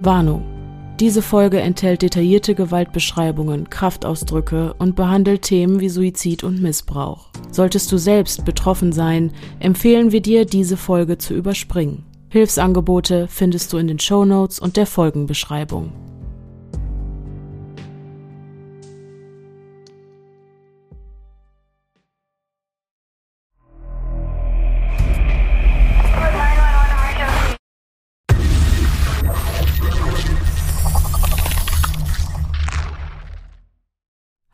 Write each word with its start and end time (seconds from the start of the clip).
Warnung. 0.00 0.44
Diese 1.00 1.22
Folge 1.22 1.60
enthält 1.60 2.02
detaillierte 2.02 2.54
Gewaltbeschreibungen, 2.54 3.68
Kraftausdrücke 3.68 4.74
und 4.78 4.94
behandelt 4.94 5.42
Themen 5.42 5.80
wie 5.80 5.88
Suizid 5.88 6.44
und 6.44 6.62
Missbrauch. 6.62 7.30
Solltest 7.50 7.90
du 7.90 7.98
selbst 7.98 8.44
betroffen 8.44 8.92
sein, 8.92 9.32
empfehlen 9.58 10.12
wir 10.12 10.20
dir, 10.20 10.44
diese 10.44 10.76
Folge 10.76 11.18
zu 11.18 11.34
überspringen. 11.34 12.04
Hilfsangebote 12.28 13.26
findest 13.28 13.72
du 13.72 13.78
in 13.78 13.88
den 13.88 13.98
Show 13.98 14.24
Notes 14.24 14.60
und 14.60 14.76
der 14.76 14.86
Folgenbeschreibung. 14.86 15.92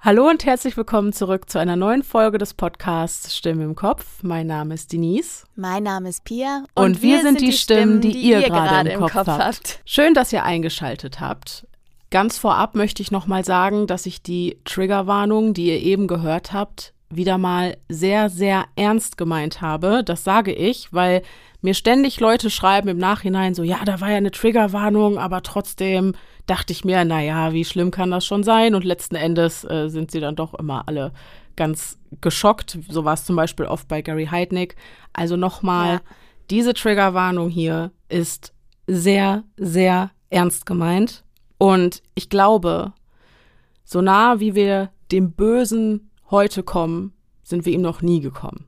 Hallo 0.05 0.29
und 0.29 0.45
herzlich 0.45 0.77
willkommen 0.77 1.15
zurück 1.15 1.49
zu 1.49 1.59
einer 1.59 1.77
neuen 1.77 2.03
Folge 2.03 2.37
des 2.37 2.53
Podcasts 2.53 3.35
Stimme 3.35 3.65
im 3.65 3.75
Kopf. 3.75 4.23
Mein 4.23 4.47
Name 4.47 4.75
ist 4.75 4.93
Denise. 4.93 5.47
Mein 5.57 5.85
Name 5.85 6.11
ist 6.11 6.25
Pia. 6.25 6.65
Und, 6.75 6.85
und 6.85 7.03
wir, 7.03 7.17
wir, 7.17 7.23
sind 7.23 7.41
die 7.41 7.53
Stimmen, 7.53 8.03
die, 8.03 8.13
die 8.13 8.21
ihr, 8.21 8.41
ihr 8.41 8.51
gerade 8.51 8.91
im, 8.91 9.01
Kopf, 9.01 9.13
Kopf 9.15 9.29
habt. 9.29 9.43
habt. 9.43 9.81
Schön, 9.87 10.13
dass 10.13 10.31
ihr 10.31 10.45
eingeschaltet 10.45 11.21
habt. 11.21 11.67
Ganz 12.11 12.37
vorab 12.37 12.75
möchte 12.75 13.01
ich 13.01 13.13
nochmal 13.13 13.47
sagen, 13.47 13.87
dass 13.87 14.05
ich 14.05 14.23
die 14.23 14.59
Triggerwarnung, 14.67 15.55
die 15.55 15.69
ihr 15.69 15.81
eben 15.81 16.07
gehört 16.07 16.53
habt, 16.53 16.93
wieder 17.09 17.39
mal 17.39 17.79
sehr, 17.89 18.29
sehr 18.29 18.67
ernst 18.77 19.17
gemeint 19.17 19.63
habe. 19.63 20.05
Das 20.05 20.23
sage 20.23 20.53
ich, 20.53 20.93
weil 20.93 21.23
mir 21.65 21.73
ständig 21.73 22.21
Leute 22.21 22.51
schreiben 22.51 22.89
im 22.89 22.99
Nachhinein 22.99 23.55
so, 23.55 23.63
ja, 23.63 23.83
da 23.87 24.03
war 24.03 24.11
ja 24.11 24.19
eine 24.19 24.31
Triggerwarnung, 24.31 25.19
aber 25.19 25.43
trotzdem 25.43 26.13
dachte 26.45 26.75
ich 26.75 26.85
mir, 26.85 27.07
naja, 27.07 27.55
wie 27.55 27.65
schlimm 27.65 27.91
kann 27.91 28.11
das 28.11 28.27
schon 28.27 28.43
sein? 28.43 28.75
Und 28.75 28.85
letzten 28.85 29.15
Endes 29.17 29.65
äh, 29.65 29.89
sind 29.89 30.11
sie 30.11 30.21
dann 30.21 30.37
doch 30.37 30.53
immer 30.53 30.87
alle 30.87 31.13
ganz 31.57 31.99
geschockt. 32.21 32.79
So 32.91 33.07
war 33.07 33.15
es 33.15 33.25
zum 33.25 33.35
Beispiel 33.35 33.65
oft 33.65 33.89
bei 33.89 34.03
Gary 34.03 34.27
Heidnick. 34.27 34.77
Also 35.15 35.37
nochmal, 35.37 35.95
ja. 35.95 36.01
diese 36.51 36.75
Triggerwarnung 36.75 37.49
hier 37.49 37.93
ist 38.11 38.53
sehr, 38.87 39.45
sehr 39.57 40.11
ernst 40.29 40.67
gemeint. 40.67 41.25
Und 41.57 42.03
ich 42.15 42.29
glaube, 42.29 42.93
so 43.85 44.03
nah 44.03 44.39
wie 44.39 44.55
wir 44.55 44.91
dem 45.11 45.33
Bösen 45.33 46.11
heute 46.31 46.63
kommen, 46.63 47.15
sind 47.43 47.65
wir 47.65 47.73
ihm 47.73 47.81
noch 47.81 48.03
nie 48.03 48.21
gekommen. 48.21 48.67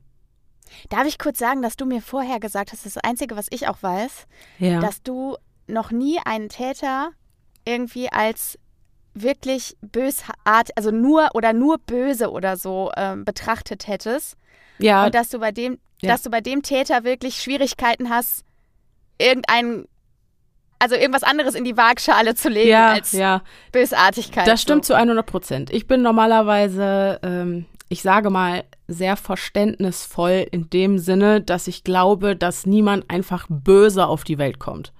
Darf 0.89 1.05
ich 1.07 1.17
kurz 1.17 1.39
sagen, 1.39 1.61
dass 1.61 1.77
du 1.77 1.85
mir 1.85 2.01
vorher 2.01 2.39
gesagt 2.39 2.71
hast, 2.71 2.85
das 2.85 2.97
Einzige, 2.97 3.35
was 3.35 3.47
ich 3.49 3.67
auch 3.67 3.81
weiß, 3.81 4.27
ja. 4.59 4.79
dass 4.79 5.01
du 5.03 5.37
noch 5.67 5.91
nie 5.91 6.19
einen 6.23 6.49
Täter 6.49 7.11
irgendwie 7.65 8.09
als 8.11 8.57
wirklich 9.13 9.75
bösart, 9.81 10.69
also 10.75 10.91
nur 10.91 11.29
oder 11.33 11.53
nur 11.53 11.79
böse 11.79 12.31
oder 12.31 12.55
so 12.57 12.91
ähm, 12.95 13.25
betrachtet 13.25 13.87
hättest. 13.87 14.37
Ja. 14.79 15.05
Und 15.05 15.15
dass 15.15 15.29
du 15.29 15.39
bei 15.39 15.51
dem, 15.51 15.79
ja. 16.01 16.11
dass 16.11 16.21
du 16.21 16.29
bei 16.29 16.41
dem 16.41 16.61
Täter 16.61 17.03
wirklich 17.03 17.41
Schwierigkeiten 17.41 18.09
hast, 18.09 18.43
irgendeinen 19.19 19.87
also 20.79 20.95
irgendwas 20.95 21.23
anderes 21.23 21.55
in 21.55 21.63
die 21.63 21.75
Waagschale 21.75 22.35
zu 22.35 22.49
legen 22.49 22.69
ja, 22.69 22.91
als 22.91 23.11
ja. 23.11 23.41
Bösartigkeit. 23.71 24.47
Das 24.47 24.61
stimmt 24.61 24.85
so. 24.85 24.93
zu 24.93 24.97
100 24.97 25.25
Prozent. 25.25 25.69
Ich 25.71 25.87
bin 25.87 26.03
normalerweise, 26.03 27.19
ähm, 27.23 27.65
ich 27.89 28.01
sage 28.01 28.29
mal, 28.29 28.63
sehr 28.87 29.15
verständnisvoll 29.15 30.45
in 30.51 30.69
dem 30.69 30.99
Sinne, 30.99 31.41
dass 31.41 31.67
ich 31.67 31.83
glaube, 31.83 32.35
dass 32.35 32.65
niemand 32.65 33.09
einfach 33.09 33.47
böse 33.49 34.07
auf 34.07 34.23
die 34.23 34.37
Welt 34.37 34.59
kommt. 34.59 34.93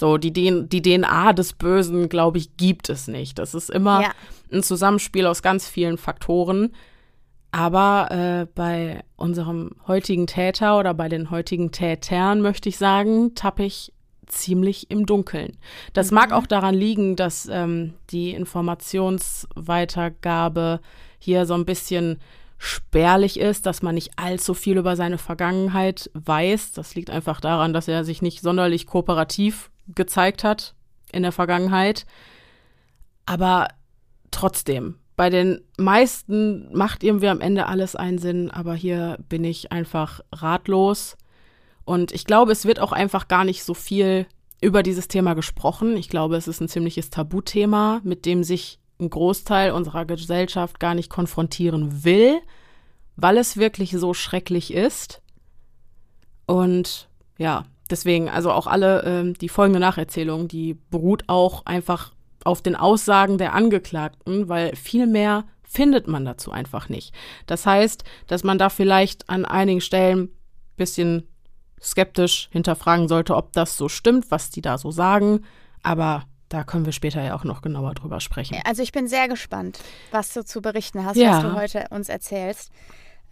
So, 0.00 0.16
die, 0.16 0.32
die 0.32 0.82
DNA 0.82 1.32
des 1.32 1.54
Bösen, 1.54 2.08
glaube 2.08 2.38
ich, 2.38 2.56
gibt 2.56 2.88
es 2.88 3.08
nicht. 3.08 3.38
Das 3.38 3.54
ist 3.54 3.68
immer 3.68 4.02
ja. 4.02 4.10
ein 4.52 4.62
Zusammenspiel 4.62 5.26
aus 5.26 5.42
ganz 5.42 5.68
vielen 5.68 5.98
Faktoren. 5.98 6.70
Aber 7.50 8.08
äh, 8.10 8.46
bei 8.54 9.02
unserem 9.16 9.70
heutigen 9.86 10.26
Täter 10.26 10.78
oder 10.78 10.92
bei 10.94 11.08
den 11.08 11.30
heutigen 11.30 11.72
Tätern, 11.72 12.42
möchte 12.42 12.68
ich 12.68 12.76
sagen, 12.78 13.34
tappe 13.34 13.64
ich 13.64 13.92
ziemlich 14.26 14.90
im 14.90 15.06
Dunkeln. 15.06 15.56
Das 15.94 16.10
mhm. 16.10 16.16
mag 16.16 16.32
auch 16.32 16.46
daran 16.46 16.74
liegen, 16.74 17.16
dass 17.16 17.48
ähm, 17.50 17.94
die 18.10 18.32
Informationsweitergabe 18.32 20.80
hier 21.18 21.46
so 21.46 21.54
ein 21.54 21.64
bisschen 21.64 22.18
spärlich 22.58 23.38
ist, 23.38 23.66
dass 23.66 23.82
man 23.82 23.94
nicht 23.94 24.18
allzu 24.18 24.52
viel 24.52 24.78
über 24.78 24.96
seine 24.96 25.18
Vergangenheit 25.18 26.10
weiß. 26.14 26.72
Das 26.72 26.94
liegt 26.94 27.10
einfach 27.10 27.40
daran, 27.40 27.72
dass 27.72 27.88
er 27.88 28.04
sich 28.04 28.20
nicht 28.20 28.40
sonderlich 28.40 28.86
kooperativ 28.86 29.70
gezeigt 29.94 30.44
hat 30.44 30.74
in 31.12 31.22
der 31.22 31.32
Vergangenheit. 31.32 32.04
Aber 33.26 33.68
trotzdem, 34.30 34.96
bei 35.16 35.30
den 35.30 35.60
meisten 35.76 36.72
macht 36.76 37.02
irgendwie 37.02 37.28
am 37.28 37.40
Ende 37.40 37.66
alles 37.66 37.96
einen 37.96 38.18
Sinn, 38.18 38.50
aber 38.50 38.74
hier 38.74 39.18
bin 39.28 39.44
ich 39.44 39.72
einfach 39.72 40.20
ratlos. 40.32 41.16
Und 41.84 42.12
ich 42.12 42.24
glaube, 42.24 42.52
es 42.52 42.64
wird 42.64 42.80
auch 42.80 42.92
einfach 42.92 43.28
gar 43.28 43.44
nicht 43.44 43.64
so 43.64 43.74
viel 43.74 44.26
über 44.60 44.82
dieses 44.82 45.08
Thema 45.08 45.34
gesprochen. 45.34 45.96
Ich 45.96 46.08
glaube, 46.08 46.36
es 46.36 46.48
ist 46.48 46.60
ein 46.60 46.68
ziemliches 46.68 47.10
Tabuthema, 47.10 48.00
mit 48.02 48.26
dem 48.26 48.42
sich 48.44 48.78
ein 49.00 49.10
Großteil 49.10 49.72
unserer 49.72 50.04
Gesellschaft 50.04 50.80
gar 50.80 50.94
nicht 50.94 51.10
konfrontieren 51.10 52.04
will, 52.04 52.40
weil 53.16 53.36
es 53.36 53.56
wirklich 53.56 53.92
so 53.92 54.14
schrecklich 54.14 54.72
ist. 54.72 55.22
Und 56.46 57.08
ja, 57.36 57.64
deswegen, 57.90 58.28
also 58.28 58.50
auch 58.52 58.66
alle, 58.66 59.02
äh, 59.02 59.32
die 59.32 59.48
folgende 59.48 59.80
Nacherzählung, 59.80 60.48
die 60.48 60.74
beruht 60.90 61.24
auch 61.28 61.66
einfach 61.66 62.12
auf 62.44 62.62
den 62.62 62.76
Aussagen 62.76 63.38
der 63.38 63.54
Angeklagten, 63.54 64.48
weil 64.48 64.74
viel 64.74 65.06
mehr 65.06 65.44
findet 65.62 66.08
man 66.08 66.24
dazu 66.24 66.50
einfach 66.50 66.88
nicht. 66.88 67.14
Das 67.46 67.66
heißt, 67.66 68.04
dass 68.26 68.42
man 68.42 68.58
da 68.58 68.70
vielleicht 68.70 69.28
an 69.28 69.44
einigen 69.44 69.82
Stellen 69.82 70.20
ein 70.20 70.30
bisschen 70.76 71.28
skeptisch 71.80 72.48
hinterfragen 72.50 73.06
sollte, 73.06 73.36
ob 73.36 73.52
das 73.52 73.76
so 73.76 73.88
stimmt, 73.88 74.30
was 74.30 74.50
die 74.50 74.62
da 74.62 74.78
so 74.78 74.90
sagen. 74.90 75.44
Aber 75.82 76.24
da 76.48 76.64
können 76.64 76.84
wir 76.84 76.92
später 76.92 77.22
ja 77.22 77.34
auch 77.34 77.44
noch 77.44 77.62
genauer 77.62 77.94
drüber 77.94 78.20
sprechen. 78.20 78.58
Also 78.64 78.82
ich 78.82 78.92
bin 78.92 79.08
sehr 79.08 79.28
gespannt, 79.28 79.80
was 80.10 80.32
du 80.32 80.44
zu 80.44 80.60
berichten 80.62 81.04
hast, 81.04 81.16
ja. 81.16 81.36
was 81.36 81.42
du 81.42 81.54
heute 81.54 81.86
uns 81.90 82.08
erzählst. 82.08 82.70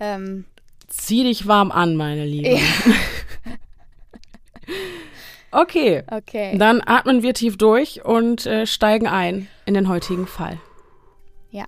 Ähm 0.01 0.45
Zieh 0.89 1.25
dich 1.25 1.47
warm 1.47 1.73
an, 1.73 1.97
meine 1.97 2.25
Liebe. 2.25 2.57
Ja. 2.57 2.61
Okay. 5.53 6.03
Okay. 6.11 6.59
Dann 6.59 6.83
atmen 6.85 7.23
wir 7.23 7.33
tief 7.33 7.57
durch 7.57 8.05
und 8.05 8.45
äh, 8.47 8.67
steigen 8.67 9.07
ein 9.07 9.49
in 9.65 9.73
den 9.73 9.89
heutigen 9.89 10.27
Fall. 10.27 10.59
Ja. 11.51 11.65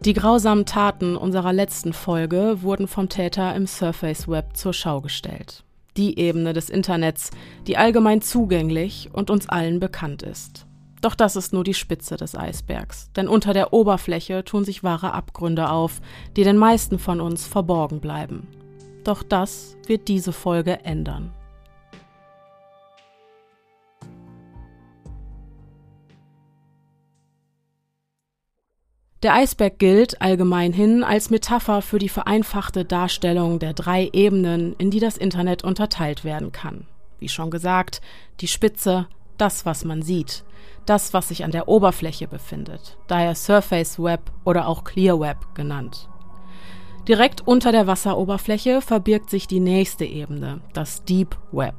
Die 0.00 0.14
grausamen 0.14 0.64
Taten 0.64 1.16
unserer 1.16 1.52
letzten 1.52 1.92
Folge 1.92 2.62
wurden 2.62 2.88
vom 2.88 3.08
Täter 3.10 3.54
im 3.54 3.66
Surface 3.66 4.28
Web 4.28 4.56
zur 4.56 4.72
Schau 4.72 5.02
gestellt. 5.02 5.64
Die 5.96 6.18
Ebene 6.18 6.52
des 6.52 6.70
Internets, 6.70 7.30
die 7.66 7.76
allgemein 7.76 8.22
zugänglich 8.22 9.10
und 9.12 9.30
uns 9.30 9.48
allen 9.48 9.80
bekannt 9.80 10.22
ist. 10.22 10.66
Doch 11.00 11.14
das 11.14 11.36
ist 11.36 11.52
nur 11.52 11.64
die 11.64 11.74
Spitze 11.74 12.16
des 12.16 12.34
Eisbergs, 12.34 13.10
denn 13.16 13.26
unter 13.26 13.54
der 13.54 13.72
Oberfläche 13.72 14.44
tun 14.44 14.64
sich 14.64 14.84
wahre 14.84 15.14
Abgründe 15.14 15.70
auf, 15.70 16.00
die 16.36 16.44
den 16.44 16.58
meisten 16.58 16.98
von 16.98 17.20
uns 17.20 17.46
verborgen 17.46 18.00
bleiben. 18.00 18.46
Doch 19.04 19.22
das 19.22 19.76
wird 19.86 20.08
diese 20.08 20.32
Folge 20.32 20.84
ändern. 20.84 21.32
Der 29.22 29.34
Eisberg 29.34 29.78
gilt 29.78 30.22
allgemein 30.22 30.72
hin 30.72 31.04
als 31.04 31.28
Metapher 31.28 31.82
für 31.82 31.98
die 31.98 32.08
vereinfachte 32.08 32.86
Darstellung 32.86 33.58
der 33.58 33.74
drei 33.74 34.08
Ebenen, 34.14 34.74
in 34.78 34.90
die 34.90 35.00
das 35.00 35.18
Internet 35.18 35.62
unterteilt 35.62 36.24
werden 36.24 36.52
kann. 36.52 36.86
Wie 37.18 37.28
schon 37.28 37.50
gesagt, 37.50 38.00
die 38.40 38.48
Spitze, 38.48 39.08
das, 39.36 39.66
was 39.66 39.84
man 39.84 40.00
sieht, 40.00 40.42
das, 40.86 41.12
was 41.12 41.28
sich 41.28 41.44
an 41.44 41.50
der 41.50 41.68
Oberfläche 41.68 42.28
befindet, 42.28 42.96
daher 43.08 43.34
Surface 43.34 44.02
Web 44.02 44.22
oder 44.44 44.66
auch 44.66 44.84
Clear 44.84 45.20
Web 45.20 45.54
genannt. 45.54 46.08
Direkt 47.06 47.46
unter 47.46 47.72
der 47.72 47.86
Wasseroberfläche 47.86 48.80
verbirgt 48.80 49.28
sich 49.28 49.46
die 49.46 49.60
nächste 49.60 50.06
Ebene, 50.06 50.62
das 50.72 51.04
Deep 51.04 51.36
Web. 51.52 51.74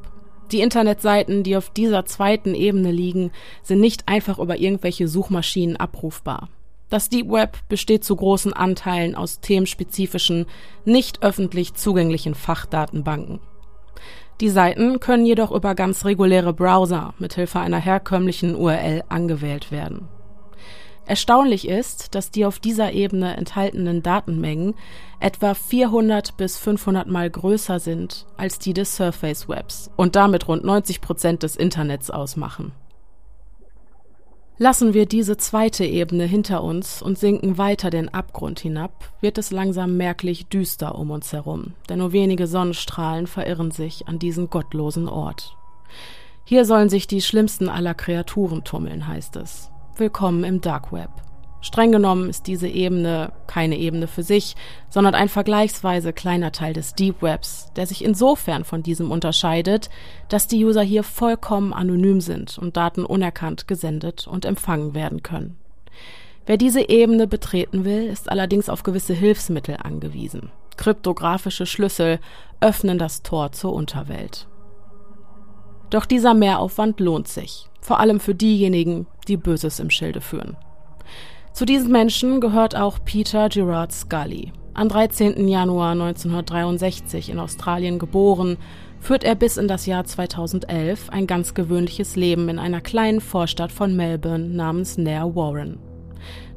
Die 0.52 0.62
Internetseiten, 0.62 1.42
die 1.42 1.58
auf 1.58 1.72
dieser 1.72 2.06
zweiten 2.06 2.54
Ebene 2.54 2.92
liegen, 2.92 3.32
sind 3.64 3.80
nicht 3.80 4.08
einfach 4.08 4.38
über 4.38 4.60
irgendwelche 4.60 5.08
Suchmaschinen 5.08 5.78
abrufbar. 5.78 6.50
Das 6.92 7.08
Deep 7.08 7.32
Web 7.32 7.58
besteht 7.70 8.04
zu 8.04 8.18
großen 8.18 8.52
Anteilen 8.52 9.16
aus 9.16 9.40
themenspezifischen, 9.40 10.46
nicht 10.84 11.24
öffentlich 11.24 11.74
zugänglichen 11.74 12.36
Fachdatenbanken. 12.36 13.40
Die 14.42 14.50
Seiten 14.50 15.00
können 15.00 15.26
jedoch 15.26 15.52
über 15.52 15.74
ganz 15.74 16.04
reguläre 16.04 16.52
Browser 16.52 17.14
mithilfe 17.18 17.62
einer 17.62 17.80
herkömmlichen 17.80 18.56
URL 18.56 19.06
angewählt 19.08 19.72
werden. 19.72 20.10
Erstaunlich 21.06 21.66
ist, 21.66 22.14
dass 22.14 22.30
die 22.30 22.46
auf 22.46 22.60
dieser 22.60 22.92
Ebene 22.92 23.38
enthaltenen 23.38 24.04
Datenmengen 24.04 24.76
etwa 25.22 25.54
400 25.54 26.36
bis 26.36 26.58
500 26.58 27.08
mal 27.08 27.30
größer 27.30 27.80
sind 27.80 28.26
als 28.36 28.60
die 28.60 28.74
des 28.74 28.98
Surface 28.98 29.48
Webs 29.48 29.90
und 29.96 30.18
damit 30.18 30.50
rund 30.50 30.66
90 30.66 31.00
Prozent 31.00 31.44
des 31.44 31.56
Internets 31.56 32.12
ausmachen. 32.12 32.74
Lassen 34.62 34.94
wir 34.94 35.08
diese 35.08 35.38
zweite 35.38 35.86
Ebene 35.86 36.26
hinter 36.26 36.64
uns 36.64 37.02
und 37.02 37.18
sinken 37.18 37.58
weiter 37.58 37.90
den 37.90 38.14
Abgrund 38.14 38.60
hinab, 38.60 39.10
wird 39.20 39.40
es 39.40 39.50
langsam 39.50 39.98
merklich 39.98 40.50
düster 40.50 40.94
um 40.94 41.10
uns 41.10 41.34
herum, 41.34 41.74
denn 41.90 41.98
nur 41.98 42.12
wenige 42.12 42.46
Sonnenstrahlen 42.46 43.26
verirren 43.26 43.72
sich 43.72 44.08
an 44.08 44.20
diesen 44.20 44.52
gottlosen 44.52 45.10
Ort. 45.10 45.58
Hier 46.44 46.66
sollen 46.66 46.90
sich 46.90 47.08
die 47.08 47.22
schlimmsten 47.22 47.70
aller 47.70 47.96
Kreaturen 47.96 48.64
tummeln, 48.64 49.08
heißt 49.08 49.36
es. 49.38 49.72
Willkommen 49.98 50.44
im 50.44 50.62
Dark 50.62 50.94
Web. 50.94 51.10
Streng 51.62 51.92
genommen 51.92 52.30
ist 52.30 52.48
diese 52.48 52.68
Ebene 52.68 53.32
keine 53.46 53.78
Ebene 53.78 54.08
für 54.08 54.24
sich, 54.24 54.56
sondern 54.90 55.14
ein 55.14 55.30
vergleichsweise 55.30 56.12
kleiner 56.12 56.52
Teil 56.52 56.74
des 56.74 56.96
Deep 56.96 57.22
Webs, 57.22 57.72
der 57.76 57.86
sich 57.86 58.04
insofern 58.04 58.66
von 58.66 58.82
diesem 58.82 59.12
unterscheidet, 59.12 59.92
dass 60.28 60.48
die 60.48 60.66
User 60.66 60.82
hier 60.82 61.04
vollkommen 61.04 61.72
anonym 61.72 62.20
sind 62.20 62.58
und 62.58 62.78
Daten 62.78 63.06
unerkannt 63.06 63.68
gesendet 63.68 64.28
und 64.28 64.46
empfangen 64.46 64.96
werden 64.96 65.22
können. 65.22 65.58
Wer 66.48 66.58
diese 66.58 66.90
Ebene 66.90 67.28
betreten 67.28 67.86
will, 67.86 68.08
ist 68.08 68.30
allerdings 68.30 68.68
auf 68.68 68.82
gewisse 68.82 69.14
Hilfsmittel 69.14 69.78
angewiesen. 69.82 70.52
Kryptografische 70.78 71.68
Schlüssel 71.68 72.20
öffnen 72.60 72.98
das 72.98 73.22
Tor 73.22 73.52
zur 73.52 73.74
Unterwelt. 73.74 74.48
Doch 75.92 76.06
dieser 76.06 76.34
Mehraufwand 76.34 77.00
lohnt 77.00 77.28
sich, 77.28 77.70
vor 77.82 78.00
allem 78.00 78.20
für 78.20 78.34
diejenigen, 78.34 79.06
die 79.28 79.38
Böses 79.38 79.80
im 79.80 79.92
Schilde 79.92 80.22
führen. 80.22 80.58
Zu 81.54 81.66
diesen 81.66 81.92
Menschen 81.92 82.40
gehört 82.40 82.76
auch 82.76 83.00
Peter 83.04 83.50
Gerard 83.50 83.92
Scully. 83.92 84.54
Am 84.74 84.88
13. 84.88 85.50
Januar 85.50 85.92
1963 85.92 87.30
in 87.30 87.40
Australien 87.40 88.00
geboren, 88.00 88.58
führt 89.02 89.26
er 89.26 89.36
bis 89.36 89.58
in 89.58 89.68
das 89.68 89.86
Jahr 89.86 90.06
2011 90.06 91.10
ein 91.10 91.28
ganz 91.28 91.54
gewöhnliches 91.54 92.16
Leben 92.16 92.48
in 92.48 92.58
einer 92.58 92.80
kleinen 92.80 93.20
Vorstadt 93.20 93.72
von 93.72 93.96
Melbourne 93.96 94.48
namens 94.48 94.98
Nair 94.98 95.36
Warren. 95.36 95.78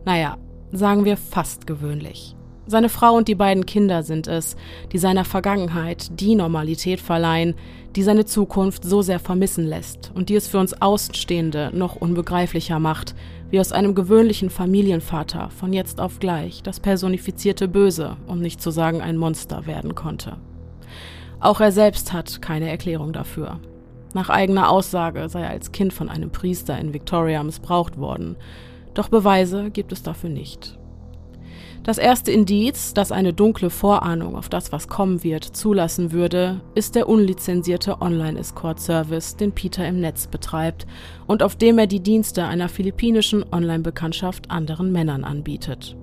Naja, 0.05 0.37
sagen 0.71 1.05
wir 1.05 1.17
fast 1.17 1.67
gewöhnlich. 1.67 2.37
Seine 2.67 2.89
Frau 2.89 3.15
und 3.15 3.29
die 3.29 3.35
beiden 3.35 3.67
Kinder 3.67 4.03
sind 4.03 4.27
es, 4.27 4.57
die 4.93 4.99
seiner 4.99 5.25
Vergangenheit 5.25 6.21
die 6.21 6.35
Normalität 6.35 7.01
verleihen, 7.01 7.55
die 7.97 8.03
seine 8.03 8.25
Zukunft 8.25 8.85
so 8.85 9.03
sehr 9.03 9.21
vermissen 9.21 9.65
lässt 9.65 10.11
und 10.15 10.29
die 10.29 10.35
es 10.35 10.49
für 10.49 10.59
uns 10.59 10.81
Außenstehende 10.81 11.71
noch 11.73 11.97
unbegreiflicher 11.97 12.79
macht, 12.79 13.15
wie 13.51 13.61
aus 13.61 13.73
einem 13.73 13.95
gewöhnlichen 13.95 14.51
Familienvater 14.51 15.51
von 15.51 15.73
jetzt 15.73 16.01
auf 16.01 16.19
gleich 16.19 16.63
das 16.63 16.81
personifizierte 16.81 17.69
Böse, 17.69 18.17
um 18.27 18.41
nicht 18.41 18.61
zu 18.61 18.71
sagen 18.71 19.01
ein 19.01 19.17
Monster 19.17 19.67
werden 19.67 19.95
konnte. 19.95 20.37
Auch 21.39 21.61
er 21.61 21.73
selbst 21.73 22.13
hat 22.13 22.43
keine 22.43 22.69
Erklärung 22.69 23.13
dafür. 23.13 23.61
Nach 24.13 24.31
eigener 24.31 24.71
Aussage 24.71 25.29
sei 25.29 25.43
er 25.43 25.51
als 25.51 25.73
Kind 25.73 25.93
von 25.93 26.09
einem 26.09 26.31
Priester 26.31 26.79
in 26.79 26.95
Victoria 26.95 27.43
missbraucht 27.43 27.99
worden, 27.99 28.37
doch 28.95 29.09
Beweise 29.09 29.71
gibt 29.71 29.93
es 29.93 30.03
dafür 30.03 30.31
nicht. 30.31 30.79
Das 31.85 31.99
erste 31.99 32.33
Indiz, 32.33 32.95
das 32.95 33.13
eine 33.13 33.35
dunkle 33.35 33.69
Vorahnung 33.69 34.37
auf 34.37 34.49
das, 34.49 34.73
was 34.73 34.89
kommen 34.89 35.23
wird, 35.23 35.45
zulassen 35.45 36.13
würde, 36.13 36.63
ist 36.75 36.95
der 36.95 37.11
unlizenzierte 37.11 38.01
Online-Escort-Service, 38.01 39.37
den 39.37 39.53
Peter 39.53 39.87
im 39.87 40.01
Netz 40.01 40.27
betreibt 40.27 40.87
und 41.27 41.43
auf 41.43 41.57
dem 41.57 41.79
er 41.79 41.87
die 41.87 42.01
Dienste 42.01 42.45
einer 42.45 42.71
philippinischen 42.71 43.45
Online-Bekanntschaft 43.53 44.51
anderen 44.51 44.93
Männern 44.93 45.25
anbietet. 45.25 45.95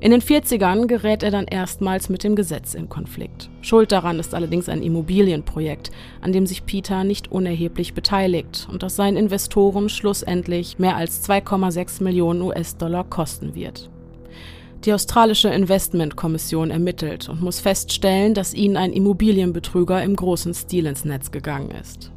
In 0.00 0.10
den 0.10 0.22
40ern 0.22 0.86
gerät 0.86 1.22
er 1.22 1.30
dann 1.30 1.46
erstmals 1.46 2.08
mit 2.08 2.24
dem 2.24 2.34
Gesetz 2.34 2.72
in 2.72 2.88
Konflikt. 2.88 3.50
Schuld 3.60 3.92
daran 3.92 4.18
ist 4.18 4.34
allerdings 4.34 4.70
ein 4.70 4.82
Immobilienprojekt, 4.82 5.90
an 6.22 6.32
dem 6.32 6.46
sich 6.46 6.64
Peter 6.64 7.04
nicht 7.04 7.30
unerheblich 7.30 7.92
beteiligt 7.92 8.68
und 8.72 8.82
das 8.82 8.96
seinen 8.96 9.18
Investoren 9.18 9.90
schlussendlich 9.90 10.78
mehr 10.78 10.96
als 10.96 11.28
2,6 11.28 12.02
Millionen 12.02 12.40
US-Dollar 12.40 13.04
kosten 13.04 13.54
wird. 13.54 13.90
Die 14.86 14.92
australische 14.92 15.48
Investmentkommission 15.48 16.70
ermittelt 16.70 17.28
und 17.28 17.42
muss 17.42 17.58
feststellen, 17.58 18.34
dass 18.34 18.54
ihnen 18.54 18.76
ein 18.76 18.92
Immobilienbetrüger 18.92 20.00
im 20.00 20.14
großen 20.14 20.54
Stil 20.54 20.86
ins 20.86 21.04
Netz 21.04 21.32
gegangen 21.32 21.72
ist. 21.72 22.12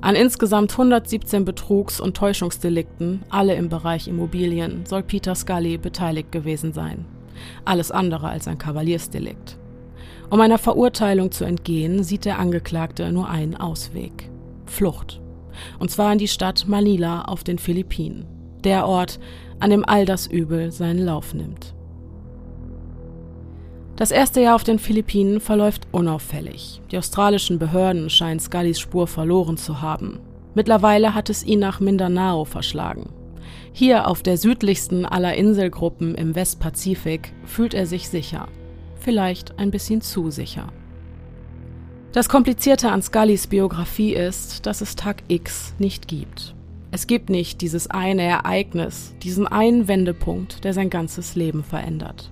An 0.00 0.16
insgesamt 0.16 0.72
117 0.72 1.44
Betrugs- 1.44 2.00
und 2.00 2.16
Täuschungsdelikten, 2.16 3.22
alle 3.28 3.54
im 3.54 3.68
Bereich 3.68 4.08
Immobilien, 4.08 4.84
soll 4.86 5.04
Peter 5.04 5.36
Scully 5.36 5.78
beteiligt 5.78 6.32
gewesen 6.32 6.72
sein. 6.72 7.04
Alles 7.64 7.92
andere 7.92 8.28
als 8.28 8.48
ein 8.48 8.58
Kavaliersdelikt. 8.58 9.56
Um 10.30 10.40
einer 10.40 10.58
Verurteilung 10.58 11.30
zu 11.30 11.44
entgehen, 11.44 12.02
sieht 12.02 12.24
der 12.24 12.40
Angeklagte 12.40 13.12
nur 13.12 13.28
einen 13.28 13.54
Ausweg. 13.54 14.30
Flucht. 14.66 15.20
Und 15.78 15.92
zwar 15.92 16.12
in 16.12 16.18
die 16.18 16.26
Stadt 16.26 16.66
Manila 16.66 17.22
auf 17.22 17.44
den 17.44 17.60
Philippinen. 17.60 18.26
Der 18.64 18.88
Ort, 18.88 19.20
an 19.60 19.70
dem 19.70 19.84
all 19.84 20.06
das 20.06 20.26
Übel 20.26 20.72
seinen 20.72 20.98
Lauf 20.98 21.34
nimmt. 21.34 21.73
Das 23.96 24.10
erste 24.10 24.40
Jahr 24.40 24.56
auf 24.56 24.64
den 24.64 24.80
Philippinen 24.80 25.40
verläuft 25.40 25.86
unauffällig. 25.92 26.80
Die 26.90 26.98
australischen 26.98 27.60
Behörden 27.60 28.10
scheinen 28.10 28.40
Scullys 28.40 28.80
Spur 28.80 29.06
verloren 29.06 29.56
zu 29.56 29.82
haben. 29.82 30.18
Mittlerweile 30.54 31.14
hat 31.14 31.30
es 31.30 31.44
ihn 31.44 31.60
nach 31.60 31.78
Mindanao 31.78 32.44
verschlagen. 32.44 33.10
Hier 33.72 34.08
auf 34.08 34.22
der 34.22 34.36
südlichsten 34.36 35.04
aller 35.04 35.34
Inselgruppen 35.34 36.16
im 36.16 36.34
Westpazifik 36.34 37.32
fühlt 37.44 37.72
er 37.72 37.86
sich 37.86 38.08
sicher. 38.08 38.48
Vielleicht 38.98 39.58
ein 39.60 39.70
bisschen 39.70 40.00
zu 40.00 40.30
sicher. 40.30 40.72
Das 42.10 42.28
Komplizierte 42.28 42.90
an 42.90 43.02
Scullys 43.02 43.46
Biografie 43.46 44.14
ist, 44.14 44.66
dass 44.66 44.80
es 44.80 44.96
Tag 44.96 45.22
X 45.28 45.74
nicht 45.78 46.08
gibt. 46.08 46.54
Es 46.90 47.06
gibt 47.06 47.30
nicht 47.30 47.60
dieses 47.60 47.90
eine 47.90 48.22
Ereignis, 48.22 49.14
diesen 49.22 49.46
einen 49.48 49.86
Wendepunkt, 49.88 50.64
der 50.64 50.72
sein 50.72 50.90
ganzes 50.90 51.34
Leben 51.34 51.64
verändert. 51.64 52.30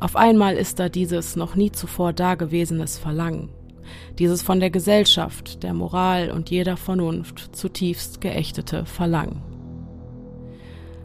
Auf 0.00 0.16
einmal 0.16 0.56
ist 0.56 0.80
da 0.80 0.88
dieses 0.88 1.36
noch 1.36 1.54
nie 1.54 1.70
zuvor 1.70 2.12
dagewesenes 2.12 2.98
Verlangen, 2.98 3.48
dieses 4.18 4.42
von 4.42 4.60
der 4.60 4.70
Gesellschaft, 4.70 5.62
der 5.62 5.72
Moral 5.72 6.30
und 6.30 6.50
jeder 6.50 6.76
Vernunft 6.76 7.54
zutiefst 7.56 8.20
geächtete 8.20 8.86
Verlangen. 8.86 9.42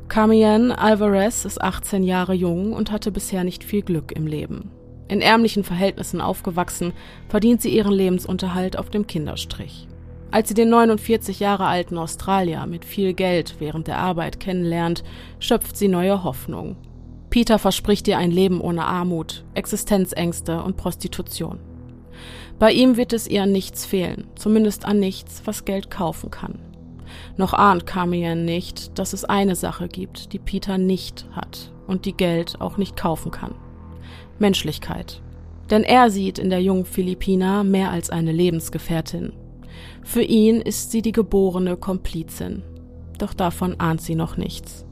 Carmien 0.08 0.72
Alvarez 0.72 1.46
ist 1.46 1.62
18 1.62 2.04
Jahre 2.04 2.34
jung 2.34 2.74
und 2.74 2.92
hatte 2.92 3.12
bisher 3.12 3.44
nicht 3.44 3.64
viel 3.64 3.84
Glück 3.84 4.12
im 4.12 4.26
Leben. 4.26 4.72
In 5.08 5.22
ärmlichen 5.22 5.64
Verhältnissen 5.64 6.20
aufgewachsen, 6.20 6.94
verdient 7.30 7.62
sie 7.62 7.70
ihren 7.70 7.94
Lebensunterhalt 7.94 8.78
auf 8.78 8.90
dem 8.90 9.06
Kinderstrich. 9.06 9.88
Als 10.32 10.50
sie 10.50 10.56
den 10.56 10.70
49 10.70 11.40
Jahre 11.40 11.66
alten 11.66 11.98
Australier 11.98 12.66
mit 12.66 12.86
viel 12.86 13.14
Geld 13.14 13.56
während 13.60 13.88
der 13.88 14.00
Arbeit 14.00 14.40
kennenlernt, 14.40 15.04
schöpft 15.40 15.78
sie 15.78 15.88
neue 15.88 16.24
Hoffnung 16.24 16.76
Peter 17.30 17.60
verspricht 17.60 18.08
ihr 18.08 18.18
ein 18.18 18.32
Leben 18.32 18.60
ohne 18.60 18.86
Armut, 18.86 19.44
Existenzängste 19.54 20.64
und 20.64 20.78
Prostitution. 20.78 21.60
Bei 22.58 22.72
ihm 22.72 22.98
wird 22.98 23.14
es 23.14 23.28
ihr 23.28 23.44
an 23.44 23.52
nichts 23.52 23.86
fehlen, 23.86 24.28
zumindest 24.36 24.86
an 24.86 25.00
nichts, 25.00 25.44
was 25.46 25.66
Geld 25.66 25.90
kaufen 25.90 26.32
kann. 26.32 26.60
Noch 27.38 27.54
ahnt 27.54 27.86
Carmien 27.86 28.46
nicht, 28.46 28.98
dass 29.00 29.14
es 29.14 29.26
eine 29.26 29.56
Sache 29.56 29.88
gibt, 29.88 30.34
die 30.34 30.40
Peter 30.40 30.78
nicht 30.78 31.26
hat 31.32 31.72
und 31.88 32.06
die 32.06 32.14
Geld 32.14 32.60
auch 32.60 32.78
nicht 32.78 32.98
kaufen 32.98 33.32
kann. 33.32 33.56
Menschlichkeit. 34.40 35.22
Denn 35.70 35.84
er 35.84 36.10
sieht 36.10 36.40
in 36.40 36.50
der 36.50 36.62
jungen 36.62 36.86
Philippina 36.86 37.64
mehr 37.64 37.92
als 37.92 38.10
eine 38.10 38.32
Lebensgefährtin. 38.32 39.34
Für 40.04 40.24
ihn 40.24 40.62
ist 40.62 40.92
sie 40.92 41.02
die 41.02 41.12
geborene 41.12 41.78
Komplizin. 41.78 42.64
Doch 43.20 43.34
davon 43.34 43.80
ahnt 43.80 44.02
sie 44.02 44.16
noch 44.16 44.38
nichts. 44.38 44.86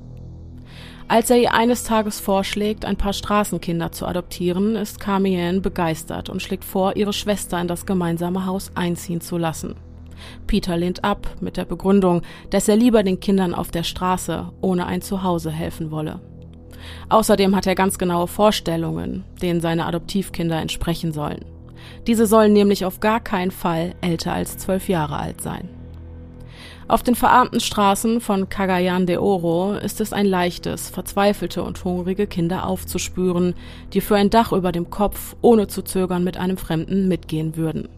Als 1.10 1.30
er 1.30 1.38
ihr 1.38 1.54
eines 1.54 1.86
Tages 1.86 2.20
vorschlägt, 2.20 2.84
ein 2.84 2.98
paar 2.98 3.14
Straßenkinder 3.14 3.94
zu 3.94 4.06
adoptieren, 4.06 4.76
ist 4.76 5.00
Carmien 5.00 5.62
begeistert 5.62 6.30
und 6.30 6.42
schlägt 6.42 6.66
vor, 6.66 6.98
ihre 6.98 7.14
Schwester 7.14 7.62
in 7.62 7.70
das 7.70 7.86
gemeinsame 7.86 8.46
Haus 8.46 8.72
einziehen 8.76 9.22
zu 9.22 9.38
lassen. 9.38 9.76
Peter 10.48 10.76
lehnt 10.76 11.06
ab 11.06 11.30
mit 11.40 11.56
der 11.56 11.64
Begründung, 11.64 12.24
dass 12.50 12.68
er 12.68 12.76
lieber 12.76 13.04
den 13.04 13.22
Kindern 13.22 13.54
auf 13.54 13.72
der 13.72 13.84
Straße 13.84 14.52
ohne 14.60 14.86
ein 14.86 15.02
Zuhause 15.02 15.50
helfen 15.50 15.92
wolle. 15.92 16.20
Außerdem 17.08 17.56
hat 17.56 17.68
er 17.68 17.76
ganz 17.76 17.98
genaue 17.98 18.28
Vorstellungen, 18.28 19.24
denen 19.42 19.62
seine 19.62 19.86
Adoptivkinder 19.86 20.60
entsprechen 20.60 21.14
sollen. 21.14 21.46
Diese 22.06 22.26
sollen 22.26 22.52
nämlich 22.52 22.84
auf 22.84 23.00
gar 23.00 23.22
keinen 23.22 23.52
Fall 23.52 23.96
älter 24.02 24.34
als 24.34 24.58
zwölf 24.58 24.90
Jahre 24.90 25.16
alt 25.18 25.40
sein. 25.40 25.70
Auf 26.90 27.04
den 27.04 27.16
verarmten 27.16 27.60
Straßen 27.60 28.22
von 28.22 28.48
Cagayan 28.48 29.06
de 29.06 29.18
Oro 29.18 29.74
ist 29.74 30.00
es 30.00 30.14
ein 30.14 30.26
leichtes, 30.26 30.90
verzweifelte 30.90 31.62
und 31.62 31.84
hungrige 31.84 32.28
Kinder 32.28 32.66
aufzuspüren, 32.66 33.56
die 33.92 34.00
für 34.00 34.16
ein 34.16 34.30
Dach 34.30 34.54
über 34.54 34.72
dem 34.72 34.90
Kopf 34.90 35.36
ohne 35.42 35.68
zu 35.68 35.82
zögern 35.82 36.24
mit 36.24 36.38
einem 36.38 36.56
Fremden 36.56 37.10
mitgehen 37.10 37.58
würden. 37.58 37.90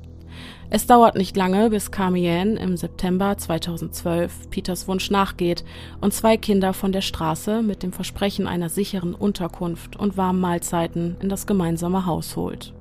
Es 0.72 0.88
dauert 0.88 1.15
nicht 1.15 1.38
lange, 1.38 1.69
bis 1.69 1.91
Carmien 1.91 2.58
im 2.58 2.77
September 2.77 3.38
2012 3.38 4.50
Peters 4.50 4.88
Wunsch 4.88 5.12
nachgeht 5.12 5.63
und 6.01 6.12
zwei 6.12 6.38
Kinder 6.38 6.74
von 6.74 6.91
der 6.91 7.01
Straße 7.01 7.62
mit 7.62 7.84
dem 7.84 7.91
Versprechen 7.91 8.48
einer 8.48 8.69
sicheren 8.69 9.13
Unterkunft 9.13 9.98
und 9.98 10.17
warmen 10.17 10.39
Mahlzeiten 10.39 11.15
in 11.22 11.29
das 11.29 11.46
gemeinsame 11.46 12.08
Haus 12.08 12.36
holt. 12.36 12.74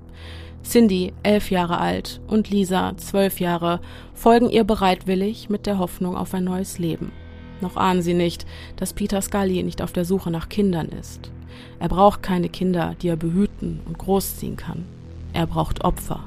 Cindy, 0.62 1.12
elf 1.22 1.50
Jahre 1.50 1.78
alt, 1.78 2.20
und 2.26 2.50
Lisa, 2.50 2.96
zwölf 2.96 3.40
Jahre, 3.40 3.80
folgen 4.14 4.50
ihr 4.50 4.64
bereitwillig 4.64 5.48
mit 5.48 5.66
der 5.66 5.78
Hoffnung 5.78 6.16
auf 6.16 6.34
ein 6.34 6.44
neues 6.44 6.78
Leben. 6.78 7.12
Noch 7.60 7.76
ahnen 7.76 8.02
sie 8.02 8.14
nicht, 8.14 8.46
dass 8.76 8.92
Peter 8.92 9.20
Scully 9.20 9.62
nicht 9.62 9.82
auf 9.82 9.92
der 9.92 10.04
Suche 10.04 10.30
nach 10.30 10.48
Kindern 10.48 10.88
ist. 10.88 11.30
Er 11.78 11.88
braucht 11.88 12.22
keine 12.22 12.48
Kinder, 12.48 12.94
die 13.00 13.08
er 13.08 13.16
behüten 13.16 13.80
und 13.86 13.98
großziehen 13.98 14.56
kann. 14.56 14.84
Er 15.32 15.46
braucht 15.46 15.84
Opfer. 15.84 16.24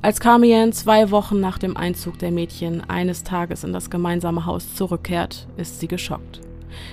Als 0.00 0.20
Carmien 0.20 0.72
zwei 0.72 1.10
Wochen 1.10 1.40
nach 1.40 1.58
dem 1.58 1.76
Einzug 1.76 2.18
der 2.18 2.32
Mädchen 2.32 2.82
eines 2.88 3.24
Tages 3.24 3.64
in 3.64 3.72
das 3.72 3.90
gemeinsame 3.90 4.46
Haus 4.46 4.74
zurückkehrt, 4.74 5.46
ist 5.56 5.80
sie 5.80 5.88
geschockt. 5.88 6.40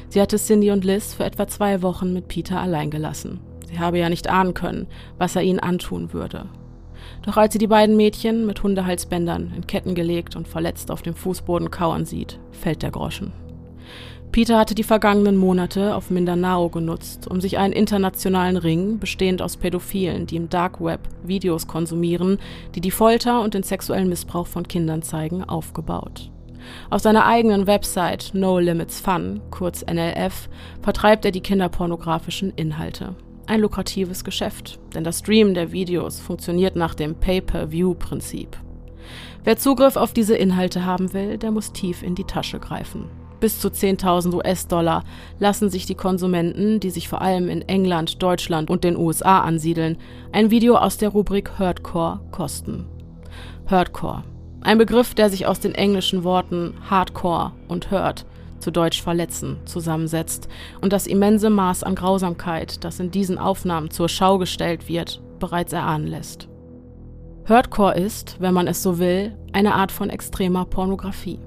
Sie 0.09 0.21
hatte 0.21 0.37
Cindy 0.37 0.71
und 0.71 0.83
Liz 0.83 1.13
für 1.13 1.25
etwa 1.25 1.47
zwei 1.47 1.81
Wochen 1.81 2.13
mit 2.13 2.27
Peter 2.27 2.59
allein 2.59 2.91
gelassen. 2.91 3.39
Sie 3.69 3.79
habe 3.79 3.99
ja 3.99 4.09
nicht 4.09 4.29
ahnen 4.29 4.53
können, 4.53 4.87
was 5.17 5.35
er 5.35 5.43
ihnen 5.43 5.59
antun 5.59 6.11
würde. 6.11 6.45
Doch 7.21 7.37
als 7.37 7.53
sie 7.53 7.59
die 7.59 7.67
beiden 7.67 7.95
Mädchen 7.95 8.45
mit 8.45 8.63
Hundehalsbändern 8.63 9.53
in 9.55 9.67
Ketten 9.67 9.93
gelegt 9.93 10.35
und 10.35 10.47
verletzt 10.47 10.89
auf 10.89 11.01
dem 11.01 11.13
Fußboden 11.13 11.69
kauern 11.69 12.05
sieht, 12.05 12.39
fällt 12.51 12.81
der 12.81 12.91
Groschen. 12.91 13.31
Peter 14.31 14.57
hatte 14.57 14.75
die 14.75 14.83
vergangenen 14.83 15.37
Monate 15.37 15.95
auf 15.95 16.11
Mindanao 16.11 16.69
genutzt, 16.69 17.27
um 17.27 17.41
sich 17.41 17.57
einen 17.57 17.73
internationalen 17.73 18.57
Ring, 18.57 18.99
bestehend 18.99 19.41
aus 19.41 19.57
Pädophilen, 19.57 20.27
die 20.27 20.35
im 20.35 20.49
Dark 20.49 20.81
Web 20.81 21.01
Videos 21.23 21.67
konsumieren, 21.67 22.37
die 22.75 22.81
die 22.81 22.91
Folter 22.91 23.41
und 23.41 23.55
den 23.55 23.63
sexuellen 23.63 24.09
Missbrauch 24.09 24.47
von 24.47 24.67
Kindern 24.67 25.01
zeigen, 25.01 25.43
aufgebaut. 25.43 26.31
Auf 26.89 27.01
seiner 27.01 27.25
eigenen 27.25 27.65
Website 27.65 28.31
No 28.33 28.59
Limits 28.59 28.99
Fun, 28.99 29.41
kurz 29.49 29.83
NLF, 29.83 30.49
vertreibt 30.81 31.25
er 31.25 31.31
die 31.31 31.41
kinderpornografischen 31.41 32.53
Inhalte. 32.55 33.15
Ein 33.49 33.61
lukratives 33.61 34.23
Geschäft, 34.23 34.77
denn 34.93 35.03
das 35.03 35.19
Streamen 35.19 35.55
der 35.55 35.71
Videos 35.71 36.19
funktioniert 36.19 36.75
nach 36.75 36.93
dem 36.93 37.15
Pay-per-View-Prinzip. 37.15 38.55
Wer 39.43 39.57
Zugriff 39.57 39.95
auf 39.95 40.13
diese 40.13 40.35
Inhalte 40.35 40.85
haben 40.85 41.13
will, 41.13 41.39
der 41.39 41.49
muss 41.49 41.73
tief 41.73 42.03
in 42.03 42.13
die 42.13 42.25
Tasche 42.25 42.59
greifen. 42.59 43.05
Bis 43.39 43.59
zu 43.59 43.69
10.000 43.69 44.35
US-Dollar 44.35 45.03
lassen 45.39 45.71
sich 45.71 45.87
die 45.87 45.95
Konsumenten, 45.95 46.79
die 46.79 46.91
sich 46.91 47.09
vor 47.09 47.23
allem 47.23 47.49
in 47.49 47.67
England, 47.67 48.21
Deutschland 48.21 48.69
und 48.69 48.83
den 48.83 48.95
USA 48.95 49.39
ansiedeln, 49.39 49.97
ein 50.31 50.51
Video 50.51 50.75
aus 50.75 50.97
der 50.97 51.09
Rubrik 51.09 51.57
Hurtcore 51.57 52.19
kosten. 52.29 52.85
Hurtcore. 53.67 54.25
Ein 54.61 54.77
Begriff, 54.77 55.15
der 55.15 55.31
sich 55.31 55.47
aus 55.47 55.59
den 55.59 55.73
englischen 55.73 56.23
Worten 56.23 56.75
Hardcore 56.87 57.53
und 57.67 57.89
Hurt, 57.89 58.27
zu 58.59 58.71
Deutsch 58.71 59.01
verletzen, 59.01 59.57
zusammensetzt 59.65 60.47
und 60.81 60.93
das 60.93 61.07
immense 61.07 61.49
Maß 61.49 61.83
an 61.83 61.95
Grausamkeit, 61.95 62.83
das 62.83 62.99
in 62.99 63.11
diesen 63.11 63.37
Aufnahmen 63.37 63.91
zur 63.91 64.09
Schau 64.09 64.37
gestellt 64.37 64.87
wird, 64.87 65.21
bereits 65.39 65.73
erahnen 65.73 66.07
lässt. 66.07 66.47
Hurtcore 67.47 67.95
ist, 67.95 68.37
wenn 68.39 68.53
man 68.53 68.67
es 68.67 68.83
so 68.83 68.99
will, 68.99 69.35
eine 69.53 69.73
Art 69.73 69.91
von 69.91 70.09
extremer 70.09 70.65
Pornografie. 70.65 71.39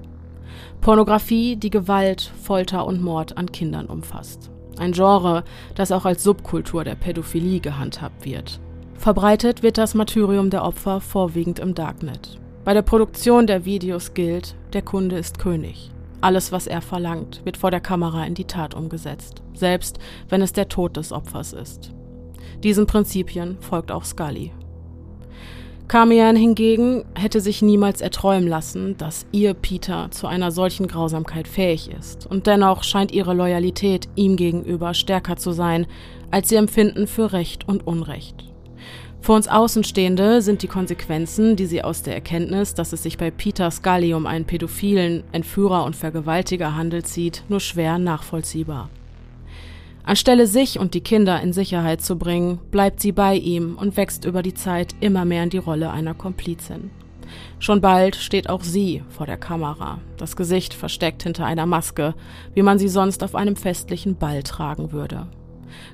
Pornografie, 0.81 1.55
die 1.55 1.69
Gewalt, 1.69 2.31
Folter 2.41 2.85
und 2.85 3.01
Mord 3.01 3.37
an 3.37 3.51
Kindern 3.51 3.85
umfasst. 3.85 4.51
Ein 4.77 4.91
Genre, 4.91 5.43
das 5.75 5.91
auch 5.93 6.05
als 6.05 6.23
Subkultur 6.23 6.83
der 6.83 6.95
Pädophilie 6.95 7.61
gehandhabt 7.61 8.25
wird. 8.25 8.59
Verbreitet 8.95 9.63
wird 9.63 9.77
das 9.77 9.93
Martyrium 9.93 10.49
der 10.49 10.65
Opfer 10.65 10.99
vorwiegend 10.99 11.59
im 11.59 11.73
Darknet. 11.73 12.37
Bei 12.65 12.73
der 12.73 12.81
Produktion 12.81 13.47
der 13.47 13.65
Videos 13.65 14.13
gilt, 14.13 14.55
der 14.73 14.81
Kunde 14.81 15.17
ist 15.17 15.39
König. 15.39 15.92
Alles, 16.23 16.53
was 16.53 16.67
er 16.67 16.81
verlangt, 16.81 17.41
wird 17.43 17.57
vor 17.57 17.69
der 17.69 17.81
Kamera 17.81 18.25
in 18.25 18.33
die 18.33 18.45
Tat 18.45 18.75
umgesetzt, 18.75 19.41
selbst 19.53 19.99
wenn 20.29 20.41
es 20.41 20.53
der 20.53 20.69
Tod 20.69 20.95
des 20.95 21.11
Opfers 21.11 21.51
ist. 21.51 21.91
Diesen 22.63 22.87
Prinzipien 22.87 23.57
folgt 23.59 23.91
auch 23.91 24.05
Scully. 24.05 24.53
Carmian 25.89 26.37
hingegen 26.37 27.03
hätte 27.13 27.41
sich 27.41 27.61
niemals 27.61 27.99
erträumen 27.99 28.47
lassen, 28.47 28.95
dass 28.95 29.25
ihr 29.33 29.53
Peter 29.53 30.11
zu 30.11 30.27
einer 30.27 30.51
solchen 30.51 30.87
Grausamkeit 30.87 31.45
fähig 31.45 31.91
ist, 31.91 32.25
und 32.25 32.47
dennoch 32.47 32.83
scheint 32.83 33.11
ihre 33.11 33.33
Loyalität 33.33 34.07
ihm 34.15 34.37
gegenüber 34.37 34.93
stärker 34.93 35.35
zu 35.35 35.51
sein 35.51 35.87
als 36.31 36.49
ihr 36.53 36.59
Empfinden 36.59 37.05
für 37.05 37.33
Recht 37.33 37.67
und 37.67 37.85
Unrecht. 37.85 38.52
Für 39.23 39.31
uns 39.31 39.47
Außenstehende 39.47 40.41
sind 40.41 40.63
die 40.63 40.67
Konsequenzen, 40.67 41.55
die 41.55 41.65
sie 41.65 41.81
aus 41.81 42.03
der 42.03 42.13
Erkenntnis, 42.13 42.73
dass 42.73 42.91
es 42.91 43.03
sich 43.03 43.17
bei 43.17 43.31
Peter 43.31 43.71
Scully 43.71 44.13
um 44.13 44.25
einen 44.25 44.43
pädophilen 44.43 45.23
Entführer 45.31 45.85
und 45.85 45.95
Vergewaltiger 45.95 46.75
handelt, 46.75 47.07
sieht, 47.07 47.45
nur 47.47 47.61
schwer 47.61 47.99
nachvollziehbar. 47.99 48.89
Anstelle 50.03 50.45
sich 50.45 50.77
und 50.77 50.93
die 50.93 50.99
Kinder 50.99 51.39
in 51.39 51.53
Sicherheit 51.53 52.01
zu 52.01 52.17
bringen, 52.17 52.59
bleibt 52.69 52.99
sie 52.99 53.13
bei 53.13 53.37
ihm 53.37 53.77
und 53.77 53.95
wächst 53.95 54.25
über 54.25 54.43
die 54.43 54.55
Zeit 54.55 54.93
immer 54.99 55.23
mehr 55.23 55.43
in 55.43 55.51
die 55.51 55.57
Rolle 55.57 55.89
einer 55.91 56.15
Komplizin. 56.15 56.91
Schon 57.59 57.79
bald 57.79 58.17
steht 58.17 58.49
auch 58.49 58.61
sie 58.61 59.03
vor 59.07 59.25
der 59.25 59.37
Kamera, 59.37 59.99
das 60.17 60.35
Gesicht 60.35 60.73
versteckt 60.73 61.23
hinter 61.23 61.45
einer 61.45 61.65
Maske, 61.65 62.13
wie 62.55 62.61
man 62.61 62.77
sie 62.77 62.89
sonst 62.89 63.23
auf 63.23 63.35
einem 63.35 63.55
festlichen 63.55 64.17
Ball 64.17 64.43
tragen 64.43 64.91
würde. 64.91 65.27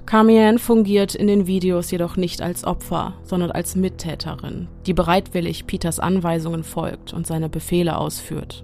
Carmien 0.06 0.60
fungiert 0.60 1.16
in 1.16 1.28
den 1.28 1.48
Videos 1.48 1.92
jedoch 1.92 2.18
nicht 2.18 2.42
als 2.42 2.64
Opfer, 2.64 3.14
sondern 3.24 3.52
als 3.52 3.76
Mittäterin, 3.76 4.68
die 4.86 4.94
bereitwillig 4.94 5.68
Peters 5.68 6.00
Anweisungen 6.00 6.64
folgt 6.64 7.14
und 7.14 7.28
seine 7.28 7.50
Befehle 7.50 7.98
ausführt. 7.98 8.64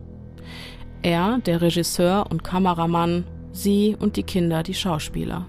Er, 1.02 1.40
der 1.46 1.62
Regisseur 1.62 2.26
und 2.30 2.44
Kameramann, 2.44 3.26
sie 3.52 3.96
und 4.00 4.18
die 4.18 4.24
Kinder 4.24 4.64
die 4.64 4.74
Schauspieler. 4.74 5.46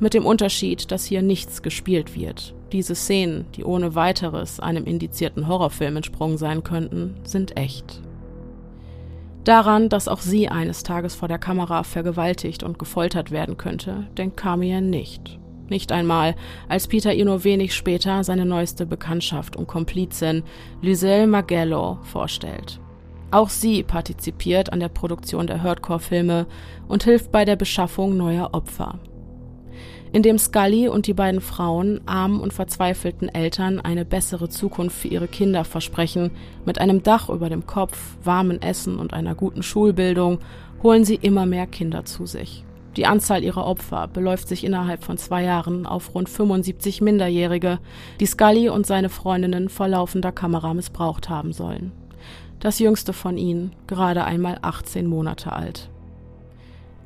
Mit 0.00 0.14
dem 0.14 0.26
Unterschied, 0.26 0.90
dass 0.90 1.04
hier 1.04 1.22
nichts 1.22 1.62
gespielt 1.62 2.16
wird. 2.16 2.54
Diese 2.72 2.94
Szenen, 2.94 3.46
die 3.56 3.64
ohne 3.64 3.94
weiteres 3.94 4.60
einem 4.60 4.84
indizierten 4.84 5.46
Horrorfilm 5.46 5.96
entsprungen 5.96 6.38
sein 6.38 6.64
könnten, 6.64 7.14
sind 7.22 7.56
echt. 7.56 8.00
Daran, 9.44 9.88
dass 9.88 10.08
auch 10.08 10.20
sie 10.20 10.48
eines 10.48 10.82
Tages 10.82 11.14
vor 11.14 11.28
der 11.28 11.38
Kamera 11.38 11.82
vergewaltigt 11.82 12.62
und 12.62 12.78
gefoltert 12.78 13.30
werden 13.30 13.56
könnte, 13.56 14.06
denkt 14.16 14.36
Carmien 14.36 14.90
nicht. 14.90 15.38
Nicht 15.68 15.92
einmal, 15.92 16.34
als 16.68 16.88
Peter 16.88 17.14
ihr 17.14 17.24
nur 17.24 17.44
wenig 17.44 17.74
später 17.74 18.24
seine 18.24 18.44
neueste 18.44 18.86
Bekanntschaft 18.86 19.56
und 19.56 19.68
Komplizin 19.68 20.42
Lyselle 20.82 21.26
Magello 21.26 21.98
vorstellt. 22.02 22.80
Auch 23.30 23.48
sie 23.48 23.84
partizipiert 23.84 24.72
an 24.72 24.80
der 24.80 24.88
Produktion 24.88 25.46
der 25.46 25.62
Hardcore-Filme 25.62 26.46
und 26.88 27.04
hilft 27.04 27.30
bei 27.30 27.44
der 27.44 27.54
Beschaffung 27.54 28.16
neuer 28.16 28.50
Opfer. 28.52 28.98
Indem 30.12 30.38
Scully 30.38 30.88
und 30.88 31.06
die 31.06 31.14
beiden 31.14 31.40
Frauen 31.40 32.00
armen 32.06 32.40
und 32.40 32.52
verzweifelten 32.52 33.28
Eltern 33.28 33.80
eine 33.80 34.04
bessere 34.04 34.48
Zukunft 34.48 34.96
für 34.98 35.08
ihre 35.08 35.28
Kinder 35.28 35.64
versprechen, 35.64 36.32
mit 36.64 36.80
einem 36.80 37.02
Dach 37.02 37.28
über 37.28 37.48
dem 37.48 37.66
Kopf, 37.66 37.96
warmem 38.24 38.58
Essen 38.60 38.98
und 38.98 39.14
einer 39.14 39.34
guten 39.34 39.62
Schulbildung, 39.62 40.38
holen 40.82 41.04
sie 41.04 41.14
immer 41.16 41.46
mehr 41.46 41.66
Kinder 41.66 42.04
zu 42.04 42.26
sich. 42.26 42.64
Die 42.96 43.06
Anzahl 43.06 43.44
ihrer 43.44 43.66
Opfer 43.66 44.08
beläuft 44.08 44.48
sich 44.48 44.64
innerhalb 44.64 45.04
von 45.04 45.16
zwei 45.16 45.44
Jahren 45.44 45.86
auf 45.86 46.14
rund 46.14 46.28
75 46.28 47.00
Minderjährige, 47.00 47.78
die 48.18 48.26
Scully 48.26 48.68
und 48.68 48.86
seine 48.86 49.10
Freundinnen 49.10 49.68
vor 49.68 49.86
laufender 49.86 50.32
Kamera 50.32 50.74
missbraucht 50.74 51.28
haben 51.28 51.52
sollen 51.52 51.92
das 52.60 52.78
jüngste 52.78 53.12
von 53.12 53.36
ihnen, 53.38 53.72
gerade 53.86 54.24
einmal 54.24 54.58
18 54.62 55.06
Monate 55.06 55.52
alt. 55.52 55.89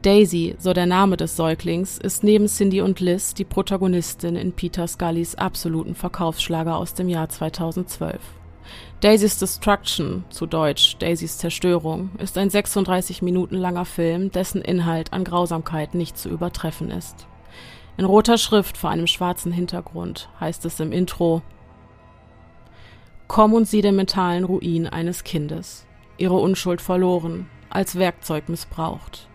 Daisy, 0.05 0.55
so 0.59 0.75
der 0.75 0.85
Name 0.85 1.17
des 1.17 1.35
Säuglings, 1.35 1.97
ist 1.97 2.23
neben 2.23 2.47
Cindy 2.47 2.83
und 2.83 3.01
Liz 3.01 3.33
die 3.33 3.47
Protagonistin 3.47 4.37
in 4.37 4.53
Peter 4.53 4.87
Scullys 4.87 5.35
absoluten 5.35 5.95
Verkaufsschlager 5.95 6.77
aus 6.77 6.93
dem 6.93 7.09
Jahr 7.09 7.31
2012. 7.31 8.21
Daisys 9.01 9.39
Destruction, 9.39 10.27
zu 10.29 10.45
Deutsch 10.45 10.99
Daisys 10.99 11.39
Zerstörung, 11.39 12.11
ist 12.19 12.37
ein 12.37 12.51
36 12.51 13.23
Minuten 13.23 13.57
langer 13.57 13.87
Film, 13.87 14.31
dessen 14.31 14.61
Inhalt 14.61 15.15
an 15.15 15.25
Grausamkeit 15.25 15.95
nicht 15.95 16.19
zu 16.19 16.29
übertreffen 16.29 16.91
ist. 16.91 17.27
In 17.97 18.05
roter 18.05 18.37
Schrift 18.37 18.77
vor 18.77 18.91
einem 18.91 19.07
schwarzen 19.07 19.53
Hintergrund 19.53 20.29
heißt 20.39 20.67
es 20.67 20.81
im 20.81 20.93
Intro 20.93 21.41
Komm 23.27 23.55
und 23.55 23.67
sieh 23.67 23.81
den 23.81 23.97
mentalen 23.97 24.45
Ruin 24.45 24.87
eines 24.87 25.25
Kindes, 25.25 25.87
ihre 26.19 26.37
Unschuld 26.37 26.83
verloren, 26.83 27.49
als 27.71 27.97
Werkzeug 27.99 28.51
missbraucht. 28.51 29.29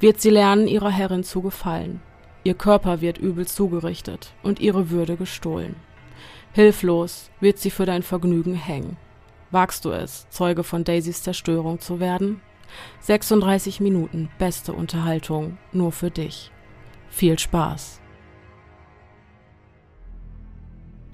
Wird 0.00 0.20
sie 0.20 0.30
lernen, 0.30 0.68
ihrer 0.68 0.90
Herrin 0.90 1.24
zu 1.24 1.42
gefallen. 1.42 2.00
Ihr 2.44 2.54
Körper 2.54 3.00
wird 3.00 3.18
übel 3.18 3.46
zugerichtet 3.46 4.32
und 4.42 4.60
ihre 4.60 4.90
Würde 4.90 5.16
gestohlen. 5.16 5.76
Hilflos 6.52 7.30
wird 7.40 7.58
sie 7.58 7.70
für 7.70 7.86
dein 7.86 8.02
Vergnügen 8.02 8.54
hängen. 8.54 8.96
Wagst 9.50 9.84
du 9.84 9.90
es, 9.90 10.28
Zeuge 10.30 10.64
von 10.64 10.84
Daisys 10.84 11.22
Zerstörung 11.22 11.80
zu 11.80 12.00
werden? 12.00 12.40
36 13.00 13.80
Minuten 13.80 14.28
beste 14.38 14.72
Unterhaltung 14.72 15.58
nur 15.72 15.92
für 15.92 16.10
dich. 16.10 16.50
Viel 17.08 17.38
Spaß! 17.38 18.00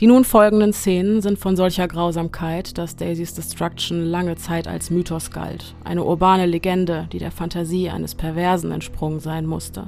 Die 0.00 0.08
nun 0.08 0.24
folgenden 0.24 0.72
Szenen 0.72 1.22
sind 1.22 1.38
von 1.38 1.54
solcher 1.54 1.86
Grausamkeit, 1.86 2.78
dass 2.78 2.96
Daisys 2.96 3.34
Destruction 3.34 4.04
lange 4.04 4.34
Zeit 4.34 4.66
als 4.66 4.90
Mythos 4.90 5.30
galt, 5.30 5.76
eine 5.84 6.02
urbane 6.02 6.46
Legende, 6.46 7.06
die 7.12 7.20
der 7.20 7.30
Fantasie 7.30 7.90
eines 7.90 8.16
Perversen 8.16 8.72
entsprungen 8.72 9.20
sein 9.20 9.46
musste. 9.46 9.86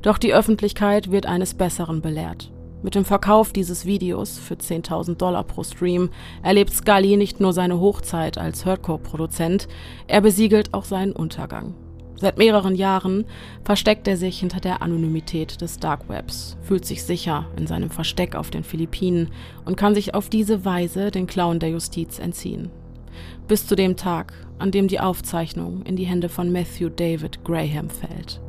Doch 0.00 0.16
die 0.16 0.32
Öffentlichkeit 0.32 1.10
wird 1.10 1.26
eines 1.26 1.52
Besseren 1.52 2.00
belehrt. 2.00 2.50
Mit 2.82 2.94
dem 2.94 3.04
Verkauf 3.04 3.52
dieses 3.52 3.84
Videos 3.84 4.38
für 4.38 4.54
10.000 4.54 5.16
Dollar 5.16 5.44
pro 5.44 5.64
Stream 5.64 6.08
erlebt 6.42 6.72
Scully 6.72 7.18
nicht 7.18 7.40
nur 7.40 7.52
seine 7.52 7.78
Hochzeit 7.78 8.38
als 8.38 8.64
Hardcore-Produzent, 8.64 9.68
er 10.06 10.22
besiegelt 10.22 10.72
auch 10.72 10.84
seinen 10.84 11.12
Untergang. 11.12 11.74
Seit 12.20 12.36
mehreren 12.36 12.74
Jahren 12.74 13.24
versteckt 13.64 14.06
er 14.06 14.18
sich 14.18 14.40
hinter 14.40 14.60
der 14.60 14.82
Anonymität 14.82 15.62
des 15.62 15.78
Dark 15.78 16.10
Webs, 16.10 16.58
fühlt 16.60 16.84
sich 16.84 17.02
sicher 17.02 17.46
in 17.56 17.66
seinem 17.66 17.88
Versteck 17.88 18.34
auf 18.34 18.50
den 18.50 18.62
Philippinen 18.62 19.30
und 19.64 19.78
kann 19.78 19.94
sich 19.94 20.12
auf 20.12 20.28
diese 20.28 20.66
Weise 20.66 21.10
den 21.10 21.26
Klauen 21.26 21.60
der 21.60 21.70
Justiz 21.70 22.18
entziehen. 22.18 22.70
Bis 23.48 23.66
zu 23.66 23.74
dem 23.74 23.96
Tag, 23.96 24.34
an 24.58 24.70
dem 24.70 24.86
die 24.86 25.00
Aufzeichnung 25.00 25.82
in 25.84 25.96
die 25.96 26.04
Hände 26.04 26.28
von 26.28 26.52
Matthew 26.52 26.90
David 26.90 27.42
Graham 27.42 27.88
fällt. 27.88 28.42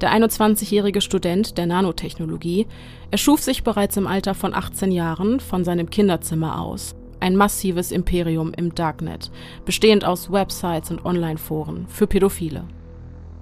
Der 0.00 0.10
21-jährige 0.10 1.02
Student 1.02 1.58
der 1.58 1.66
Nanotechnologie 1.66 2.66
erschuf 3.10 3.40
sich 3.40 3.62
bereits 3.62 3.98
im 3.98 4.06
Alter 4.06 4.34
von 4.34 4.54
18 4.54 4.90
Jahren 4.90 5.38
von 5.38 5.64
seinem 5.64 5.90
Kinderzimmer 5.90 6.62
aus 6.62 6.96
ein 7.24 7.36
massives 7.36 7.90
Imperium 7.90 8.52
im 8.54 8.74
Darknet, 8.74 9.30
bestehend 9.64 10.04
aus 10.04 10.30
Websites 10.30 10.90
und 10.90 11.06
Online-Foren 11.06 11.86
für 11.88 12.06
Pädophile. 12.06 12.64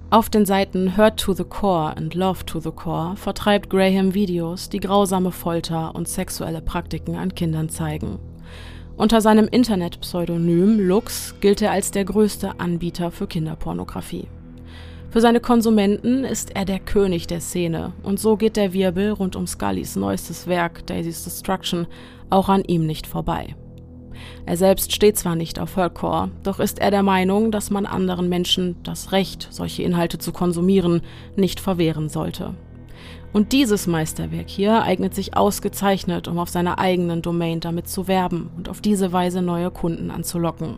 Auf 0.09 0.29
den 0.29 0.45
Seiten 0.45 0.95
Hurt 0.95 1.19
to 1.19 1.33
the 1.33 1.43
Core 1.43 1.93
und 1.97 2.13
Love 2.13 2.45
to 2.45 2.61
the 2.61 2.71
Core 2.71 3.17
vertreibt 3.17 3.69
Graham 3.69 4.13
Videos, 4.13 4.69
die 4.69 4.79
grausame 4.79 5.31
Folter 5.31 5.93
und 5.95 6.07
sexuelle 6.07 6.61
Praktiken 6.61 7.15
an 7.15 7.35
Kindern 7.35 7.67
zeigen. 7.67 8.19
Unter 8.95 9.19
seinem 9.19 9.49
Internetpseudonym 9.49 10.79
Lux 10.79 11.35
gilt 11.41 11.61
er 11.61 11.71
als 11.71 11.91
der 11.91 12.05
größte 12.05 12.59
Anbieter 12.61 13.11
für 13.11 13.27
Kinderpornografie. 13.27 14.29
Für 15.09 15.19
seine 15.19 15.41
Konsumenten 15.41 16.23
ist 16.23 16.55
er 16.55 16.63
der 16.63 16.79
König 16.79 17.27
der 17.27 17.41
Szene 17.41 17.91
und 18.01 18.17
so 18.17 18.37
geht 18.37 18.55
der 18.55 18.71
Wirbel 18.71 19.11
rund 19.11 19.35
um 19.35 19.45
Scullys 19.45 19.97
neuestes 19.97 20.47
Werk 20.47 20.87
Daisy's 20.87 21.25
Destruction 21.25 21.85
auch 22.29 22.47
an 22.47 22.63
ihm 22.63 22.85
nicht 22.85 23.07
vorbei. 23.07 23.55
Er 24.45 24.57
selbst 24.57 24.93
steht 24.93 25.17
zwar 25.17 25.35
nicht 25.35 25.59
auf 25.59 25.75
Hardcore, 25.75 26.31
doch 26.43 26.59
ist 26.59 26.79
er 26.79 26.91
der 26.91 27.03
Meinung, 27.03 27.51
dass 27.51 27.71
man 27.71 27.85
anderen 27.85 28.29
Menschen 28.29 28.75
das 28.83 29.11
Recht, 29.11 29.47
solche 29.51 29.83
Inhalte 29.83 30.17
zu 30.17 30.31
konsumieren, 30.31 31.01
nicht 31.35 31.59
verwehren 31.59 32.09
sollte. 32.09 32.55
Und 33.33 33.51
dieses 33.51 33.87
Meisterwerk 33.87 34.49
hier 34.49 34.83
eignet 34.83 35.15
sich 35.15 35.35
ausgezeichnet, 35.35 36.27
um 36.27 36.37
auf 36.37 36.49
seiner 36.49 36.77
eigenen 36.77 37.21
Domain 37.21 37.59
damit 37.59 37.87
zu 37.87 38.07
werben 38.07 38.51
und 38.55 38.69
auf 38.69 38.79
diese 38.79 39.11
Weise 39.11 39.41
neue 39.41 39.71
Kunden 39.71 40.11
anzulocken. 40.11 40.77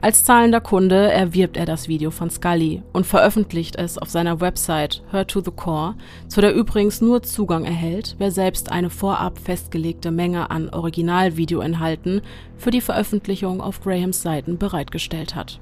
Als 0.00 0.22
zahlender 0.22 0.60
Kunde 0.60 1.10
erwirbt 1.10 1.56
er 1.56 1.66
das 1.66 1.88
Video 1.88 2.12
von 2.12 2.30
Scully 2.30 2.84
und 2.92 3.04
veröffentlicht 3.04 3.74
es 3.74 3.98
auf 3.98 4.08
seiner 4.08 4.40
Website 4.40 5.02
Her 5.10 5.26
to 5.26 5.40
the 5.40 5.50
Core, 5.50 5.96
zu 6.28 6.40
der 6.40 6.54
übrigens 6.54 7.00
nur 7.00 7.24
Zugang 7.24 7.64
erhält, 7.64 8.14
wer 8.18 8.30
selbst 8.30 8.70
eine 8.70 8.90
vorab 8.90 9.40
festgelegte 9.40 10.12
Menge 10.12 10.52
an 10.52 10.68
Originalvideoinhalten 10.68 12.20
für 12.56 12.70
die 12.70 12.80
Veröffentlichung 12.80 13.60
auf 13.60 13.80
Grahams 13.80 14.22
Seiten 14.22 14.56
bereitgestellt 14.56 15.34
hat. 15.34 15.60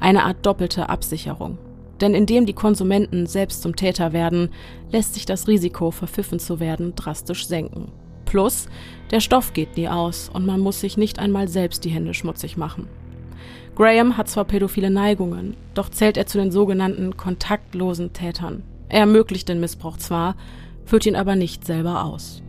Eine 0.00 0.24
Art 0.24 0.44
doppelte 0.44 0.90
Absicherung. 0.90 1.56
Denn 2.02 2.14
indem 2.14 2.44
die 2.44 2.52
Konsumenten 2.52 3.24
selbst 3.24 3.62
zum 3.62 3.74
Täter 3.74 4.12
werden, 4.12 4.50
lässt 4.92 5.14
sich 5.14 5.24
das 5.24 5.48
Risiko, 5.48 5.90
verpfiffen 5.90 6.38
zu 6.38 6.60
werden, 6.60 6.94
drastisch 6.94 7.46
senken. 7.46 7.90
Plus, 8.26 8.68
der 9.10 9.20
Stoff 9.20 9.54
geht 9.54 9.78
nie 9.78 9.88
aus 9.88 10.28
und 10.30 10.44
man 10.44 10.60
muss 10.60 10.80
sich 10.80 10.98
nicht 10.98 11.18
einmal 11.18 11.48
selbst 11.48 11.86
die 11.86 11.90
Hände 11.90 12.12
schmutzig 12.12 12.58
machen. 12.58 12.86
Graham 13.76 14.16
hat 14.16 14.28
zwar 14.28 14.46
pädophile 14.46 14.90
Neigungen, 14.90 15.54
doch 15.74 15.90
zählt 15.90 16.16
er 16.16 16.26
zu 16.26 16.38
den 16.38 16.50
sogenannten 16.50 17.18
kontaktlosen 17.18 18.14
Tätern. 18.14 18.62
Er 18.88 19.00
ermöglicht 19.00 19.50
den 19.50 19.60
Missbrauch 19.60 19.98
zwar, 19.98 20.34
führt 20.86 21.04
ihn 21.04 21.14
aber 21.14 21.36
nicht 21.36 21.66
selber 21.66 22.04
aus. 22.04 22.42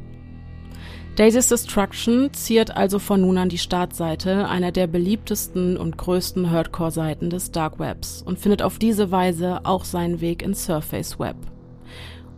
Daisy's 1.17 1.50
Destruction 1.50 2.31
ziert 2.31 2.77
also 2.77 2.98
von 3.00 3.22
nun 3.22 3.38
an 3.38 3.50
die 3.50 3.57
Startseite 3.57 4.48
einer 4.48 4.72
der 4.72 4.88
beliebtesten 4.88 5.75
und 5.75 5.98
größten 5.98 6.49
Hardcore-Seiten 6.49 7.30
des 7.30 7.52
Dark 7.52 7.78
Webs 7.78 8.21
und 8.21 8.39
findet 8.39 8.62
auf 8.62 8.80
diese 8.80 9.12
Weise 9.12 9.65
auch 9.65 9.84
seinen 9.84 10.21
Weg 10.21 10.43
ins 10.43 10.63
Surface 10.65 11.19
Web. 11.19 11.36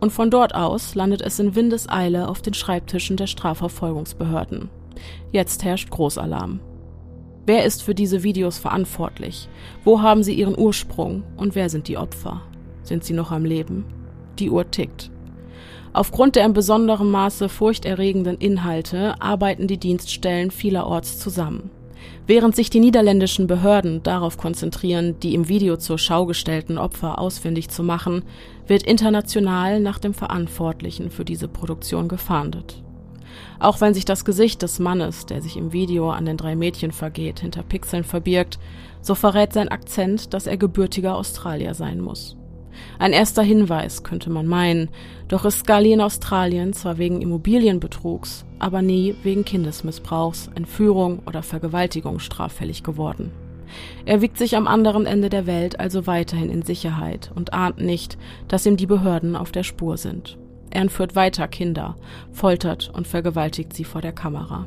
Und 0.00 0.10
von 0.10 0.30
dort 0.30 0.54
aus 0.54 0.96
landet 0.96 1.20
es 1.20 1.38
in 1.38 1.54
Windeseile 1.54 2.26
auf 2.26 2.42
den 2.42 2.54
Schreibtischen 2.54 3.16
der 3.16 3.26
Strafverfolgungsbehörden. 3.28 4.70
Jetzt 5.30 5.62
herrscht 5.62 5.90
Großalarm. 5.90 6.60
Wer 7.46 7.64
ist 7.64 7.82
für 7.82 7.94
diese 7.94 8.22
Videos 8.22 8.58
verantwortlich? 8.58 9.48
Wo 9.84 10.02
haben 10.02 10.22
sie 10.22 10.34
ihren 10.34 10.58
Ursprung? 10.58 11.22
Und 11.36 11.54
wer 11.54 11.68
sind 11.68 11.88
die 11.88 11.96
Opfer? 11.96 12.42
Sind 12.82 13.04
sie 13.04 13.14
noch 13.14 13.32
am 13.32 13.44
Leben? 13.44 13.84
Die 14.38 14.50
Uhr 14.50 14.70
tickt. 14.70 15.10
Aufgrund 15.92 16.36
der 16.36 16.44
in 16.46 16.52
besonderem 16.52 17.10
Maße 17.10 17.48
furchterregenden 17.48 18.36
Inhalte 18.38 19.20
arbeiten 19.20 19.66
die 19.66 19.78
Dienststellen 19.78 20.50
vielerorts 20.50 21.18
zusammen. 21.18 21.70
Während 22.26 22.54
sich 22.54 22.70
die 22.70 22.80
niederländischen 22.80 23.46
Behörden 23.46 24.02
darauf 24.02 24.38
konzentrieren, 24.38 25.18
die 25.20 25.34
im 25.34 25.48
Video 25.48 25.76
zur 25.76 25.98
Schau 25.98 26.26
gestellten 26.26 26.78
Opfer 26.78 27.18
ausfindig 27.18 27.68
zu 27.70 27.82
machen, 27.82 28.22
wird 28.66 28.84
international 28.84 29.80
nach 29.80 29.98
dem 29.98 30.14
Verantwortlichen 30.14 31.10
für 31.10 31.24
diese 31.24 31.48
Produktion 31.48 32.08
gefahndet. 32.08 32.82
Auch 33.58 33.80
wenn 33.80 33.94
sich 33.94 34.04
das 34.04 34.24
Gesicht 34.24 34.62
des 34.62 34.78
Mannes, 34.78 35.26
der 35.26 35.42
sich 35.42 35.56
im 35.56 35.72
Video 35.72 36.10
an 36.10 36.24
den 36.24 36.36
drei 36.36 36.56
Mädchen 36.56 36.92
vergeht, 36.92 37.40
hinter 37.40 37.62
Pixeln 37.62 38.04
verbirgt, 38.04 38.58
so 39.02 39.14
verrät 39.14 39.52
sein 39.52 39.68
Akzent, 39.68 40.34
dass 40.34 40.46
er 40.46 40.56
gebürtiger 40.56 41.16
Australier 41.16 41.74
sein 41.74 42.00
muss. 42.00 42.36
Ein 42.98 43.12
erster 43.12 43.42
Hinweis, 43.42 44.02
könnte 44.02 44.30
man 44.30 44.46
meinen, 44.46 44.90
doch 45.28 45.44
ist 45.44 45.60
Scully 45.60 45.92
in 45.92 46.00
Australien 46.00 46.72
zwar 46.72 46.98
wegen 46.98 47.20
Immobilienbetrugs, 47.20 48.44
aber 48.58 48.82
nie 48.82 49.14
wegen 49.22 49.44
Kindesmissbrauchs, 49.44 50.50
Entführung 50.54 51.20
oder 51.26 51.42
Vergewaltigung 51.42 52.18
straffällig 52.18 52.82
geworden. 52.82 53.32
Er 54.04 54.20
wiegt 54.20 54.38
sich 54.38 54.56
am 54.56 54.66
anderen 54.66 55.06
Ende 55.06 55.28
der 55.28 55.46
Welt 55.46 55.78
also 55.78 56.06
weiterhin 56.06 56.50
in 56.50 56.62
Sicherheit 56.62 57.30
und 57.34 57.52
ahnt 57.52 57.80
nicht, 57.80 58.18
dass 58.48 58.66
ihm 58.66 58.76
die 58.76 58.86
Behörden 58.86 59.36
auf 59.36 59.52
der 59.52 59.62
Spur 59.62 59.96
sind. 59.96 60.38
Er 60.70 60.82
entführt 60.82 61.16
weiter 61.16 61.48
Kinder, 61.48 61.96
foltert 62.32 62.90
und 62.94 63.06
vergewaltigt 63.06 63.72
sie 63.72 63.84
vor 63.84 64.00
der 64.00 64.12
Kamera. 64.12 64.66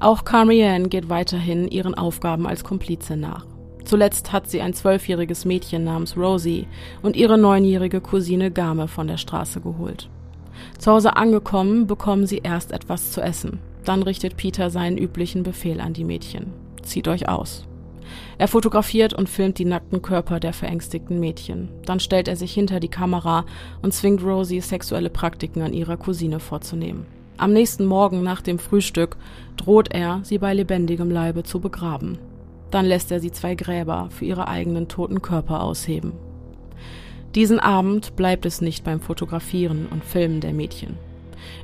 Auch 0.00 0.24
Carmienne 0.24 0.88
geht 0.88 1.08
weiterhin 1.08 1.68
ihren 1.68 1.94
Aufgaben 1.94 2.46
als 2.46 2.62
Komplize 2.62 3.16
nach. 3.16 3.46
Zuletzt 3.84 4.32
hat 4.32 4.48
sie 4.48 4.60
ein 4.60 4.74
zwölfjähriges 4.74 5.44
Mädchen 5.44 5.84
namens 5.84 6.16
Rosie 6.16 6.66
und 7.02 7.16
ihre 7.16 7.38
neunjährige 7.38 8.00
Cousine 8.00 8.50
Game 8.50 8.86
von 8.86 9.06
der 9.08 9.16
Straße 9.16 9.60
geholt. 9.60 10.08
Zu 10.78 10.92
Hause 10.92 11.16
angekommen, 11.16 11.86
bekommen 11.86 12.26
sie 12.26 12.40
erst 12.42 12.72
etwas 12.72 13.12
zu 13.12 13.20
essen. 13.20 13.60
Dann 13.84 14.02
richtet 14.02 14.36
Peter 14.36 14.70
seinen 14.70 14.98
üblichen 14.98 15.42
Befehl 15.42 15.80
an 15.80 15.94
die 15.94 16.04
Mädchen. 16.04 16.52
Zieht 16.82 17.08
euch 17.08 17.28
aus. 17.28 17.67
Er 18.38 18.46
fotografiert 18.46 19.14
und 19.14 19.28
filmt 19.28 19.58
die 19.58 19.64
nackten 19.64 20.00
Körper 20.00 20.38
der 20.38 20.52
verängstigten 20.52 21.18
Mädchen. 21.18 21.68
Dann 21.84 21.98
stellt 21.98 22.28
er 22.28 22.36
sich 22.36 22.54
hinter 22.54 22.78
die 22.78 22.88
Kamera 22.88 23.44
und 23.82 23.92
zwingt 23.92 24.22
Rosie, 24.22 24.60
sexuelle 24.60 25.10
Praktiken 25.10 25.62
an 25.62 25.72
ihrer 25.72 25.96
Cousine 25.96 26.38
vorzunehmen. 26.38 27.06
Am 27.36 27.52
nächsten 27.52 27.84
Morgen 27.84 28.22
nach 28.22 28.40
dem 28.40 28.60
Frühstück 28.60 29.16
droht 29.56 29.92
er, 29.92 30.20
sie 30.22 30.38
bei 30.38 30.54
lebendigem 30.54 31.10
Leibe 31.10 31.42
zu 31.42 31.60
begraben. 31.60 32.18
Dann 32.70 32.86
lässt 32.86 33.10
er 33.10 33.18
sie 33.18 33.32
zwei 33.32 33.56
Gräber 33.56 34.08
für 34.10 34.24
ihre 34.24 34.46
eigenen 34.46 34.86
toten 34.86 35.20
Körper 35.20 35.62
ausheben. 35.62 36.12
Diesen 37.34 37.58
Abend 37.58 38.14
bleibt 38.14 38.46
es 38.46 38.60
nicht 38.60 38.84
beim 38.84 39.00
Fotografieren 39.00 39.86
und 39.90 40.04
Filmen 40.04 40.40
der 40.40 40.52
Mädchen. 40.52 40.96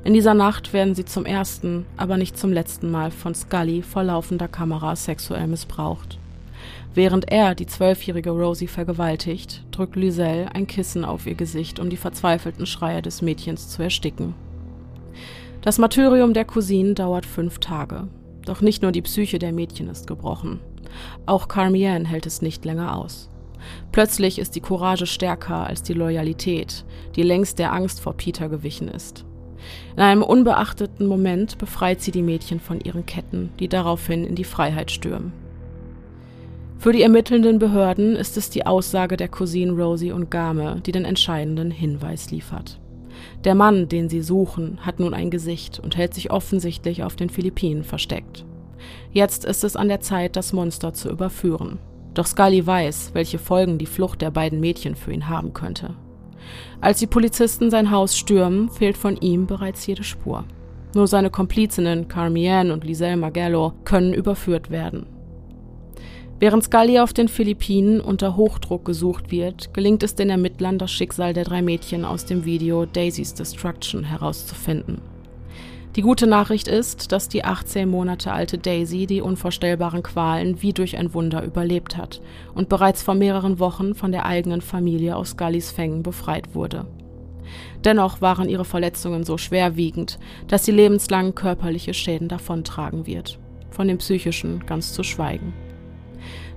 In 0.02 0.12
dieser 0.12 0.34
Nacht 0.34 0.72
werden 0.72 0.94
sie 0.94 1.04
zum 1.04 1.24
ersten, 1.24 1.86
aber 1.96 2.16
nicht 2.16 2.36
zum 2.36 2.52
letzten 2.52 2.90
Mal 2.90 3.10
von 3.10 3.34
Scully 3.34 3.82
vor 3.82 4.02
laufender 4.02 4.48
Kamera 4.48 4.96
sexuell 4.96 5.46
missbraucht. 5.46 6.18
Während 6.94 7.30
er 7.32 7.56
die 7.56 7.66
zwölfjährige 7.66 8.30
Rosie 8.30 8.68
vergewaltigt, 8.68 9.64
drückt 9.72 9.96
Lyselle 9.96 10.54
ein 10.54 10.68
Kissen 10.68 11.04
auf 11.04 11.26
ihr 11.26 11.34
Gesicht, 11.34 11.80
um 11.80 11.90
die 11.90 11.96
verzweifelten 11.96 12.66
Schreie 12.66 13.02
des 13.02 13.20
Mädchens 13.20 13.68
zu 13.68 13.82
ersticken. 13.82 14.34
Das 15.60 15.78
Martyrium 15.78 16.34
der 16.34 16.44
Cousinen 16.44 16.94
dauert 16.94 17.26
fünf 17.26 17.58
Tage. 17.58 18.06
Doch 18.46 18.60
nicht 18.60 18.82
nur 18.82 18.92
die 18.92 19.02
Psyche 19.02 19.40
der 19.40 19.52
Mädchen 19.52 19.88
ist 19.88 20.06
gebrochen. 20.06 20.60
Auch 21.26 21.48
Carmienne 21.48 22.06
hält 22.06 22.26
es 22.26 22.42
nicht 22.42 22.64
länger 22.64 22.96
aus. 22.96 23.28
Plötzlich 23.90 24.38
ist 24.38 24.54
die 24.54 24.60
Courage 24.60 25.06
stärker 25.06 25.66
als 25.66 25.82
die 25.82 25.94
Loyalität, 25.94 26.84
die 27.16 27.22
längst 27.22 27.58
der 27.58 27.72
Angst 27.72 28.00
vor 28.00 28.12
Peter 28.12 28.48
gewichen 28.48 28.86
ist. 28.86 29.24
In 29.96 30.02
einem 30.02 30.22
unbeachteten 30.22 31.06
Moment 31.06 31.58
befreit 31.58 32.02
sie 32.02 32.10
die 32.10 32.22
Mädchen 32.22 32.60
von 32.60 32.80
ihren 32.80 33.06
Ketten, 33.06 33.50
die 33.58 33.68
daraufhin 33.68 34.24
in 34.24 34.34
die 34.34 34.44
Freiheit 34.44 34.90
stürmen. 34.90 35.43
Für 36.78 36.92
die 36.92 37.02
ermittelnden 37.02 37.58
Behörden 37.58 38.14
ist 38.14 38.36
es 38.36 38.50
die 38.50 38.66
Aussage 38.66 39.16
der 39.16 39.28
Cousinen 39.28 39.80
Rosie 39.80 40.12
und 40.12 40.30
Game, 40.30 40.82
die 40.82 40.92
den 40.92 41.04
entscheidenden 41.04 41.70
Hinweis 41.70 42.30
liefert. 42.30 42.80
Der 43.44 43.54
Mann, 43.54 43.88
den 43.88 44.08
sie 44.08 44.20
suchen, 44.20 44.78
hat 44.82 45.00
nun 45.00 45.14
ein 45.14 45.30
Gesicht 45.30 45.80
und 45.80 45.96
hält 45.96 46.14
sich 46.14 46.30
offensichtlich 46.30 47.02
auf 47.02 47.16
den 47.16 47.30
Philippinen 47.30 47.84
versteckt. 47.84 48.44
Jetzt 49.12 49.44
ist 49.44 49.64
es 49.64 49.76
an 49.76 49.88
der 49.88 50.00
Zeit, 50.00 50.36
das 50.36 50.52
Monster 50.52 50.92
zu 50.92 51.08
überführen. 51.10 51.78
Doch 52.12 52.26
Scully 52.26 52.66
weiß, 52.66 53.10
welche 53.14 53.38
Folgen 53.38 53.78
die 53.78 53.86
Flucht 53.86 54.22
der 54.22 54.30
beiden 54.30 54.60
Mädchen 54.60 54.94
für 54.94 55.12
ihn 55.12 55.28
haben 55.28 55.52
könnte. 55.52 55.94
Als 56.80 56.98
die 56.98 57.06
Polizisten 57.06 57.70
sein 57.70 57.90
Haus 57.90 58.16
stürmen, 58.16 58.68
fehlt 58.68 58.96
von 58.96 59.16
ihm 59.16 59.46
bereits 59.46 59.86
jede 59.86 60.04
Spur. 60.04 60.44
Nur 60.94 61.08
seine 61.08 61.30
Komplizinnen 61.30 62.08
Carmienne 62.08 62.72
und 62.72 62.84
Liselle 62.84 63.16
Magello 63.16 63.72
können 63.84 64.12
überführt 64.12 64.70
werden. 64.70 65.06
Während 66.40 66.64
Scully 66.64 66.98
auf 66.98 67.12
den 67.12 67.28
Philippinen 67.28 68.00
unter 68.00 68.36
Hochdruck 68.36 68.84
gesucht 68.84 69.30
wird, 69.30 69.72
gelingt 69.72 70.02
es 70.02 70.16
den 70.16 70.30
Ermittlern, 70.30 70.78
das 70.78 70.90
Schicksal 70.90 71.32
der 71.32 71.44
drei 71.44 71.62
Mädchen 71.62 72.04
aus 72.04 72.24
dem 72.24 72.44
Video 72.44 72.86
Daisy's 72.86 73.34
Destruction 73.34 74.02
herauszufinden. 74.02 75.00
Die 75.94 76.02
gute 76.02 76.26
Nachricht 76.26 76.66
ist, 76.66 77.12
dass 77.12 77.28
die 77.28 77.44
18 77.44 77.88
Monate 77.88 78.32
alte 78.32 78.58
Daisy 78.58 79.06
die 79.06 79.20
unvorstellbaren 79.20 80.02
Qualen 80.02 80.60
wie 80.60 80.72
durch 80.72 80.96
ein 80.96 81.14
Wunder 81.14 81.44
überlebt 81.44 81.96
hat 81.96 82.20
und 82.52 82.68
bereits 82.68 83.04
vor 83.04 83.14
mehreren 83.14 83.60
Wochen 83.60 83.94
von 83.94 84.10
der 84.10 84.26
eigenen 84.26 84.60
Familie 84.60 85.16
aus 85.16 85.30
Scullys 85.30 85.70
Fängen 85.70 86.02
befreit 86.02 86.52
wurde. 86.56 86.84
Dennoch 87.84 88.20
waren 88.20 88.48
ihre 88.48 88.64
Verletzungen 88.64 89.22
so 89.22 89.38
schwerwiegend, 89.38 90.18
dass 90.48 90.64
sie 90.64 90.72
lebenslang 90.72 91.36
körperliche 91.36 91.94
Schäden 91.94 92.26
davontragen 92.26 93.06
wird, 93.06 93.38
von 93.70 93.86
den 93.86 93.98
psychischen 93.98 94.66
ganz 94.66 94.94
zu 94.94 95.04
schweigen. 95.04 95.52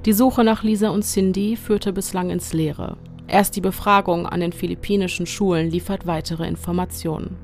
Die 0.05 0.13
Suche 0.13 0.43
nach 0.43 0.63
Lisa 0.63 0.89
und 0.89 1.03
Cindy 1.03 1.55
führte 1.55 1.91
bislang 1.91 2.29
ins 2.29 2.53
Leere. 2.53 2.97
Erst 3.27 3.55
die 3.55 3.61
Befragung 3.61 4.25
an 4.25 4.39
den 4.39 4.53
philippinischen 4.53 5.25
Schulen 5.25 5.69
liefert 5.69 6.07
weitere 6.07 6.47
Informationen. 6.47 7.35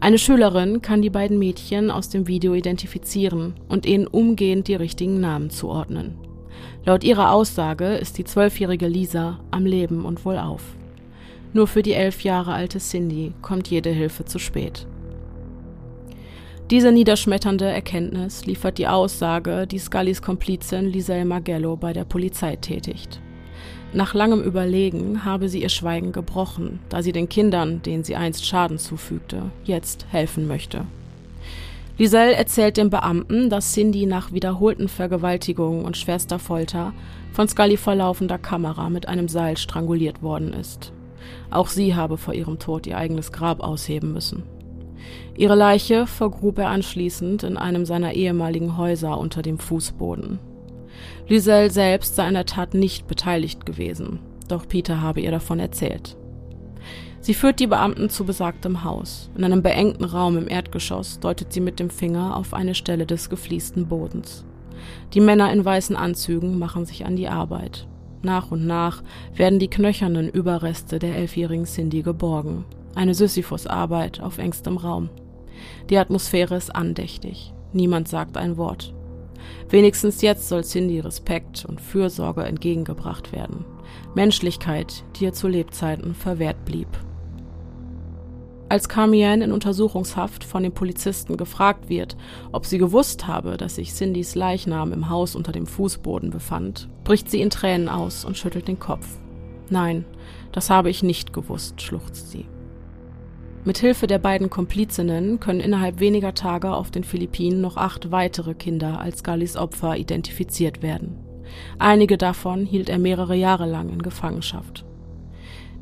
Eine 0.00 0.18
Schülerin 0.18 0.82
kann 0.82 1.00
die 1.00 1.10
beiden 1.10 1.38
Mädchen 1.38 1.90
aus 1.90 2.08
dem 2.08 2.26
Video 2.26 2.54
identifizieren 2.54 3.54
und 3.68 3.86
ihnen 3.86 4.06
umgehend 4.06 4.68
die 4.68 4.74
richtigen 4.74 5.20
Namen 5.20 5.48
zuordnen. 5.48 6.18
Laut 6.84 7.04
ihrer 7.04 7.30
Aussage 7.30 7.94
ist 7.94 8.18
die 8.18 8.24
zwölfjährige 8.24 8.88
Lisa 8.88 9.38
am 9.50 9.64
Leben 9.64 10.04
und 10.04 10.24
wohlauf. 10.24 10.62
Nur 11.52 11.68
für 11.68 11.82
die 11.82 11.92
elf 11.92 12.22
Jahre 12.22 12.52
alte 12.52 12.80
Cindy 12.80 13.32
kommt 13.42 13.68
jede 13.68 13.90
Hilfe 13.90 14.24
zu 14.24 14.38
spät. 14.38 14.86
Diese 16.72 16.90
niederschmetternde 16.90 17.66
Erkenntnis 17.66 18.46
liefert 18.46 18.78
die 18.78 18.86
Aussage, 18.86 19.66
die 19.66 19.78
Scullys 19.78 20.22
Komplizin 20.22 20.86
Liselle 20.86 21.26
Magello 21.26 21.76
bei 21.76 21.92
der 21.92 22.06
Polizei 22.06 22.56
tätigt. 22.56 23.20
Nach 23.92 24.14
langem 24.14 24.40
Überlegen 24.42 25.26
habe 25.26 25.50
sie 25.50 25.60
ihr 25.60 25.68
Schweigen 25.68 26.12
gebrochen, 26.12 26.80
da 26.88 27.02
sie 27.02 27.12
den 27.12 27.28
Kindern, 27.28 27.82
denen 27.82 28.04
sie 28.04 28.16
einst 28.16 28.46
Schaden 28.46 28.78
zufügte, 28.78 29.50
jetzt 29.64 30.06
helfen 30.08 30.48
möchte. 30.48 30.86
Liselle 31.98 32.32
erzählt 32.32 32.78
dem 32.78 32.88
Beamten, 32.88 33.50
dass 33.50 33.74
Cindy 33.74 34.06
nach 34.06 34.32
wiederholten 34.32 34.88
Vergewaltigungen 34.88 35.84
und 35.84 35.98
schwerster 35.98 36.38
Folter 36.38 36.94
von 37.32 37.48
Scully 37.48 37.76
vor 37.76 37.96
laufender 37.96 38.38
Kamera 38.38 38.88
mit 38.88 39.08
einem 39.08 39.28
Seil 39.28 39.58
stranguliert 39.58 40.22
worden 40.22 40.54
ist. 40.54 40.94
Auch 41.50 41.68
sie 41.68 41.94
habe 41.94 42.16
vor 42.16 42.32
ihrem 42.32 42.58
Tod 42.58 42.86
ihr 42.86 42.96
eigenes 42.96 43.30
Grab 43.30 43.60
ausheben 43.60 44.14
müssen. 44.14 44.44
Ihre 45.36 45.54
Leiche 45.54 46.06
vergrub 46.06 46.58
er 46.58 46.68
anschließend 46.68 47.42
in 47.42 47.56
einem 47.56 47.86
seiner 47.86 48.12
ehemaligen 48.12 48.76
Häuser 48.76 49.18
unter 49.18 49.42
dem 49.42 49.58
Fußboden. 49.58 50.38
Lyselle 51.28 51.70
selbst 51.70 52.16
sei 52.16 52.24
an 52.24 52.34
der 52.34 52.46
Tat 52.46 52.74
nicht 52.74 53.06
beteiligt 53.06 53.64
gewesen, 53.64 54.20
doch 54.48 54.68
Peter 54.68 55.00
habe 55.00 55.20
ihr 55.20 55.30
davon 55.30 55.58
erzählt. 55.58 56.16
Sie 57.20 57.34
führt 57.34 57.60
die 57.60 57.68
Beamten 57.68 58.10
zu 58.10 58.24
besagtem 58.24 58.82
Haus. 58.82 59.30
In 59.36 59.44
einem 59.44 59.62
beengten 59.62 60.04
Raum 60.04 60.36
im 60.36 60.48
Erdgeschoss 60.48 61.20
deutet 61.20 61.52
sie 61.52 61.60
mit 61.60 61.78
dem 61.78 61.88
Finger 61.88 62.36
auf 62.36 62.52
eine 62.52 62.74
Stelle 62.74 63.06
des 63.06 63.30
gefliesten 63.30 63.86
Bodens. 63.86 64.44
Die 65.14 65.20
Männer 65.20 65.52
in 65.52 65.64
weißen 65.64 65.94
Anzügen 65.94 66.58
machen 66.58 66.84
sich 66.84 67.06
an 67.06 67.14
die 67.14 67.28
Arbeit. 67.28 67.86
Nach 68.22 68.50
und 68.50 68.66
nach 68.66 69.02
werden 69.34 69.60
die 69.60 69.70
knöchernen 69.70 70.28
Überreste 70.28 70.98
der 70.98 71.16
elfjährigen 71.16 71.64
Cindy 71.64 72.02
geborgen. 72.02 72.64
Eine 72.94 73.14
Sisyphus-Arbeit 73.14 74.20
auf 74.20 74.38
engstem 74.38 74.76
Raum. 74.76 75.08
Die 75.88 75.98
Atmosphäre 75.98 76.56
ist 76.56 76.74
andächtig. 76.74 77.52
Niemand 77.72 78.08
sagt 78.08 78.36
ein 78.36 78.56
Wort. 78.56 78.94
Wenigstens 79.68 80.22
jetzt 80.22 80.48
soll 80.48 80.62
Cindy 80.62 81.00
Respekt 81.00 81.64
und 81.64 81.80
Fürsorge 81.80 82.44
entgegengebracht 82.44 83.32
werden. 83.32 83.64
Menschlichkeit, 84.14 85.04
die 85.16 85.24
ihr 85.24 85.32
zu 85.32 85.48
Lebzeiten 85.48 86.14
verwehrt 86.14 86.64
blieb. 86.64 86.88
Als 88.68 88.88
Carmienne 88.88 89.44
in 89.44 89.52
Untersuchungshaft 89.52 90.44
von 90.44 90.62
den 90.62 90.72
Polizisten 90.72 91.36
gefragt 91.36 91.90
wird, 91.90 92.16
ob 92.52 92.64
sie 92.64 92.78
gewusst 92.78 93.26
habe, 93.26 93.58
dass 93.58 93.74
sich 93.74 93.92
Cindys 93.92 94.34
Leichnam 94.34 94.92
im 94.92 95.10
Haus 95.10 95.34
unter 95.34 95.52
dem 95.52 95.66
Fußboden 95.66 96.30
befand, 96.30 96.88
bricht 97.04 97.30
sie 97.30 97.42
in 97.42 97.50
Tränen 97.50 97.90
aus 97.90 98.24
und 98.24 98.38
schüttelt 98.38 98.68
den 98.68 98.78
Kopf. 98.78 99.06
Nein, 99.68 100.06
das 100.52 100.70
habe 100.70 100.88
ich 100.88 101.02
nicht 101.02 101.34
gewusst, 101.34 101.82
schluchzt 101.82 102.30
sie. 102.30 102.46
Mit 103.64 103.78
Hilfe 103.78 104.08
der 104.08 104.18
beiden 104.18 104.50
Komplizinnen 104.50 105.38
können 105.38 105.60
innerhalb 105.60 106.00
weniger 106.00 106.34
Tage 106.34 106.72
auf 106.72 106.90
den 106.90 107.04
Philippinen 107.04 107.60
noch 107.60 107.76
acht 107.76 108.10
weitere 108.10 108.54
Kinder 108.54 109.00
als 109.00 109.22
Gallis 109.22 109.56
Opfer 109.56 109.96
identifiziert 109.96 110.82
werden. 110.82 111.16
Einige 111.78 112.18
davon 112.18 112.66
hielt 112.66 112.88
er 112.88 112.98
mehrere 112.98 113.36
Jahre 113.36 113.66
lang 113.66 113.90
in 113.90 114.02
Gefangenschaft. 114.02 114.84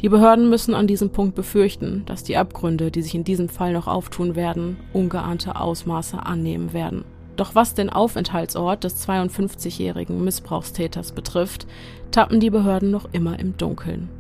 Die 0.02 0.10
Behörden 0.10 0.50
müssen 0.50 0.74
an 0.74 0.86
diesem 0.86 1.10
Punkt 1.10 1.34
befürchten, 1.34 2.02
dass 2.04 2.22
die 2.22 2.36
Abgründe, 2.36 2.90
die 2.90 3.00
sich 3.00 3.14
in 3.14 3.24
diesem 3.24 3.48
Fall 3.48 3.72
noch 3.72 3.86
auftun 3.86 4.34
werden, 4.34 4.76
ungeahnte 4.92 5.58
Ausmaße 5.58 6.24
annehmen 6.24 6.74
werden. 6.74 7.04
Doch 7.36 7.54
was 7.54 7.72
den 7.72 7.88
Aufenthaltsort 7.88 8.84
des 8.84 9.08
52-jährigen 9.08 10.22
Missbrauchstäters 10.22 11.12
betrifft, 11.12 11.66
tappen 12.10 12.40
die 12.40 12.50
Behörden 12.50 12.90
noch 12.90 13.08
immer 13.12 13.38
im 13.38 13.56
Dunkeln. 13.56 14.10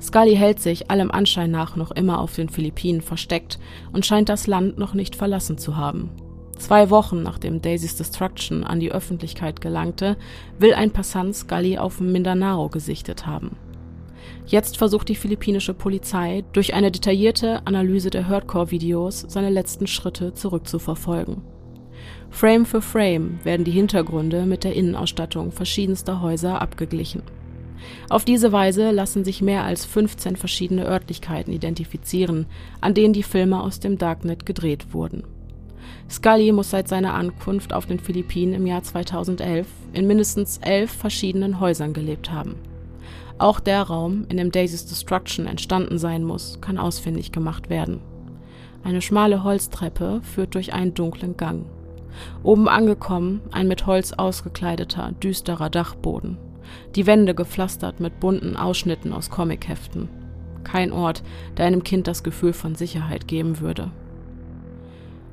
Scully 0.00 0.36
hält 0.36 0.60
sich 0.60 0.90
allem 0.90 1.10
Anschein 1.10 1.50
nach 1.50 1.76
noch 1.76 1.90
immer 1.90 2.20
auf 2.20 2.34
den 2.34 2.48
Philippinen 2.48 3.00
versteckt 3.00 3.58
und 3.92 4.06
scheint 4.06 4.28
das 4.28 4.46
Land 4.46 4.78
noch 4.78 4.94
nicht 4.94 5.16
verlassen 5.16 5.58
zu 5.58 5.76
haben. 5.76 6.10
Zwei 6.56 6.90
Wochen 6.90 7.22
nachdem 7.22 7.62
Daisys 7.62 7.96
Destruction 7.96 8.64
an 8.64 8.80
die 8.80 8.92
Öffentlichkeit 8.92 9.60
gelangte, 9.60 10.16
will 10.58 10.74
ein 10.74 10.92
Passant 10.92 11.34
Scully 11.34 11.78
auf 11.78 12.00
Mindanao 12.00 12.68
gesichtet 12.68 13.26
haben. 13.26 13.56
Jetzt 14.46 14.78
versucht 14.78 15.08
die 15.08 15.14
philippinische 15.14 15.74
Polizei 15.74 16.44
durch 16.52 16.74
eine 16.74 16.90
detaillierte 16.90 17.66
Analyse 17.66 18.10
der 18.10 18.28
Hardcore-Videos 18.28 19.26
seine 19.28 19.50
letzten 19.50 19.86
Schritte 19.86 20.32
zurückzuverfolgen. 20.32 21.42
Frame 22.30 22.66
für 22.66 22.82
Frame 22.82 23.38
werden 23.44 23.64
die 23.64 23.70
Hintergründe 23.70 24.46
mit 24.46 24.64
der 24.64 24.74
Innenausstattung 24.74 25.52
verschiedenster 25.52 26.20
Häuser 26.20 26.60
abgeglichen. 26.60 27.22
Auf 28.08 28.24
diese 28.24 28.52
Weise 28.52 28.90
lassen 28.90 29.24
sich 29.24 29.42
mehr 29.42 29.64
als 29.64 29.84
15 29.84 30.36
verschiedene 30.36 30.86
Örtlichkeiten 30.86 31.52
identifizieren, 31.52 32.46
an 32.80 32.94
denen 32.94 33.12
die 33.12 33.22
Filme 33.22 33.62
aus 33.62 33.80
dem 33.80 33.98
Darknet 33.98 34.46
gedreht 34.46 34.92
wurden. 34.92 35.24
Scully 36.10 36.52
muss 36.52 36.70
seit 36.70 36.88
seiner 36.88 37.14
Ankunft 37.14 37.72
auf 37.72 37.86
den 37.86 38.00
Philippinen 38.00 38.54
im 38.54 38.66
Jahr 38.66 38.82
2011 38.82 39.66
in 39.92 40.06
mindestens 40.06 40.58
elf 40.58 40.90
verschiedenen 40.90 41.60
Häusern 41.60 41.92
gelebt 41.92 42.32
haben. 42.32 42.56
Auch 43.36 43.60
der 43.60 43.82
Raum, 43.82 44.24
in 44.28 44.38
dem 44.38 44.50
Daisy's 44.50 44.86
Destruction 44.86 45.46
entstanden 45.46 45.98
sein 45.98 46.24
muss, 46.24 46.60
kann 46.60 46.78
ausfindig 46.78 47.30
gemacht 47.30 47.68
werden. 47.68 48.00
Eine 48.82 49.02
schmale 49.02 49.44
Holztreppe 49.44 50.20
führt 50.22 50.54
durch 50.54 50.72
einen 50.72 50.94
dunklen 50.94 51.36
Gang. 51.36 51.66
Oben 52.42 52.68
angekommen 52.68 53.40
ein 53.52 53.68
mit 53.68 53.86
Holz 53.86 54.12
ausgekleideter, 54.12 55.12
düsterer 55.22 55.68
Dachboden 55.70 56.38
die 56.94 57.06
Wände 57.06 57.34
gepflastert 57.34 58.00
mit 58.00 58.20
bunten 58.20 58.56
Ausschnitten 58.56 59.12
aus 59.12 59.30
Comicheften. 59.30 60.08
Kein 60.64 60.92
Ort, 60.92 61.22
der 61.56 61.66
einem 61.66 61.84
Kind 61.84 62.06
das 62.06 62.22
Gefühl 62.22 62.52
von 62.52 62.74
Sicherheit 62.74 63.28
geben 63.28 63.60
würde. 63.60 63.90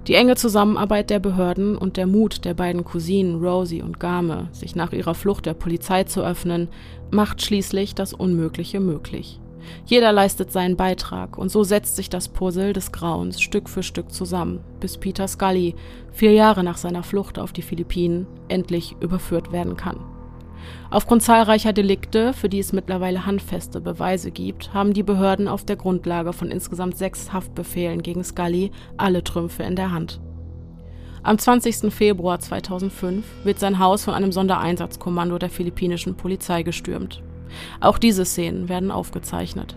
Die 0.08 0.14
enge 0.14 0.36
Zusammenarbeit 0.36 1.10
der 1.10 1.20
Behörden 1.20 1.76
und 1.76 1.98
der 1.98 2.06
Mut 2.06 2.46
der 2.46 2.54
beiden 2.54 2.84
Cousinen 2.84 3.44
Rosie 3.44 3.82
und 3.82 4.00
Game, 4.00 4.50
sich 4.52 4.76
nach 4.76 4.94
ihrer 4.94 5.16
Flucht 5.16 5.48
der 5.48 5.56
Polizei 5.56 6.04
zu 6.04 6.22
öffnen, 6.22 6.70
macht 7.10 7.42
schließlich 7.42 7.96
das 7.96 8.14
Unmögliche 8.14 8.80
möglich. 8.80 9.40
Jeder 9.88 10.12
leistet 10.12 10.52
seinen 10.52 10.78
Beitrag 10.78 11.40
und 11.40 11.50
so 11.50 11.64
setzt 11.64 11.96
sich 11.96 12.10
das 12.10 12.30
Puzzle 12.30 12.74
des 12.74 12.92
Grauens 12.92 13.42
Stück 13.42 13.68
für 13.68 13.82
Stück 13.82 14.12
zusammen, 14.12 14.60
bis 14.80 15.00
Peter 15.00 15.28
Scully, 15.28 15.74
vier 16.12 16.34
Jahre 16.34 16.64
nach 16.64 16.78
seiner 16.78 17.02
Flucht 17.02 17.40
auf 17.40 17.52
die 17.52 17.64
Philippinen, 17.64 18.28
endlich 18.48 18.96
überführt 19.00 19.52
werden 19.52 19.76
kann. 19.76 20.15
Aufgrund 20.90 21.24
zahlreicher 21.24 21.74
Delikte, 21.74 22.34
für 22.34 22.50
die 22.50 22.60
es 22.60 22.74
mittlerweile 22.74 23.26
handfeste 23.26 23.82
Beweise 23.82 24.32
gibt, 24.32 24.74
haben 24.74 24.94
die 24.94 25.04
Behörden 25.04 25.48
auf 25.48 25.66
der 25.66 25.76
Grundlage 25.76 26.34
von 26.34 26.52
insgesamt 26.52 26.98
sechs 26.98 27.34
Haftbefehlen 27.34 28.02
gegen 28.02 28.24
Scully 28.24 28.72
alle 28.98 29.24
Trümpfe 29.24 29.64
in 29.64 29.76
der 29.76 29.92
Hand. 29.92 30.22
Am 31.24 31.40
20. 31.40 31.92
Februar 31.92 32.40
2005 32.40 33.26
wird 33.44 33.60
sein 33.60 33.80
Haus 33.80 34.04
von 34.04 34.14
einem 34.14 34.32
Sondereinsatzkommando 34.32 35.40
der 35.40 35.50
philippinischen 35.50 36.16
Polizei 36.16 36.62
gestürmt. 36.62 37.24
Auch 37.82 37.98
diese 37.98 38.26
Szenen 38.26 38.70
werden 38.70 38.92
aufgezeichnet. 38.92 39.76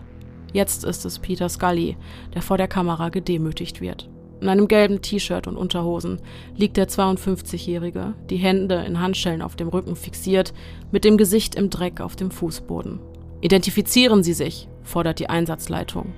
Jetzt 0.53 0.83
ist 0.83 1.05
es 1.05 1.19
Peter 1.19 1.49
Scully, 1.49 1.97
der 2.33 2.41
vor 2.41 2.57
der 2.57 2.67
Kamera 2.67 3.09
gedemütigt 3.09 3.81
wird. 3.81 4.09
In 4.41 4.47
einem 4.47 4.67
gelben 4.69 5.01
T-Shirt 5.01 5.47
und 5.47 5.57
Unterhosen 5.57 6.21
liegt 6.55 6.77
der 6.77 6.87
52-Jährige, 6.87 8.13
die 8.29 8.37
Hände 8.37 8.75
in 8.75 9.01
Handschellen 9.01 9.41
auf 9.41 9.57
dem 9.57 9.67
Rücken 9.67 9.95
fixiert, 9.95 10.53
mit 10.91 11.03
dem 11.03 11.17
Gesicht 11.17 11.55
im 11.55 11.69
Dreck 11.69 11.99
auf 11.99 12.15
dem 12.15 12.31
Fußboden. 12.31 12.99
Identifizieren 13.41 14.23
Sie 14.23 14.33
sich, 14.33 14.69
fordert 14.83 15.19
die 15.19 15.29
Einsatzleitung. 15.29 16.13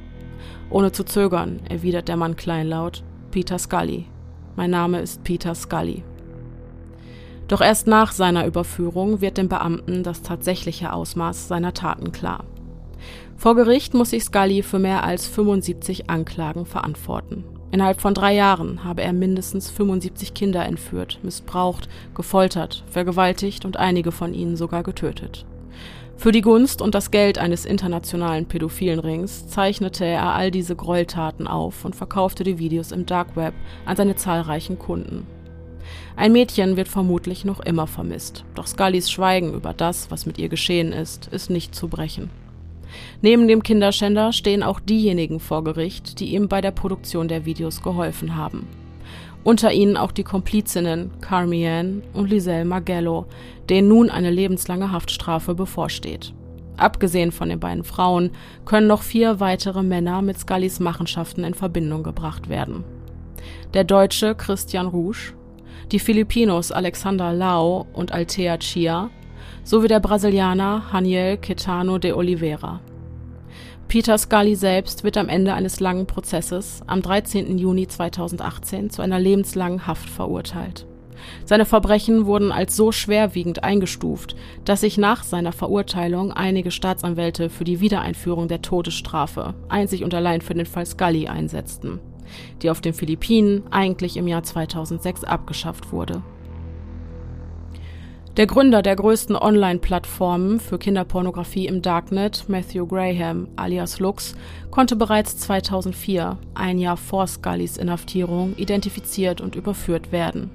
Ohne 0.69 0.91
zu 0.91 1.03
zögern 1.03 1.62
erwidert 1.67 2.07
der 2.07 2.17
Mann 2.17 2.36
kleinlaut: 2.36 3.03
Peter 3.31 3.57
Scully. 3.57 4.05
Mein 4.55 4.69
Name 4.69 5.01
ist 5.01 5.23
Peter 5.23 5.55
Scully. 5.55 6.03
Doch 7.47 7.62
erst 7.62 7.88
nach 7.88 8.12
seiner 8.12 8.45
Überführung 8.45 9.19
wird 9.19 9.38
dem 9.38 9.49
Beamten 9.49 10.03
das 10.03 10.21
tatsächliche 10.21 10.93
Ausmaß 10.93 11.47
seiner 11.47 11.73
Taten 11.73 12.12
klar. 12.12 12.45
Vor 13.36 13.55
Gericht 13.55 13.93
muss 13.93 14.12
sich 14.12 14.23
Scully 14.23 14.62
für 14.62 14.79
mehr 14.79 15.03
als 15.03 15.27
75 15.27 16.10
Anklagen 16.10 16.65
verantworten. 16.65 17.43
Innerhalb 17.71 18.01
von 18.01 18.13
drei 18.13 18.36
Jahren 18.36 18.84
habe 18.84 19.01
er 19.01 19.13
mindestens 19.13 19.69
75 19.69 20.34
Kinder 20.34 20.65
entführt, 20.65 21.19
missbraucht, 21.23 21.88
gefoltert, 22.13 22.84
vergewaltigt 22.91 23.63
und 23.63 23.77
einige 23.77 24.12
von 24.12 24.34
ihnen 24.34 24.57
sogar 24.57 24.84
getötet. 24.84 25.45
Für 26.17 26.34
die 26.34 26.41
Gunst 26.41 26.81
und 26.81 26.93
das 26.93 27.10
Geld 27.10 27.39
eines 27.39 27.65
internationalen 27.65 28.45
pädophilen 28.45 28.99
Rings 28.99 29.47
zeichnete 29.47 30.05
er 30.05 30.34
all 30.34 30.51
diese 30.51 30.75
Gräueltaten 30.75 31.47
auf 31.47 31.86
und 31.86 31.95
verkaufte 31.95 32.43
die 32.43 32.60
Videos 32.60 32.91
im 32.91 33.05
Dark 33.05 33.36
Web 33.36 33.53
an 33.86 33.95
seine 33.95 34.15
zahlreichen 34.15 34.77
Kunden. 34.77 35.25
Ein 36.15 36.34
Mädchen 36.34 36.77
wird 36.77 36.89
vermutlich 36.89 37.45
noch 37.45 37.62
immer 37.62 37.88
vermisst, 37.88 38.43
doch 38.53 38.67
Scullys 38.67 39.10
Schweigen 39.10 39.53
über 39.53 39.73
das, 39.73 40.12
was 40.12 40.25
mit 40.25 40.38
ihr 40.38 40.49
geschehen 40.49 40.91
ist, 40.91 41.27
ist 41.27 41.49
nicht 41.49 41.73
zu 41.73 41.88
brechen. 41.88 42.29
Neben 43.21 43.47
dem 43.47 43.63
Kinderschänder 43.63 44.34
stehen 44.34 44.63
auch 44.63 44.80
diejenigen 44.80 45.39
vor 45.39 45.63
Gericht, 45.63 46.19
die 46.19 46.34
ihm 46.34 46.47
bei 46.47 46.62
der 46.62 46.71
Produktion 46.71 47.27
der 47.27 47.45
Videos 47.45 47.82
geholfen 47.82 48.36
haben. 48.36 48.67
Unter 49.43 49.71
ihnen 49.71 49.97
auch 49.97 50.12
die 50.12 50.23
Komplizinnen 50.23 51.12
Carmian 51.19 52.04
und 52.13 52.30
Liselle 52.30 52.65
Magello, 52.65 53.25
denen 53.69 53.88
nun 53.88 54.10
eine 54.10 54.30
lebenslange 54.30 54.91
Haftstrafe 54.91 55.56
bevorsteht. 55.56 56.34
Abgesehen 56.77 57.32
von 57.32 57.49
den 57.49 57.60
beiden 57.60 57.84
Frauen 57.84 58.32
können 58.65 58.88
noch 58.88 59.01
vier 59.01 59.39
weitere 59.39 59.84
Männer 59.84 60.21
mit 60.21 60.39
Scullys 60.39 60.80
Machenschaften 60.80 61.43
in 61.43 61.54
Verbindung 61.54 62.04
gebracht 62.04 62.49
werden. 62.49 62.84
Der 63.73 63.84
Deutsche 63.84 64.36
Christian 64.36 64.88
Rouge, 64.88 65.34
die 65.91 65.99
Filipinos 65.99 66.71
Alexander 66.71 67.34
Lau 67.34 67.88
und 67.93 68.12
Altea 68.12 68.58
Chia 68.58 69.10
sowie 69.63 69.88
der 69.88 70.00
Brasilianer 70.00 70.91
Haniel 70.91 71.38
Quetano 71.38 71.97
de 71.97 72.13
Oliveira. 72.13 72.82
Peter 73.88 74.17
Scully 74.17 74.56
selbst 74.56 75.04
wird 75.04 75.17
am 75.17 75.28
Ende 75.28 75.54
eines 75.54 75.80
langen 75.80 76.08
Prozesses 76.08 76.82
am 76.88 77.02
13. 77.02 77.58
Juni 77.58 77.88
2018 77.88 78.89
zu 78.89 79.02
einer 79.02 79.19
lebenslangen 79.19 79.86
Haft 79.86 80.10
verurteilt. 80.10 80.86
Seine 81.45 81.65
Verbrechen 81.65 82.26
wurden 82.26 82.52
als 82.52 82.76
so 82.76 82.91
schwerwiegend 82.91 83.63
eingestuft, 83.63 84.36
dass 84.65 84.82
sich 84.82 84.97
nach 84.97 85.24
seiner 85.24 85.52
Verurteilung 85.52 86.32
einige 86.32 86.71
Staatsanwälte 86.71 87.50
für 87.50 87.63
die 87.63 87.80
Wiedereinführung 87.80 88.47
der 88.47 88.62
Todesstrafe 88.62 89.54
einzig 89.69 90.04
und 90.04 90.13
allein 90.13 90.41
für 90.41 90.54
den 90.54 90.65
Fall 90.65 90.86
Scully 90.86 91.28
einsetzten, 91.28 92.00
die 92.62 92.69
auf 92.69 92.82
den 92.82 92.93
Philippinen 92.93 93.63
eigentlich 93.71 94.17
im 94.17 94.28
Jahr 94.28 94.43
2006 94.43 95.24
abgeschafft 95.24 95.91
wurde. 95.91 96.24
Der 98.38 98.48
Gründer 98.48 98.82
der 98.82 98.96
größten 98.96 99.36
Online-Plattformen 99.36 100.62
für 100.62 100.80
Kinderpornografie 100.80 101.67
im 101.67 101.82
Darknet, 101.82 102.46
Matthew 102.48 102.88
Graham 102.88 103.50
alias 103.58 104.00
Lux, 104.00 104.36
konnte 104.70 104.96
bereits 104.96 105.38
2004, 105.39 106.38
ein 106.54 106.80
Jahr 106.80 106.96
vor 106.96 107.28
Scullys 107.28 107.76
Inhaftierung, 107.76 108.54
identifiziert 108.56 109.41
und 109.41 109.58
überführt 109.58 110.13
werden. 110.13 110.50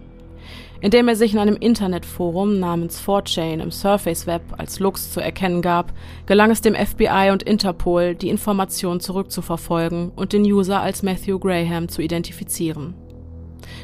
Indem 0.80 1.06
er 1.08 1.16
sich 1.16 1.34
in 1.34 1.38
einem 1.38 1.56
Internetforum 1.56 2.58
namens 2.58 2.98
4chan 3.02 3.60
im 3.60 3.70
Surface 3.70 4.26
Web 4.26 4.42
als 4.56 4.80
Lux 4.80 5.12
zu 5.12 5.20
erkennen 5.20 5.60
gab, 5.60 5.92
gelang 6.24 6.50
es 6.50 6.62
dem 6.62 6.74
FBI 6.74 7.28
und 7.30 7.42
Interpol, 7.42 8.14
die 8.14 8.30
Information 8.30 9.00
zurückzuverfolgen 9.00 10.12
und 10.16 10.32
den 10.32 10.44
User 10.44 10.80
als 10.80 11.02
Matthew 11.02 11.38
Graham 11.40 11.90
zu 11.90 12.00
identifizieren. 12.00 12.94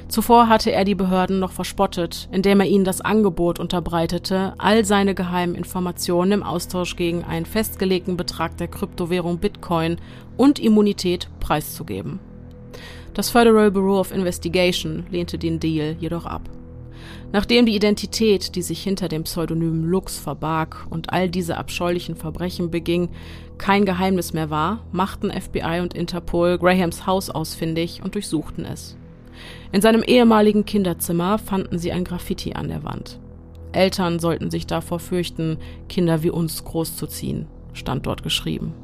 Zuvor 0.09 0.49
hatte 0.49 0.73
er 0.73 0.85
die 0.85 0.95
Behörden 0.95 1.39
noch 1.39 1.53
verspottet, 1.53 2.29
indem 2.33 2.61
er 2.61 2.67
ihnen 2.67 2.85
das 2.85 3.01
Angebot 3.01 3.59
unterbreitete, 3.59 4.55
all 4.59 4.85
seine 4.85 5.15
geheimen 5.15 5.55
Informationen 5.55 6.33
im 6.33 6.43
Austausch 6.43 6.97
gegen 6.97 7.25
einen 7.25 7.47
festgelegten 7.47 8.17
Betrag 8.17 8.57
der 8.57 8.69
Kryptowährung 8.69 9.39
Bitcoin 9.39 9.97
und 10.37 10.59
Immunität 10.59 11.29
preiszugeben. 11.41 12.21
Das 13.15 13.31
Federal 13.31 13.71
Bureau 13.71 14.01
of 14.01 14.13
Investigation 14.13 15.05
lehnte 15.11 15.39
den 15.39 15.61
Deal 15.61 15.97
jedoch 15.99 16.25
ab. 16.25 16.49
Nachdem 17.33 17.67
die 17.67 17.75
Identität, 17.75 18.55
die 18.57 18.63
sich 18.63 18.83
hinter 18.83 19.09
dem 19.09 19.25
Pseudonym 19.25 19.85
Lux 19.85 20.19
verbarg 20.19 20.87
und 20.91 21.13
all 21.13 21.31
diese 21.31 21.57
abscheulichen 21.57 22.15
Verbrechen 22.15 22.71
beging, 22.71 23.09
kein 23.59 23.85
Geheimnis 23.85 24.33
mehr 24.33 24.51
war, 24.51 24.85
machten 24.93 25.31
FBI 25.31 25.81
und 25.81 25.95
Interpol 25.95 26.59
Grahams 26.59 27.07
Haus 27.07 27.31
ausfindig 27.31 28.03
und 28.03 28.15
durchsuchten 28.15 28.65
es. 28.65 28.97
In 29.73 29.81
seinem 29.81 30.03
ehemaligen 30.03 30.67
Kinderzimmer 30.67 31.39
fanden 31.39 31.79
sie 31.79 31.93
ein 31.93 32.05
Graffiti 32.05 32.53
an 32.53 32.69
der 32.69 32.85
Wand. 32.85 33.19
Eltern 33.73 34.19
sollten 34.19 34.51
sich 34.51 34.67
davor 34.67 34.99
fürchten, 34.99 35.57
Kinder 35.89 36.23
wie 36.23 36.29
uns 36.29 36.63
großzuziehen, 36.63 37.47
stand 37.73 38.07
dort 38.07 38.23
geschrieben. 38.23 38.75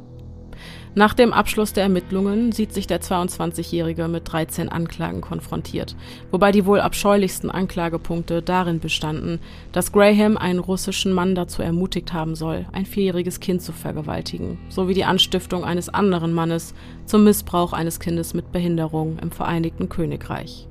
Nach 0.94 1.12
dem 1.12 1.34
Abschluss 1.34 1.74
der 1.74 1.84
Ermittlungen 1.84 2.52
sieht 2.52 2.72
sich 2.72 2.86
der 2.86 3.02
22-Jährige 3.02 4.08
mit 4.08 4.32
13 4.32 4.70
Anklagen 4.70 5.20
konfrontiert, 5.20 5.94
wobei 6.30 6.52
die 6.52 6.64
wohl 6.64 6.80
abscheulichsten 6.80 7.50
Anklagepunkte 7.50 8.40
darin 8.42 8.80
bestanden, 8.80 9.40
dass 9.72 9.92
Graham 9.92 10.38
einen 10.38 10.58
russischen 10.58 11.12
Mann 11.12 11.34
dazu 11.34 11.60
ermutigt 11.62 12.14
haben 12.14 12.34
soll, 12.34 12.66
ein 12.72 12.86
vierjähriges 12.86 13.40
Kind 13.40 13.60
zu 13.60 13.72
vergewaltigen, 13.72 14.58
sowie 14.70 14.94
die 14.94 15.04
Anstiftung 15.04 15.64
eines 15.64 15.90
anderen 15.90 16.32
Mannes 16.32 16.74
zum 17.04 17.24
Missbrauch 17.24 17.74
eines 17.74 18.00
Kindes 18.00 18.32
mit 18.32 18.50
Behinderung 18.50 19.18
im 19.20 19.30
Vereinigten 19.30 19.90
Königreich. 19.90 20.66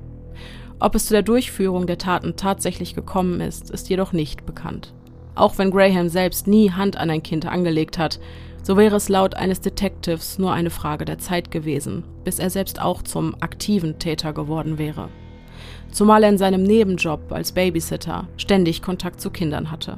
Ob 0.79 0.93
es 0.93 1.07
zu 1.07 1.13
der 1.13 1.23
Durchführung 1.23 1.87
der 1.87 1.97
Taten 1.97 2.35
tatsächlich 2.35 2.93
gekommen 2.93 3.41
ist, 3.41 3.71
ist 3.71 3.89
jedoch 3.89 4.13
nicht 4.13 4.45
bekannt. 4.45 4.93
Auch 5.33 5.57
wenn 5.57 5.71
Graham 5.71 6.07
selbst 6.07 6.47
nie 6.47 6.71
Hand 6.71 6.97
an 6.97 7.09
ein 7.09 7.23
Kind 7.23 7.47
angelegt 7.47 7.97
hat, 7.97 8.19
so 8.61 8.77
wäre 8.77 8.95
es 8.97 9.09
laut 9.09 9.33
eines 9.33 9.61
Detectives 9.61 10.37
nur 10.37 10.51
eine 10.51 10.69
Frage 10.69 11.05
der 11.05 11.17
Zeit 11.17 11.49
gewesen, 11.49 12.03
bis 12.23 12.37
er 12.37 12.49
selbst 12.49 12.81
auch 12.81 13.01
zum 13.01 13.35
aktiven 13.39 13.97
Täter 13.97 14.33
geworden 14.33 14.77
wäre. 14.77 15.09
Zumal 15.91 16.23
er 16.23 16.29
in 16.29 16.37
seinem 16.37 16.63
Nebenjob 16.63 17.31
als 17.31 17.53
Babysitter 17.53 18.27
ständig 18.37 18.81
Kontakt 18.81 19.19
zu 19.19 19.31
Kindern 19.31 19.71
hatte. 19.71 19.97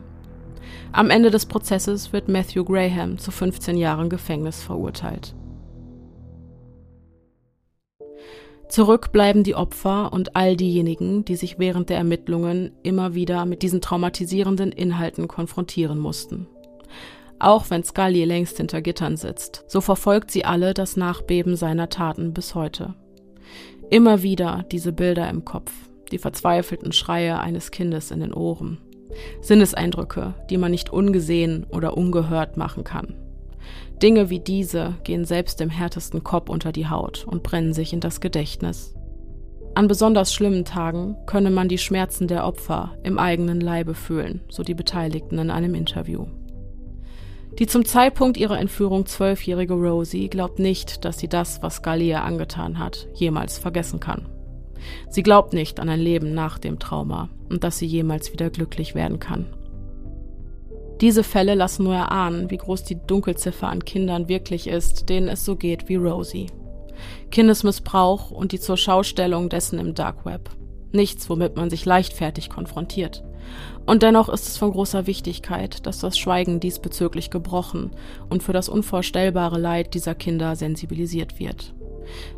Am 0.92 1.10
Ende 1.10 1.30
des 1.30 1.46
Prozesses 1.46 2.14
wird 2.14 2.30
Matthew 2.30 2.64
Graham 2.64 3.18
zu 3.18 3.32
15 3.32 3.76
Jahren 3.76 4.10
Gefängnis 4.10 4.64
verurteilt. 4.64 5.36
Zurück 8.70 9.12
bleiben 9.12 9.44
die 9.44 9.56
Opfer 9.56 10.14
und 10.14 10.36
all 10.36 10.56
diejenigen, 10.56 11.26
die 11.26 11.36
sich 11.36 11.58
während 11.58 11.90
der 11.90 11.98
Ermittlungen 11.98 12.72
immer 12.84 13.16
wieder 13.16 13.46
mit 13.46 13.64
diesen 13.64 13.82
traumatisierenden 13.82 14.72
Inhalten 14.72 15.28
konfrontieren 15.28 15.98
mussten. 15.98 16.48
Auch 17.40 17.72
wenn 17.72 17.84
Scully 17.84 18.26
längst 18.26 18.58
hinter 18.58 18.82
Gittern 18.82 19.18
sitzt, 19.18 19.66
so 19.68 19.82
verfolgt 19.82 20.30
sie 20.30 20.46
alle 20.46 20.76
das 20.76 20.98
Nachbeben 20.98 21.56
seiner 21.56 21.90
Taten 21.90 22.32
bis 22.32 22.54
heute. 22.54 22.94
Immer 23.90 24.22
wieder 24.22 24.66
diese 24.72 24.94
Bilder 24.94 25.28
im 25.30 25.46
Kopf, 25.46 25.72
die 26.12 26.20
verzweifelten 26.20 26.92
Schreie 26.92 27.40
eines 27.40 27.72
Kindes 27.72 28.12
in 28.12 28.20
den 28.20 28.34
Ohren. 28.34 28.78
Sinneseindrücke, 29.42 30.36
die 30.52 30.58
man 30.58 30.70
nicht 30.70 30.92
ungesehen 30.92 31.66
oder 31.72 31.98
ungehört 31.98 32.56
machen 32.56 32.84
kann. 32.84 33.16
Dinge 34.02 34.30
wie 34.30 34.40
diese 34.40 34.96
gehen 35.04 35.26
selbst 35.26 35.60
dem 35.60 35.70
härtesten 35.70 36.24
Kopf 36.24 36.50
unter 36.50 36.72
die 36.72 36.88
Haut 36.88 37.26
und 37.28 37.44
brennen 37.44 37.74
sich 37.74 37.92
in 37.92 38.00
das 38.00 38.22
Gedächtnis. 38.22 38.96
An 39.76 39.88
besonders 39.88 40.34
schlimmen 40.34 40.66
Tagen 40.66 41.16
könne 41.26 41.52
man 41.52 41.70
die 41.70 41.78
Schmerzen 41.78 42.28
der 42.28 42.46
Opfer 42.46 42.98
im 43.04 43.20
eigenen 43.20 43.62
Leibe 43.62 43.94
fühlen, 43.94 44.42
so 44.50 44.64
die 44.64 44.74
Beteiligten 44.74 45.38
in 45.38 45.52
einem 45.52 45.76
Interview. 45.76 46.28
Die 47.58 47.68
zum 47.68 47.84
Zeitpunkt 47.84 48.38
ihrer 48.38 48.60
Entführung 48.60 49.06
zwölfjährige 49.06 49.74
Rosie 49.74 50.30
glaubt 50.30 50.60
nicht, 50.60 51.04
dass 51.04 51.20
sie 51.20 51.28
das, 51.28 51.62
was 51.62 51.76
Scalia 51.76 52.24
angetan 52.24 52.80
hat, 52.80 53.08
jemals 53.14 53.58
vergessen 53.58 54.00
kann. 54.00 54.30
Sie 55.10 55.24
glaubt 55.24 55.54
nicht 55.54 55.80
an 55.80 55.90
ein 55.90 56.00
Leben 56.00 56.34
nach 56.34 56.58
dem 56.58 56.80
Trauma 56.80 57.30
und 57.50 57.64
dass 57.64 57.78
sie 57.78 57.86
jemals 57.86 58.32
wieder 58.32 58.50
glücklich 58.50 58.96
werden 58.96 59.20
kann. 59.20 59.46
Diese 61.02 61.24
Fälle 61.24 61.56
lassen 61.56 61.84
nur 61.84 61.96
erahnen, 61.96 62.52
wie 62.52 62.58
groß 62.58 62.84
die 62.84 63.00
Dunkelziffer 63.06 63.70
an 63.70 63.86
Kindern 63.86 64.28
wirklich 64.28 64.68
ist, 64.68 65.08
denen 65.08 65.30
es 65.30 65.46
so 65.46 65.56
geht 65.56 65.88
wie 65.88 65.96
Rosie. 65.96 66.48
Kindesmissbrauch 67.32 68.32
und 68.32 68.52
die 68.52 68.60
zur 68.60 68.76
Schaustellung 68.76 69.48
dessen 69.48 69.80
im 69.80 69.96
Dark 69.96 70.26
Web. 70.26 70.50
Nichts, 70.92 71.30
womit 71.30 71.56
man 71.56 71.70
sich 71.70 71.86
leichtfertig 71.86 72.50
konfrontiert. 72.50 73.24
Und 73.86 74.04
dennoch 74.04 74.28
ist 74.28 74.48
es 74.48 74.58
von 74.58 74.72
großer 74.72 75.08
Wichtigkeit, 75.08 75.86
dass 75.86 76.00
das 76.00 76.18
Schweigen 76.18 76.60
diesbezüglich 76.60 77.30
gebrochen 77.30 77.92
und 78.30 78.44
für 78.44 78.54
das 78.54 78.68
unvorstellbare 78.70 79.58
Leid 79.58 79.94
dieser 79.94 80.16
Kinder 80.16 80.56
sensibilisiert 80.56 81.40
wird. 81.40 81.74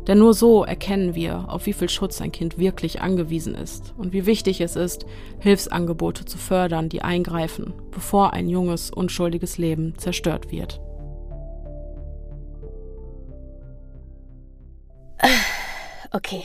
Denn 0.06 0.18
nur 0.18 0.34
so 0.34 0.64
erkennen 0.64 1.14
wir, 1.14 1.48
auf 1.48 1.66
wie 1.66 1.72
viel 1.72 1.88
Schutz 1.88 2.20
ein 2.20 2.32
Kind 2.32 2.58
wirklich 2.58 3.00
angewiesen 3.00 3.54
ist 3.54 3.94
und 3.96 4.12
wie 4.12 4.26
wichtig 4.26 4.60
es 4.60 4.76
ist, 4.76 5.06
Hilfsangebote 5.40 6.24
zu 6.24 6.38
fördern, 6.38 6.88
die 6.88 7.02
eingreifen, 7.02 7.72
bevor 7.90 8.32
ein 8.32 8.48
junges, 8.48 8.90
unschuldiges 8.90 9.58
Leben 9.58 9.98
zerstört 9.98 10.50
wird. 10.50 10.80
Okay. 16.14 16.44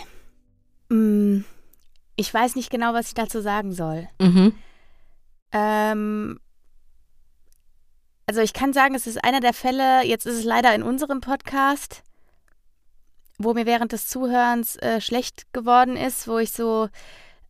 Mm, 0.87 1.39
ich 2.15 2.33
weiß 2.33 2.55
nicht 2.55 2.69
genau, 2.69 2.93
was 2.93 3.09
ich 3.09 3.13
dazu 3.15 3.41
sagen 3.41 3.73
soll. 3.73 4.07
Mhm. 4.21 4.53
Ähm, 5.51 6.39
also 8.27 8.41
ich 8.41 8.53
kann 8.53 8.73
sagen, 8.73 8.95
es 8.95 9.07
ist 9.07 9.23
einer 9.23 9.39
der 9.39 9.53
Fälle, 9.53 10.03
jetzt 10.05 10.25
ist 10.25 10.39
es 10.39 10.43
leider 10.43 10.75
in 10.75 10.83
unserem 10.83 11.21
Podcast, 11.21 12.03
wo 13.37 13.53
mir 13.53 13.65
während 13.65 13.91
des 13.91 14.07
Zuhörens 14.07 14.77
äh, 14.77 14.99
schlecht 15.01 15.51
geworden 15.53 15.95
ist, 15.95 16.27
wo 16.27 16.39
ich 16.39 16.51
so, 16.51 16.89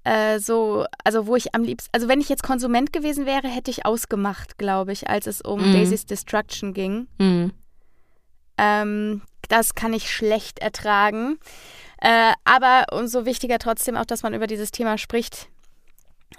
äh, 0.04 0.40
so, 0.40 0.86
also 1.04 1.28
wo 1.28 1.36
ich 1.36 1.56
am 1.56 1.64
liebsten, 1.64 1.90
also 1.94 2.08
wenn 2.08 2.22
ich 2.22 2.30
jetzt 2.30 2.44
Konsument 2.44 2.92
gewesen 2.92 3.26
wäre, 3.26 3.48
hätte 3.48 3.72
ich 3.72 3.86
ausgemacht, 3.86 4.58
glaube 4.58 4.92
ich, 4.92 5.10
als 5.10 5.28
es 5.28 5.42
um 5.42 5.62
mhm. 5.62 5.74
Daisy's 5.74 6.06
Destruction 6.06 6.74
ging. 6.74 7.08
Mhm. 7.18 7.52
Ähm, 8.58 9.22
das 9.50 9.76
kann 9.76 9.94
ich 9.94 10.12
schlecht 10.12 10.60
ertragen. 10.60 11.40
Äh, 12.00 12.34
aber 12.44 12.86
umso 12.92 13.26
wichtiger 13.26 13.60
trotzdem 13.60 13.96
auch, 13.96 14.06
dass 14.06 14.24
man 14.24 14.34
über 14.34 14.48
dieses 14.48 14.72
Thema 14.72 14.98
spricht, 14.98 15.50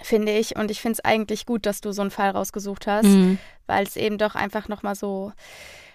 finde 0.02 0.32
ich. 0.36 0.56
Und 0.56 0.70
ich 0.70 0.80
finde 0.80 0.94
es 0.94 1.04
eigentlich 1.04 1.46
gut, 1.46 1.66
dass 1.66 1.80
du 1.80 1.92
so 1.92 2.02
einen 2.02 2.10
Fall 2.10 2.30
rausgesucht 2.30 2.86
hast, 2.86 3.06
mhm. 3.06 3.38
weil 3.66 3.84
es 3.84 3.96
eben 3.96 4.18
doch 4.18 4.34
einfach 4.34 4.68
nochmal 4.68 4.94
so 4.94 5.32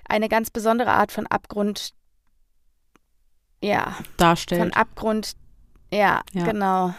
eine 0.08 0.28
ganz 0.28 0.50
besondere 0.50 0.92
Art 0.92 1.12
von 1.12 1.28
Abgrund, 1.28 1.94
ja, 3.64 3.96
darstellt. 4.18 4.62
Von 4.62 4.74
Abgrund, 4.74 5.34
ja, 5.92 6.22
ja. 6.34 6.44
genau. 6.44 6.94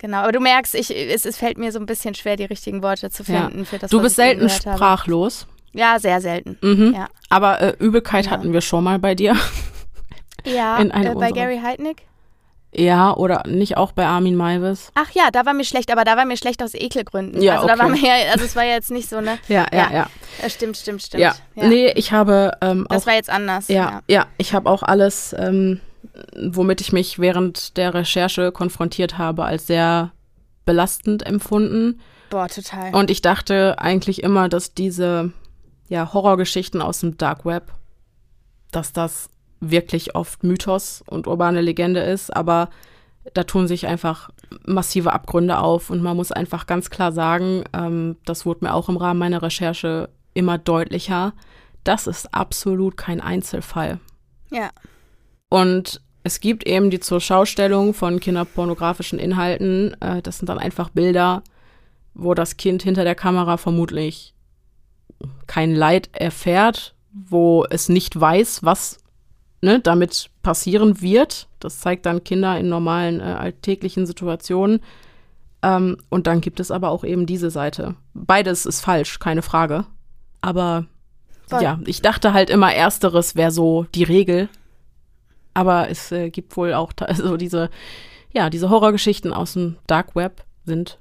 Genau, 0.00 0.18
aber 0.18 0.30
du 0.30 0.38
merkst, 0.38 0.76
ich, 0.76 0.96
es, 0.96 1.24
es 1.24 1.36
fällt 1.36 1.58
mir 1.58 1.72
so 1.72 1.80
ein 1.80 1.86
bisschen 1.86 2.14
schwer, 2.14 2.36
die 2.36 2.44
richtigen 2.44 2.82
Worte 2.82 3.10
zu 3.10 3.24
finden 3.24 3.60
ja. 3.60 3.64
für 3.64 3.78
das. 3.78 3.90
Du 3.90 4.00
bist 4.00 4.14
selten 4.14 4.48
sprachlos. 4.48 5.42
Habe. 5.42 5.58
Ja, 5.72 5.98
sehr 5.98 6.20
selten. 6.20 6.56
Mhm. 6.62 6.94
Ja. 6.94 7.08
Aber 7.30 7.60
äh, 7.60 7.74
Übelkeit 7.80 8.24
genau. 8.24 8.36
hatten 8.36 8.52
wir 8.52 8.60
schon 8.60 8.84
mal 8.84 8.98
bei 8.98 9.14
dir. 9.14 9.36
Ja, 10.44 10.80
äh, 10.80 11.14
bei 11.14 11.32
Gary 11.32 11.60
Heidnick. 11.62 12.04
Ja, 12.72 13.14
oder 13.14 13.42
nicht 13.46 13.76
auch 13.76 13.92
bei 13.92 14.06
Armin 14.06 14.36
Maivis? 14.36 14.92
Ach 14.94 15.10
ja, 15.12 15.30
da 15.32 15.46
war 15.46 15.52
mir 15.52 15.64
schlecht, 15.64 15.90
aber 15.90 16.04
da 16.04 16.16
war 16.16 16.26
mir 16.26 16.36
schlecht 16.36 16.62
aus 16.62 16.74
Ekelgründen. 16.74 17.42
Ja, 17.42 17.54
also 17.54 17.64
okay. 17.64 17.74
da 17.76 17.82
war 17.82 17.88
mir 17.88 18.00
ja, 18.00 18.32
also 18.32 18.44
es 18.44 18.54
war 18.54 18.64
ja 18.64 18.74
jetzt 18.74 18.90
nicht 18.90 19.08
so, 19.08 19.20
ne? 19.20 19.38
ja, 19.48 19.66
ja, 19.72 19.90
ja. 19.90 20.10
ja. 20.42 20.48
Stimmt, 20.48 20.76
stimmt, 20.76 21.02
stimmt. 21.02 21.22
Ja. 21.22 21.34
ja. 21.54 21.66
Nee, 21.66 21.92
ich 21.96 22.12
habe 22.12 22.52
ähm, 22.60 22.86
Das 22.88 23.02
auch, 23.02 23.06
war 23.06 23.14
jetzt 23.14 23.30
anders. 23.30 23.68
Ja, 23.68 23.74
ja, 23.74 24.02
ja 24.06 24.26
ich 24.36 24.54
habe 24.54 24.70
auch 24.70 24.82
alles, 24.82 25.34
ähm, 25.38 25.80
womit 26.36 26.80
ich 26.80 26.92
mich 26.92 27.18
während 27.18 27.76
der 27.76 27.94
Recherche 27.94 28.52
konfrontiert 28.52 29.18
habe, 29.18 29.44
als 29.44 29.66
sehr 29.66 30.12
belastend 30.64 31.24
empfunden. 31.24 32.00
Boah, 32.30 32.48
total. 32.48 32.94
Und 32.94 33.10
ich 33.10 33.22
dachte 33.22 33.78
eigentlich 33.78 34.22
immer, 34.22 34.48
dass 34.48 34.74
diese 34.74 35.32
ja, 35.88 36.12
Horrorgeschichten 36.12 36.82
aus 36.82 37.00
dem 37.00 37.16
Dark 37.16 37.44
Web, 37.44 37.72
dass 38.70 38.92
das 38.92 39.30
wirklich 39.60 40.14
oft 40.14 40.44
Mythos 40.44 41.02
und 41.06 41.26
urbane 41.26 41.60
Legende 41.60 42.00
ist, 42.00 42.34
aber 42.34 42.68
da 43.34 43.44
tun 43.44 43.66
sich 43.66 43.86
einfach 43.86 44.30
massive 44.64 45.12
Abgründe 45.12 45.58
auf 45.58 45.90
und 45.90 46.02
man 46.02 46.16
muss 46.16 46.32
einfach 46.32 46.66
ganz 46.66 46.90
klar 46.90 47.12
sagen, 47.12 47.64
ähm, 47.72 48.16
das 48.24 48.46
wurde 48.46 48.64
mir 48.64 48.74
auch 48.74 48.88
im 48.88 48.96
Rahmen 48.96 49.18
meiner 49.18 49.42
Recherche 49.42 50.08
immer 50.34 50.58
deutlicher, 50.58 51.32
das 51.84 52.06
ist 52.06 52.34
absolut 52.34 52.96
kein 52.96 53.20
Einzelfall. 53.20 53.98
Ja. 54.50 54.70
Und 55.48 56.00
es 56.28 56.40
gibt 56.40 56.66
eben 56.66 56.90
die 56.90 57.00
Zurschaustellung 57.00 57.94
von 57.94 58.20
kinderpornografischen 58.20 59.18
Inhalten. 59.18 59.96
Äh, 60.02 60.20
das 60.20 60.36
sind 60.36 60.50
dann 60.50 60.58
einfach 60.58 60.90
Bilder, 60.90 61.42
wo 62.12 62.34
das 62.34 62.58
Kind 62.58 62.82
hinter 62.82 63.04
der 63.04 63.14
Kamera 63.14 63.56
vermutlich 63.56 64.34
kein 65.46 65.74
Leid 65.74 66.10
erfährt, 66.12 66.94
wo 67.12 67.64
es 67.70 67.88
nicht 67.88 68.20
weiß, 68.20 68.62
was 68.62 68.98
ne, 69.62 69.80
damit 69.80 70.28
passieren 70.42 71.00
wird. 71.00 71.48
Das 71.60 71.80
zeigt 71.80 72.04
dann 72.04 72.24
Kinder 72.24 72.58
in 72.58 72.68
normalen 72.68 73.20
äh, 73.20 73.22
alltäglichen 73.22 74.04
Situationen. 74.04 74.80
Ähm, 75.62 75.96
und 76.10 76.26
dann 76.26 76.42
gibt 76.42 76.60
es 76.60 76.70
aber 76.70 76.90
auch 76.90 77.04
eben 77.04 77.24
diese 77.24 77.48
Seite. 77.48 77.94
Beides 78.12 78.66
ist 78.66 78.82
falsch, 78.82 79.18
keine 79.18 79.40
Frage. 79.40 79.86
Aber 80.42 80.84
Voll. 81.46 81.62
ja, 81.62 81.80
ich 81.86 82.02
dachte 82.02 82.34
halt 82.34 82.50
immer, 82.50 82.74
ersteres 82.74 83.34
wäre 83.34 83.50
so 83.50 83.86
die 83.94 84.04
Regel. 84.04 84.50
Aber 85.54 85.90
es 85.90 86.12
äh, 86.12 86.30
gibt 86.30 86.56
wohl 86.56 86.74
auch 86.74 86.92
also 87.00 87.36
diese, 87.36 87.70
ja, 88.32 88.50
diese 88.50 88.70
Horrorgeschichten 88.70 89.32
aus 89.32 89.54
dem 89.54 89.76
Dark 89.86 90.14
Web 90.14 90.44
sind 90.64 90.98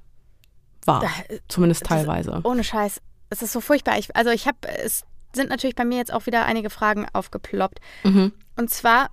wahr. 0.85 1.03
Zumindest 1.47 1.85
teilweise. 1.85 2.41
ohne 2.43 2.63
Scheiß. 2.63 3.01
Es 3.29 3.41
ist 3.41 3.51
so 3.51 3.61
furchtbar. 3.61 3.97
Ich, 3.99 4.15
also 4.15 4.31
ich 4.31 4.47
habe, 4.47 4.57
es 4.83 5.03
sind 5.33 5.49
natürlich 5.49 5.75
bei 5.75 5.85
mir 5.85 5.97
jetzt 5.97 6.13
auch 6.13 6.25
wieder 6.25 6.45
einige 6.45 6.69
Fragen 6.69 7.05
aufgeploppt. 7.11 7.79
Mhm. 8.03 8.31
Und 8.55 8.69
zwar 8.69 9.09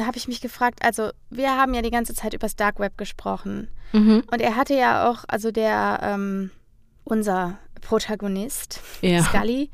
habe 0.00 0.16
ich 0.16 0.28
mich 0.28 0.40
gefragt, 0.40 0.80
also 0.82 1.10
wir 1.30 1.56
haben 1.56 1.74
ja 1.74 1.82
die 1.82 1.90
ganze 1.90 2.14
Zeit 2.14 2.34
über 2.34 2.46
das 2.46 2.56
Dark 2.56 2.78
Web 2.78 2.98
gesprochen. 2.98 3.68
Mhm. 3.92 4.24
Und 4.30 4.40
er 4.40 4.56
hatte 4.56 4.74
ja 4.74 5.10
auch, 5.10 5.24
also 5.28 5.50
der, 5.50 6.00
ähm, 6.02 6.50
unser 7.04 7.58
Protagonist, 7.80 8.80
ja. 9.00 9.22
Scully, 9.22 9.70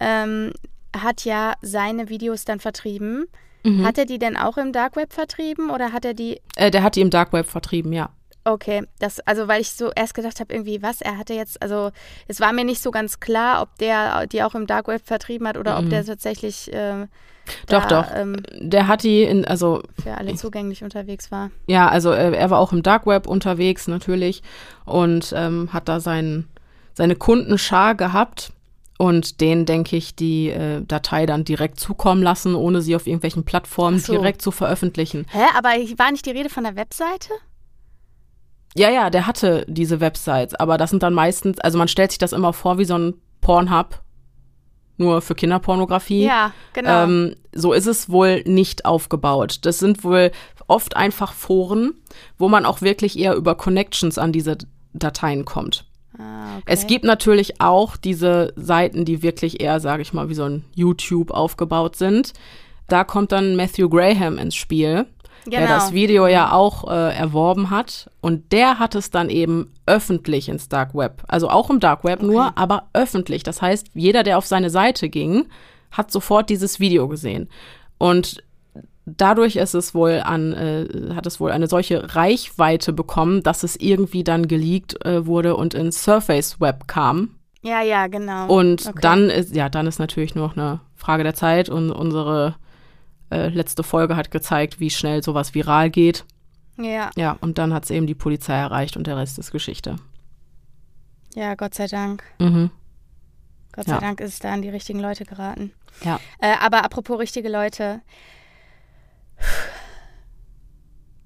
ähm, 0.00 0.52
hat 0.96 1.24
ja 1.24 1.54
seine 1.62 2.08
Videos 2.08 2.44
dann 2.44 2.60
vertrieben. 2.60 3.26
Mhm. 3.66 3.84
Hat 3.84 3.98
er 3.98 4.06
die 4.06 4.18
denn 4.18 4.36
auch 4.36 4.56
im 4.56 4.72
Dark 4.72 4.96
Web 4.96 5.12
vertrieben 5.12 5.70
oder 5.70 5.92
hat 5.92 6.04
er 6.04 6.14
die? 6.14 6.40
Äh, 6.56 6.70
der 6.70 6.82
hat 6.82 6.96
die 6.96 7.00
im 7.00 7.10
Dark 7.10 7.32
Web 7.32 7.46
vertrieben, 7.46 7.92
ja. 7.92 8.10
Okay, 8.44 8.84
das, 9.00 9.18
also 9.20 9.48
weil 9.48 9.60
ich 9.60 9.70
so 9.70 9.90
erst 9.90 10.14
gedacht 10.14 10.38
habe, 10.38 10.54
irgendwie, 10.54 10.80
was, 10.80 11.00
er 11.00 11.18
hatte 11.18 11.34
jetzt, 11.34 11.60
also 11.60 11.90
es 12.28 12.38
war 12.38 12.52
mir 12.52 12.64
nicht 12.64 12.80
so 12.80 12.92
ganz 12.92 13.18
klar, 13.18 13.60
ob 13.60 13.76
der 13.78 14.28
die 14.28 14.44
auch 14.44 14.54
im 14.54 14.68
Dark 14.68 14.86
Web 14.86 15.04
vertrieben 15.04 15.48
hat 15.48 15.56
oder 15.56 15.76
mhm. 15.76 15.84
ob 15.84 15.90
der 15.90 16.04
tatsächlich 16.04 16.72
äh, 16.72 17.08
doch, 17.66 17.86
da, 17.86 18.02
doch. 18.02 18.14
Ähm, 18.14 18.36
der 18.52 18.88
hat 18.88 19.02
die 19.02 19.22
in, 19.22 19.44
also. 19.44 19.82
Für 20.02 20.16
alle 20.16 20.34
zugänglich 20.34 20.82
unterwegs 20.82 21.30
war. 21.30 21.50
Ja, 21.66 21.88
also 21.88 22.12
äh, 22.12 22.32
er 22.36 22.50
war 22.50 22.58
auch 22.58 22.72
im 22.72 22.82
Dark 22.82 23.06
Web 23.06 23.26
unterwegs, 23.26 23.88
natürlich. 23.88 24.42
Und 24.84 25.32
ähm, 25.36 25.72
hat 25.72 25.88
da 25.88 26.00
sein, 26.00 26.48
seine 26.94 27.16
Kundenschar 27.16 27.94
gehabt 27.94 28.52
und 28.98 29.40
denen, 29.40 29.66
denke 29.66 29.96
ich, 29.96 30.16
die 30.16 30.48
äh, 30.50 30.82
Datei 30.84 31.26
dann 31.26 31.44
direkt 31.44 31.78
zukommen 31.78 32.22
lassen, 32.22 32.54
ohne 32.54 32.80
sie 32.80 32.96
auf 32.96 33.06
irgendwelchen 33.06 33.44
Plattformen 33.44 33.98
so. 33.98 34.12
direkt 34.12 34.42
zu 34.42 34.50
veröffentlichen. 34.50 35.26
Hä, 35.30 35.44
aber 35.56 35.70
war 35.70 36.10
nicht 36.10 36.26
die 36.26 36.30
Rede 36.30 36.48
von 36.48 36.64
der 36.64 36.76
Webseite? 36.76 37.30
Ja, 38.74 38.90
ja, 38.90 39.08
der 39.08 39.26
hatte 39.26 39.64
diese 39.68 40.00
Websites, 40.00 40.54
aber 40.54 40.76
das 40.76 40.90
sind 40.90 41.02
dann 41.02 41.14
meistens, 41.14 41.58
also 41.60 41.78
man 41.78 41.88
stellt 41.88 42.10
sich 42.10 42.18
das 42.18 42.32
immer 42.32 42.52
vor 42.52 42.78
wie 42.78 42.84
so 42.84 42.96
ein 42.96 43.14
Pornhub, 43.40 44.02
nur 44.98 45.22
für 45.22 45.34
Kinderpornografie. 45.34 46.24
Ja, 46.24 46.52
genau. 46.72 47.04
Ähm, 47.04 47.36
so 47.52 47.72
ist 47.72 47.86
es 47.86 48.10
wohl 48.10 48.42
nicht 48.44 48.84
aufgebaut. 48.84 49.60
Das 49.62 49.78
sind 49.78 50.04
wohl 50.04 50.30
oft 50.68 50.96
einfach 50.96 51.32
Foren, 51.32 51.94
wo 52.38 52.48
man 52.48 52.66
auch 52.66 52.82
wirklich 52.82 53.18
eher 53.18 53.34
über 53.34 53.54
Connections 53.54 54.18
an 54.18 54.32
diese 54.32 54.58
Dateien 54.92 55.44
kommt. 55.44 55.85
Ah, 56.18 56.56
okay. 56.58 56.64
Es 56.66 56.86
gibt 56.86 57.04
natürlich 57.04 57.60
auch 57.60 57.96
diese 57.96 58.52
Seiten, 58.56 59.04
die 59.04 59.22
wirklich 59.22 59.60
eher, 59.60 59.80
sage 59.80 60.02
ich 60.02 60.12
mal, 60.12 60.28
wie 60.28 60.34
so 60.34 60.44
ein 60.44 60.64
YouTube 60.74 61.30
aufgebaut 61.30 61.96
sind. 61.96 62.32
Da 62.88 63.04
kommt 63.04 63.32
dann 63.32 63.56
Matthew 63.56 63.88
Graham 63.88 64.38
ins 64.38 64.54
Spiel 64.54 65.06
genau. 65.50 65.66
der 65.66 65.68
das 65.68 65.92
Video 65.92 66.26
ja 66.26 66.52
auch 66.52 66.88
äh, 66.90 67.16
erworben 67.16 67.70
hat. 67.70 68.10
Und 68.20 68.52
der 68.52 68.78
hat 68.78 68.94
es 68.94 69.10
dann 69.10 69.30
eben 69.30 69.72
öffentlich 69.86 70.48
ins 70.48 70.68
Dark 70.68 70.94
Web. 70.94 71.22
Also 71.28 71.48
auch 71.48 71.70
im 71.70 71.80
Dark 71.80 72.04
Web 72.04 72.20
okay. 72.20 72.26
nur, 72.26 72.58
aber 72.58 72.88
öffentlich. 72.92 73.42
Das 73.42 73.62
heißt, 73.62 73.88
jeder, 73.94 74.22
der 74.22 74.38
auf 74.38 74.46
seine 74.46 74.70
Seite 74.70 75.08
ging, 75.08 75.46
hat 75.90 76.10
sofort 76.10 76.50
dieses 76.50 76.80
Video 76.80 77.08
gesehen. 77.08 77.48
Und 77.98 78.42
dadurch 79.06 79.56
ist 79.56 79.74
es 79.74 79.94
wohl 79.94 80.20
an, 80.24 80.52
äh, 80.52 81.14
hat 81.14 81.26
es 81.26 81.40
wohl 81.40 81.52
eine 81.52 81.68
solche 81.68 82.14
Reichweite 82.14 82.92
bekommen, 82.92 83.42
dass 83.42 83.62
es 83.62 83.76
irgendwie 83.76 84.24
dann 84.24 84.48
geleakt 84.48 85.04
äh, 85.04 85.26
wurde 85.26 85.56
und 85.56 85.74
ins 85.74 86.02
Surface 86.02 86.60
Web 86.60 86.88
kam. 86.88 87.30
Ja, 87.62 87.82
ja, 87.82 88.06
genau. 88.08 88.46
Und 88.48 88.86
okay. 88.86 88.98
dann 89.00 89.30
ist, 89.30 89.54
ja, 89.54 89.68
dann 89.68 89.86
ist 89.86 89.98
natürlich 89.98 90.34
nur 90.34 90.48
noch 90.48 90.56
eine 90.56 90.80
Frage 90.94 91.22
der 91.22 91.34
Zeit 91.34 91.68
und 91.68 91.90
unsere 91.90 92.56
äh, 93.30 93.48
letzte 93.48 93.82
Folge 93.82 94.16
hat 94.16 94.30
gezeigt, 94.30 94.78
wie 94.80 94.90
schnell 94.90 95.22
sowas 95.22 95.54
viral 95.54 95.90
geht. 95.90 96.24
Ja. 96.76 97.10
Ja, 97.16 97.36
und 97.40 97.58
dann 97.58 97.72
hat 97.72 97.84
es 97.84 97.90
eben 97.90 98.06
die 98.06 98.14
Polizei 98.14 98.54
erreicht 98.54 98.96
und 98.96 99.06
der 99.06 99.16
Rest 99.16 99.38
ist 99.38 99.50
Geschichte. 99.50 99.96
Ja, 101.34 101.54
Gott 101.54 101.74
sei 101.74 101.86
Dank. 101.86 102.22
Mhm. 102.38 102.70
Gott 103.72 103.86
sei 103.86 103.92
ja. 103.92 104.00
Dank 104.00 104.20
ist 104.20 104.34
es 104.34 104.38
da 104.38 104.52
an 104.52 104.62
die 104.62 104.70
richtigen 104.70 105.00
Leute 105.00 105.24
geraten. 105.24 105.72
Ja. 106.04 106.20
Äh, 106.38 106.54
aber 106.60 106.84
apropos 106.84 107.18
richtige 107.18 107.48
Leute. 107.48 108.00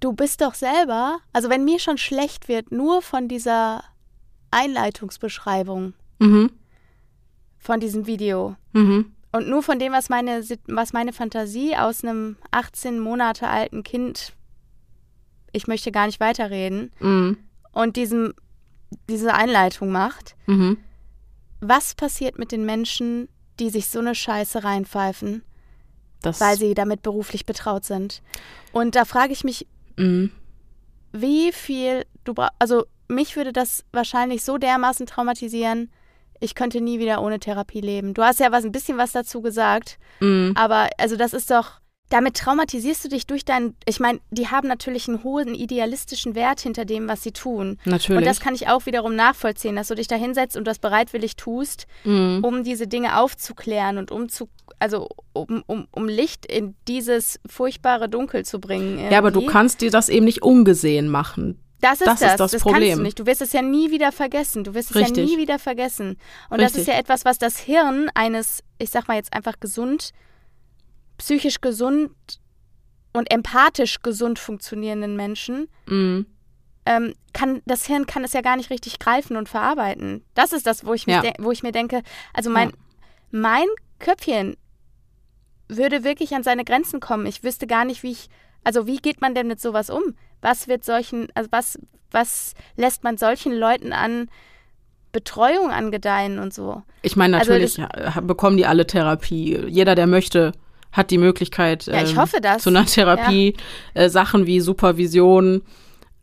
Du 0.00 0.14
bist 0.14 0.40
doch 0.40 0.54
selber, 0.54 1.20
also 1.32 1.50
wenn 1.50 1.64
mir 1.64 1.78
schon 1.78 1.98
schlecht 1.98 2.48
wird, 2.48 2.72
nur 2.72 3.02
von 3.02 3.28
dieser 3.28 3.84
Einleitungsbeschreibung 4.50 5.92
mhm. 6.18 6.50
von 7.58 7.80
diesem 7.80 8.06
Video. 8.06 8.56
Mhm. 8.72 9.12
Und 9.32 9.48
nur 9.48 9.62
von 9.62 9.78
dem, 9.78 9.92
was 9.92 10.08
meine, 10.08 10.42
was 10.66 10.92
meine 10.92 11.12
Fantasie 11.12 11.76
aus 11.76 12.02
einem 12.02 12.36
18 12.50 12.98
Monate 12.98 13.46
alten 13.46 13.84
Kind, 13.84 14.32
ich 15.52 15.66
möchte 15.66 15.92
gar 15.92 16.06
nicht 16.06 16.18
weiterreden, 16.18 16.90
mhm. 16.98 17.36
und 17.72 17.96
diesem, 17.96 18.34
diese 19.08 19.34
Einleitung 19.34 19.92
macht, 19.92 20.34
mhm. 20.46 20.78
was 21.60 21.94
passiert 21.94 22.38
mit 22.38 22.52
den 22.52 22.64
Menschen, 22.64 23.28
die 23.60 23.70
sich 23.70 23.88
so 23.88 24.00
eine 24.00 24.14
Scheiße 24.14 24.64
reinpfeifen, 24.64 25.42
das 26.22 26.40
weil 26.40 26.56
sie 26.56 26.74
damit 26.74 27.02
beruflich 27.02 27.46
betraut 27.46 27.84
sind? 27.84 28.22
Und 28.72 28.94
da 28.94 29.04
frage 29.04 29.32
ich 29.32 29.44
mich, 29.44 29.66
mhm. 29.96 30.30
wie 31.12 31.52
viel 31.52 32.04
du 32.24 32.34
brauchst, 32.34 32.54
also 32.58 32.84
mich 33.08 33.36
würde 33.36 33.52
das 33.52 33.84
wahrscheinlich 33.92 34.44
so 34.44 34.58
dermaßen 34.58 35.06
traumatisieren, 35.06 35.90
ich 36.40 36.54
könnte 36.54 36.80
nie 36.80 36.98
wieder 36.98 37.22
ohne 37.22 37.38
Therapie 37.38 37.80
leben. 37.80 38.14
Du 38.14 38.22
hast 38.22 38.40
ja 38.40 38.50
was 38.50 38.64
ein 38.64 38.72
bisschen 38.72 38.96
was 38.96 39.12
dazu 39.12 39.42
gesagt, 39.42 39.98
mm. 40.20 40.52
aber 40.54 40.88
also 40.96 41.16
das 41.16 41.34
ist 41.34 41.50
doch 41.50 41.80
damit 42.10 42.36
traumatisierst 42.36 43.04
du 43.04 43.08
dich 43.08 43.26
durch 43.26 43.44
deinen, 43.44 43.76
ich 43.86 44.00
meine, 44.00 44.20
die 44.30 44.48
haben 44.48 44.66
natürlich 44.68 45.08
einen 45.08 45.22
hohen 45.22 45.54
idealistischen 45.54 46.34
Wert 46.34 46.60
hinter 46.60 46.84
dem, 46.84 47.08
was 47.08 47.22
sie 47.22 47.30
tun. 47.30 47.78
Natürlich. 47.84 48.18
Und 48.18 48.26
das 48.26 48.40
kann 48.40 48.54
ich 48.54 48.68
auch 48.68 48.84
wiederum 48.84 49.14
nachvollziehen, 49.14 49.76
dass 49.76 49.88
du 49.88 49.94
dich 49.94 50.08
da 50.08 50.16
hinsetzt 50.16 50.56
und 50.56 50.64
das 50.66 50.80
bereitwillig 50.80 51.36
tust, 51.36 51.86
mhm. 52.04 52.40
um 52.42 52.64
diese 52.64 52.88
Dinge 52.88 53.18
aufzuklären 53.18 53.96
und 53.96 54.10
um 54.10 54.28
zu, 54.28 54.48
also 54.80 55.08
um, 55.32 55.62
um, 55.66 55.86
um 55.92 56.08
Licht 56.08 56.46
in 56.46 56.74
dieses 56.88 57.38
furchtbare 57.48 58.08
Dunkel 58.08 58.44
zu 58.44 58.60
bringen. 58.60 58.98
Irgendwie. 58.98 59.12
Ja, 59.12 59.18
aber 59.18 59.30
du 59.30 59.46
kannst 59.46 59.80
dir 59.80 59.92
das 59.92 60.08
eben 60.08 60.24
nicht 60.24 60.42
ungesehen 60.42 61.08
machen. 61.08 61.60
Das 61.80 62.00
ist 62.00 62.06
das. 62.08 62.20
Das, 62.20 62.30
ist 62.32 62.40
das, 62.40 62.50
das 62.50 62.62
Problem. 62.62 62.82
kannst 62.82 62.98
du 62.98 63.02
nicht. 63.02 63.18
Du 63.20 63.26
wirst 63.26 63.40
es 63.40 63.52
ja 63.52 63.62
nie 63.62 63.92
wieder 63.92 64.10
vergessen. 64.10 64.64
Du 64.64 64.74
wirst 64.74 64.90
es 64.90 64.96
Richtig. 64.96 65.16
ja 65.16 65.24
nie 65.24 65.38
wieder 65.38 65.60
vergessen. 65.60 66.18
Und 66.50 66.58
Richtig. 66.58 66.72
das 66.72 66.76
ist 66.82 66.88
ja 66.88 66.98
etwas, 66.98 67.24
was 67.24 67.38
das 67.38 67.58
Hirn 67.58 68.10
eines, 68.14 68.62
ich 68.78 68.90
sag 68.90 69.06
mal 69.06 69.14
jetzt 69.14 69.32
einfach 69.32 69.60
gesund, 69.60 70.12
psychisch 71.20 71.60
gesund 71.60 72.10
und 73.12 73.30
empathisch 73.30 74.00
gesund 74.02 74.38
funktionierenden 74.38 75.16
Menschen, 75.16 75.68
mhm. 75.86 76.26
ähm, 76.86 77.14
kann 77.34 77.60
das 77.66 77.84
Hirn 77.84 78.06
kann 78.06 78.24
es 78.24 78.32
ja 78.32 78.40
gar 78.40 78.56
nicht 78.56 78.70
richtig 78.70 78.98
greifen 78.98 79.36
und 79.36 79.48
verarbeiten. 79.48 80.24
Das 80.34 80.52
ist 80.52 80.66
das, 80.66 80.86
wo 80.86 80.94
ich, 80.94 81.04
ja. 81.04 81.22
wo 81.38 81.50
ich 81.50 81.62
mir 81.62 81.72
denke, 81.72 82.02
also 82.32 82.48
mein, 82.48 82.70
ja. 82.70 82.76
mein 83.30 83.66
Köpfchen 83.98 84.56
würde 85.68 86.04
wirklich 86.04 86.34
an 86.34 86.42
seine 86.42 86.64
Grenzen 86.64 87.00
kommen. 87.00 87.26
Ich 87.26 87.44
wüsste 87.44 87.66
gar 87.66 87.84
nicht, 87.84 88.02
wie 88.02 88.12
ich, 88.12 88.28
also 88.64 88.86
wie 88.86 88.96
geht 88.96 89.20
man 89.20 89.34
denn 89.34 89.46
mit 89.46 89.60
sowas 89.60 89.90
um? 89.90 90.02
Was 90.40 90.68
wird 90.68 90.84
solchen, 90.84 91.28
also 91.34 91.52
was, 91.52 91.78
was 92.10 92.54
lässt 92.76 93.04
man 93.04 93.18
solchen 93.18 93.52
Leuten 93.52 93.92
an 93.92 94.30
Betreuung 95.12 95.70
angedeihen 95.70 96.38
und 96.38 96.54
so? 96.54 96.82
Ich 97.02 97.14
meine, 97.14 97.38
also 97.38 97.52
natürlich 97.52 97.78
also 97.78 98.22
bekommen 98.22 98.56
die 98.56 98.66
alle 98.66 98.86
Therapie. 98.86 99.58
Jeder, 99.68 99.94
der 99.94 100.06
möchte, 100.06 100.52
hat 100.92 101.10
die 101.10 101.18
Möglichkeit 101.18 101.86
ja, 101.86 102.02
ich 102.02 102.12
ähm, 102.12 102.18
hoffe 102.18 102.40
zu 102.58 102.70
einer 102.70 102.86
Therapie, 102.86 103.54
ja. 103.94 104.02
äh, 104.02 104.10
Sachen 104.10 104.46
wie 104.46 104.60
Supervision. 104.60 105.62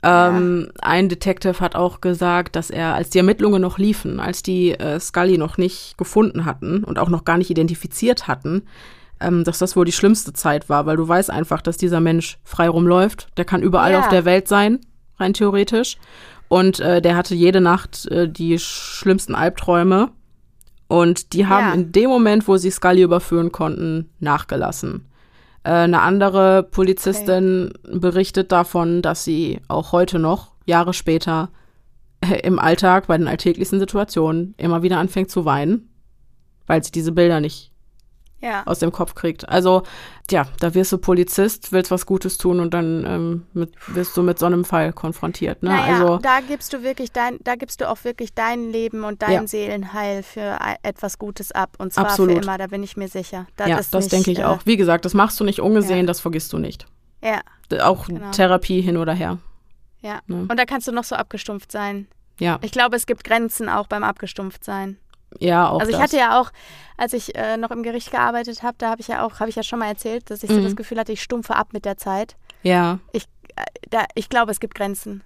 Ähm, 0.03 0.67
ja. 0.67 0.83
Ein 0.83 1.09
Detective 1.09 1.59
hat 1.59 1.75
auch 1.75 2.01
gesagt, 2.01 2.55
dass 2.55 2.69
er, 2.69 2.93
als 2.93 3.09
die 3.09 3.17
Ermittlungen 3.17 3.61
noch 3.61 3.77
liefen, 3.77 4.19
als 4.19 4.43
die 4.43 4.71
äh, 4.71 4.99
Scully 4.99 5.37
noch 5.37 5.57
nicht 5.57 5.97
gefunden 5.97 6.45
hatten 6.45 6.83
und 6.83 6.99
auch 6.99 7.09
noch 7.09 7.25
gar 7.25 7.37
nicht 7.37 7.49
identifiziert 7.49 8.27
hatten, 8.27 8.63
ähm, 9.19 9.43
dass 9.43 9.57
das 9.57 9.75
wohl 9.75 9.85
die 9.85 9.91
schlimmste 9.91 10.33
Zeit 10.33 10.69
war, 10.69 10.85
weil 10.85 10.97
du 10.97 11.07
weißt 11.07 11.31
einfach, 11.31 11.61
dass 11.61 11.77
dieser 11.77 11.99
Mensch 11.99 12.37
frei 12.43 12.69
rumläuft. 12.69 13.29
Der 13.37 13.45
kann 13.45 13.63
überall 13.63 13.95
auf 13.95 14.09
der 14.09 14.25
Welt 14.25 14.47
sein, 14.47 14.79
rein 15.19 15.33
theoretisch. 15.33 15.97
Und 16.47 16.79
äh, 16.79 17.01
der 17.01 17.15
hatte 17.15 17.35
jede 17.35 17.59
Nacht 17.59 18.05
äh, 18.07 18.29
die 18.29 18.57
schlimmsten 18.59 19.35
Albträume. 19.35 20.11
Und 20.87 21.33
die 21.33 21.47
haben 21.47 21.67
ja. 21.67 21.73
in 21.73 21.91
dem 21.91 22.09
Moment, 22.09 22.47
wo 22.47 22.57
sie 22.57 22.71
Scully 22.71 23.01
überführen 23.01 23.51
konnten, 23.51 24.09
nachgelassen. 24.19 25.05
Äh, 25.63 25.71
eine 25.71 26.01
andere 26.01 26.63
Polizistin 26.63 27.73
okay. 27.83 27.99
berichtet 27.99 28.51
davon, 28.51 29.01
dass 29.01 29.23
sie 29.23 29.59
auch 29.67 29.91
heute 29.91 30.19
noch, 30.19 30.53
Jahre 30.65 30.93
später, 30.93 31.49
äh, 32.21 32.39
im 32.41 32.59
Alltag, 32.59 33.07
bei 33.07 33.17
den 33.17 33.27
alltäglichsten 33.27 33.79
Situationen, 33.79 34.55
immer 34.57 34.81
wieder 34.81 34.97
anfängt 34.97 35.29
zu 35.29 35.45
weinen, 35.45 35.89
weil 36.67 36.83
sie 36.83 36.91
diese 36.91 37.11
Bilder 37.11 37.41
nicht 37.41 37.71
ja. 38.41 38.63
aus 38.65 38.79
dem 38.79 38.91
Kopf 38.91 39.15
kriegt. 39.15 39.47
Also, 39.49 39.83
ja, 40.29 40.47
da 40.59 40.73
wirst 40.73 40.91
du 40.91 40.97
Polizist, 40.97 41.71
willst 41.71 41.91
was 41.91 42.05
Gutes 42.05 42.37
tun 42.37 42.59
und 42.59 42.73
dann 42.73 43.05
ähm, 43.05 43.47
mit, 43.53 43.73
wirst 43.87 44.15
du 44.17 44.23
mit 44.23 44.39
so 44.39 44.45
einem 44.45 44.65
Fall 44.65 44.93
konfrontiert. 44.93 45.63
Ne? 45.63 45.69
Naja, 45.69 45.93
also, 45.93 46.17
da 46.17 46.39
gibst 46.41 46.73
du 46.73 46.83
wirklich 46.83 47.11
dein, 47.11 47.37
da 47.43 47.55
gibst 47.55 47.81
du 47.81 47.89
auch 47.89 48.03
wirklich 48.03 48.33
dein 48.33 48.71
Leben 48.71 49.03
und 49.03 49.21
dein 49.21 49.31
ja. 49.31 49.47
Seelenheil 49.47 50.23
für 50.23 50.57
etwas 50.83 51.17
Gutes 51.17 51.51
ab. 51.51 51.71
Und 51.77 51.93
zwar 51.93 52.07
Absolut. 52.07 52.35
für 52.35 52.41
immer, 52.41 52.57
da 52.57 52.67
bin 52.67 52.83
ich 52.83 52.97
mir 52.97 53.07
sicher. 53.07 53.47
Das 53.55 53.67
ja, 53.67 53.79
das 53.89 54.07
denke 54.07 54.31
ich 54.31 54.39
äh, 54.39 54.43
auch. 54.43 54.59
Wie 54.65 54.77
gesagt, 54.77 55.05
das 55.05 55.13
machst 55.13 55.39
du 55.39 55.43
nicht 55.43 55.61
ungesehen, 55.61 56.01
ja. 56.01 56.05
das 56.05 56.19
vergisst 56.19 56.53
du 56.53 56.57
nicht. 56.57 56.85
Ja. 57.23 57.41
Auch 57.81 58.07
genau. 58.07 58.31
Therapie 58.31 58.81
hin 58.81 58.97
oder 58.97 59.13
her. 59.13 59.39
Ja. 60.01 60.19
Ne? 60.27 60.45
Und 60.47 60.57
da 60.57 60.65
kannst 60.65 60.87
du 60.87 60.91
noch 60.91 61.03
so 61.03 61.15
abgestumpft 61.15 61.71
sein. 61.71 62.07
Ja. 62.39 62.59
Ich 62.61 62.71
glaube, 62.71 62.95
es 62.95 63.07
gibt 63.07 63.23
Grenzen 63.23 63.67
auch 63.67 63.87
beim 63.87 64.03
Abgestumpft 64.03 64.63
sein. 64.63 64.97
Ja, 65.39 65.69
auch 65.69 65.79
Also 65.79 65.91
ich 65.91 65.97
das. 65.97 66.03
hatte 66.03 66.17
ja 66.17 66.39
auch, 66.39 66.51
als 66.97 67.13
ich 67.13 67.35
äh, 67.35 67.57
noch 67.57 67.71
im 67.71 67.83
Gericht 67.83 68.11
gearbeitet 68.11 68.63
habe, 68.63 68.75
da 68.77 68.89
habe 68.89 69.01
ich 69.01 69.07
ja 69.07 69.25
auch, 69.25 69.39
habe 69.39 69.49
ich 69.49 69.55
ja 69.55 69.63
schon 69.63 69.79
mal 69.79 69.87
erzählt, 69.87 70.29
dass 70.29 70.43
ich 70.43 70.49
mhm. 70.49 70.55
so 70.55 70.61
das 70.63 70.75
Gefühl 70.75 70.99
hatte, 70.99 71.11
ich 71.11 71.21
stumpfe 71.21 71.55
ab 71.55 71.69
mit 71.73 71.85
der 71.85 71.97
Zeit. 71.97 72.35
Ja. 72.63 72.99
Ich, 73.11 73.25
äh, 73.55 73.63
da, 73.89 74.05
ich 74.15 74.29
glaube, 74.29 74.51
es 74.51 74.59
gibt 74.59 74.75
Grenzen. 74.75 75.23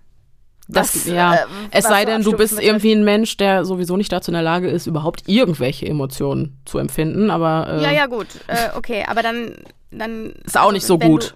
Das, 0.68 0.96
was, 0.96 1.06
ja, 1.06 1.36
äh, 1.36 1.48
es 1.72 1.86
sei 1.86 2.06
denn, 2.06 2.24
du 2.24 2.34
bist 2.34 2.60
irgendwie 2.60 2.94
ein 2.94 3.04
Mensch, 3.04 3.36
der 3.36 3.66
sowieso 3.66 3.98
nicht 3.98 4.12
dazu 4.12 4.32
in 4.32 4.34
der 4.34 4.44
Lage 4.44 4.70
ist, 4.70 4.88
überhaupt 4.88 5.24
irgendwelche 5.28 5.86
Emotionen 5.86 6.62
zu 6.66 6.78
empfinden, 6.78 7.30
aber. 7.30 7.68
Äh, 7.68 7.84
ja, 7.84 7.92
ja, 7.92 8.06
gut, 8.06 8.28
äh, 8.48 8.70
okay, 8.76 9.04
aber 9.08 9.22
dann. 9.22 9.56
dann 9.92 10.32
ist 10.46 10.58
auch 10.58 10.72
nicht 10.72 10.86
so 10.86 10.98
gut. 10.98 11.36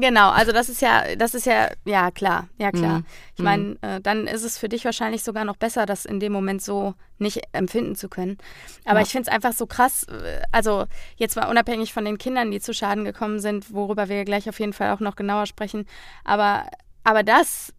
Genau, 0.00 0.30
also 0.30 0.52
das 0.52 0.68
ist 0.68 0.82
ja, 0.82 1.14
das 1.16 1.34
ist 1.34 1.46
ja, 1.46 1.70
ja 1.84 2.10
klar, 2.10 2.48
ja 2.58 2.72
klar. 2.72 2.98
Mhm. 3.00 3.04
Ich 3.36 3.42
meine, 3.42 3.62
mhm. 3.62 3.78
äh, 3.82 4.00
dann 4.00 4.26
ist 4.26 4.42
es 4.42 4.58
für 4.58 4.68
dich 4.68 4.84
wahrscheinlich 4.84 5.22
sogar 5.22 5.44
noch 5.44 5.56
besser, 5.56 5.86
das 5.86 6.04
in 6.04 6.20
dem 6.20 6.32
Moment 6.32 6.62
so 6.62 6.94
nicht 7.18 7.42
empfinden 7.52 7.94
zu 7.94 8.08
können. 8.08 8.38
Aber 8.84 8.98
ja. 8.98 9.04
ich 9.04 9.12
finde 9.12 9.28
es 9.28 9.34
einfach 9.34 9.52
so 9.52 9.66
krass, 9.66 10.04
äh, 10.04 10.42
also 10.52 10.86
jetzt 11.16 11.36
mal 11.36 11.48
unabhängig 11.48 11.92
von 11.92 12.04
den 12.04 12.18
Kindern, 12.18 12.50
die 12.50 12.60
zu 12.60 12.74
Schaden 12.74 13.04
gekommen 13.04 13.38
sind, 13.38 13.72
worüber 13.72 14.08
wir 14.08 14.24
gleich 14.24 14.48
auf 14.48 14.58
jeden 14.58 14.72
Fall 14.72 14.90
auch 14.92 15.00
noch 15.00 15.16
genauer 15.16 15.46
sprechen. 15.46 15.86
Aber, 16.24 16.66
aber 17.04 17.22
das 17.22 17.72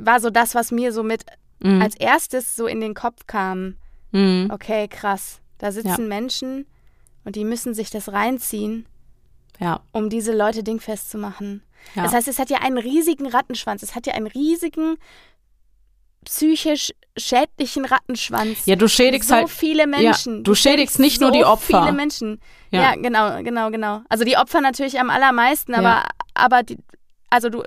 war 0.00 0.20
so 0.20 0.30
das, 0.30 0.54
was 0.54 0.72
mir 0.72 0.92
so 0.92 1.02
mit 1.02 1.24
mhm. 1.60 1.80
als 1.80 1.94
erstes 1.94 2.54
so 2.54 2.66
in 2.66 2.80
den 2.80 2.94
Kopf 2.94 3.26
kam. 3.26 3.76
Mhm. 4.12 4.50
Okay, 4.52 4.88
krass. 4.88 5.40
Da 5.58 5.72
sitzen 5.72 6.02
ja. 6.02 6.08
Menschen 6.08 6.66
und 7.24 7.36
die 7.36 7.44
müssen 7.44 7.72
sich 7.72 7.90
das 7.90 8.12
reinziehen 8.12 8.86
ja. 9.58 9.80
um 9.92 10.08
diese 10.10 10.36
Leute 10.36 10.62
dingfest 10.62 11.10
zu 11.10 11.18
machen. 11.18 11.62
Ja. 11.94 12.02
Das 12.02 12.12
heißt, 12.12 12.28
es 12.28 12.38
hat 12.38 12.50
ja 12.50 12.58
einen 12.58 12.78
riesigen 12.78 13.26
Rattenschwanz. 13.26 13.82
Es 13.82 13.94
hat 13.94 14.06
ja 14.06 14.14
einen 14.14 14.26
riesigen 14.26 14.96
psychisch 16.24 16.92
schädlichen 17.16 17.84
Rattenschwanz. 17.84 18.66
Ja, 18.66 18.76
du 18.76 18.88
schädigst 18.88 19.28
so 19.28 19.36
halt 19.36 19.48
viele 19.48 19.86
Menschen. 19.86 20.38
Ja, 20.38 20.42
du, 20.42 20.54
schädigst 20.54 20.98
nicht 20.98 21.18
so 21.18 21.26
nur 21.26 21.32
die 21.32 21.44
Opfer. 21.44 21.82
Viele 21.82 21.92
Menschen. 21.92 22.40
Ja. 22.70 22.82
ja. 22.82 22.94
genau, 22.96 23.42
genau, 23.42 23.70
genau. 23.70 24.02
Also 24.08 24.24
die 24.24 24.36
Opfer 24.36 24.60
natürlich 24.60 25.00
am 25.00 25.08
allermeisten, 25.08 25.74
aber 25.74 25.88
ja. 25.88 26.08
aber 26.34 26.62
die, 26.62 26.78
also 27.30 27.48
du, 27.48 27.62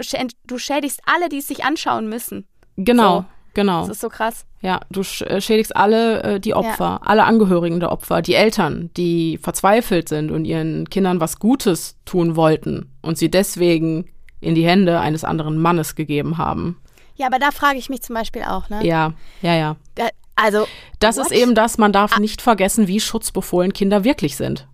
du 0.46 0.58
schädigst 0.58 1.02
alle, 1.06 1.30
die 1.30 1.38
es 1.38 1.48
sich 1.48 1.64
anschauen 1.64 2.10
müssen. 2.10 2.48
Genau. 2.76 3.20
So. 3.20 3.26
Genau. 3.54 3.82
Das 3.82 3.90
ist 3.90 4.02
so 4.02 4.10
krass. 4.10 4.46
Ja, 4.62 4.82
du 4.90 5.02
äh, 5.02 5.42
schädigst 5.42 5.76
alle 5.76 6.24
äh, 6.24 6.40
die 6.40 6.54
Opfer, 6.54 6.84
ja. 6.84 7.02
alle 7.04 7.24
Angehörigen 7.24 7.80
der 7.80 7.92
Opfer, 7.92 8.22
die 8.22 8.36
Eltern, 8.36 8.90
die 8.98 9.38
verzweifelt 9.38 10.10
sind 10.10 10.32
und 10.32 10.46
ihren 10.46 10.90
Kindern 10.90 11.20
was 11.20 11.40
Gutes 11.40 11.98
tun 12.06 12.36
wollten 12.36 12.92
und 13.02 13.18
sie 13.18 13.32
deswegen 13.32 14.10
in 14.42 14.56
die 14.56 14.66
Hände 14.66 15.00
eines 15.00 15.24
anderen 15.24 15.58
Mannes 15.58 15.96
gegeben 15.96 16.38
haben. 16.38 16.82
Ja, 17.16 17.28
aber 17.28 17.40
da 17.40 17.52
frage 17.52 17.78
ich 17.78 17.90
mich 17.90 18.02
zum 18.02 18.16
Beispiel 18.16 18.44
auch, 18.44 18.70
ne? 18.70 18.86
Ja, 18.86 19.14
ja, 19.42 19.56
ja. 19.56 19.76
Da, 19.96 20.08
also. 20.36 20.68
Das 21.00 21.18
what? 21.18 21.26
ist 21.26 21.32
eben 21.32 21.56
das, 21.56 21.78
man 21.78 21.92
darf 21.92 22.14
ah. 22.16 22.20
nicht 22.20 22.42
vergessen, 22.42 22.88
wie 22.88 23.00
schutzbefohlen 23.00 23.74
Kinder 23.74 24.04
wirklich 24.04 24.38
sind. 24.38 24.68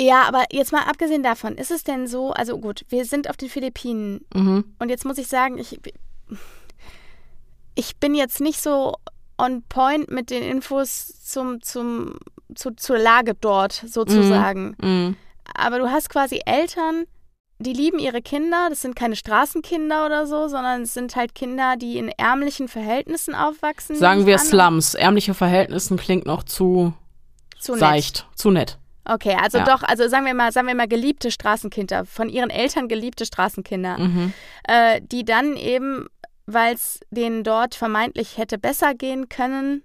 Ja, 0.00 0.24
aber 0.26 0.44
jetzt 0.50 0.72
mal 0.72 0.82
abgesehen 0.82 1.22
davon, 1.22 1.54
ist 1.54 1.70
es 1.70 1.84
denn 1.84 2.08
so, 2.08 2.32
also 2.32 2.58
gut, 2.58 2.84
wir 2.88 3.04
sind 3.04 3.30
auf 3.30 3.36
den 3.36 3.48
Philippinen 3.48 4.22
mhm. 4.34 4.64
und 4.80 4.88
jetzt 4.88 5.04
muss 5.04 5.18
ich 5.18 5.28
sagen, 5.28 5.56
ich 5.58 5.78
ich 7.74 7.96
bin 7.96 8.14
jetzt 8.14 8.40
nicht 8.40 8.60
so 8.60 8.94
on 9.38 9.62
point 9.68 10.10
mit 10.10 10.30
den 10.30 10.42
Infos 10.42 11.20
zum, 11.22 11.60
zum, 11.60 12.18
zu, 12.54 12.72
zur 12.72 12.98
Lage 12.98 13.34
dort 13.34 13.72
sozusagen. 13.72 14.76
Mm, 14.80 14.86
mm. 14.86 15.16
Aber 15.54 15.78
du 15.78 15.90
hast 15.90 16.08
quasi 16.08 16.40
Eltern, 16.46 17.04
die 17.58 17.72
lieben 17.72 17.98
ihre 17.98 18.22
Kinder. 18.22 18.68
Das 18.70 18.82
sind 18.82 18.96
keine 18.96 19.16
Straßenkinder 19.16 20.06
oder 20.06 20.26
so, 20.26 20.48
sondern 20.48 20.82
es 20.82 20.94
sind 20.94 21.16
halt 21.16 21.34
Kinder, 21.34 21.76
die 21.76 21.98
in 21.98 22.08
ärmlichen 22.08 22.68
Verhältnissen 22.68 23.34
aufwachsen. 23.34 23.96
Sagen 23.96 24.26
wir 24.26 24.38
Slums. 24.38 24.94
Ärmliche 24.94 25.34
Verhältnisse 25.34 25.96
klingt 25.96 26.26
noch 26.26 26.44
zu, 26.44 26.92
zu 27.58 27.76
seicht, 27.76 28.26
nett. 28.28 28.38
zu 28.38 28.50
nett. 28.50 28.78
Okay, 29.06 29.36
also 29.40 29.58
ja. 29.58 29.64
doch, 29.64 29.82
also 29.82 30.08
sagen 30.08 30.24
wir 30.24 30.32
mal, 30.32 30.50
sagen 30.50 30.66
wir 30.66 30.74
mal 30.74 30.88
geliebte 30.88 31.30
Straßenkinder, 31.30 32.06
von 32.06 32.30
ihren 32.30 32.48
Eltern 32.48 32.88
geliebte 32.88 33.26
Straßenkinder, 33.26 33.98
mhm. 33.98 34.32
äh, 34.66 35.02
die 35.02 35.26
dann 35.26 35.56
eben 35.56 36.06
weil 36.46 36.74
es 36.74 37.00
denen 37.10 37.44
dort 37.44 37.74
vermeintlich 37.74 38.38
hätte 38.38 38.58
besser 38.58 38.94
gehen 38.94 39.28
können, 39.28 39.82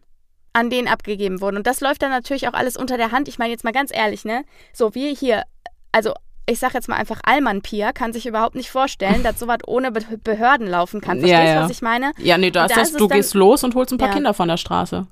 an 0.54 0.70
denen 0.70 0.88
abgegeben 0.88 1.42
wurden. 1.42 1.58
Und 1.58 1.68
das 1.68 1.82
läuft 1.82 2.02
dann 2.02 2.12
natürlich 2.12 2.48
auch 2.48 2.54
alles 2.54 2.76
unter 2.76 2.98
der 2.98 3.12
Hand. 3.12 3.28
Ich 3.28 3.40
meine 3.40 3.52
jetzt 3.52 3.64
mal 3.64 3.74
ganz 3.74 3.92
ehrlich, 3.94 4.26
ne? 4.26 4.44
So, 4.74 4.96
wir 4.96 5.12
hier, 5.12 5.44
also 5.92 6.14
ich 6.50 6.60
sag 6.60 6.74
jetzt 6.74 6.90
mal 6.90 6.96
einfach, 6.96 7.22
Alman 7.24 7.62
Pia 7.62 7.94
kann 7.94 8.12
sich 8.12 8.26
überhaupt 8.26 8.56
nicht 8.56 8.72
vorstellen, 8.72 9.24
dass 9.24 9.40
sowas 9.40 9.60
ohne 9.68 9.92
Be 9.92 10.02
Behörden 10.24 10.68
laufen 10.68 11.00
kann. 11.00 11.20
Verstehst 11.20 11.40
du, 11.40 11.46
ja, 11.46 11.54
ja. 11.54 11.64
was 11.64 11.72
ich 11.72 11.82
meine? 11.82 12.12
Ja, 12.18 12.38
nee, 12.38 12.50
da 12.50 12.68
das, 12.68 12.94
du 12.94 13.08
gehst 13.08 13.36
los 13.36 13.64
und 13.64 13.76
holst 13.76 13.92
ein 13.92 14.00
paar 14.00 14.10
ja. 14.10 14.16
Kinder 14.16 14.34
von 14.34 14.48
der 14.48 14.58
Straße. 14.58 15.06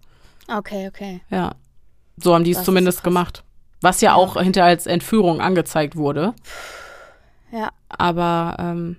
Okay, 0.47 0.87
okay. 0.87 1.21
Ja. 1.29 1.51
So 2.17 2.33
haben 2.33 2.43
die 2.43 2.51
es 2.51 2.63
zumindest 2.63 3.03
gemacht. 3.03 3.43
Was 3.81 4.01
ja, 4.01 4.15
auch 4.15 4.41
hinterher 4.41 4.69
als 4.69 4.87
Entführung 4.87 5.39
angezeigt 5.39 5.95
wurde. 5.95 6.33
Ja. 7.51 7.69
Aber 7.89 8.57
ähm, 8.59 8.97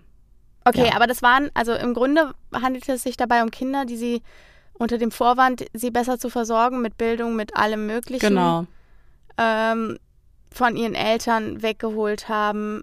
Okay, 0.68 0.86
ja. 0.88 0.94
aber 0.96 1.06
das 1.06 1.22
waren, 1.22 1.50
also 1.54 1.72
im 1.72 1.94
Grunde 1.94 2.34
handelt 2.52 2.88
es 2.88 3.02
sich 3.02 3.16
dabei 3.16 3.42
um 3.42 3.50
Kinder, 3.50 3.84
die 3.84 3.96
sie 3.96 4.22
unter 4.74 4.98
dem 4.98 5.10
Vorwand, 5.10 5.64
sie 5.72 5.90
besser 5.90 6.18
zu 6.18 6.30
versorgen 6.30 6.80
mit 6.82 6.96
Bildung, 6.98 7.34
mit 7.36 7.56
allem 7.56 7.86
Möglichen. 7.86 8.28
Genau. 8.28 8.66
Ähm, 9.36 9.98
von 10.52 10.76
ihren 10.76 10.94
Eltern 10.94 11.62
weggeholt 11.62 12.28
haben, 12.28 12.82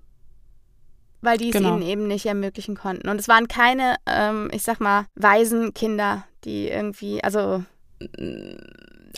weil 1.21 1.37
die 1.37 1.49
es 1.49 1.55
Genau. 1.55 1.73
ihnen 1.73 1.81
eben 1.81 2.07
nicht 2.07 2.25
ermöglichen 2.25 2.75
konnten. 2.75 3.09
Und 3.09 3.19
es 3.19 3.27
waren 3.27 3.47
keine, 3.47 3.95
ähm, 4.05 4.49
ich 4.53 4.63
sag 4.63 4.79
mal, 4.79 5.05
Waisenkinder, 5.15 6.23
die 6.43 6.67
irgendwie, 6.69 7.23
also 7.23 7.63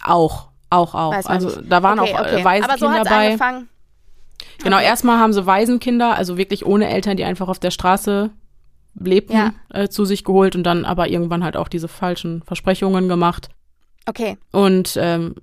Auch, 0.03 0.49
auch, 0.69 0.95
auch. 0.95 1.11
Man 1.11 1.23
Also 1.25 1.47
nicht. 1.49 1.71
da 1.71 1.83
waren 1.83 1.99
okay, 1.99 2.13
auch 2.15 2.19
okay. 2.21 2.41
äh, 2.41 2.45
Waisenkinder 2.45 2.87
Aber 2.95 3.03
so 3.03 3.09
bei. 3.09 3.25
angefangen. 3.27 3.69
Genau, 4.63 4.77
Okay. 4.77 4.85
erstmal 4.85 5.19
haben 5.19 5.33
sie 5.33 5.45
Waisenkinder, 5.45 6.15
also 6.15 6.37
wirklich 6.37 6.65
ohne 6.65 6.89
Eltern, 6.89 7.17
die 7.17 7.23
einfach 7.23 7.47
auf 7.47 7.59
der 7.59 7.71
Straße 7.71 8.31
lebten, 8.99 9.33
Ja. 9.35 9.53
äh, 9.69 9.87
zu 9.89 10.05
sich 10.05 10.23
geholt 10.23 10.55
und 10.55 10.63
dann 10.63 10.85
aber 10.85 11.09
irgendwann 11.09 11.43
halt 11.43 11.57
auch 11.57 11.67
diese 11.67 11.87
falschen 11.87 12.41
Versprechungen 12.43 13.07
gemacht. 13.07 13.49
Okay, 14.05 14.37
Und 14.51 14.97
ähm, 15.01 15.35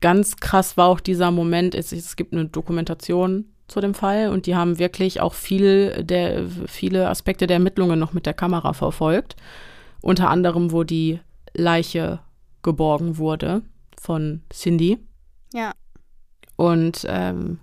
ganz 0.00 0.36
krass 0.36 0.76
war 0.76 0.88
auch 0.88 1.00
dieser 1.00 1.30
Moment, 1.30 1.74
es, 1.74 1.92
es 1.92 2.16
gibt 2.16 2.32
eine 2.32 2.46
Dokumentation 2.46 3.44
zu 3.68 3.80
dem 3.80 3.94
Fall 3.94 4.30
und 4.30 4.46
die 4.46 4.56
haben 4.56 4.78
wirklich 4.80 5.20
auch 5.20 5.34
viel 5.34 6.02
der, 6.02 6.44
viele 6.66 7.08
Aspekte 7.08 7.46
der 7.46 7.54
Ermittlungen 7.54 7.98
noch 8.00 8.12
mit 8.12 8.26
der 8.26 8.34
Kamera 8.34 8.72
verfolgt. 8.72 9.36
Unter 10.02 10.28
anderem, 10.28 10.72
wo 10.72 10.82
die 10.82 11.20
Leiche 11.54 12.18
geborgen 12.62 13.16
wurde 13.18 13.62
von 14.00 14.42
Cindy. 14.52 14.98
ja. 15.54 15.72
Und 16.56 17.06
ähm, 17.08 17.58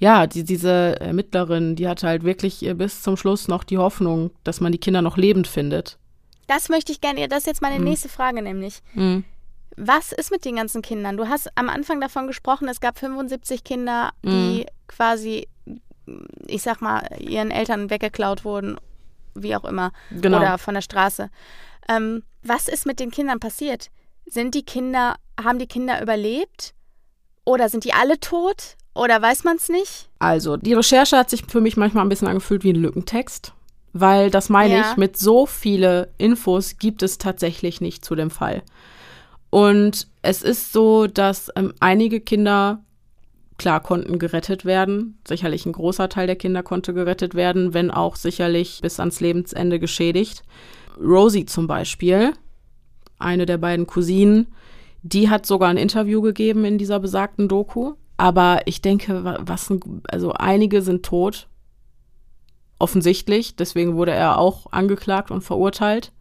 ja, 0.00 0.26
die, 0.26 0.42
diese 0.42 0.98
Ermittlerin, 1.00 1.76
die 1.76 1.86
hatte 1.86 2.08
halt 2.08 2.24
wirklich 2.24 2.64
äh, 2.66 2.74
bis 2.74 3.02
zum 3.02 3.16
Schluss 3.16 3.46
noch 3.46 3.62
die 3.62 3.78
Hoffnung, 3.78 4.30
dass 4.42 4.60
man 4.60 4.72
die 4.72 4.78
Kinder 4.78 5.02
noch 5.02 5.16
lebend 5.16 5.46
findet. 5.46 5.98
Das 6.48 6.68
möchte 6.68 6.90
ich 6.90 7.00
gerne, 7.00 7.28
das 7.28 7.40
ist 7.40 7.46
jetzt 7.46 7.62
meine 7.62 7.78
Mhm. 7.78 7.84
nächste 7.84 8.08
Frage 8.08 8.42
nämlich. 8.42 8.80
Mhm. 8.94 9.24
Was 9.76 10.10
ist 10.12 10.32
mit 10.32 10.44
den 10.44 10.56
ganzen 10.56 10.82
Kindern? 10.82 11.16
Du 11.16 11.28
hast 11.28 11.48
am 11.54 11.68
Anfang 11.68 12.00
davon 12.00 12.26
gesprochen, 12.26 12.66
es 12.68 12.80
gab 12.80 12.98
75 12.98 13.62
Kinder, 13.62 14.10
die 14.24 14.66
quasi, 14.88 15.46
ich 16.46 16.62
sag 16.62 16.80
mal, 16.82 17.06
ihren 17.20 17.50
Eltern 17.52 17.88
weggeklaut 17.88 18.44
wurden, 18.44 18.78
wie 19.34 19.54
auch 19.54 19.64
immer, 19.64 19.92
Genau. 20.10 20.38
oder 20.38 20.58
von 20.58 20.74
der 20.74 20.82
Straße. 20.82 21.30
Ähm, 21.88 22.24
was 22.42 22.66
ist 22.68 22.84
mit 22.84 22.98
den 23.00 23.10
Kindern 23.12 23.38
passiert? 23.38 23.90
Sind 24.26 24.54
die 24.54 24.64
Kinder, 24.64 25.14
haben 25.42 25.58
die 25.58 25.66
Kinder 25.68 26.02
überlebt? 26.02 26.74
Oder 27.44 27.68
sind 27.68 27.84
die 27.84 27.92
alle 27.94 28.18
tot? 28.18 28.76
Oder 28.94 29.22
weiß 29.22 29.44
man 29.44 29.56
es 29.56 29.68
nicht? 29.68 30.08
Also, 30.18 30.56
die 30.56 30.74
Recherche 30.74 31.16
hat 31.16 31.30
sich 31.30 31.44
für 31.46 31.60
mich 31.60 31.76
manchmal 31.76 32.04
ein 32.04 32.08
bisschen 32.08 32.28
angefühlt 32.28 32.64
wie 32.64 32.72
ein 32.72 32.76
Lückentext, 32.82 33.52
weil 33.92 34.30
das 34.30 34.48
meine 34.48 34.74
Ja. 34.74 34.90
ich, 34.90 34.96
mit 34.96 35.16
so 35.16 35.46
viele 35.46 36.10
Infos 36.18 36.76
gibt 36.78 37.02
es 37.02 37.18
tatsächlich 37.18 37.80
nicht 37.80 38.04
zu 38.04 38.14
dem 38.14 38.30
Fall. 38.30 38.62
Und 39.50 40.06
es 40.22 40.42
ist 40.42 40.72
so, 40.72 41.06
dass 41.06 41.50
ähm, 41.56 41.72
einige 41.80 42.20
Kinder, 42.20 42.82
klar, 43.58 43.80
konnten 43.80 44.18
gerettet 44.18 44.64
werden. 44.64 45.18
Sicherlich 45.26 45.66
ein 45.66 45.72
großer 45.72 46.08
Teil 46.08 46.26
der 46.26 46.36
Kinder 46.36 46.62
konnte 46.62 46.94
gerettet 46.94 47.34
werden, 47.34 47.74
wenn 47.74 47.90
auch 47.90 48.16
sicherlich 48.16 48.80
bis 48.82 49.00
ans 49.00 49.20
Lebensende 49.20 49.78
geschädigt. 49.80 50.42
Rosie 51.00 51.46
zum 51.46 51.66
Beispiel, 51.66 52.32
eine 53.18 53.46
der 53.46 53.58
beiden 53.58 53.86
Cousinen, 53.86 54.46
die 55.02 55.30
hat 55.30 55.46
sogar 55.46 55.68
ein 55.70 55.76
Interview 55.78 56.20
gegeben 56.20 56.64
in 56.64 56.78
dieser 56.78 57.00
besagten 57.00 57.48
Doku. 57.48 57.94
Aber 58.20 58.60
ich 58.66 58.82
denke, 58.82 59.24
wa- 59.24 59.38
was 59.40 59.72
also 60.10 60.34
einige 60.34 60.82
sind 60.82 61.04
tot. 61.06 61.48
Offensichtlich. 62.78 63.56
Deswegen 63.56 63.94
wurde 63.96 64.12
er 64.12 64.36
auch 64.38 64.66
angeklagt 64.72 65.30
und 65.30 65.40
verurteilt. 65.40 66.12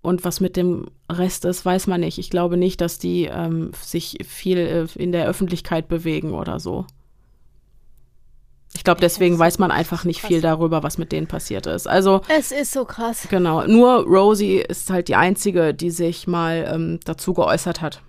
Und 0.00 0.24
was 0.24 0.38
mit 0.38 0.56
dem 0.56 0.86
Rest 1.10 1.44
ist, 1.44 1.64
weiß 1.64 1.88
man 1.88 2.00
nicht. 2.02 2.18
Ich 2.18 2.30
glaube 2.30 2.56
nicht, 2.56 2.80
dass 2.80 3.00
die 3.00 3.24
ähm, 3.24 3.72
sich 3.82 4.18
viel 4.28 4.58
äh, 4.58 4.86
in 4.96 5.10
der 5.10 5.26
Öffentlichkeit 5.26 5.88
bewegen 5.88 6.34
oder 6.34 6.60
so. 6.60 6.86
Ich 8.76 8.84
glaube, 8.84 9.00
deswegen 9.00 9.36
weiß 9.40 9.58
man 9.58 9.72
einfach 9.72 10.04
nicht 10.04 10.20
viel 10.22 10.40
darüber, 10.40 10.84
was 10.84 10.98
mit 10.98 11.10
denen 11.10 11.26
passiert 11.26 11.66
ist. 11.66 11.88
Also, 11.88 12.20
Es 12.28 12.52
ist 12.52 12.70
so 12.72 12.84
krass. 12.84 13.26
Genau, 13.28 13.66
nur 13.66 14.04
Rosie 14.04 14.58
ist 14.58 14.88
halt 14.90 15.08
die 15.08 15.16
einzige, 15.16 15.74
die 15.74 15.90
sich 15.90 16.28
mal 16.28 16.70
ähm, 16.72 17.00
dazu 17.04 17.34
geäußert 17.34 17.80
hat 17.80 18.02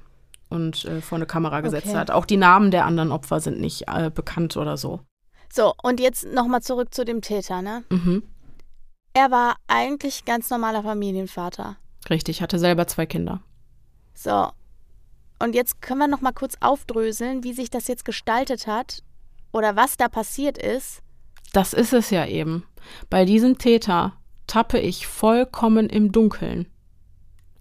und 0.49 0.85
äh, 0.85 1.01
vor 1.01 1.17
eine 1.17 1.25
Kamera 1.25 1.61
gesetzt 1.61 1.87
Okay. 1.87 1.97
hat. 1.97 2.11
Auch 2.11 2.25
die 2.25 2.37
Namen 2.37 2.71
der 2.71 2.85
anderen 2.85 3.11
Opfer 3.11 3.39
sind 3.39 3.59
nicht 3.59 3.85
äh, 3.87 4.09
bekannt 4.09 4.57
oder 4.57 4.77
so. 4.77 5.01
So, 5.51 5.73
und 5.81 5.99
jetzt 5.99 6.27
nochmal 6.31 6.61
zurück 6.61 6.93
zu 6.93 7.05
dem 7.05 7.21
Täter, 7.21 7.61
ne? 7.61 7.83
Mhm. 7.89 8.23
Er 9.13 9.31
war 9.31 9.55
eigentlich 9.67 10.25
ganz 10.25 10.49
normaler 10.49 10.83
Familienvater. 10.83 11.77
Richtig, 12.09 12.41
hatte 12.41 12.59
selber 12.59 12.87
zwei 12.87 13.05
Kinder. 13.05 13.41
So. 14.13 14.49
Und 15.41 15.55
jetzt 15.55 15.81
können 15.81 15.99
wir 15.99 16.07
noch 16.07 16.21
mal 16.21 16.33
kurz 16.33 16.55
aufdröseln, 16.59 17.43
wie 17.43 17.53
sich 17.53 17.69
das 17.69 17.87
jetzt 17.87 18.05
gestaltet 18.05 18.67
hat 18.67 19.03
oder 19.51 19.75
was 19.75 19.97
da 19.97 20.07
passiert 20.09 20.57
ist. 20.57 21.01
Das 21.53 21.73
ist 21.73 21.93
es 21.93 22.09
ja 22.11 22.25
eben. 22.25 22.63
Bei 23.09 23.25
diesem 23.25 23.57
Täter 23.57 24.13
tappe 24.47 24.79
ich 24.79 25.07
vollkommen 25.07 25.89
im 25.89 26.11
Dunkeln. 26.11 26.67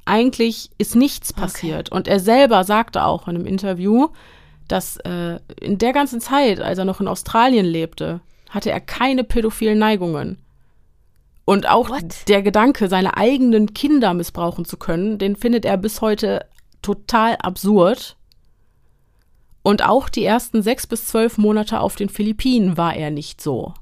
Eigentlich 0.09 0.71
ist 0.79 0.97
nichts 0.97 1.33
Okay. 1.33 1.41
passiert. 1.43 1.93
Und 1.93 2.09
er 2.09 2.19
selber 2.19 2.65
sagte 2.65 3.05
auch 3.05 3.29
in 3.29 3.37
einem 3.37 3.47
Interview, 3.47 4.09
dass 4.67 4.97
äh, 4.99 5.39
in 5.61 5.79
der 5.79 5.93
ganzen 5.93 6.21
Zeit, 6.21 6.61
als 6.61 6.79
er 6.79 6.85
noch 6.87 7.01
in 7.01 7.09
Australien 7.09 7.67
lebte, 7.67 8.21
hatte 8.51 8.71
er 8.71 8.81
keine 8.81 9.23
pädophilen 9.25 9.79
Neigungen. 9.79 10.39
Und 11.45 11.69
auch 11.69 11.89
What? 11.91 12.29
der 12.29 12.43
Gedanke, 12.43 12.89
seine 12.89 13.17
eigenen 13.17 13.75
Kinder 13.75 14.15
missbrauchen 14.15 14.65
zu 14.65 14.77
können, 14.77 15.19
den 15.19 15.37
findet 15.37 15.65
er 15.65 15.77
bis 15.77 16.01
heute 16.01 16.45
total 16.83 17.37
absurd. 17.37 18.17
Und 19.63 19.85
auch 19.85 20.09
die 20.09 20.25
ersten 20.25 20.63
sechs 20.63 20.87
bis 20.87 21.07
zwölf 21.07 21.37
Monate 21.37 21.81
auf 21.81 21.97
den 21.97 22.09
Philippinen 22.09 22.77
war 22.77 22.95
er 22.97 23.11
nicht 23.11 23.41
so. 23.43 23.75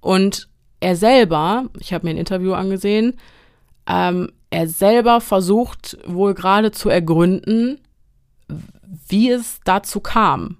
Und 0.00 0.48
er 0.80 0.94
selber, 0.94 1.64
ich 1.80 1.92
habe 1.92 2.06
mir 2.06 2.10
ein 2.10 2.18
Interview 2.18 2.52
angesehen, 2.52 3.16
ähm, 3.88 4.30
er 4.50 4.68
selber 4.68 5.20
versucht 5.20 5.98
wohl 6.06 6.34
gerade 6.34 6.70
zu 6.70 6.88
ergründen, 6.88 7.78
wie 9.08 9.30
es 9.30 9.60
dazu 9.64 10.00
kam. 10.00 10.56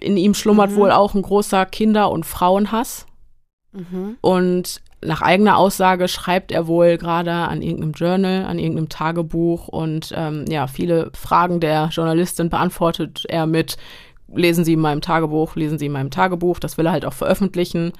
In 0.00 0.16
ihm 0.16 0.34
schlummert 0.34 0.72
Mhm. 0.72 0.76
wohl 0.76 0.90
auch 0.90 1.14
ein 1.14 1.22
großer 1.22 1.64
Kinder- 1.66 2.10
und 2.10 2.26
Frauenhass. 2.26 3.06
Mhm. 3.72 4.16
Und 4.20 4.80
nach 5.04 5.22
eigener 5.22 5.56
Aussage 5.58 6.08
schreibt 6.08 6.50
er 6.50 6.66
wohl 6.66 6.96
gerade 6.96 7.32
an 7.32 7.62
irgendeinem 7.62 7.92
Journal, 7.92 8.44
an 8.46 8.58
irgendeinem 8.58 8.88
Tagebuch 8.88 9.68
und 9.68 10.12
ähm, 10.16 10.46
ja, 10.48 10.66
viele 10.66 11.10
Fragen 11.14 11.60
der 11.60 11.88
Journalistin 11.92 12.48
beantwortet 12.48 13.24
er 13.28 13.46
mit, 13.46 13.76
lesen 14.34 14.64
Sie 14.64 14.72
in 14.72 14.80
meinem 14.80 15.02
Tagebuch, 15.02 15.56
lesen 15.56 15.78
Sie 15.78 15.86
in 15.86 15.92
meinem 15.92 16.10
Tagebuch, 16.10 16.58
das 16.58 16.78
will 16.78 16.86
er 16.86 16.92
halt 16.92 17.04
auch 17.04 17.12
veröffentlichen 17.12 17.92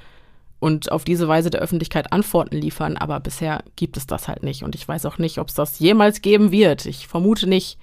und 0.64 0.90
auf 0.90 1.04
diese 1.04 1.28
Weise 1.28 1.50
der 1.50 1.60
Öffentlichkeit 1.60 2.10
Antworten 2.10 2.56
liefern, 2.56 2.96
aber 2.96 3.20
bisher 3.20 3.62
gibt 3.76 3.98
es 3.98 4.06
das 4.06 4.28
halt 4.28 4.42
nicht 4.42 4.62
und 4.64 4.74
ich 4.74 4.88
weiß 4.88 5.04
auch 5.04 5.18
nicht, 5.18 5.38
ob 5.38 5.48
es 5.48 5.54
das 5.54 5.78
jemals 5.78 6.22
geben 6.22 6.50
wird. 6.52 6.86
Ich 6.86 7.06
vermute 7.06 7.46
nicht. 7.46 7.78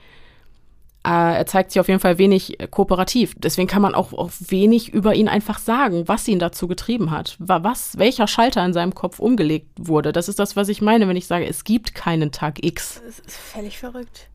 Äh, 1.04 1.38
er 1.38 1.46
zeigt 1.46 1.72
sich 1.72 1.80
auf 1.80 1.88
jeden 1.88 2.00
Fall 2.00 2.18
wenig 2.18 2.60
äh, 2.60 2.68
kooperativ. 2.68 3.36
Deswegen 3.38 3.68
kann 3.68 3.82
man 3.84 3.94
auch, 3.96 4.14
auch 4.14 4.32
wenig 4.40 4.90
über 4.90 5.14
ihn 5.14 5.28
einfach 5.28 5.60
sagen, 5.60 6.08
was 6.08 6.28
ihn 6.28 6.40
dazu 6.40 6.68
getrieben 6.68 7.12
hat. 7.12 7.36
Wa- 7.40 7.64
Was, 7.64 7.98
welcher 8.00 8.28
Schalter 8.28 8.66
in 8.66 8.74
seinem 8.74 8.94
Kopf 8.96 9.20
umgelegt 9.20 9.70
wurde. 9.80 10.12
Das 10.12 10.28
ist 10.28 10.40
das, 10.40 10.56
was 10.56 10.68
ich 10.68 10.82
meine, 10.82 11.08
wenn 11.08 11.18
ich 11.18 11.28
sage, 11.28 11.46
es 11.48 11.64
gibt 11.64 11.94
keinen 11.96 12.32
Tag 12.32 12.64
X. 12.66 13.02
Das 13.06 13.20
ist 13.20 13.38
völlig 13.38 13.78
verrückt. 13.78 14.30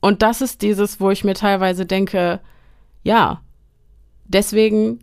Und 0.00 0.20
das 0.22 0.40
ist 0.42 0.60
dieses, 0.62 1.00
wo 1.00 1.10
ich 1.10 1.24
mir 1.24 1.34
teilweise 1.34 1.84
denke, 1.86 2.40
ja, 3.04 3.40
deswegen 4.24 5.00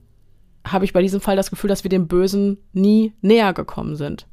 habe 0.66 0.86
ich 0.86 0.94
bei 0.94 1.02
diesem 1.02 1.22
Fall 1.22 1.36
das 1.36 1.50
Gefühl, 1.50 1.68
dass 1.68 1.84
wir 1.84 1.90
dem 1.90 2.08
Bösen 2.08 2.58
nie 2.72 3.14
näher 3.22 3.54
gekommen 3.54 3.96
sind. 3.96 4.28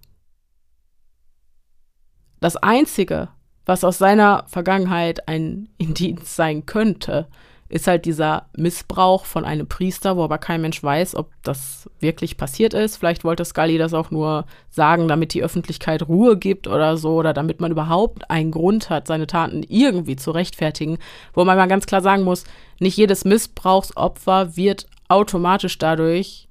Das 2.40 2.56
Einzige, 2.56 3.28
was 3.66 3.84
aus 3.84 3.98
seiner 3.98 4.44
Vergangenheit 4.48 5.28
ein 5.28 5.68
Indiz 5.78 6.36
sein 6.36 6.66
könnte, 6.66 7.28
ist 7.70 7.86
halt 7.86 8.04
dieser 8.04 8.46
Missbrauch 8.56 9.24
von 9.24 9.44
einem 9.44 9.68
Priester, 9.68 10.16
wo 10.16 10.24
aber 10.24 10.38
kein 10.38 10.60
Mensch 10.60 10.82
weiß, 10.82 11.14
ob 11.14 11.30
das 11.44 11.88
wirklich 12.00 12.36
passiert 12.36 12.74
ist. 12.74 12.96
Vielleicht 12.96 13.22
wollte 13.22 13.44
Scully 13.44 13.78
das 13.78 13.94
auch 13.94 14.10
nur 14.10 14.44
sagen, 14.70 15.06
damit 15.06 15.34
die 15.34 15.44
Öffentlichkeit 15.44 16.08
Ruhe 16.08 16.36
gibt 16.36 16.66
oder 16.66 16.96
so, 16.96 17.14
oder 17.14 17.32
damit 17.32 17.60
man 17.60 17.70
überhaupt 17.70 18.28
einen 18.28 18.50
Grund 18.50 18.90
hat, 18.90 19.06
seine 19.06 19.28
Taten 19.28 19.62
irgendwie 19.68 20.16
zu 20.16 20.32
rechtfertigen. 20.32 20.98
Wo 21.32 21.44
man 21.44 21.56
mal 21.56 21.68
ganz 21.68 21.86
klar 21.86 22.02
sagen 22.02 22.24
muss, 22.24 22.42
nicht 22.80 22.96
jedes 22.96 23.24
Missbrauchsopfer 23.24 24.56
wird 24.56 24.88
automatisch 25.10 25.78
dadurch 25.78 26.48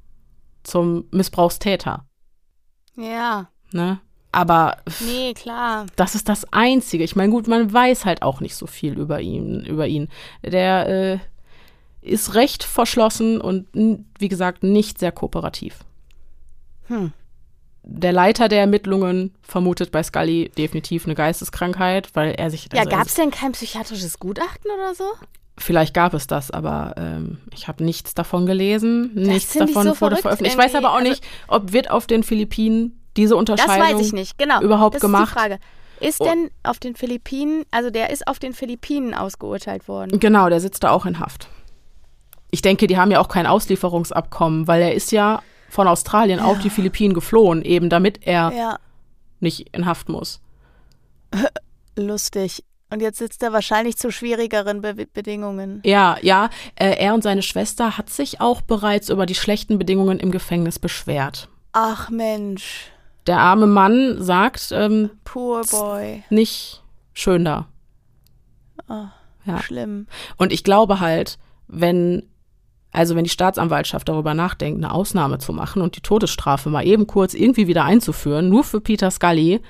zum 0.63 1.05
Missbrauchstäter. 1.11 2.05
Ja. 2.95 3.49
Ne? 3.71 3.99
Aber 4.31 4.77
Nee, 4.99 5.33
klar. 5.33 5.87
das 5.95 6.13
ist 6.13 6.29
das 6.29 6.51
Einzige. 6.53 7.03
Ich 7.03 7.15
meine, 7.15 7.31
gut, 7.31 7.47
man 7.47 7.71
weiß 7.71 8.05
halt 8.05 8.21
auch 8.21 8.41
nicht 8.41 8.55
so 8.55 8.67
viel 8.67 8.93
über 8.93 9.21
ihn. 9.21 9.65
Über 9.65 9.87
ihn. 9.87 10.09
Der 10.43 10.87
äh, 10.87 11.19
ist 12.01 12.35
recht 12.35 12.63
verschlossen 12.63 13.41
und 13.41 13.67
wie 13.73 14.27
gesagt 14.27 14.63
nicht 14.63 14.99
sehr 14.99 15.11
kooperativ. 15.11 15.79
Hm. 16.87 17.13
der 17.83 18.11
Leiter 18.11 18.47
der 18.47 18.61
Ermittlungen 18.61 19.35
vermutet 19.43 19.91
bei 19.91 20.01
Scully 20.01 20.49
definitiv 20.57 21.05
eine 21.05 21.13
Geisteskrankheit, 21.13 22.09
weil 22.15 22.31
er 22.31 22.49
sich. 22.49 22.67
Ja, 22.73 22.79
also 22.79 22.89
gab 22.89 23.05
es 23.05 23.13
denn 23.13 23.29
kein 23.29 23.51
psychiatrisches 23.51 24.17
Gutachten 24.19 24.71
oder 24.71 24.95
so? 24.95 25.05
Vielleicht 25.59 25.93
gab 25.93 26.13
es 26.13 26.25
das, 26.25 26.51
aber 26.51 26.95
ähm, 26.97 27.37
ich 27.53 27.67
habe 27.67 27.83
nichts 27.83 28.13
davon 28.13 28.45
gelesen. 28.45 29.11
Das 29.13 29.27
nichts 29.27 29.53
davon 29.53 29.87
so 29.87 30.01
wurde 30.01 30.15
veröffentlicht. 30.15 30.55
Ich 30.55 30.57
weiß 30.57 30.73
aber 30.75 30.91
auch 30.91 30.97
also, 30.97 31.09
nicht, 31.09 31.23
ob 31.47 31.73
wird 31.73 31.91
auf 31.91 32.07
den 32.07 32.23
Philippinen 32.23 32.99
diese 33.17 33.35
Unterscheidung 33.35 33.77
das 33.77 33.93
weiß 33.93 34.05
ich 34.05 34.13
nicht. 34.13 34.37
Genau, 34.37 34.61
überhaupt 34.61 34.95
das 34.95 35.01
gemacht. 35.01 35.23
Ist 35.23 35.35
die 35.35 35.39
Frage. 35.39 35.59
Ist 35.99 36.21
oh. 36.21 36.23
denn 36.23 36.49
auf 36.63 36.79
den 36.79 36.95
Philippinen, 36.95 37.65
also 37.71 37.89
der 37.89 38.09
ist 38.09 38.25
auf 38.27 38.39
den 38.39 38.53
Philippinen 38.53 39.13
ausgeurteilt 39.13 39.87
worden? 39.89 40.19
Genau, 40.19 40.47
der 40.47 40.61
sitzt 40.61 40.83
da 40.83 40.91
auch 40.91 41.05
in 41.05 41.19
Haft. 41.19 41.49
Ich 42.51 42.61
denke, 42.61 42.87
die 42.87 42.97
haben 42.97 43.11
ja 43.11 43.19
auch 43.19 43.27
kein 43.27 43.45
Auslieferungsabkommen, 43.45 44.67
weil 44.67 44.81
er 44.81 44.95
ist 44.95 45.11
ja 45.11 45.41
von 45.69 45.87
Australien 45.87 46.39
ja. 46.39 46.45
auf 46.45 46.59
die 46.59 46.69
Philippinen 46.69 47.13
geflohen, 47.13 47.61
eben 47.63 47.89
damit 47.89 48.25
er 48.25 48.51
ja. 48.53 48.79
nicht 49.41 49.75
in 49.75 49.85
Haft 49.85 50.07
muss. 50.07 50.39
Lustig. 51.97 52.63
Und 52.91 53.01
jetzt 53.01 53.19
sitzt 53.19 53.43
er 53.43 53.53
wahrscheinlich 53.53 53.97
zu 53.97 54.11
schwierigeren 54.11 54.81
Be 54.81 55.07
Bedingungen. 55.13 55.81
Ja, 55.85 56.17
ja. 56.21 56.49
Äh, 56.75 56.95
er 56.97 57.13
und 57.13 57.21
seine 57.21 57.43
Schwester 57.43 57.97
hat 57.97 58.09
sich 58.09 58.41
auch 58.41 58.61
bereits 58.61 59.09
über 59.09 59.25
die 59.25 59.35
schlechten 59.35 59.77
Bedingungen 59.77 60.19
im 60.19 60.31
Gefängnis 60.31 60.79
beschwert. 60.79 61.49
Ach 61.71 62.09
Mensch. 62.09 62.91
Der 63.27 63.39
arme 63.39 63.67
Mann 63.67 64.21
sagt, 64.21 64.71
ähm, 64.71 65.11
Poor 65.23 65.63
boy. 65.69 66.23
Nicht 66.31 66.81
schön 67.13 67.45
da. 67.45 67.67
Oh, 68.87 69.05
ja. 69.45 69.61
Schlimm. 69.61 70.07
Und 70.37 70.51
ich 70.51 70.63
glaube 70.63 70.99
halt, 70.99 71.37
wenn 71.67 72.23
also 72.91 73.15
wenn 73.15 73.23
die 73.23 73.29
Staatsanwaltschaft 73.29 74.09
darüber 74.09 74.33
nachdenkt, 74.33 74.83
eine 74.83 74.91
Ausnahme 74.91 75.37
zu 75.37 75.53
machen 75.53 75.81
und 75.81 75.95
die 75.95 76.01
Todesstrafe 76.01 76.69
mal 76.69 76.85
eben 76.85 77.05
kurz 77.05 77.33
irgendwie 77.33 77.67
wieder 77.67 77.85
einzuführen, 77.85 78.49
nur 78.49 78.63
für 78.63 78.81
Peter 78.81 79.11
Scully, 79.11 79.61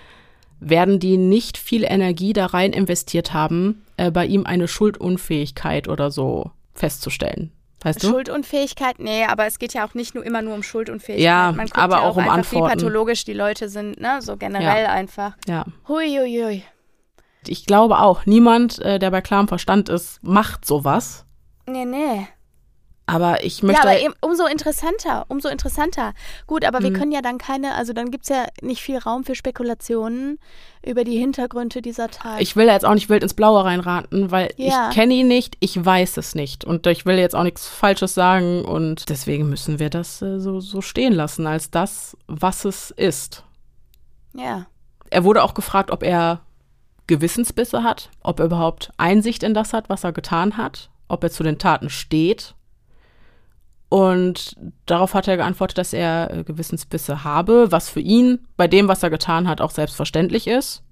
werden 0.60 0.99
die 0.99 1.18
nicht 1.18 1.57
viel 1.57 1.84
Energie 1.84 2.34
da 2.34 2.47
rein 2.47 2.74
investiert 2.74 3.34
haben, 3.34 3.86
äh, 3.97 4.12
bei 4.12 4.26
ihm 4.26 4.45
eine 4.45 4.68
Schuldunfähigkeit 4.68 5.88
oder 5.88 6.12
so 6.12 6.51
festzustellen. 6.74 7.51
Weißt 7.82 8.03
du? 8.03 8.10
Schuldunfähigkeit, 8.10 8.99
nee, 8.99 9.24
aber 9.24 9.45
es 9.45 9.57
geht 9.57 9.74
ja 9.74 9.88
auch 9.88 9.93
nicht 9.93 10.14
nur 10.14 10.26
immer 10.26 10.41
nur 10.41 10.53
um 10.53 10.64
Schuldunfähigkeit. 10.64 11.24
Ja, 11.24 11.53
Man 11.53 11.68
guckt 11.68 11.78
aber 11.78 11.95
ja 11.97 12.01
auch, 12.01 12.07
auch 12.07 12.18
um 12.18 12.24
einfach, 12.24 12.34
Antworten. 12.38 12.66
wie 12.66 12.76
pathologisch 12.76 13.24
die 13.24 13.34
Leute 13.34 13.70
sind, 13.70 14.01
ne? 14.01 14.22
So 14.22 14.36
generell 14.36 14.84
ja. 14.84 14.91
einfach. 14.91 15.38
Ja. 15.47 15.66
Hui, 15.88 16.07
hui, 16.10 16.43
hui. 16.43 16.64
Ich 17.47 17.66
glaube 17.66 17.99
auch, 17.99 18.26
niemand, 18.26 18.80
äh, 18.80 18.99
der 18.99 19.12
bei 19.12 19.22
klarem 19.22 19.47
Verstand 19.47 19.88
ist, 19.88 20.22
macht 20.22 20.66
sowas. 20.66 21.26
Nee, 21.66 21.86
nee. 21.86 22.28
Aber 23.10 23.43
ich 23.43 23.64
möchte. 23.64 23.82
Ja, 23.82 23.89
aber 23.89 23.99
eben, 23.99 24.14
umso 24.22 24.45
interessanter, 24.45 25.26
umso 25.28 25.49
interessanter. 25.49 26.14
Gut, 26.47 26.66
aber 26.66 26.80
mhm. 26.80 26.84
wir 26.84 26.93
können 26.93 27.12
ja 27.12 27.22
dann 27.22 27.38
keine, 27.38 27.76
also 27.76 27.93
dann 27.93 28.12
gibt 28.12 28.24
es 28.24 28.30
ja 28.30 28.45
nicht 28.62 28.82
viel 28.82 28.97
Raum 28.97 29.24
für 29.24 29.36
Spekulationen 29.36 30.39
über 30.86 31.03
die 31.03 31.18
Hintergründe 31.18 31.82
dieser 31.82 32.10
Tat. 32.10 32.39
Ich 32.39 32.55
will 32.55 32.68
jetzt 32.68 32.86
auch 32.86 32.93
nicht 32.93 33.10
wild 33.10 33.24
ins 33.24 33.34
Blaue 33.34 33.66
reinraten, 33.66 34.32
weil 34.32 34.53
ja. 34.57 34.89
ich 34.89 34.95
kenne 34.95 35.14
ihn 35.14 35.28
nicht, 35.28 35.57
ich 35.60 35.84
weiß 35.84 36.18
es 36.18 36.36
nicht. 36.36 36.64
Und 36.64 36.86
ich 36.88 37.05
will 37.05 37.18
jetzt 37.18 37.36
auch 37.36 37.43
nichts 37.43 37.68
Falsches 37.68 38.14
sagen 38.14 38.64
und 38.64 39.10
deswegen 39.10 39.49
müssen 39.49 39.80
wir 39.80 39.89
das 39.89 40.22
äh, 40.22 40.39
so, 40.39 40.60
so 40.60 40.82
stehen 40.82 41.14
lassen, 41.14 41.47
als 41.47 41.72
das, 41.72 42.16
was 42.28 42.66
es 42.66 42.91
ist. 42.91 43.43
Ja. 44.34 44.68
Er 45.10 45.24
wurde 45.24 45.43
auch 45.43 45.53
gefragt, 45.53 45.91
ob 45.91 46.03
er 46.03 46.41
Gewissensbisse 47.07 47.84
hat, 47.84 48.12
ob 48.22 48.39
er 48.39 48.45
überhaupt 48.45 48.91
Einsicht 48.97 49.41
in 49.41 49.55
das 49.55 49.74
hat, 49.74 49.89
was 49.89 50.03
er 50.03 50.14
getan 50.14 50.57
hat, 50.57 50.91
ob 51.07 51.24
er 51.24 51.32
zu 51.32 51.41
den 51.41 51.57
Taten 51.57 51.89
steht 51.89 52.53
und 53.89 54.55
darauf 54.85 55.15
hat 55.15 55.27
er 55.27 55.37
geantwortet, 55.37 55.79
dass 55.79 55.93
er 55.93 56.31
äh, 56.31 56.43
Gewissensbisse 56.43 57.23
habe, 57.23 57.71
was 57.71 57.89
für 57.89 57.99
ihn 57.99 58.39
bei 58.55 58.67
dem, 58.67 58.87
was 58.87 59.01
er 59.01 59.09
getan 59.09 59.47
hat, 59.47 59.61
auch 59.61 59.71
selbstverständlich 59.71 60.47
ist. 60.47 60.83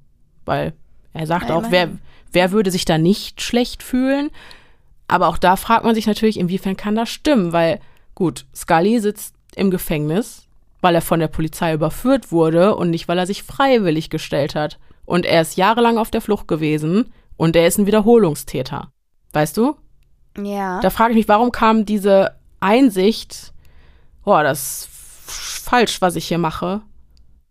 Weil 0.45 0.73
er 1.13 1.27
sagt 1.27 1.51
auch, 1.51 1.65
wer, 1.69 1.89
wer 2.31 2.51
würde 2.51 2.71
sich 2.71 2.85
da 2.85 2.97
nicht 2.97 3.41
schlecht 3.41 3.83
fühlen? 3.83 4.31
Aber 5.07 5.27
auch 5.27 5.37
da 5.37 5.55
fragt 5.55 5.85
man 5.85 5.93
sich 5.93 6.07
natürlich, 6.07 6.39
inwiefern 6.39 6.75
kann 6.75 6.95
das 6.95 7.09
stimmen? 7.09 7.53
Weil, 7.53 7.79
gut, 8.15 8.45
Scully 8.55 8.99
sitzt 8.99 9.35
im 9.55 9.69
Gefängnis, 9.69 10.47
weil 10.81 10.95
er 10.95 11.01
von 11.01 11.19
der 11.19 11.27
Polizei 11.27 11.73
überführt 11.73 12.31
wurde 12.31 12.75
und 12.75 12.89
nicht, 12.89 13.07
weil 13.07 13.19
er 13.19 13.27
sich 13.27 13.43
freiwillig 13.43 14.09
gestellt 14.09 14.55
hat. 14.55 14.79
Und 15.05 15.25
er 15.25 15.41
ist 15.41 15.55
jahrelang 15.55 15.97
auf 15.97 16.11
der 16.11 16.21
Flucht 16.21 16.47
gewesen 16.47 17.13
und 17.37 17.55
er 17.55 17.67
ist 17.67 17.77
ein 17.77 17.85
Wiederholungstäter. 17.85 18.91
Weißt 19.33 19.55
du? 19.55 19.75
Ja. 20.37 20.79
Da 20.81 20.89
frage 20.89 21.11
ich 21.11 21.17
mich, 21.17 21.27
warum 21.27 21.51
kam 21.51 21.85
diese 21.85 22.36
Einsicht, 22.59 23.53
oh, 24.25 24.41
das 24.41 24.81
ist 24.81 24.89
falsch, 25.63 26.01
was 26.01 26.15
ich 26.15 26.27
hier 26.27 26.37
mache, 26.37 26.81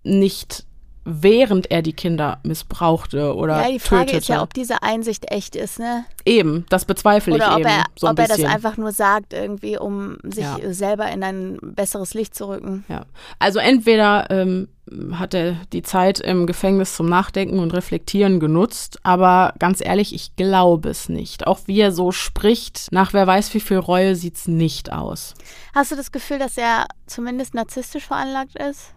nicht 0.03 0.65
während 1.07 1.71
er 1.71 1.83
die 1.83 1.93
Kinder 1.93 2.41
missbrauchte 2.43 3.35
oder 3.35 3.55
tötete. 3.55 3.69
Ja, 3.69 3.73
die 3.73 3.79
Frage 3.79 4.07
tötete. 4.07 4.19
ist 4.19 4.29
ja, 4.29 4.43
ob 4.43 4.53
diese 4.53 4.83
Einsicht 4.83 5.31
echt 5.31 5.55
ist, 5.55 5.79
ne? 5.79 6.05
Eben, 6.25 6.67
das 6.69 6.85
bezweifle 6.85 7.35
oder 7.35 7.47
ich 7.47 7.53
ob 7.53 7.59
eben 7.61 7.69
er, 7.69 7.85
so 7.95 8.09
ein 8.09 8.11
ob 8.11 8.17
bisschen. 8.17 8.41
er 8.41 8.45
das 8.45 8.55
einfach 8.55 8.77
nur 8.77 8.91
sagt 8.91 9.33
irgendwie, 9.33 9.79
um 9.79 10.19
sich 10.25 10.45
ja. 10.45 10.59
selber 10.73 11.09
in 11.11 11.23
ein 11.23 11.59
besseres 11.63 12.13
Licht 12.13 12.35
zu 12.35 12.49
rücken. 12.49 12.85
Ja, 12.89 13.07
also 13.39 13.61
entweder 13.61 14.29
ähm, 14.31 14.69
hat 15.13 15.35
er 15.35 15.57
die 15.73 15.83
Zeit 15.83 16.19
im 16.19 16.47
Gefängnis 16.47 16.97
zum 16.97 17.09
Nachdenken 17.09 17.61
und 17.61 17.73
Reflektieren 17.73 18.41
genutzt, 18.41 18.99
aber 19.05 19.55
ganz 19.61 19.81
ehrlich, 19.81 20.13
ich 20.13 20.35
glaube 20.35 20.91
es 20.91 21.09
nicht. 21.09 21.47
Auch 21.47 21.61
wie 21.67 21.81
er 21.81 21.93
so 21.93 22.11
spricht, 22.11 22.89
nach 22.91 23.13
wer 23.13 23.29
weiß 23.29 23.55
wie 23.55 23.61
viel 23.61 23.79
Reue 23.79 24.17
sieht 24.17 24.35
es 24.35 24.49
nicht 24.49 24.93
aus. 24.93 25.35
Hast 25.73 25.93
du 25.93 25.97
das 25.97 26.11
Gefühl, 26.11 26.41
dass 26.41 26.59
er 26.59 26.87
zumindest 27.07 27.55
narzisstisch 27.55 28.07
veranlagt 28.07 28.57
ist? 28.59 28.96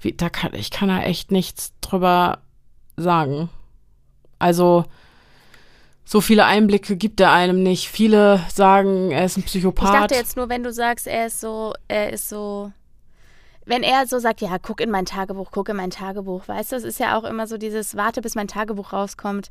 Wie, 0.00 0.12
da 0.12 0.28
kann, 0.30 0.54
ich 0.54 0.70
kann 0.70 0.88
da 0.88 1.02
echt 1.02 1.30
nichts 1.30 1.72
drüber 1.80 2.38
sagen. 2.96 3.48
Also, 4.38 4.84
so 6.04 6.20
viele 6.20 6.44
Einblicke 6.44 6.96
gibt 6.96 7.20
er 7.20 7.32
einem 7.32 7.62
nicht. 7.62 7.88
Viele 7.88 8.40
sagen, 8.52 9.12
er 9.12 9.24
ist 9.24 9.36
ein 9.36 9.44
Psychopath. 9.44 9.94
Ich 9.94 10.00
dachte 10.00 10.14
jetzt 10.14 10.36
nur, 10.36 10.48
wenn 10.48 10.62
du 10.62 10.72
sagst, 10.72 11.06
er 11.06 11.26
ist 11.26 11.40
so, 11.40 11.72
er 11.88 12.12
ist 12.12 12.28
so, 12.28 12.72
wenn 13.64 13.82
er 13.82 14.06
so 14.06 14.18
sagt, 14.18 14.40
ja, 14.40 14.58
guck 14.58 14.80
in 14.80 14.90
mein 14.90 15.06
Tagebuch, 15.06 15.50
guck 15.52 15.68
in 15.68 15.76
mein 15.76 15.90
Tagebuch, 15.90 16.48
weißt 16.48 16.72
du, 16.72 16.76
es 16.76 16.84
ist 16.84 16.98
ja 16.98 17.16
auch 17.16 17.24
immer 17.24 17.46
so 17.46 17.56
dieses, 17.56 17.96
warte, 17.96 18.20
bis 18.20 18.34
mein 18.34 18.48
Tagebuch 18.48 18.92
rauskommt. 18.92 19.48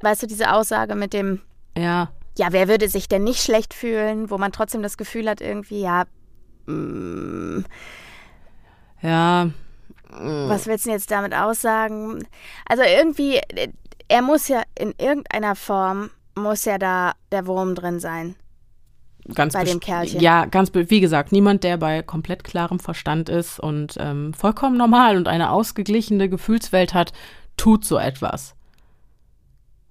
Weißt 0.00 0.22
du, 0.22 0.26
diese 0.26 0.52
Aussage 0.52 0.96
mit 0.96 1.12
dem, 1.12 1.40
ja, 1.78 2.10
ja, 2.36 2.48
wer 2.50 2.68
würde 2.68 2.88
sich 2.88 3.08
denn 3.08 3.22
nicht 3.22 3.42
schlecht 3.42 3.74
fühlen, 3.74 4.30
wo 4.30 4.38
man 4.38 4.52
trotzdem 4.52 4.82
das 4.82 4.96
Gefühl 4.96 5.28
hat, 5.28 5.40
irgendwie, 5.40 5.80
ja, 5.80 6.04
mh, 6.66 6.74
mm, 6.74 7.64
ja, 9.04 9.50
was 10.16 10.66
willst 10.66 10.86
du 10.86 10.90
jetzt 10.90 11.10
damit 11.10 11.34
aussagen? 11.34 12.24
Also 12.66 12.82
irgendwie, 12.82 13.40
er 14.08 14.22
muss 14.22 14.48
ja 14.48 14.62
in 14.78 14.94
irgendeiner 14.98 15.56
Form, 15.56 16.10
muss 16.36 16.64
ja 16.64 16.78
da 16.78 17.12
der 17.32 17.46
Wurm 17.46 17.74
drin 17.74 18.00
sein. 18.00 18.36
Ganz 19.34 19.54
bei 19.54 19.64
dem 19.64 19.80
Kerlchen. 19.80 20.20
Ja, 20.20 20.44
ganz, 20.44 20.70
wie 20.74 21.00
gesagt, 21.00 21.32
niemand, 21.32 21.64
der 21.64 21.78
bei 21.78 22.02
komplett 22.02 22.44
klarem 22.44 22.78
Verstand 22.78 23.30
ist 23.30 23.58
und 23.58 23.96
ähm, 23.98 24.34
vollkommen 24.34 24.76
normal 24.76 25.16
und 25.16 25.28
eine 25.28 25.50
ausgeglichene 25.50 26.28
Gefühlswelt 26.28 26.92
hat, 26.92 27.12
tut 27.56 27.84
so 27.84 27.96
etwas. 27.96 28.54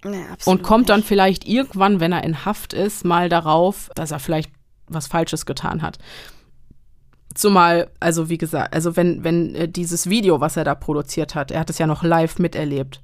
Ja, 0.04 0.36
und 0.44 0.62
kommt 0.62 0.82
nicht. 0.82 0.90
dann 0.90 1.02
vielleicht 1.02 1.46
irgendwann, 1.46 1.98
wenn 1.98 2.12
er 2.12 2.22
in 2.22 2.44
Haft 2.44 2.74
ist, 2.74 3.04
mal 3.04 3.28
darauf, 3.28 3.90
dass 3.94 4.12
er 4.12 4.20
vielleicht 4.20 4.50
was 4.86 5.06
Falsches 5.06 5.46
getan 5.46 5.82
hat. 5.82 5.98
Zumal, 7.34 7.90
also 8.00 8.28
wie 8.28 8.38
gesagt, 8.38 8.74
also 8.74 8.96
wenn, 8.96 9.24
wenn 9.24 9.54
äh, 9.54 9.68
dieses 9.68 10.08
Video, 10.08 10.40
was 10.40 10.56
er 10.56 10.64
da 10.64 10.74
produziert 10.74 11.34
hat, 11.34 11.50
er 11.50 11.60
hat 11.60 11.70
es 11.70 11.78
ja 11.78 11.86
noch 11.86 12.02
live 12.02 12.38
miterlebt, 12.38 13.00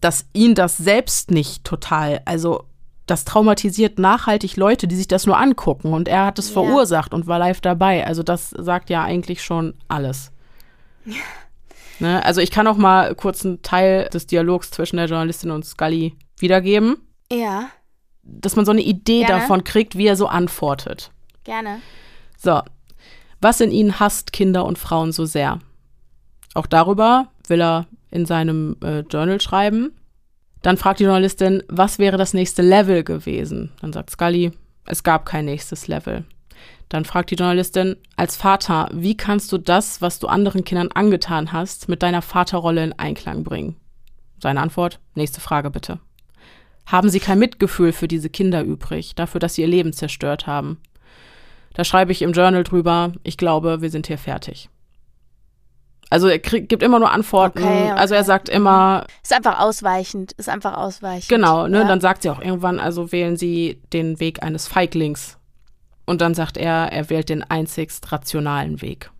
dass 0.00 0.26
ihn 0.32 0.54
das 0.54 0.76
selbst 0.76 1.30
nicht 1.30 1.64
total, 1.64 2.20
also 2.24 2.64
das 3.06 3.24
traumatisiert 3.24 3.98
nachhaltig 3.98 4.56
Leute, 4.56 4.86
die 4.86 4.96
sich 4.96 5.08
das 5.08 5.26
nur 5.26 5.38
angucken 5.38 5.94
und 5.94 6.08
er 6.08 6.26
hat 6.26 6.38
es 6.38 6.48
ja. 6.48 6.52
verursacht 6.54 7.14
und 7.14 7.26
war 7.26 7.38
live 7.38 7.60
dabei. 7.62 8.06
Also 8.06 8.22
das 8.22 8.50
sagt 8.50 8.90
ja 8.90 9.02
eigentlich 9.02 9.42
schon 9.42 9.74
alles. 9.88 10.30
Ja. 11.06 11.14
Ne? 12.00 12.24
Also 12.24 12.40
ich 12.40 12.50
kann 12.50 12.66
auch 12.66 12.76
mal 12.76 13.14
kurz 13.14 13.44
einen 13.44 13.62
Teil 13.62 14.08
des 14.12 14.26
Dialogs 14.26 14.70
zwischen 14.70 14.98
der 14.98 15.06
Journalistin 15.06 15.50
und 15.50 15.64
Scully 15.64 16.16
wiedergeben. 16.38 16.96
Ja. 17.32 17.70
Dass 18.22 18.56
man 18.56 18.64
so 18.64 18.72
eine 18.72 18.82
Idee 18.82 19.24
Gerne. 19.24 19.40
davon 19.40 19.64
kriegt, 19.64 19.96
wie 19.96 20.06
er 20.06 20.16
so 20.16 20.26
antwortet. 20.26 21.10
Gerne. 21.44 21.80
So, 22.36 22.60
was 23.40 23.60
in 23.60 23.70
ihnen 23.70 24.00
hasst 24.00 24.32
Kinder 24.32 24.64
und 24.64 24.78
Frauen 24.78 25.12
so 25.12 25.24
sehr. 25.24 25.58
Auch 26.54 26.66
darüber 26.66 27.28
will 27.46 27.60
er 27.60 27.86
in 28.10 28.26
seinem 28.26 28.76
äh, 28.82 29.00
Journal 29.00 29.40
schreiben. 29.40 29.92
Dann 30.62 30.76
fragt 30.76 31.00
die 31.00 31.04
Journalistin, 31.04 31.62
was 31.68 31.98
wäre 31.98 32.16
das 32.16 32.34
nächste 32.34 32.62
Level 32.62 33.04
gewesen? 33.04 33.72
Dann 33.80 33.92
sagt 33.92 34.10
Scully, 34.10 34.52
es 34.86 35.02
gab 35.02 35.24
kein 35.24 35.44
nächstes 35.44 35.86
Level. 35.86 36.24
Dann 36.88 37.04
fragt 37.04 37.30
die 37.30 37.34
Journalistin, 37.34 37.96
als 38.16 38.36
Vater, 38.36 38.88
wie 38.92 39.16
kannst 39.16 39.52
du 39.52 39.58
das, 39.58 40.00
was 40.00 40.18
du 40.18 40.26
anderen 40.26 40.64
Kindern 40.64 40.90
angetan 40.92 41.52
hast, 41.52 41.88
mit 41.88 42.02
deiner 42.02 42.22
Vaterrolle 42.22 42.82
in 42.82 42.98
Einklang 42.98 43.44
bringen? 43.44 43.76
Seine 44.40 44.60
Antwort, 44.60 44.98
nächste 45.14 45.40
Frage 45.40 45.70
bitte. 45.70 46.00
Haben 46.86 47.10
Sie 47.10 47.20
kein 47.20 47.38
Mitgefühl 47.38 47.92
für 47.92 48.08
diese 48.08 48.30
Kinder 48.30 48.62
übrig, 48.62 49.14
dafür, 49.14 49.40
dass 49.40 49.54
sie 49.54 49.62
ihr 49.62 49.68
Leben 49.68 49.92
zerstört 49.92 50.46
haben? 50.46 50.78
Da 51.78 51.84
schreibe 51.84 52.10
ich 52.10 52.22
im 52.22 52.32
Journal 52.32 52.64
drüber, 52.64 53.12
ich 53.22 53.36
glaube, 53.36 53.80
wir 53.80 53.90
sind 53.90 54.08
hier 54.08 54.18
fertig. 54.18 54.68
Also 56.10 56.26
er 56.26 56.40
krieg, 56.40 56.68
gibt 56.68 56.82
immer 56.82 56.98
nur 56.98 57.12
Antworten. 57.12 57.62
Okay, 57.62 57.84
okay. 57.84 57.92
Also 57.92 58.16
er 58.16 58.24
sagt 58.24 58.48
immer. 58.48 59.06
Ist 59.22 59.32
einfach 59.32 59.60
ausweichend, 59.60 60.32
ist 60.32 60.48
einfach 60.48 60.76
ausweichend. 60.76 61.28
Genau, 61.28 61.68
ne? 61.68 61.78
Ja. 61.78 61.84
Dann 61.84 62.00
sagt 62.00 62.22
sie 62.22 62.30
auch 62.30 62.40
irgendwann, 62.40 62.80
also 62.80 63.12
wählen 63.12 63.36
Sie 63.36 63.80
den 63.92 64.18
Weg 64.18 64.42
eines 64.42 64.66
Feiglings. 64.66 65.38
Und 66.04 66.20
dann 66.20 66.34
sagt 66.34 66.56
er, 66.56 66.90
er 66.90 67.10
wählt 67.10 67.28
den 67.28 67.48
einzigst 67.48 68.10
rationalen 68.10 68.82
Weg. 68.82 69.12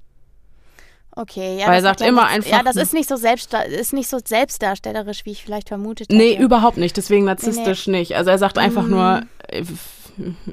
Okay, 1.13 1.59
ja. 1.61 1.69
Weil 1.69 1.75
er 1.75 1.83
sagt 1.83 2.01
immer 2.01 2.23
nichts, 2.23 2.47
einfach. 2.47 2.59
Ja, 2.59 2.63
das 2.65 2.75
ist 2.75 2.93
nicht 2.93 3.09
so 3.09 3.15
selbst, 3.15 3.55
ist 3.55 3.93
nicht 3.93 4.09
so 4.09 4.19
selbstdarstellerisch, 4.25 5.25
wie 5.27 5.31
ich 5.31 5.45
vielleicht 5.45 5.69
vermutet 5.69 6.09
hätte. 6.09 6.17
Nee, 6.17 6.37
überhaupt 6.37 6.77
nicht. 6.77 6.97
Deswegen 6.97 7.25
narzisstisch 7.25 7.87
nee, 7.87 7.93
nee. 7.93 7.99
nicht. 8.01 8.17
Also 8.17 8.31
er 8.31 8.39
sagt 8.39 8.59
einfach 8.59 8.83
mhm. 8.83 8.91
nur, 8.91 9.23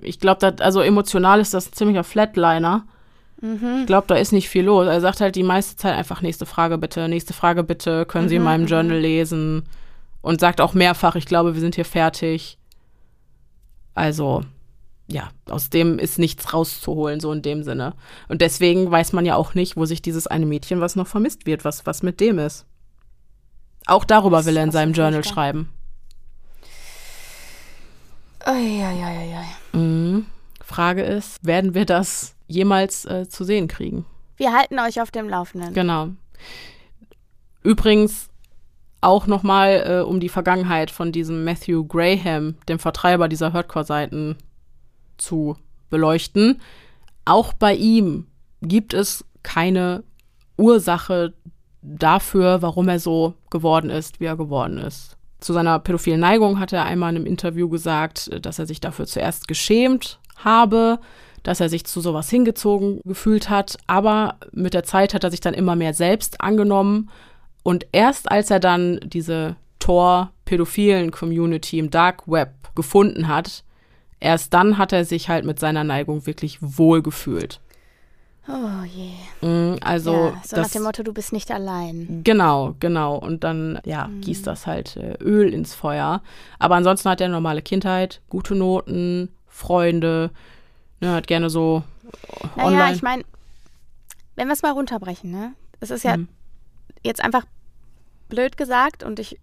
ich 0.01 0.19
glaube, 0.19 0.55
also 0.59 0.81
emotional 0.81 1.39
ist 1.39 1.53
das 1.53 1.69
ein 1.69 1.73
ziemlicher 1.73 2.03
Flatliner. 2.03 2.85
Mhm. 3.41 3.79
Ich 3.81 3.87
glaube, 3.87 4.07
da 4.07 4.15
ist 4.15 4.31
nicht 4.31 4.49
viel 4.49 4.65
los. 4.65 4.87
Er 4.87 5.01
sagt 5.01 5.21
halt 5.21 5.35
die 5.35 5.43
meiste 5.43 5.75
Zeit 5.75 5.95
einfach 5.95 6.21
nächste 6.21 6.45
Frage 6.45 6.77
bitte, 6.77 7.07
nächste 7.07 7.33
Frage 7.33 7.63
bitte, 7.63 8.05
können 8.05 8.29
Sie 8.29 8.35
in 8.35 8.41
mhm, 8.41 8.45
meinem 8.45 8.65
Journal 8.67 8.97
mhm. 8.97 9.01
lesen? 9.01 9.63
Und 10.21 10.39
sagt 10.39 10.59
auch 10.59 10.73
mehrfach, 10.73 11.15
ich 11.15 11.27
glaube, 11.27 11.53
wir 11.53 11.61
sind 11.61 11.75
hier 11.75 11.85
fertig. 11.85 12.57
Also, 13.93 14.43
ja, 15.07 15.29
aus 15.47 15.69
dem 15.69 15.99
ist 15.99 16.17
nichts 16.17 16.51
rauszuholen, 16.51 17.19
so 17.19 17.31
in 17.31 17.43
dem 17.43 17.63
Sinne. 17.63 17.93
Und 18.27 18.41
deswegen 18.41 18.89
weiß 18.89 19.13
man 19.13 19.25
ja 19.25 19.35
auch 19.35 19.53
nicht, 19.53 19.77
wo 19.77 19.85
sich 19.85 20.01
dieses 20.01 20.25
eine 20.25 20.47
Mädchen, 20.47 20.81
was 20.81 20.95
noch 20.95 21.05
vermisst 21.05 21.45
wird, 21.45 21.63
was, 21.63 21.85
was 21.85 22.01
mit 22.01 22.19
dem 22.19 22.39
ist. 22.39 22.65
Auch 23.85 24.03
darüber 24.03 24.37
das 24.37 24.47
will 24.47 24.57
er 24.57 24.63
in 24.63 24.71
seinem 24.71 24.93
Journal 24.93 25.21
furchtbar. 25.21 25.33
schreiben. 25.33 25.69
Eieieiei. 28.45 29.45
Mhm. 29.73 30.25
Frage 30.61 31.03
ist, 31.03 31.45
werden 31.45 31.73
wir 31.73 31.85
das 31.85 32.35
jemals 32.47 33.05
äh, 33.05 33.27
zu 33.27 33.43
sehen 33.43 33.67
kriegen? 33.67 34.05
Wir 34.37 34.53
halten 34.53 34.79
euch 34.79 35.01
auf 35.01 35.11
dem 35.11 35.29
Laufenden. 35.29 35.73
Genau. 35.73 36.09
Übrigens 37.63 38.29
auch 39.01 39.27
nochmal, 39.27 39.83
äh, 39.85 40.03
um 40.03 40.19
die 40.19 40.29
Vergangenheit 40.29 40.91
von 40.91 41.11
diesem 41.11 41.43
Matthew 41.43 41.85
Graham, 41.85 42.55
dem 42.67 42.79
Vertreiber 42.79 43.27
dieser 43.27 43.53
Hardcore-Seiten, 43.53 44.37
zu 45.17 45.57
beleuchten. 45.89 46.61
Auch 47.23 47.53
bei 47.53 47.75
ihm 47.75 48.27
gibt 48.61 48.93
es 48.93 49.23
keine 49.43 50.03
Ursache 50.57 51.33
dafür, 51.81 52.61
warum 52.61 52.89
er 52.89 52.99
so 52.99 53.35
geworden 53.49 53.89
ist, 53.89 54.19
wie 54.19 54.25
er 54.25 54.37
geworden 54.37 54.77
ist. 54.77 55.17
Zu 55.45 55.53
seiner 55.53 55.77
pädophilen 55.77 56.19
Neigung 56.19 56.59
hat 56.59 56.73
er 56.73 56.85
einmal 56.85 57.11
in 57.11 57.17
einem 57.17 57.27
Interview 57.27 57.69
gesagt, 57.69 58.31
dass 58.43 58.57
er 58.57 58.65
sich 58.65 58.81
dafür 58.81 59.05
zuerst 59.05 59.47
geschämt 59.47 60.17
habe, 60.37 60.97
dass 61.43 61.59
er 61.59 61.69
sich 61.69 61.85
zu 61.85 62.01
sowas 62.01 62.31
hingezogen 62.31 62.99
gefühlt 63.05 63.47
hat, 63.47 63.77
aber 63.85 64.37
mit 64.53 64.73
der 64.73 64.85
Zeit 64.85 65.13
hat 65.13 65.23
er 65.23 65.29
sich 65.29 65.41
dann 65.41 65.53
immer 65.53 65.75
mehr 65.75 65.93
selbst 65.93 66.41
angenommen 66.41 67.11
und 67.61 67.85
erst 67.91 68.31
als 68.31 68.49
er 68.49 68.59
dann 68.59 68.99
diese 69.03 69.55
Tor-pädophilen 69.77 71.11
Community 71.11 71.77
im 71.77 71.91
Dark 71.91 72.27
Web 72.27 72.49
gefunden 72.73 73.27
hat, 73.27 73.63
erst 74.19 74.51
dann 74.51 74.79
hat 74.79 74.93
er 74.93 75.05
sich 75.05 75.29
halt 75.29 75.45
mit 75.45 75.59
seiner 75.59 75.83
Neigung 75.83 76.25
wirklich 76.25 76.57
wohl 76.59 77.03
gefühlt. 77.03 77.61
Oh 78.47 78.83
je. 78.83 79.11
Mhm, 79.41 79.77
also 79.81 80.11
ja, 80.11 80.41
so 80.43 80.55
das, 80.55 80.65
nach 80.67 80.69
dem 80.69 80.83
Motto, 80.83 81.03
du 81.03 81.13
bist 81.13 81.33
nicht 81.33 81.49
allein. 81.51 82.21
Genau, 82.23 82.75
genau. 82.79 83.17
Und 83.17 83.43
dann, 83.43 83.79
ja, 83.85 84.07
mhm. 84.07 84.21
gießt 84.21 84.45
das 84.45 84.67
halt 84.67 84.97
äh, 84.97 85.17
Öl 85.21 85.53
ins 85.53 85.73
Feuer. 85.73 86.21
Aber 86.59 86.75
ansonsten 86.75 87.09
hat 87.09 87.21
er 87.21 87.25
eine 87.25 87.33
normale 87.33 87.61
Kindheit, 87.61 88.21
gute 88.29 88.53
Noten, 88.53 89.29
Freunde, 89.47 90.31
ne, 90.99 91.13
hat 91.13 91.27
gerne 91.27 91.49
so 91.49 91.83
naja, 92.55 92.67
online. 92.67 92.95
Ich 92.95 93.01
meine, 93.01 93.23
wenn 94.35 94.47
wir 94.47 94.53
es 94.53 94.61
mal 94.61 94.71
runterbrechen, 94.71 95.31
ne? 95.31 95.53
Es 95.79 95.89
ist 95.89 96.03
ja 96.03 96.17
mhm. 96.17 96.27
jetzt 97.03 97.23
einfach 97.23 97.45
blöd 98.29 98.57
gesagt 98.57 99.03
und 99.03 99.19
ich 99.19 99.39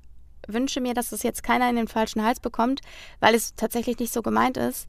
wünsche 0.47 0.81
mir, 0.81 0.95
dass 0.95 1.13
es 1.13 1.23
jetzt 1.23 1.43
keiner 1.43 1.69
in 1.71 1.77
den 1.77 1.89
falschen 1.89 2.25
Hals 2.25 2.41
bekommt, 2.41 2.81
weil 3.21 3.35
es 3.35 3.55
tatsächlich 3.55 3.99
nicht 3.99 4.13
so 4.13 4.23
gemeint 4.23 4.57
ist. 4.57 4.89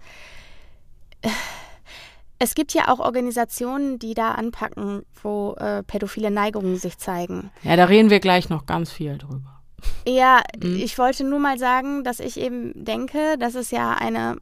Es 2.44 2.56
gibt 2.56 2.74
ja 2.74 2.90
auch 2.90 3.00
Organisationen, 3.00 4.00
die 4.00 4.16
da 4.16 4.34
anpacken, 4.34 5.04
wo 5.22 5.54
äh, 5.54 5.82
pädophile 5.82 6.30
Neigungen 6.30 6.76
sich 6.76 6.98
zeigen. 6.98 7.52
Ja, 7.62 7.78
da 7.78 7.86
reden 7.86 8.10
wir 8.10 8.20
gleich 8.20 8.50
noch 8.50 8.66
ganz 8.66 8.92
viel 8.92 9.18
drüber. 9.18 9.62
Ja, 10.06 10.42
mhm. 10.62 10.76
ich 10.76 10.98
wollte 10.98 11.24
nur 11.24 11.40
mal 11.40 11.58
sagen, 11.58 12.04
dass 12.04 12.20
ich 12.20 12.38
eben 12.38 12.74
denke, 12.84 13.38
dass 13.40 13.56
es 13.56 13.72
ja 13.72 13.94
eine. 13.94 14.36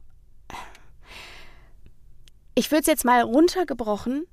Ich 2.56 2.72
würde 2.72 2.80
es 2.80 2.88
jetzt 2.88 3.04
mal 3.04 3.22
runtergebrochen, 3.22 4.26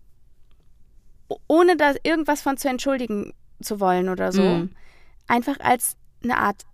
ohne 1.47 1.77
da 1.77 1.93
irgendwas 2.01 2.41
von 2.41 2.57
zu 2.57 2.69
entschuldigen 2.69 3.33
zu 3.61 3.79
wollen 3.79 4.09
oder 4.09 4.31
so. 4.31 4.41
Mhm. 4.41 4.71
Einfach 5.27 5.59
als 5.59 5.95
eine 6.23 6.37
Art 6.37 6.65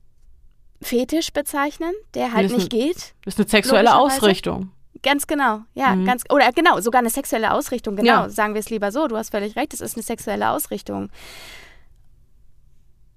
Fetisch 0.81 1.33
bezeichnen, 1.33 1.91
der 2.13 2.31
halt 2.31 2.51
nicht 2.51 2.71
eine, 2.71 2.83
geht. 2.83 3.15
Das 3.25 3.33
ist 3.33 3.39
eine 3.39 3.49
sexuelle 3.49 3.97
Ausrichtung. 3.97 4.71
Ganz 5.03 5.27
genau, 5.27 5.61
ja, 5.73 5.95
mhm. 5.95 6.05
ganz 6.05 6.23
oder 6.29 6.51
genau, 6.51 6.79
sogar 6.79 6.99
eine 6.99 7.09
sexuelle 7.09 7.51
Ausrichtung, 7.51 7.95
genau. 7.95 8.23
Ja. 8.23 8.29
Sagen 8.29 8.53
wir 8.53 8.59
es 8.59 8.69
lieber 8.69 8.91
so, 8.91 9.07
du 9.07 9.17
hast 9.17 9.31
völlig 9.31 9.55
recht, 9.55 9.73
es 9.73 9.81
ist 9.81 9.95
eine 9.95 10.03
sexuelle 10.03 10.49
Ausrichtung. 10.49 11.09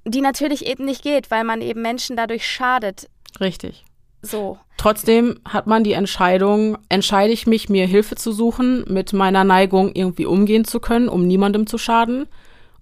Die 0.05 0.21
natürlich 0.21 0.67
eben 0.67 0.85
nicht 0.85 1.03
geht, 1.03 1.31
weil 1.31 1.45
man 1.45 1.61
eben 1.61 1.83
Menschen 1.83 2.17
dadurch 2.17 2.47
schadet. 2.47 3.09
Richtig. 3.41 3.85
So. 4.23 4.59
Trotzdem 4.77 5.41
hat 5.45 5.67
man 5.67 5.85
die 5.85 5.93
Entscheidung, 5.93 6.79
entscheide 6.89 7.33
ich 7.33 7.47
mich, 7.47 7.69
mir 7.69 7.87
Hilfe 7.87 8.17
zu 8.17 8.33
suchen, 8.33 8.85
mit 8.89 9.13
meiner 9.13 9.45
Neigung 9.45 9.93
irgendwie 9.95 10.27
umgehen 10.27 10.65
zu 10.65 10.81
können, 10.81 11.09
um 11.09 11.27
niemandem 11.27 11.67
zu 11.67 11.79
schaden? 11.79 12.27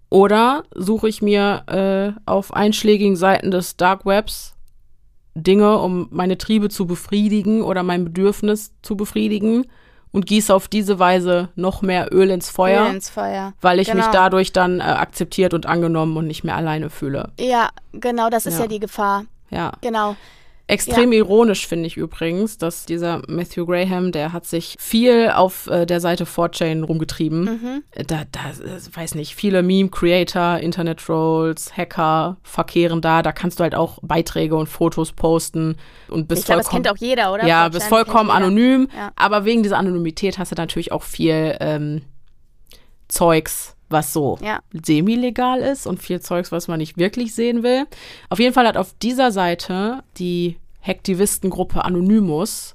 Oder 0.09 0.65
suche 0.75 1.09
ich 1.09 1.21
mir 1.21 1.65
äh, 1.67 2.21
auf 2.31 2.55
einschlägigen 2.55 3.17
Seiten 3.17 3.51
des 3.51 3.77
Dark 3.77 4.07
Webs 4.07 4.56
Dinge, 5.37 5.79
um 5.79 6.09
meine 6.11 6.39
Triebe 6.39 6.69
zu 6.69 6.87
befriedigen 6.87 7.63
oder 7.63 7.83
mein 7.83 8.05
Bedürfnis 8.05 8.73
zu 8.83 8.97
befriedigen 8.97 9.67
und 10.13 10.25
gieße 10.27 10.55
auf 10.55 10.67
diese 10.67 10.99
Weise 10.99 11.51
noch 11.57 11.83
mehr 11.83 12.09
Öl 12.13 12.31
ins 12.31 12.49
Feuer, 12.49 12.87
Öl 12.87 12.95
ins 12.95 13.11
Feuer. 13.11 13.53
weil 13.61 13.79
ich 13.81 13.89
genau. 13.89 13.99
mich 13.99 14.07
dadurch 14.13 14.53
dann 14.53 14.81
äh, 14.81 14.85
akzeptiert 14.85 15.53
und 15.53 15.67
angenommen 15.67 16.17
und 16.17 16.27
nicht 16.27 16.43
mehr 16.43 16.57
alleine 16.57 16.89
fühle. 16.89 17.33
Ja, 17.39 17.69
genau, 17.93 18.31
das 18.31 18.47
ist 18.47 18.55
ja, 18.55 18.65
ja 18.65 18.69
die 18.69 18.81
Gefahr. 18.81 19.25
Ja. 19.51 19.73
Genau. 19.83 20.17
Extrem 20.69 21.13
ja. 21.13 21.19
ironisch 21.19 21.69
finde 21.69 21.87
ich 21.87 21.97
übrigens, 21.97 22.59
dass 22.59 22.87
dieser 22.87 23.23
Matthew 23.29 23.67
Graham, 23.67 24.11
der 24.11 24.33
hat 24.33 24.47
sich 24.47 24.75
viel 24.81 25.31
auf 25.31 25.69
äh, 25.69 25.87
der 25.87 26.01
Seite 26.01 26.25
4chan 26.25 26.83
rumgetrieben. 26.83 27.45
Mhm. 27.45 27.83
Da, 28.07 28.25
da, 28.33 28.41
äh, 28.51 28.81
weiß 28.93 29.15
nicht, 29.15 29.37
viele 29.37 29.63
Meme-Creator, 29.63 30.59
Internet-Trolls, 30.59 31.77
Hacker 31.77 32.39
verkehren 32.43 33.01
da. 33.01 33.23
Da 33.23 33.31
kannst 33.31 33.61
du 33.61 33.63
halt 33.63 33.77
auch 33.77 34.01
Beiträge 34.03 34.57
und 34.57 34.67
Fotos 34.67 35.13
posten 35.13 35.77
und 36.09 36.27
bist 36.27 36.41
ich 36.41 36.47
glaube, 36.47 36.63
das 36.63 36.71
kennt 36.71 36.91
auch 36.91 36.97
jeder, 36.97 37.33
oder? 37.33 37.47
Ja, 37.47 37.69
bist 37.69 37.87
vollkommen 37.87 38.31
anonym. 38.31 38.89
Ja. 38.97 39.13
Aber 39.15 39.45
wegen 39.45 39.63
dieser 39.63 39.79
Anonymität 39.79 40.37
hast 40.39 40.51
du 40.51 40.57
natürlich 40.57 40.91
auch 40.91 41.05
viel 41.05 41.57
ähm, 41.61 42.03
Zeugs 43.07 43.76
was 43.89 44.13
so 44.13 44.39
ja. 44.43 44.61
semi-legal 44.73 45.61
ist 45.61 45.87
und 45.87 46.03
viel 46.03 46.21
Zeugs, 46.21 46.53
was 46.53 46.69
man 46.69 46.79
nicht 46.79 46.99
wirklich 46.99 47.35
sehen 47.35 47.63
will. 47.63 47.85
Auf 48.29 48.39
jeden 48.39 48.55
Fall 48.55 48.67
hat 48.67 48.77
auf 48.77 48.95
dieser 49.01 49.31
Seite 49.31 50.03
die 50.19 50.59
Hacktivistengruppe 50.83 51.85
Anonymous 51.85 52.75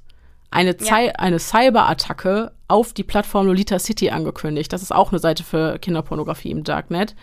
eine, 0.50 0.76
ja. 0.80 0.96
eine 1.18 1.38
Cyberattacke 1.38 2.52
auf 2.68 2.92
die 2.92 3.04
Plattform 3.04 3.46
Lolita 3.46 3.78
City 3.78 4.10
angekündigt. 4.10 4.72
Das 4.72 4.82
ist 4.82 4.94
auch 4.94 5.10
eine 5.10 5.18
Seite 5.18 5.44
für 5.44 5.78
Kinderpornografie 5.78 6.50
im 6.50 6.64
Darknet. 6.64 7.14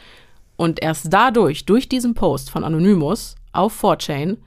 Und 0.56 0.82
erst 0.82 1.08
dadurch, 1.14 1.66
durch 1.66 1.88
diesen 1.88 2.16
Post 2.16 2.52
von 2.52 2.64
Anonymous 2.64 3.36
auf 3.54 3.82
4chan, 3.82 4.38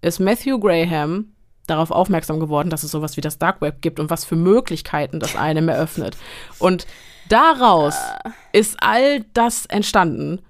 ist 0.00 0.18
Matthew 0.18 0.58
Graham 0.58 1.32
darauf 1.66 1.90
aufmerksam 1.90 2.40
geworden, 2.40 2.70
dass 2.70 2.82
es 2.82 2.90
sowas 2.90 3.16
wie 3.16 3.20
das 3.20 3.38
Dark 3.38 3.60
Web 3.60 3.82
gibt 3.82 4.00
und 4.00 4.10
was 4.10 4.24
für 4.24 4.36
Möglichkeiten 4.36 5.20
das 5.20 5.36
einem 5.36 5.68
eröffnet. 5.68 6.16
Und 6.58 6.86
Daraus 7.30 7.94
uh. 8.26 8.30
ist 8.52 8.76
all 8.82 9.20
das 9.32 9.64
entstanden. 9.66 10.42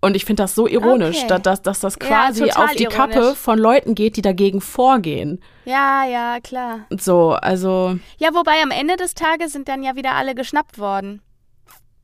Und 0.00 0.14
ich 0.14 0.24
finde 0.24 0.44
das 0.44 0.54
so 0.54 0.68
ironisch, 0.68 1.24
okay. 1.24 1.40
dass, 1.42 1.62
dass, 1.62 1.80
das 1.80 1.98
quasi 1.98 2.46
ja, 2.46 2.56
auf 2.56 2.72
die 2.72 2.84
ironisch. 2.84 2.96
Kappe 2.96 3.34
von 3.34 3.58
Leuten 3.58 3.94
geht, 3.94 4.16
die 4.16 4.22
dagegen 4.22 4.60
vorgehen. 4.60 5.40
Ja, 5.64 6.04
ja, 6.04 6.38
klar. 6.40 6.86
So, 6.90 7.32
also. 7.32 7.98
Ja, 8.18 8.32
wobei 8.32 8.62
am 8.62 8.70
Ende 8.70 8.96
des 8.96 9.14
Tages 9.14 9.52
sind 9.52 9.68
dann 9.68 9.82
ja 9.82 9.96
wieder 9.96 10.12
alle 10.12 10.34
geschnappt 10.34 10.78
worden. 10.78 11.22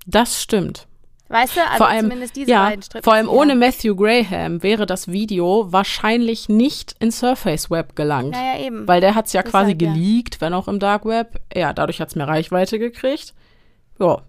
Das 0.07 0.43
stimmt. 0.43 0.89
Weißt 1.29 1.57
du, 1.57 1.61
also 1.61 1.77
vor 1.77 1.89
allem, 1.89 2.07
zumindest 2.07 2.37
diese 2.37 2.51
ja, 2.51 2.67
beiden 2.67 2.83
Strippen. 2.83 3.05
Vor 3.05 3.15
allem 3.15 3.29
ohne 3.29 3.55
Matthew 3.55 3.95
Graham 3.95 4.63
wäre 4.63 4.85
das 4.85 5.09
Video 5.09 5.73
wahrscheinlich 5.73 6.49
nicht 6.49 6.95
in 6.99 7.11
Surface 7.11 7.71
Web 7.71 7.95
gelangt. 7.95 8.33
Naja, 8.33 8.61
eben. 8.65 8.87
Weil 8.87 9.01
der 9.01 9.15
hat 9.15 9.29
es 9.29 9.33
ja 9.33 9.43
Deshalb, 9.43 9.65
quasi 9.65 9.75
geleakt, 9.75 10.35
ja. 10.35 10.41
wenn 10.41 10.55
auch 10.55 10.69
im 10.69 10.79
Dark 10.79 11.07
Web. 11.07 11.41
Ja, 11.55 11.73
dadurch 11.73 12.01
hat 12.01 12.09
es 12.09 12.17
mehr 12.17 12.29
Reichweite 12.29 12.79
gekriegt. 12.79 13.33
Ja. 14.03 14.23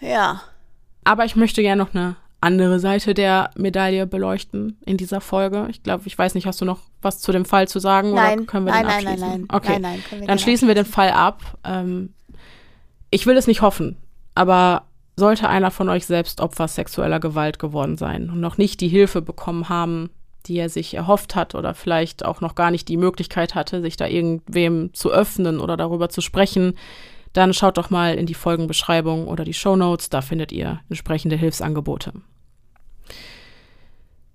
Ja. 0.00 0.42
Aber 1.04 1.24
ich 1.24 1.36
möchte 1.36 1.62
gerne 1.62 1.82
noch 1.82 1.94
eine 1.94 2.16
andere 2.40 2.80
Seite 2.80 3.14
der 3.14 3.50
Medaille 3.56 4.06
beleuchten 4.06 4.76
in 4.84 4.96
dieser 4.96 5.20
Folge. 5.20 5.68
Ich 5.70 5.82
glaube, 5.82 6.02
ich 6.06 6.18
weiß 6.18 6.34
nicht, 6.34 6.46
hast 6.46 6.60
du 6.60 6.64
noch 6.64 6.80
was 7.00 7.20
zu 7.20 7.32
dem 7.32 7.44
Fall 7.44 7.68
zu 7.68 7.78
sagen 7.78 8.14
nein, 8.14 8.40
oder 8.40 8.46
können 8.46 8.66
wir 8.66 8.72
nein, 8.72 8.82
den 8.82 8.90
abschließen? 8.90 9.20
Nein, 9.20 9.30
nein, 9.30 9.46
nein. 9.48 9.56
Okay, 9.56 9.78
nein, 9.78 10.02
nein, 10.10 10.26
dann 10.26 10.38
schließen 10.38 10.68
wir 10.68 10.74
den 10.74 10.84
Fall 10.84 11.10
ab. 11.10 11.40
Ähm, 11.64 12.12
ich 13.10 13.26
will 13.26 13.36
es 13.36 13.46
nicht 13.46 13.62
hoffen, 13.62 13.96
aber 14.34 14.84
sollte 15.16 15.48
einer 15.48 15.70
von 15.70 15.88
euch 15.88 16.06
selbst 16.06 16.40
Opfer 16.40 16.66
sexueller 16.66 17.20
Gewalt 17.20 17.58
geworden 17.58 17.96
sein 17.96 18.30
und 18.30 18.40
noch 18.40 18.58
nicht 18.58 18.80
die 18.80 18.88
Hilfe 18.88 19.22
bekommen 19.22 19.68
haben, 19.68 20.10
die 20.46 20.56
er 20.56 20.68
sich 20.68 20.94
erhofft 20.94 21.36
hat 21.36 21.54
oder 21.54 21.74
vielleicht 21.74 22.24
auch 22.24 22.40
noch 22.40 22.54
gar 22.54 22.70
nicht 22.70 22.88
die 22.88 22.96
Möglichkeit 22.96 23.54
hatte, 23.54 23.82
sich 23.82 23.96
da 23.96 24.06
irgendwem 24.06 24.92
zu 24.94 25.12
öffnen 25.12 25.60
oder 25.60 25.76
darüber 25.76 26.08
zu 26.08 26.20
sprechen, 26.20 26.74
dann 27.32 27.54
schaut 27.54 27.78
doch 27.78 27.90
mal 27.90 28.14
in 28.14 28.26
die 28.26 28.34
Folgenbeschreibung 28.34 29.26
oder 29.26 29.44
die 29.44 29.54
Show 29.54 29.76
Notes, 29.76 30.10
da 30.10 30.20
findet 30.20 30.52
ihr 30.52 30.80
entsprechende 30.88 31.36
Hilfsangebote. 31.36 32.12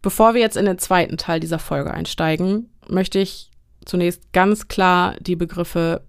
Bevor 0.02 0.34
wir 0.34 0.42
jetzt 0.42 0.58
in 0.58 0.66
den 0.66 0.78
zweiten 0.78 1.18
Teil 1.18 1.40
dieser 1.40 1.60
Folge 1.60 1.94
einsteigen, 1.94 2.70
möchte 2.88 3.20
ich 3.20 3.52
zunächst 3.86 4.32
ganz 4.34 4.68
klar 4.68 5.16
die 5.20 5.36
Begriffe 5.36 6.04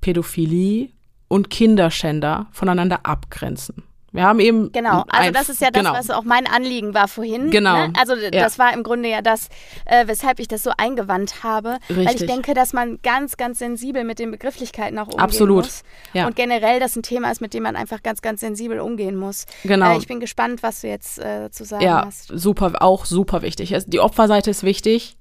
Pädophilie 0.00 0.90
und 1.28 1.50
Kinderschänder 1.50 2.46
voneinander 2.52 3.06
abgrenzen. 3.06 3.82
Wir 4.14 4.22
haben 4.22 4.38
eben. 4.38 4.70
Genau, 4.70 5.02
also 5.08 5.32
das 5.32 5.48
ist 5.48 5.60
ja 5.60 5.72
das, 5.72 5.82
genau. 5.82 5.92
was 5.92 6.08
auch 6.08 6.22
mein 6.22 6.46
Anliegen 6.46 6.94
war 6.94 7.08
vorhin. 7.08 7.50
Genau. 7.50 7.88
Ne? 7.88 7.92
Also 7.98 8.14
ja. 8.14 8.30
das 8.30 8.60
war 8.60 8.72
im 8.72 8.84
Grunde 8.84 9.08
ja 9.08 9.22
das, 9.22 9.48
äh, 9.86 10.06
weshalb 10.06 10.38
ich 10.38 10.46
das 10.46 10.62
so 10.62 10.70
eingewandt 10.76 11.42
habe. 11.42 11.78
Richtig. 11.88 12.06
Weil 12.06 12.14
ich 12.14 12.26
denke, 12.26 12.54
dass 12.54 12.72
man 12.72 13.00
ganz, 13.02 13.36
ganz 13.36 13.58
sensibel 13.58 14.04
mit 14.04 14.20
den 14.20 14.30
Begrifflichkeiten 14.30 15.00
auch 15.00 15.06
umgehen 15.06 15.20
Absolut. 15.20 15.64
muss. 15.64 15.82
Ja. 16.12 16.28
Und 16.28 16.36
generell 16.36 16.78
das 16.78 16.94
ein 16.94 17.02
Thema 17.02 17.28
ist, 17.32 17.40
mit 17.40 17.54
dem 17.54 17.64
man 17.64 17.74
einfach 17.74 18.04
ganz, 18.04 18.22
ganz 18.22 18.38
sensibel 18.40 18.78
umgehen 18.78 19.16
muss. 19.16 19.46
Genau. 19.64 19.94
Äh, 19.94 19.98
ich 19.98 20.06
bin 20.06 20.20
gespannt, 20.20 20.62
was 20.62 20.82
du 20.82 20.86
jetzt 20.86 21.18
äh, 21.18 21.50
zu 21.50 21.64
sagen 21.64 21.82
ja, 21.82 22.04
hast. 22.06 22.30
Ja, 22.30 22.38
super, 22.38 22.72
auch 22.82 23.06
super 23.06 23.42
wichtig. 23.42 23.74
Die 23.88 23.98
Opferseite 23.98 24.48
ist 24.48 24.62
wichtig. 24.62 25.16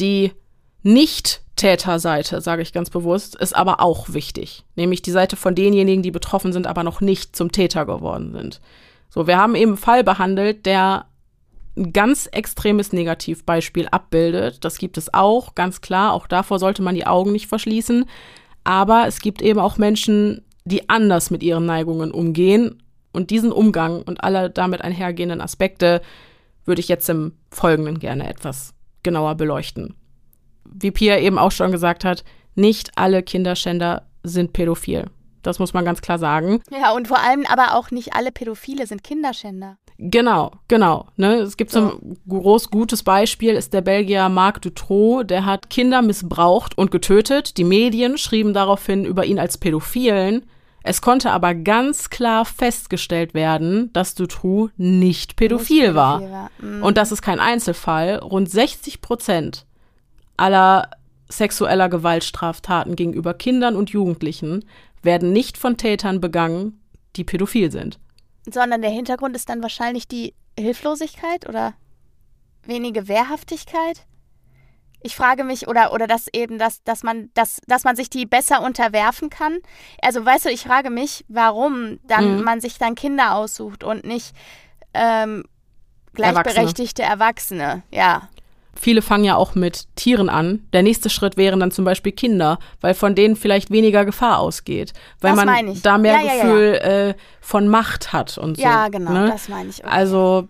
Die 0.00 0.32
nicht-Täterseite, 1.54 2.40
sage 2.40 2.62
ich 2.62 2.72
ganz 2.72 2.90
bewusst, 2.90 3.36
ist 3.36 3.54
aber 3.54 3.80
auch 3.80 4.12
wichtig. 4.12 4.64
Nämlich 4.76 5.02
die 5.02 5.10
Seite 5.10 5.36
von 5.36 5.54
denjenigen, 5.54 6.02
die 6.02 6.10
betroffen 6.10 6.52
sind, 6.52 6.66
aber 6.66 6.82
noch 6.82 7.00
nicht 7.00 7.36
zum 7.36 7.52
Täter 7.52 7.86
geworden 7.86 8.32
sind. 8.32 8.60
So, 9.08 9.26
wir 9.26 9.38
haben 9.38 9.54
eben 9.54 9.72
einen 9.72 9.76
Fall 9.76 10.02
behandelt, 10.02 10.66
der 10.66 11.06
ein 11.76 11.92
ganz 11.92 12.26
extremes 12.26 12.92
Negativbeispiel 12.92 13.88
abbildet. 13.88 14.64
Das 14.64 14.78
gibt 14.78 14.98
es 14.98 15.12
auch, 15.14 15.54
ganz 15.54 15.80
klar. 15.80 16.12
Auch 16.12 16.26
davor 16.26 16.58
sollte 16.58 16.82
man 16.82 16.94
die 16.94 17.06
Augen 17.06 17.32
nicht 17.32 17.48
verschließen. 17.48 18.06
Aber 18.64 19.06
es 19.06 19.20
gibt 19.20 19.42
eben 19.42 19.60
auch 19.60 19.76
Menschen, 19.78 20.42
die 20.64 20.88
anders 20.88 21.30
mit 21.30 21.42
ihren 21.42 21.66
Neigungen 21.66 22.10
umgehen. 22.10 22.82
Und 23.12 23.30
diesen 23.30 23.52
Umgang 23.52 24.02
und 24.02 24.24
alle 24.24 24.50
damit 24.50 24.82
einhergehenden 24.82 25.40
Aspekte 25.40 26.00
würde 26.64 26.80
ich 26.80 26.88
jetzt 26.88 27.08
im 27.08 27.32
Folgenden 27.50 27.98
gerne 27.98 28.28
etwas 28.28 28.74
genauer 29.02 29.34
beleuchten 29.34 29.94
wie 30.74 30.90
Pia 30.90 31.18
eben 31.18 31.38
auch 31.38 31.52
schon 31.52 31.72
gesagt 31.72 32.04
hat, 32.04 32.24
nicht 32.54 32.90
alle 32.96 33.22
Kinderschänder 33.22 34.02
sind 34.22 34.52
pädophil. 34.52 35.06
Das 35.42 35.58
muss 35.58 35.74
man 35.74 35.84
ganz 35.84 36.00
klar 36.00 36.18
sagen. 36.18 36.62
Ja, 36.70 36.92
und 36.92 37.08
vor 37.08 37.20
allem 37.20 37.44
aber 37.46 37.74
auch 37.74 37.90
nicht 37.90 38.14
alle 38.14 38.32
Pädophile 38.32 38.86
sind 38.86 39.04
Kinderschänder. 39.04 39.76
Genau, 39.98 40.52
genau. 40.66 41.06
Ne? 41.16 41.34
Es 41.36 41.56
gibt 41.56 41.70
so. 41.70 41.80
ein 41.80 42.16
groß 42.28 42.70
gutes 42.70 43.02
Beispiel, 43.02 43.54
ist 43.54 43.72
der 43.72 43.82
Belgier 43.82 44.28
Marc 44.28 44.62
Dutroux, 44.62 45.22
der 45.22 45.44
hat 45.44 45.70
Kinder 45.70 46.02
missbraucht 46.02 46.76
und 46.76 46.90
getötet. 46.90 47.58
Die 47.58 47.64
Medien 47.64 48.18
schrieben 48.18 48.54
daraufhin 48.54 49.04
über 49.04 49.24
ihn 49.24 49.38
als 49.38 49.58
Pädophilen. 49.58 50.46
Es 50.82 51.00
konnte 51.00 51.30
aber 51.30 51.54
ganz 51.54 52.10
klar 52.10 52.44
festgestellt 52.44 53.32
werden, 53.32 53.90
dass 53.92 54.14
Dutroux 54.14 54.70
nicht 54.76 55.36
pädophil, 55.36 55.76
nicht 55.76 55.86
pädophil 55.86 55.94
war. 55.94 56.30
war. 56.30 56.50
Mhm. 56.58 56.82
Und 56.82 56.98
das 56.98 57.12
ist 57.12 57.22
kein 57.22 57.40
Einzelfall. 57.40 58.16
Rund 58.16 58.50
60 58.50 59.00
Prozent 59.00 59.64
aller 60.36 60.90
sexueller 61.28 61.88
Gewaltstraftaten 61.88 62.96
gegenüber 62.96 63.34
Kindern 63.34 63.76
und 63.76 63.90
Jugendlichen 63.90 64.64
werden 65.02 65.32
nicht 65.32 65.58
von 65.58 65.76
Tätern 65.76 66.20
begangen, 66.20 66.80
die 67.16 67.24
pädophil 67.24 67.70
sind. 67.70 67.98
Sondern 68.50 68.82
der 68.82 68.90
Hintergrund 68.90 69.36
ist 69.36 69.48
dann 69.48 69.62
wahrscheinlich 69.62 70.08
die 70.08 70.34
Hilflosigkeit 70.58 71.48
oder 71.48 71.74
wenige 72.64 73.08
Wehrhaftigkeit? 73.08 74.06
Ich 75.06 75.16
frage 75.16 75.44
mich, 75.44 75.68
oder, 75.68 75.92
oder 75.92 76.06
dass 76.06 76.28
eben, 76.32 76.58
dass, 76.58 76.82
dass 76.82 77.02
man, 77.02 77.30
dass, 77.34 77.60
dass 77.66 77.84
man 77.84 77.94
sich 77.94 78.08
die 78.08 78.24
besser 78.24 78.62
unterwerfen 78.62 79.28
kann. 79.28 79.58
Also 80.00 80.24
weißt 80.24 80.46
du, 80.46 80.48
ich 80.48 80.62
frage 80.62 80.88
mich, 80.88 81.26
warum 81.28 81.98
dann 82.06 82.38
mhm. 82.38 82.44
man 82.44 82.60
sich 82.62 82.78
dann 82.78 82.94
Kinder 82.94 83.34
aussucht 83.34 83.84
und 83.84 84.04
nicht 84.04 84.34
ähm, 84.94 85.44
gleichberechtigte 86.14 87.02
Erwachsene. 87.02 87.62
Erwachsene. 87.62 87.82
Ja. 87.90 88.28
Viele 88.76 89.02
fangen 89.02 89.24
ja 89.24 89.36
auch 89.36 89.54
mit 89.54 89.86
Tieren 89.96 90.28
an. 90.28 90.66
Der 90.72 90.82
nächste 90.82 91.10
Schritt 91.10 91.36
wären 91.36 91.60
dann 91.60 91.70
zum 91.70 91.84
Beispiel 91.84 92.12
Kinder, 92.12 92.58
weil 92.80 92.94
von 92.94 93.14
denen 93.14 93.36
vielleicht 93.36 93.70
weniger 93.70 94.04
Gefahr 94.04 94.38
ausgeht. 94.38 94.92
Weil 95.20 95.36
das 95.36 95.44
man 95.44 95.82
da 95.82 95.98
mehr 95.98 96.20
ja, 96.20 96.34
Gefühl 96.34 96.80
ja, 96.82 96.88
ja. 96.88 97.08
Äh, 97.08 97.14
von 97.40 97.68
Macht 97.68 98.12
hat 98.12 98.36
und 98.38 98.56
so. 98.56 98.62
Ja, 98.62 98.88
genau, 98.88 99.12
ne? 99.12 99.30
das 99.30 99.48
meine 99.48 99.70
ich. 99.70 99.78
Okay. 99.78 99.92
Also, 99.92 100.48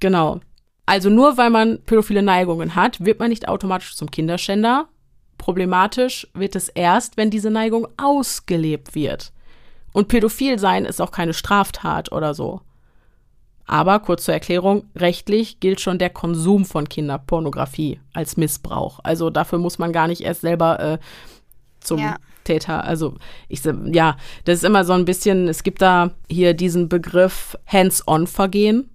genau. 0.00 0.40
Also 0.86 1.08
nur 1.08 1.38
weil 1.38 1.50
man 1.50 1.80
pädophile 1.82 2.22
Neigungen 2.22 2.74
hat, 2.74 3.04
wird 3.04 3.18
man 3.18 3.30
nicht 3.30 3.48
automatisch 3.48 3.96
zum 3.96 4.10
Kinderschänder. 4.10 4.88
Problematisch 5.38 6.28
wird 6.34 6.56
es 6.56 6.68
erst, 6.68 7.16
wenn 7.16 7.30
diese 7.30 7.50
Neigung 7.50 7.88
ausgelebt 7.96 8.94
wird. 8.94 9.32
Und 9.92 10.08
pädophil 10.08 10.58
sein 10.58 10.84
ist 10.84 11.00
auch 11.00 11.10
keine 11.10 11.32
Straftat 11.34 12.12
oder 12.12 12.34
so. 12.34 12.60
Aber 13.66 13.98
kurz 14.00 14.24
zur 14.24 14.34
Erklärung, 14.34 14.84
rechtlich 14.94 15.60
gilt 15.60 15.80
schon 15.80 15.98
der 15.98 16.10
Konsum 16.10 16.64
von 16.64 16.88
Kinderpornografie 16.88 18.00
als 18.12 18.36
Missbrauch. 18.36 19.00
Also 19.02 19.30
dafür 19.30 19.58
muss 19.58 19.78
man 19.78 19.92
gar 19.92 20.06
nicht 20.06 20.20
erst 20.20 20.42
selber 20.42 20.80
äh, 20.80 20.98
zum 21.80 21.98
ja. 21.98 22.16
Täter. 22.44 22.84
Also 22.84 23.14
ich 23.48 23.62
ja, 23.92 24.16
das 24.44 24.56
ist 24.58 24.64
immer 24.64 24.84
so 24.84 24.92
ein 24.92 25.06
bisschen, 25.06 25.48
es 25.48 25.62
gibt 25.62 25.80
da 25.80 26.10
hier 26.30 26.54
diesen 26.54 26.88
Begriff 26.88 27.56
Hands-on-Vergehen, 27.66 28.90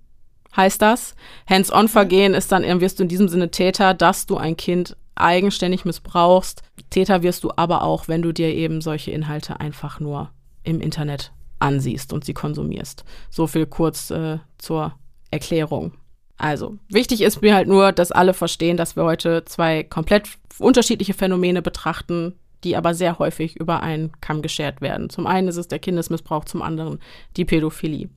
heißt 0.55 0.82
das. 0.82 1.15
Hands-on-Vergehen 1.49 2.34
ist 2.34 2.51
dann, 2.51 2.63
wirst 2.82 2.99
du 2.99 3.03
in 3.03 3.09
diesem 3.09 3.28
Sinne 3.28 3.49
Täter, 3.49 3.93
dass 3.93 4.28
du 4.28 4.38
ein 4.38 4.55
Kind 4.55 4.95
eigenständig 5.15 5.84
missbrauchst. 5.84 6.61
Täter 6.91 7.24
wirst 7.24 7.43
du 7.43 7.51
aber 7.55 7.84
auch, 7.84 8.07
wenn 8.07 8.22
du 8.22 8.32
dir 8.32 8.53
eben 8.53 8.82
solche 8.82 9.11
Inhalte 9.11 9.59
einfach 9.59 9.99
nur 9.99 10.30
im 10.63 10.80
Internet 10.80 11.32
ansiehst 11.60 12.14
und 12.14 12.26
sie 12.26 12.34
konsumierst. 12.34 13.03
So 13.30 13.47
viel 13.47 13.66
kurz 13.66 14.10
äh, 14.12 14.39
zur 14.57 14.93
Erklärung. 15.32 15.93
Also, 16.38 16.78
wichtig 16.88 17.22
ist 17.22 17.41
mir 17.41 17.53
halt 17.53 17.68
nur, 17.68 17.91
dass 17.91 18.14
alle 18.14 18.34
verstehen, 18.34 18.78
dass 18.78 18.95
wir 18.95 19.03
heute 19.03 19.43
zwei 19.45 19.84
komplett 19.84 20.30
unterschiedliche 20.57 21.14
Phänomene 21.14 21.62
betrachten, 21.62 22.34
die 22.64 22.78
aber 22.78 22.93
sehr 22.93 23.20
häufig 23.20 23.57
über 23.57 23.84
einen 23.84 24.12
Kamm 24.22 24.41
geschert 24.41 24.82
werden. 24.82 25.10
Zum 25.10 25.28
einen 25.28 25.49
ist 25.49 25.57
es 25.57 25.68
der 25.68 25.80
Kindesmissbrauch, 25.80 26.45
zum 26.45 26.62
anderen 26.62 26.99
die 27.36 27.45
Pädophilie. 27.45 28.10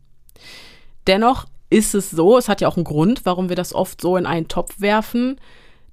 Dennoch 1.07 1.47
ist 1.69 1.95
es 1.95 2.11
so, 2.11 2.39
es 2.39 2.49
hat 2.49 2.61
ja 2.61 2.69
auch 2.69 2.77
einen 2.77 2.85
Grund, 2.85 3.25
warum 3.25 3.49
wir 3.49 3.57
das 3.57 3.75
oft 3.75 4.01
so 4.01 4.17
in 4.17 4.27
einen 4.27 4.49
Topf 4.49 4.81
werfen, 4.81 5.41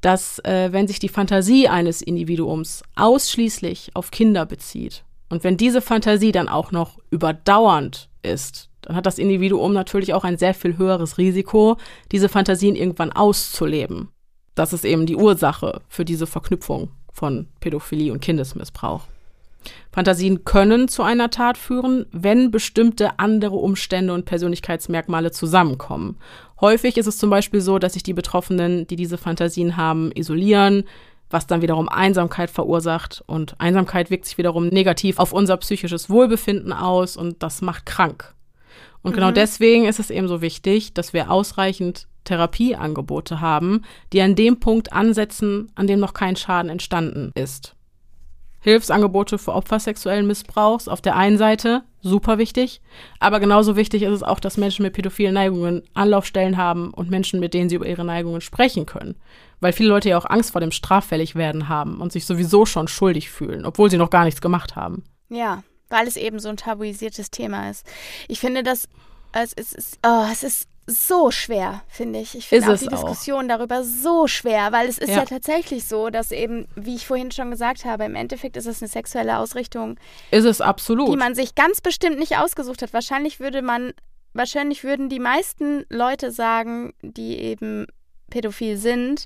dass 0.02 0.39
äh, 0.39 0.70
wenn 0.72 0.88
sich 0.88 1.00
die 1.00 1.10
Fantasie 1.10 1.68
eines 1.68 2.02
Individuums 2.02 2.84
ausschließlich 2.95 3.91
auf 3.95 4.12
Kinder 4.12 4.45
bezieht 4.45 5.04
und 5.30 5.44
wenn 5.44 5.58
diese 5.58 5.82
Fantasie 5.82 6.32
dann 6.32 6.50
auch 6.50 6.72
noch 6.72 6.98
überdauernd 7.12 8.10
ist, 8.24 8.70
dann 8.82 8.96
hat 8.96 9.06
das 9.06 9.20
Individuum 9.20 9.74
natürlich 9.74 10.14
auch 10.14 10.24
ein 10.24 10.38
sehr 10.38 10.54
viel 10.54 10.78
höheres 10.78 11.18
Risiko, 11.18 11.78
diese 12.12 12.30
Fantasien 12.30 12.76
irgendwann 12.76 13.12
auszuleben. 13.12 14.10
Das 14.56 14.74
ist 14.74 14.86
eben 14.86 15.06
die 15.06 15.16
Ursache 15.16 15.82
für 15.88 16.06
diese 16.06 16.28
Verknüpfung 16.28 16.90
von 17.14 17.48
Pädophilie 17.60 18.12
und 18.12 18.22
Kindesmissbrauch. 18.22 19.04
Fantasien 19.92 20.46
können 20.46 20.88
zu 20.88 21.04
einer 21.04 21.30
Tat 21.30 21.58
führen, 21.58 22.06
wenn 22.12 22.52
bestimmte 22.52 23.20
andere 23.20 23.56
Umstände 23.56 24.14
und 24.14 24.26
Persönlichkeitsmerkmale 24.26 25.32
zusammenkommen. 25.32 26.18
Häufig 26.62 26.98
ist 26.98 27.08
es 27.08 27.18
zum 27.18 27.30
Beispiel 27.30 27.62
so, 27.62 27.80
dass 27.80 27.94
sich 27.94 28.04
die 28.04 28.14
Betroffenen, 28.14 28.88
die 28.88 28.96
diese 28.96 29.18
Fantasien 29.18 29.78
haben, 29.78 30.12
isolieren, 30.14 30.84
was 31.30 31.48
dann 31.48 31.62
wiederum 31.62 31.90
Einsamkeit 31.90 32.50
verursacht. 32.50 33.24
Und 33.28 33.56
Einsamkeit 33.60 34.10
wirkt 34.10 34.26
sich 34.26 34.38
wiederum 34.38 34.68
negativ 34.68 35.20
auf 35.20 35.34
unser 35.34 35.58
psychisches 35.58 36.10
Wohlbefinden 36.10 36.74
aus 36.74 37.18
und 37.18 37.44
das 37.44 37.62
macht 37.62 37.86
krank. 37.86 38.34
Und 39.02 39.14
genau 39.14 39.30
mhm. 39.30 39.36
deswegen 39.36 39.86
ist 39.86 40.00
es 40.00 40.10
eben 40.10 40.28
so 40.28 40.42
wichtig, 40.42 40.94
dass 40.94 41.14
wir 41.14 41.32
ausreichend 41.32 42.08
Therapieangebote 42.26 43.42
haben, 43.42 43.84
die 44.12 44.22
an 44.22 44.36
dem 44.36 44.60
Punkt 44.60 44.92
ansetzen, 44.94 45.72
an 45.76 45.88
dem 45.88 46.00
noch 46.00 46.14
kein 46.14 46.36
Schaden 46.36 46.70
entstanden 46.70 47.32
ist. 47.36 47.76
Hilfsangebote 48.62 49.38
für 49.38 49.54
Opfer 49.54 49.80
sexuellen 49.80 50.28
Missbrauchs 50.28 50.90
auf 50.90 51.02
der 51.02 51.16
einen 51.16 51.38
Seite, 51.38 51.84
super 52.02 52.38
wichtig, 52.38 52.82
aber 53.20 53.39
genauso 53.39 53.76
wichtig 53.76 54.04
ist 54.04 54.12
es 54.12 54.24
auch, 54.24 54.39
dass 54.39 54.58
Menschen 54.58 54.84
mit 54.84 54.93
pädophilen 54.93 55.34
Neigungen 55.34 55.84
Anlaufstellen 55.93 56.58
haben 56.58 56.91
und 56.93 57.10
Menschen, 57.10 57.39
mit 57.39 57.54
denen 57.54 57.70
sie 57.70 57.76
über 57.76 57.88
ihre 57.88 58.06
Neigungen 58.06 58.41
sprechen 58.41 58.86
können. 58.86 59.16
Weil 59.60 59.74
viele 59.74 59.89
Leute 59.89 60.10
ja 60.10 60.18
auch 60.18 60.26
Angst 60.26 60.52
vor 60.52 60.62
dem 60.62 60.72
Straffälligwerden 60.72 61.68
haben 61.68 62.00
und 62.00 62.12
sich 62.12 62.26
sowieso 62.26 62.66
schon 62.66 62.88
schuldig 62.88 63.30
fühlen, 63.30 63.66
obwohl 63.66 63.89
sie 63.89 63.97
noch 63.97 64.10
gar 64.10 64.26
nichts 64.26 64.41
gemacht 64.41 64.76
haben. 64.76 65.04
Ja, 65.30 65.64
weil 65.89 66.08
es 66.08 66.16
eben 66.16 66.39
so 66.39 66.50
ein 66.50 66.58
tabuisiertes 66.58 67.32
Thema 67.32 67.70
ist. 67.70 67.86
Ich 68.28 68.39
finde, 68.39 68.64
dass 68.64 68.88
es 69.32 69.54
ist, 69.54 70.00
oh, 70.06 70.26
es 70.32 70.43
ist 70.43 70.68
so 70.90 71.32
schwer, 71.32 71.82
finde 71.88 72.20
ich. 72.20 72.36
Ich 72.36 72.48
finde 72.48 72.74
auch 72.74 72.78
die 72.78 72.88
Diskussion 72.88 73.46
auch. 73.46 73.58
darüber 73.58 73.84
so 73.84 74.28
schwer, 74.28 74.72
weil 74.72 74.88
es 74.88 74.98
ist 74.98 75.10
ja. 75.10 75.18
ja. 75.18 75.26
tatsächlich 75.26 75.86
so, 75.86 76.10
dass 76.10 76.32
eben, 76.32 76.68
wie 76.76 76.96
ich 76.96 77.06
vorhin 77.06 77.32
schon 77.32 77.52
gesagt 77.52 77.86
habe, 77.86 78.06
im 78.06 78.16
Endeffekt 78.16 78.58
ist 78.58 78.66
es 78.66 78.82
eine 78.82 78.90
sexuelle 78.90 79.38
Ausrichtung. 79.38 80.00
Ist 80.32 80.46
es 80.46 80.62
absolut. 80.62 81.10
Die 81.10 81.18
man 81.18 81.36
sich 81.36 81.56
ganz 81.56 81.82
bestimmt 81.82 82.20
nicht 82.20 82.38
ausgesucht 82.38 82.82
hat. 82.82 82.94
Wahrscheinlich 82.94 83.40
würde 83.40 83.62
man, 83.62 83.94
wahrscheinlich 84.34 84.84
würden 84.84 85.10
die 85.10 85.20
meisten 85.20 85.86
Leute 85.90 86.32
sagen, 86.32 86.94
die 87.02 87.38
eben 87.40 87.86
pädophil 88.30 88.78
sind, 88.78 89.26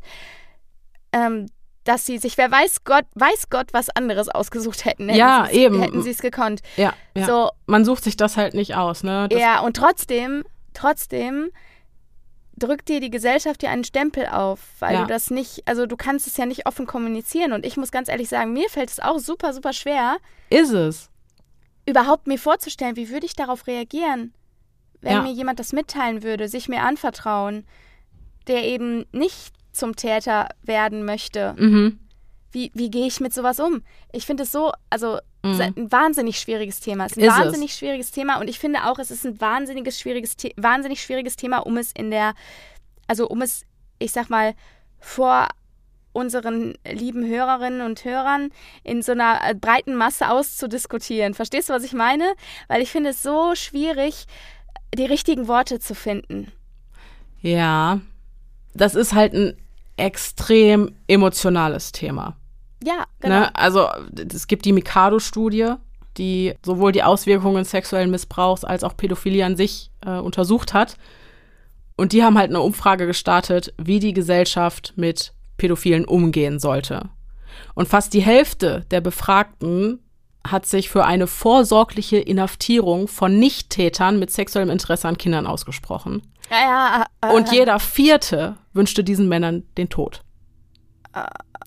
ähm, 1.11 1.47
dass 1.84 2.05
sie 2.05 2.18
sich, 2.18 2.38
wer 2.38 2.49
weiß 2.49 2.84
Gott, 2.86 3.05
weiß 3.16 3.49
Gott, 3.49 3.74
was 3.74 3.89
anderes 3.89 4.30
ausgesucht 4.30 4.86
hätten. 4.86 5.09
hätten 5.09 5.20
ja, 5.20 5.49
eben. 5.49 5.82
Hätten 5.82 6.01
sie 6.01 6.11
es 6.11 6.22
gekonnt. 6.22 6.61
Ja, 6.78 6.93
ja. 7.16 7.26
So, 7.26 7.49
Man 7.66 7.86
sucht 7.86 8.03
sich 8.03 8.16
das 8.16 8.38
halt 8.38 8.53
nicht 8.53 8.76
aus, 8.76 9.03
ne? 9.03 9.28
Das 9.30 9.39
ja, 9.39 9.59
und 9.59 9.76
trotzdem, 9.76 10.43
trotzdem 10.74 11.49
drückt 12.55 12.89
dir 12.89 12.99
die 12.99 13.09
Gesellschaft 13.09 13.61
dir 13.61 13.69
einen 13.69 13.84
Stempel 13.84 14.28
auf, 14.28 14.59
weil 14.80 14.93
ja. 14.93 15.01
du 15.01 15.07
das 15.07 15.32
nicht, 15.32 15.67
also 15.67 15.86
du 15.86 15.97
kannst 15.97 16.28
es 16.28 16.38
ja 16.38 16.45
nicht 16.45 16.67
offen 16.67 16.86
kommunizieren. 16.86 17.51
Und 17.51 17.65
ich 17.65 17.78
muss 17.78 17.91
ganz 17.91 18.09
ehrlich 18.09 18.30
sagen, 18.30 18.53
mir 18.53 18.69
fällt 18.69 18.89
es 18.89 18.99
auch 18.99 19.19
super, 19.19 19.53
super 19.53 19.74
schwer. 19.74 20.17
Ist 20.49 20.71
es? 20.71 21.09
Überhaupt 21.86 22.28
mir 22.28 22.38
vorzustellen, 22.38 22.95
wie 22.95 23.09
würde 23.09 23.26
ich 23.26 23.36
darauf 23.36 23.67
reagieren, 23.67 24.34
wenn 25.01 25.13
ja. 25.13 25.21
mir 25.21 25.34
jemand 25.34 25.59
das 25.59 25.74
mitteilen 25.74 26.24
würde, 26.24 26.47
sich 26.47 26.69
mir 26.69 26.84
anvertrauen, 26.84 27.65
der 28.47 28.63
eben 28.63 29.05
nicht 29.11 29.53
zum 29.71 29.95
Täter 29.95 30.49
werden 30.61 31.03
möchte. 31.05 31.55
Mhm. 31.57 31.99
Wie, 32.54 32.72
wie 32.74 32.89
gehe 32.89 33.08
ich 33.08 33.20
mit 33.20 33.34
sowas 33.34 33.60
um? 33.60 33.84
Ich 34.12 34.26
finde 34.26 34.43
es 34.43 34.51
so, 34.51 34.72
also 34.89 35.20
mhm. 35.43 35.62
ein 35.62 35.91
wahnsinnig 35.91 36.39
schwieriges 36.39 36.80
Thema. 36.80 37.06
Es 37.06 37.14
ist 37.14 37.18
ein 37.18 37.24
ist 37.26 37.38
wahnsinnig 37.38 37.72
es. 37.72 37.78
schwieriges 37.78 38.12
Thema 38.12 38.39
und 38.39 38.47
ich 38.47 38.60
finde 38.60 38.86
auch, 38.86 38.99
es 38.99 39.12
ist 39.12 39.26
ein 39.26 39.41
wahnsinniges 39.41 39.99
schwieriges, 39.99 40.38
wahnsinnig 40.56 41.01
schwieriges 41.01 41.36
Thema, 41.36 41.58
um 41.60 41.78
es 41.78 41.91
in 41.91 42.12
der, 42.12 42.36
also 43.08 43.28
um 43.28 43.41
es, 43.41 43.66
ich 43.99 44.12
sag 44.12 44.30
mal, 44.30 44.54
vor 44.99 45.49
unseren 46.14 46.76
lieben 46.89 47.28
Hörerinnen 47.28 47.82
und 47.82 48.06
Hörern 48.06 48.51
in 48.84 49.01
so 49.01 49.12
einer 49.12 49.39
äh, 49.43 49.56
breiten 49.56 49.95
Masse 49.95 50.30
auszudiskutieren. 50.30 51.34
Verstehst 51.34 51.70
du, 51.70 51.74
was 51.74 51.84
ich 51.84 51.93
meine? 51.93 52.36
Weil 52.68 52.82
ich 52.82 52.91
finde 52.91 53.10
es 53.10 53.24
so 53.24 53.56
schwierig, 53.56 54.28
die 54.95 55.06
richtigen 55.06 55.47
Worte 55.47 55.80
zu 55.80 55.95
finden. 55.95 56.51
Ja, 57.41 57.99
das 58.74 58.95
ist 58.95 59.14
halt 59.14 59.34
ein 59.34 59.58
extrem 59.97 60.95
emotionales 61.08 61.91
Thema. 61.91 62.38
Ja, 62.86 62.97
ne? 62.97 63.05
genau. 63.19 63.39
Ne? 63.39 63.55
Also 63.55 63.88
es 64.34 64.47
gibt 64.47 64.65
die 64.65 64.73
Mikado-Studie, 64.73 65.73
die 66.17 66.53
sowohl 66.63 66.91
die 66.91 67.03
Auswirkungen 67.03 67.63
sexuellen 67.65 68.11
Missbrauchs 68.11 68.63
als 68.63 68.84
auch 68.84 68.95
Pädophilie 68.95 69.45
an 69.45 69.55
sich 69.55 69.91
äh, 70.05 70.17
untersucht 70.17 70.73
hat. 70.73 70.97
Und 71.95 72.11
die 72.11 72.23
haben 72.23 72.38
halt 72.38 72.49
eine 72.49 72.61
Umfrage 72.61 73.05
gestartet, 73.05 73.73
wie 73.77 73.99
die 73.99 74.13
Gesellschaft 74.13 74.93
mit 74.95 75.34
Pädophilen 75.57 76.05
umgehen 76.05 76.59
sollte. 76.59 77.09
Und 77.75 77.88
fast 77.88 78.13
die 78.13 78.21
Hälfte 78.21 78.86
der 78.91 79.01
Befragten 79.01 79.99
hat 80.45 80.65
sich 80.65 80.89
für 80.89 81.05
eine 81.05 81.27
vorsorgliche 81.27 82.17
Inhaftierung 82.17 83.07
von 83.07 83.39
Nichttätern 83.39 84.19
mit 84.19 84.31
sexuellem 84.31 84.69
Interesse 84.69 85.07
an 85.07 85.17
Kindern 85.17 85.47
ausgesprochen. 85.47 86.21
Ja, 86.49 86.57
ja, 86.59 87.05
äh, 87.21 87.34
und 87.34 87.51
jeder 87.51 87.79
Vierte 87.79 88.57
wünschte 88.73 89.03
diesen 89.03 89.29
Männern 89.29 89.63
den 89.77 89.89
Tod. 89.89 90.21
Uh, 91.15 91.21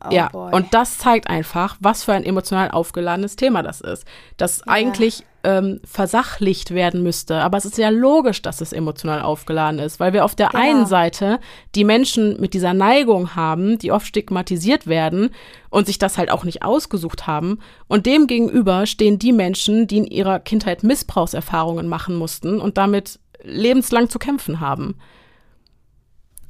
oh 0.04 0.12
ja, 0.12 0.28
boy. 0.28 0.52
und 0.52 0.74
das 0.74 0.98
zeigt 0.98 1.28
einfach, 1.28 1.76
was 1.80 2.04
für 2.04 2.12
ein 2.12 2.24
emotional 2.24 2.70
aufgeladenes 2.70 3.36
Thema 3.36 3.62
das 3.62 3.80
ist. 3.80 4.04
Das 4.36 4.58
ja. 4.58 4.72
eigentlich 4.72 5.24
ähm, 5.46 5.80
versachlicht 5.84 6.72
werden 6.72 7.04
müsste. 7.04 7.36
Aber 7.36 7.56
es 7.56 7.64
ist 7.64 7.78
ja 7.78 7.88
logisch, 7.88 8.42
dass 8.42 8.60
es 8.60 8.72
emotional 8.72 9.22
aufgeladen 9.22 9.78
ist, 9.78 10.00
weil 10.00 10.12
wir 10.12 10.24
auf 10.24 10.34
der 10.34 10.48
genau. 10.48 10.62
einen 10.62 10.86
Seite 10.86 11.38
die 11.76 11.84
Menschen 11.84 12.40
mit 12.40 12.52
dieser 12.52 12.74
Neigung 12.74 13.36
haben, 13.36 13.78
die 13.78 13.92
oft 13.92 14.06
stigmatisiert 14.06 14.88
werden 14.88 15.30
und 15.70 15.86
sich 15.86 15.98
das 15.98 16.18
halt 16.18 16.32
auch 16.32 16.42
nicht 16.42 16.64
ausgesucht 16.64 17.28
haben. 17.28 17.60
Und 17.86 18.06
dem 18.06 18.26
gegenüber 18.26 18.86
stehen 18.86 19.20
die 19.20 19.32
Menschen, 19.32 19.86
die 19.86 19.98
in 19.98 20.06
ihrer 20.06 20.40
Kindheit 20.40 20.82
Missbrauchserfahrungen 20.82 21.86
machen 21.86 22.16
mussten 22.16 22.60
und 22.60 22.76
damit 22.76 23.20
lebenslang 23.42 24.08
zu 24.08 24.18
kämpfen 24.18 24.58
haben. 24.58 24.96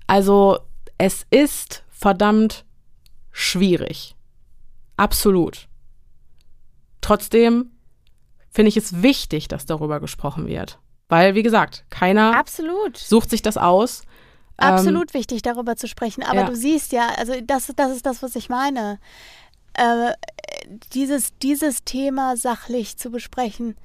Also 0.07 0.59
es 0.97 1.27
ist 1.31 1.85
verdammt 1.91 2.65
schwierig. 3.37 4.17
Absolut. 4.97 5.69
Trotzdem 7.03 7.71
finde 8.51 8.71
ich 8.71 8.79
es 8.79 9.03
wichtig, 9.03 9.47
dass 9.49 9.67
darüber 9.67 10.01
gesprochen 10.01 10.47
wird. 10.47 10.79
Weil, 11.09 11.35
wie 11.35 11.43
gesagt, 11.43 11.85
keiner 11.91 12.35
Absolut. 12.35 12.97
sucht 12.97 13.29
sich 13.29 13.43
das 13.43 13.59
aus. 13.59 14.03
Absolut 14.57 15.15
ähm, 15.15 15.21
wichtig, 15.21 15.43
darüber 15.43 15.77
zu 15.77 15.87
sprechen. 15.87 16.23
Aber 16.23 16.41
ja. 16.41 16.47
du 16.47 16.57
siehst 16.57 16.93
ja, 16.93 17.11
also 17.19 17.35
das, 17.43 17.71
das 17.77 17.93
ist 17.93 18.07
das, 18.07 18.23
was 18.23 18.35
ich 18.37 18.49
meine. 18.49 18.99
Äh, 19.75 20.15
dieses, 20.95 21.37
dieses 21.39 21.85
Thema 21.85 22.39
sachlich 22.39 22.97
zu 22.97 23.11
besprechen, 23.11 23.77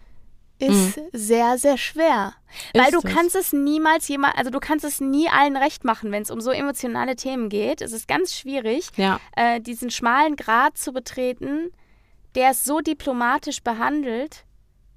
ist 0.61 0.97
mhm. 0.97 1.07
sehr, 1.11 1.57
sehr 1.57 1.77
schwer. 1.77 2.33
Ist 2.73 2.83
Weil 2.83 2.91
du 2.91 2.99
es? 2.99 3.03
kannst 3.03 3.35
es 3.35 3.53
niemals 3.53 4.07
jemand, 4.07 4.37
also 4.37 4.51
du 4.51 4.59
kannst 4.59 4.85
es 4.85 5.01
nie 5.01 5.27
allen 5.29 5.57
recht 5.57 5.83
machen, 5.83 6.11
wenn 6.11 6.23
es 6.23 6.31
um 6.31 6.41
so 6.41 6.51
emotionale 6.51 7.15
Themen 7.15 7.49
geht. 7.49 7.81
Es 7.81 7.91
ist 7.91 8.07
ganz 8.07 8.35
schwierig, 8.37 8.89
ja. 8.95 9.19
äh, 9.35 9.59
diesen 9.59 9.89
schmalen 9.89 10.35
Grat 10.35 10.77
zu 10.77 10.93
betreten, 10.93 11.71
der 12.35 12.51
es 12.51 12.63
so 12.63 12.79
diplomatisch 12.79 13.61
behandelt, 13.63 14.45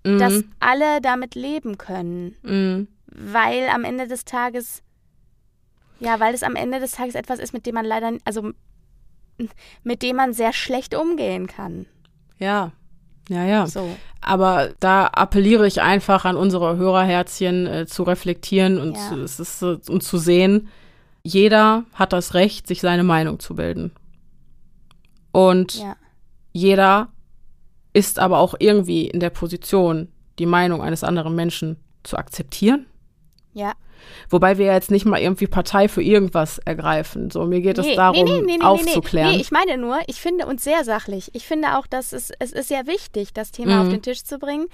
mhm. 0.04 0.18
dass 0.18 0.44
alle 0.60 1.00
damit 1.00 1.34
leben 1.34 1.78
können. 1.78 2.36
Mhm. 2.42 2.88
Weil 3.06 3.68
am 3.68 3.84
Ende 3.84 4.06
des 4.06 4.24
Tages, 4.24 4.82
ja, 6.00 6.20
weil 6.20 6.34
es 6.34 6.42
am 6.42 6.56
Ende 6.56 6.80
des 6.80 6.92
Tages 6.92 7.14
etwas 7.14 7.38
ist, 7.38 7.52
mit 7.52 7.66
dem 7.66 7.74
man 7.74 7.84
leider, 7.84 8.12
also 8.24 8.52
mit 9.82 10.02
dem 10.02 10.16
man 10.16 10.32
sehr 10.32 10.52
schlecht 10.52 10.94
umgehen 10.94 11.46
kann. 11.46 11.86
Ja, 12.38 12.72
ja, 13.28 13.44
ja. 13.44 13.66
So. 13.66 13.96
Aber 14.20 14.70
da 14.80 15.06
appelliere 15.06 15.66
ich 15.66 15.82
einfach 15.82 16.24
an 16.24 16.36
unsere 16.36 16.76
Hörerherzchen 16.76 17.66
äh, 17.66 17.86
zu 17.86 18.02
reflektieren 18.02 18.78
und, 18.80 18.96
ja. 18.96 19.08
zu, 19.08 19.22
es 19.22 19.40
ist, 19.40 19.62
äh, 19.62 19.78
und 19.88 20.02
zu 20.02 20.18
sehen, 20.18 20.68
jeder 21.22 21.84
hat 21.94 22.12
das 22.12 22.34
Recht, 22.34 22.66
sich 22.66 22.80
seine 22.80 23.04
Meinung 23.04 23.40
zu 23.40 23.54
bilden. 23.54 23.92
Und 25.32 25.74
ja. 25.78 25.96
jeder 26.52 27.08
ist 27.92 28.18
aber 28.18 28.38
auch 28.38 28.54
irgendwie 28.58 29.06
in 29.06 29.20
der 29.20 29.30
Position, 29.30 30.08
die 30.38 30.46
Meinung 30.46 30.82
eines 30.82 31.04
anderen 31.04 31.34
Menschen 31.34 31.76
zu 32.02 32.16
akzeptieren. 32.16 32.86
Ja. 33.54 33.72
Wobei 34.30 34.58
wir 34.58 34.66
jetzt 34.66 34.90
nicht 34.90 35.04
mal 35.04 35.20
irgendwie 35.20 35.46
Partei 35.46 35.88
für 35.88 36.02
irgendwas 36.02 36.58
ergreifen. 36.58 37.30
So, 37.30 37.44
mir 37.44 37.60
geht 37.60 37.78
nee, 37.78 37.90
es 37.90 37.96
darum, 37.96 38.24
nee, 38.24 38.56
nee, 38.58 38.64
aufzuklären. 38.64 39.32
Nee, 39.32 39.40
ich 39.40 39.50
meine 39.50 39.76
nur, 39.78 40.00
ich 40.06 40.20
finde 40.20 40.46
uns 40.46 40.64
sehr 40.64 40.84
sachlich. 40.84 41.30
Ich 41.34 41.46
finde 41.46 41.78
auch, 41.78 41.86
dass 41.86 42.12
es, 42.12 42.30
es 42.38 42.52
ist 42.52 42.68
sehr 42.68 42.86
wichtig, 42.86 43.32
das 43.32 43.52
Thema 43.52 43.76
mhm. 43.76 43.80
auf 43.82 43.88
den 43.88 44.02
Tisch 44.02 44.24
zu 44.24 44.38
bringen. 44.38 44.66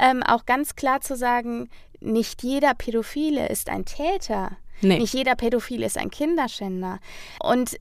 Ähm, 0.00 0.22
auch 0.22 0.46
ganz 0.46 0.76
klar 0.76 1.00
zu 1.00 1.16
sagen, 1.16 1.68
nicht 2.00 2.42
jeder 2.42 2.74
Pädophile 2.74 3.48
ist 3.48 3.68
ein 3.68 3.84
Täter. 3.84 4.56
Nicht 4.82 5.14
jeder 5.14 5.36
Pädophile 5.36 5.86
ist 5.86 5.96
ein 5.96 6.10
Kinderschänder. 6.10 6.98
Und 7.42 7.76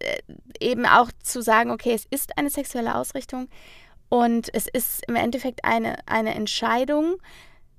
äh, 0.00 0.18
eben 0.60 0.86
auch 0.86 1.10
zu 1.22 1.42
sagen, 1.42 1.70
okay, 1.70 1.92
es 1.92 2.06
ist 2.08 2.38
eine 2.38 2.50
sexuelle 2.50 2.94
Ausrichtung 2.94 3.48
und 4.08 4.52
es 4.54 4.66
ist 4.68 5.04
im 5.08 5.16
Endeffekt 5.16 5.64
eine, 5.64 5.98
eine 6.06 6.34
Entscheidung, 6.34 7.16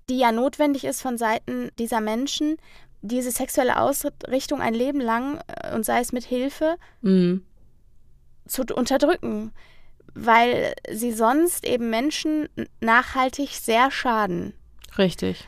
die 0.10 0.20
ja 0.20 0.32
notwendig 0.32 0.84
ist 0.86 1.02
von 1.02 1.18
Seiten 1.18 1.70
dieser 1.78 2.02
Menschen, 2.02 2.58
diese 3.02 3.32
sexuelle 3.32 3.80
Ausrichtung 3.80 4.62
ein 4.62 4.74
Leben 4.74 5.02
lang 5.02 5.40
äh, 5.48 5.76
und 5.76 5.86
sei 5.86 6.00
es 6.00 6.12
mit 6.12 6.24
Hilfe 6.24 6.78
mhm. 7.02 7.46
zu 8.48 8.64
unterdrücken, 8.74 9.52
weil 10.14 10.74
sie 10.92 11.12
sonst 11.12 11.66
eben 11.66 11.90
Menschen 11.90 12.50
nachhaltig 12.82 13.50
sehr 13.52 13.92
schaden. 13.92 14.54
Richtig. 14.98 15.48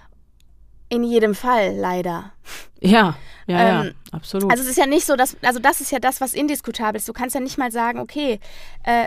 In 0.89 1.03
jedem 1.03 1.36
Fall, 1.36 1.76
leider. 1.76 2.34
Ja, 2.82 3.16
ja, 3.45 3.82
ähm, 3.82 3.86
ja, 3.86 3.91
absolut. 4.12 4.51
Also 4.51 4.64
es 4.64 4.70
ist 4.70 4.78
ja 4.78 4.88
nicht 4.88 5.05
so, 5.05 5.16
dass, 5.16 5.38
also 5.41 5.60
das 5.60 5.82
ist 5.82 5.91
ja 5.91 5.99
das, 5.99 6.22
was 6.22 6.34
indiskutabel 6.34 6.97
ist. 6.97 7.07
Du 7.07 7.14
kannst 7.14 7.36
ja 7.36 7.41
nicht 7.41 7.57
mal 7.57 7.72
sagen, 7.72 7.99
okay, 7.99 8.39
äh, 8.84 9.05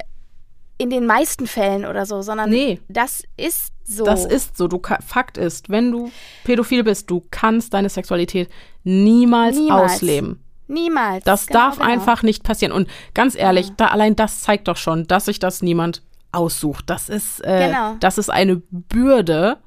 in 0.83 0.91
den 0.91 1.07
meisten 1.07 1.47
Fällen 1.47 1.85
oder 1.85 2.07
so, 2.07 2.23
sondern 2.23 2.51
nee. 2.51 2.81
das 2.89 3.23
ist 3.37 3.73
so. 3.85 4.05
Das 4.05 4.25
ist 4.25 4.57
so. 4.57 4.69
Du, 4.69 4.81
Fakt 5.07 5.39
ist, 5.39 5.71
wenn 5.71 5.93
du 5.93 6.11
pädophil 6.45 6.83
bist, 6.85 7.11
du 7.11 7.25
kannst 7.31 7.73
deine 7.75 7.89
Sexualität 7.89 8.49
niemals, 8.83 9.57
niemals. 9.57 9.95
ausleben. 9.95 10.43
Niemals. 10.67 11.25
Das 11.25 11.47
genau, 11.47 11.61
darf 11.61 11.79
genau. 11.79 11.89
einfach 11.89 12.23
nicht 12.23 12.43
passieren. 12.43 12.73
Und 12.73 12.89
ganz 13.15 13.37
ehrlich, 13.37 13.69
ja. 13.69 13.75
da 13.77 13.87
allein 13.89 14.17
das 14.17 14.43
zeigt 14.43 14.69
doch 14.69 14.77
schon, 14.77 15.07
dass 15.07 15.27
sich 15.27 15.39
das 15.39 15.63
niemand 15.63 16.03
aussucht. 16.33 16.89
Das 16.89 17.09
ist, 17.09 17.45
äh, 17.45 17.69
genau. 17.69 17.95
das 18.01 18.19
ist 18.19 18.31
eine 18.31 18.57
Bürde. 18.71 19.59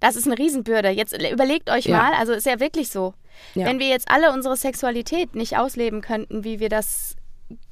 Das 0.00 0.16
ist 0.16 0.26
eine 0.26 0.38
Riesenbürde. 0.38 0.88
Jetzt 0.88 1.12
überlegt 1.12 1.70
euch 1.70 1.86
ja. 1.86 1.96
mal, 1.96 2.12
also 2.14 2.32
ist 2.32 2.46
ja 2.46 2.60
wirklich 2.60 2.88
so. 2.88 3.14
Ja. 3.54 3.66
Wenn 3.66 3.78
wir 3.78 3.88
jetzt 3.88 4.10
alle 4.10 4.32
unsere 4.32 4.56
Sexualität 4.56 5.34
nicht 5.34 5.58
ausleben 5.58 6.00
könnten, 6.00 6.44
wie 6.44 6.60
wir 6.60 6.68
das 6.68 7.16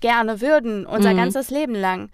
gerne 0.01 0.41
würden, 0.41 0.87
unser 0.87 1.13
mhm. 1.13 1.19
ganzes 1.19 1.51
Leben 1.51 1.75
lang, 1.75 2.11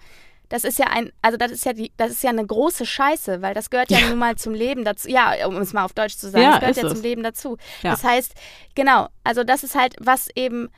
das 0.49 0.65
ist 0.65 0.79
ja 0.79 0.87
ein, 0.87 1.13
also 1.23 1.37
das 1.37 1.51
ist 1.51 1.65
ja 1.65 1.73
die, 1.73 1.93
das 1.97 2.11
ist 2.13 2.23
ja 2.23 2.31
eine 2.31 2.47
große 2.47 2.87
Scheiße, 2.87 3.43
weil 3.43 3.55
das 3.55 3.71
gehört 3.71 3.91
ja, 3.91 3.99
ja. 3.99 4.09
nun 4.09 4.19
mal 4.19 4.37
zum 4.37 4.55
Leben 4.55 4.85
dazu. 4.85 5.09
Ja, 5.09 5.47
um 5.47 5.57
es 5.57 5.73
mal 5.73 5.85
auf 5.85 5.93
Deutsch 5.93 6.17
zu 6.17 6.31
sagen, 6.31 6.45
ja, 6.45 6.51
das 6.53 6.61
gehört 6.61 6.77
ja 6.77 6.87
es. 6.87 6.93
zum 6.93 7.03
Leben 7.03 7.23
dazu. 7.23 7.57
Ja. 7.83 7.91
Das 7.91 8.05
heißt, 8.05 8.35
genau, 8.75 9.09
also 9.25 9.43
das 9.43 9.65
ist 9.65 9.75
halt, 9.75 9.97
was 9.99 10.29
eben 10.37 10.69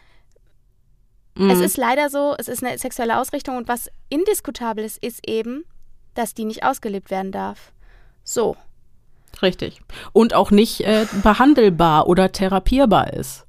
mhm. 1.35 1.51
es 1.51 1.61
ist 1.61 1.77
leider 1.77 2.09
so, 2.09 2.35
es 2.39 2.49
ist 2.49 2.65
eine 2.65 2.79
sexuelle 2.79 3.19
Ausrichtung 3.19 3.57
und 3.57 3.69
was 3.69 3.91
indiskutabel 4.09 4.85
ist, 4.85 5.03
ist 5.03 5.29
eben, 5.29 5.65
dass 6.15 6.35
die 6.35 6.45
nicht 6.45 6.65
ausgelebt 6.65 7.11
werden 7.11 7.33
darf. 7.33 7.73
So. 8.25 8.57
Richtig. 9.43 9.83
Und 10.13 10.35
auch 10.35 10.51
nicht 10.51 10.81
äh, 10.81 11.07
behandelbar 11.23 12.09
oder 12.09 12.33
therapierbar 12.33 13.13
ist. 13.13 13.45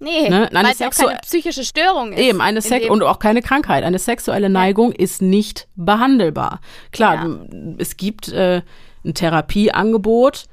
Nee, 0.00 0.28
ne? 0.28 0.48
weil 0.52 0.66
es 0.66 0.78
ja 0.78 0.88
auch 0.88 0.92
keine 0.92 1.18
psychische 1.22 1.64
Störung 1.64 2.12
ist. 2.12 2.20
Eben, 2.20 2.40
eine 2.40 2.62
Sex 2.62 2.88
und 2.88 3.02
auch 3.02 3.18
keine 3.18 3.42
Krankheit. 3.42 3.82
Eine 3.82 3.98
sexuelle 3.98 4.48
Neigung 4.48 4.92
ja. 4.92 4.98
ist 4.98 5.22
nicht 5.22 5.66
behandelbar. 5.74 6.60
Klar, 6.92 7.26
ja. 7.26 7.38
es 7.78 7.96
gibt 7.96 8.28
äh, 8.28 8.62
ein 9.04 9.14
Therapieangebot, 9.14 10.44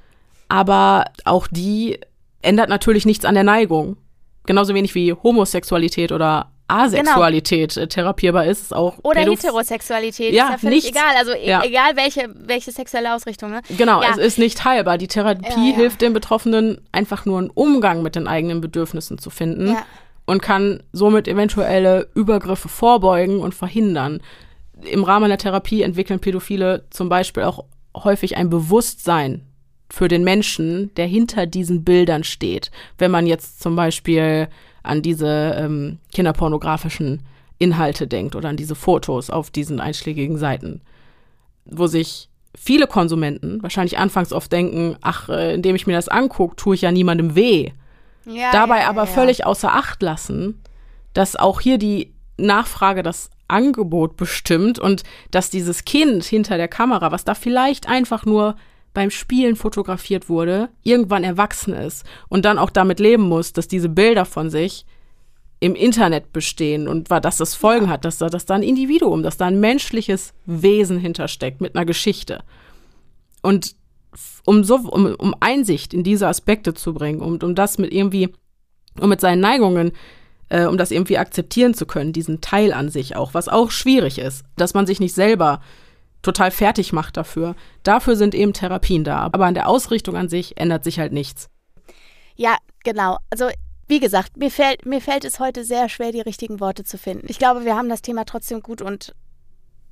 aber 0.47 1.05
auch 1.25 1.47
die 1.47 1.99
ändert 2.41 2.69
natürlich 2.69 3.05
nichts 3.05 3.25
an 3.25 3.35
der 3.35 3.43
Neigung. 3.43 3.97
Genauso 4.47 4.73
wenig 4.73 4.95
wie 4.95 5.13
Homosexualität 5.13 6.11
oder 6.11 6.51
Asexualität 6.67 7.75
genau. 7.75 7.85
therapierbar 7.87 8.45
ist, 8.45 8.61
ist 8.61 8.73
auch 8.73 8.97
oder 9.03 9.21
Pädoph 9.21 9.43
Heterosexualität 9.43 10.33
ja, 10.33 10.45
ist 10.45 10.51
ja 10.51 10.57
völlig 10.57 10.83
nichts. 10.83 10.97
egal, 10.97 11.15
also 11.17 11.31
e 11.33 11.47
ja. 11.47 11.63
egal 11.63 11.95
welche 11.95 12.27
welche 12.35 12.71
sexuelle 12.71 13.13
Ausrichtung. 13.13 13.51
Ne? 13.51 13.61
Genau, 13.77 14.01
ja. 14.01 14.09
es 14.11 14.17
ist 14.17 14.39
nicht 14.39 14.65
heilbar. 14.65 14.97
Die 14.97 15.07
Therapie 15.07 15.69
ja, 15.69 15.75
hilft 15.75 16.01
den 16.01 16.13
Betroffenen 16.13 16.81
einfach 16.91 17.25
nur 17.25 17.37
einen 17.37 17.51
Umgang 17.51 18.01
mit 18.01 18.15
den 18.15 18.27
eigenen 18.27 18.61
Bedürfnissen 18.61 19.19
zu 19.19 19.29
finden 19.29 19.77
und 20.25 20.41
kann 20.41 20.81
somit 20.91 21.27
eventuelle 21.27 22.07
Übergriffe 22.15 22.67
vorbeugen 22.67 23.39
und 23.39 23.53
verhindern. 23.53 24.21
Im 24.81 25.03
Rahmen 25.03 25.29
der 25.29 25.37
Therapie 25.37 25.83
entwickeln 25.83 26.19
Pädophile 26.19 26.85
zum 26.89 27.09
Beispiel 27.09 27.43
auch 27.43 27.65
häufig 27.95 28.37
ein 28.37 28.49
Bewusstsein 28.49 29.45
für 29.89 30.07
den 30.07 30.23
Menschen, 30.23 30.93
der 30.95 31.05
hinter 31.05 31.45
diesen 31.45 31.83
Bildern 31.83 32.23
steht. 32.23 32.71
Wenn 32.97 33.11
man 33.11 33.27
jetzt 33.27 33.61
zum 33.61 33.75
Beispiel 33.75 34.47
an 34.85 35.01
diese 35.01 35.55
ähm, 35.57 35.99
kinderpornografischen 36.13 37.21
Inhalte 37.57 38.07
denkt 38.07 38.35
oder 38.35 38.49
an 38.49 38.57
diese 38.57 38.75
Fotos 38.75 39.29
auf 39.29 39.49
diesen 39.49 39.79
einschlägigen 39.79 40.37
Seiten, 40.37 40.81
wo 41.65 41.87
sich 41.87 42.29
viele 42.53 42.87
Konsumenten 42.87 43.61
wahrscheinlich 43.63 43.97
anfangs 43.97 44.33
oft 44.33 44.51
denken, 44.51 44.97
ach, 45.01 45.29
äh, 45.29 45.53
indem 45.53 45.75
ich 45.75 45.87
mir 45.87 45.93
das 45.93 46.07
angucke, 46.07 46.55
tue 46.55 46.75
ich 46.75 46.81
ja 46.81 46.91
niemandem 46.91 47.35
weh. 47.35 47.71
Ja, 48.25 48.51
Dabei 48.51 48.81
ja, 48.81 48.89
aber 48.89 49.03
ja. 49.03 49.07
völlig 49.07 49.45
außer 49.45 49.73
Acht 49.73 50.01
lassen, 50.01 50.61
dass 51.13 51.35
auch 51.35 51.61
hier 51.61 51.77
die 51.77 52.13
Nachfrage 52.37 53.03
das 53.03 53.29
Angebot 53.47 54.17
bestimmt 54.17 54.79
und 54.79 55.03
dass 55.31 55.49
dieses 55.49 55.85
Kind 55.85 56.23
hinter 56.23 56.57
der 56.57 56.67
Kamera, 56.67 57.11
was 57.11 57.23
da 57.23 57.35
vielleicht 57.35 57.87
einfach 57.87 58.25
nur 58.25 58.55
beim 58.95 59.11
Spielen 59.11 59.55
fotografiert 59.55 60.27
wurde, 60.27 60.69
irgendwann 60.81 61.23
erwachsen 61.23 61.73
ist 61.73 62.03
und 62.29 62.45
dann 62.45 62.57
auch 62.57 62.71
damit 62.71 62.99
leben 62.99 63.23
muss, 63.23 63.53
dass 63.53 63.67
diese 63.67 63.89
Bilder 63.89 64.25
von 64.25 64.49
sich 64.49 64.87
im 65.59 65.75
Internet 65.75 66.33
bestehen 66.33 66.87
und 66.87 67.09
war, 67.09 67.21
dass 67.21 67.37
das 67.37 67.53
Folgen 67.55 67.89
hat, 67.89 68.05
dass 68.05 68.17
da, 68.17 68.29
dass 68.29 68.45
da 68.45 68.55
ein 68.55 68.63
Individuum, 68.63 69.21
dass 69.23 69.37
da 69.37 69.45
ein 69.45 69.59
menschliches 69.59 70.33
Wesen 70.45 70.97
hintersteckt 70.97 71.61
mit 71.61 71.75
einer 71.75 71.85
Geschichte. 71.85 72.43
Und 73.41 73.75
um 74.45 74.63
so, 74.63 74.75
um, 74.75 75.13
um 75.15 75.35
Einsicht 75.39 75.93
in 75.93 76.03
diese 76.03 76.27
Aspekte 76.27 76.73
zu 76.73 76.93
bringen 76.93 77.21
und 77.21 77.43
um, 77.43 77.49
um 77.49 77.55
das 77.55 77.77
mit 77.77 77.93
irgendwie, 77.93 78.29
um 78.99 79.09
mit 79.09 79.21
seinen 79.21 79.39
Neigungen, 79.41 79.91
äh, 80.49 80.65
um 80.65 80.77
das 80.77 80.91
irgendwie 80.91 81.17
akzeptieren 81.17 81.73
zu 81.73 81.85
können, 81.85 82.13
diesen 82.13 82.41
Teil 82.41 82.73
an 82.73 82.89
sich 82.89 83.15
auch, 83.15 83.33
was 83.33 83.47
auch 83.47 83.71
schwierig 83.71 84.19
ist, 84.19 84.43
dass 84.57 84.73
man 84.73 84.85
sich 84.85 84.99
nicht 84.99 85.13
selber 85.13 85.61
total 86.25 86.51
fertig 86.51 86.91
macht 86.91 87.17
dafür. 87.17 87.55
Dafür 87.83 88.15
sind 88.15 88.35
eben 88.35 88.53
Therapien 88.53 89.03
da. 89.03 89.29
Aber 89.31 89.45
an 89.45 89.53
der 89.53 89.69
Ausrichtung 89.69 90.15
an 90.17 90.27
sich 90.27 90.59
ändert 90.59 90.83
sich 90.83 90.99
halt 90.99 91.13
nichts. 91.13 91.49
Ja, 92.35 92.57
genau. 92.83 93.17
Also 93.29 93.49
wie 93.87 93.99
gesagt, 93.99 94.37
mir 94.37 94.49
fällt, 94.49 94.85
mir 94.85 94.99
fällt 94.99 95.25
es 95.25 95.39
heute 95.39 95.63
sehr 95.63 95.89
schwer, 95.89 96.11
die 96.11 96.21
richtigen 96.21 96.59
Worte 96.59 96.83
zu 96.83 96.97
finden. 96.97 97.27
Ich 97.29 97.37
glaube, 97.37 97.65
wir 97.65 97.75
haben 97.75 97.89
das 97.89 98.01
Thema 98.01 98.25
trotzdem 98.25 98.61
gut 98.61 98.81
und, 98.81 99.13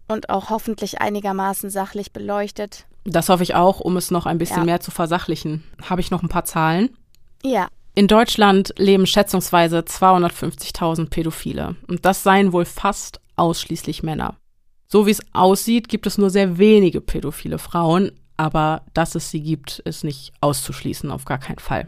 und 0.08 0.30
auch 0.30 0.50
hoffentlich 0.50 1.00
einigermaßen 1.00 1.70
sachlich 1.70 2.12
beleuchtet. 2.12 2.88
Das 3.06 3.30
hoffe 3.30 3.44
ich 3.44 3.54
auch, 3.54 3.80
um 3.80 3.96
es 3.98 4.10
noch 4.10 4.26
ein 4.26 4.40
bisschen 4.40 4.60
ja. 4.60 4.64
mehr 4.64 4.80
zu 4.80 4.90
versachlichen. 4.90 5.64
Habe 5.84 6.02
ich 6.02 6.10
noch 6.10 6.24
ein 6.24 6.30
paar 6.30 6.46
Zahlen? 6.46 6.98
Ja. 7.44 7.68
In 7.94 8.08
Deutschland 8.08 8.74
leben 8.78 9.06
schätzungsweise 9.06 9.80
250.000 9.80 11.10
Pädophile. 11.10 11.76
Und 11.88 12.06
das 12.06 12.24
seien 12.24 12.52
wohl 12.52 12.66
fast 12.66 13.22
ausschließlich 13.36 14.02
Männer. 14.02 14.38
So 14.94 15.08
wie 15.08 15.10
es 15.10 15.24
aussieht, 15.34 15.90
gibt 15.90 16.06
es 16.06 16.20
nur 16.20 16.30
sehr 16.30 16.60
wenige 16.60 17.02
pädophile 17.02 17.58
Frauen, 17.58 18.12
aber 18.38 18.84
dass 18.94 19.16
es 19.16 19.32
sie 19.32 19.42
gibt, 19.42 19.80
ist 19.80 20.04
nicht 20.04 20.34
auszuschließen, 20.40 21.10
auf 21.10 21.26
gar 21.26 21.40
keinen 21.40 21.58
Fall. 21.58 21.88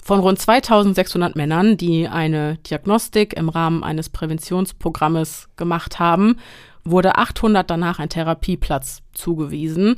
Von 0.00 0.20
rund 0.20 0.38
2600 0.38 1.34
Männern, 1.34 1.76
die 1.76 2.06
eine 2.06 2.58
Diagnostik 2.58 3.32
im 3.32 3.48
Rahmen 3.48 3.82
eines 3.82 4.10
Präventionsprogrammes 4.10 5.48
gemacht 5.56 5.98
haben, 5.98 6.36
wurde 6.84 7.16
800 7.16 7.68
danach 7.68 7.98
ein 7.98 8.10
Therapieplatz 8.10 9.02
zugewiesen. 9.12 9.96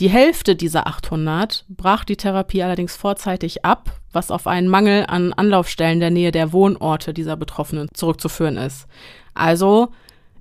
Die 0.00 0.10
Hälfte 0.10 0.56
dieser 0.56 0.88
800 0.88 1.64
brach 1.68 2.02
die 2.02 2.16
Therapie 2.16 2.64
allerdings 2.64 2.96
vorzeitig 2.96 3.64
ab, 3.64 4.00
was 4.12 4.32
auf 4.32 4.48
einen 4.48 4.66
Mangel 4.66 5.04
an 5.06 5.32
Anlaufstellen 5.32 6.00
der 6.00 6.10
Nähe 6.10 6.32
der 6.32 6.52
Wohnorte 6.52 7.14
dieser 7.14 7.36
Betroffenen 7.36 7.86
zurückzuführen 7.94 8.56
ist. 8.56 8.88
Also 9.32 9.92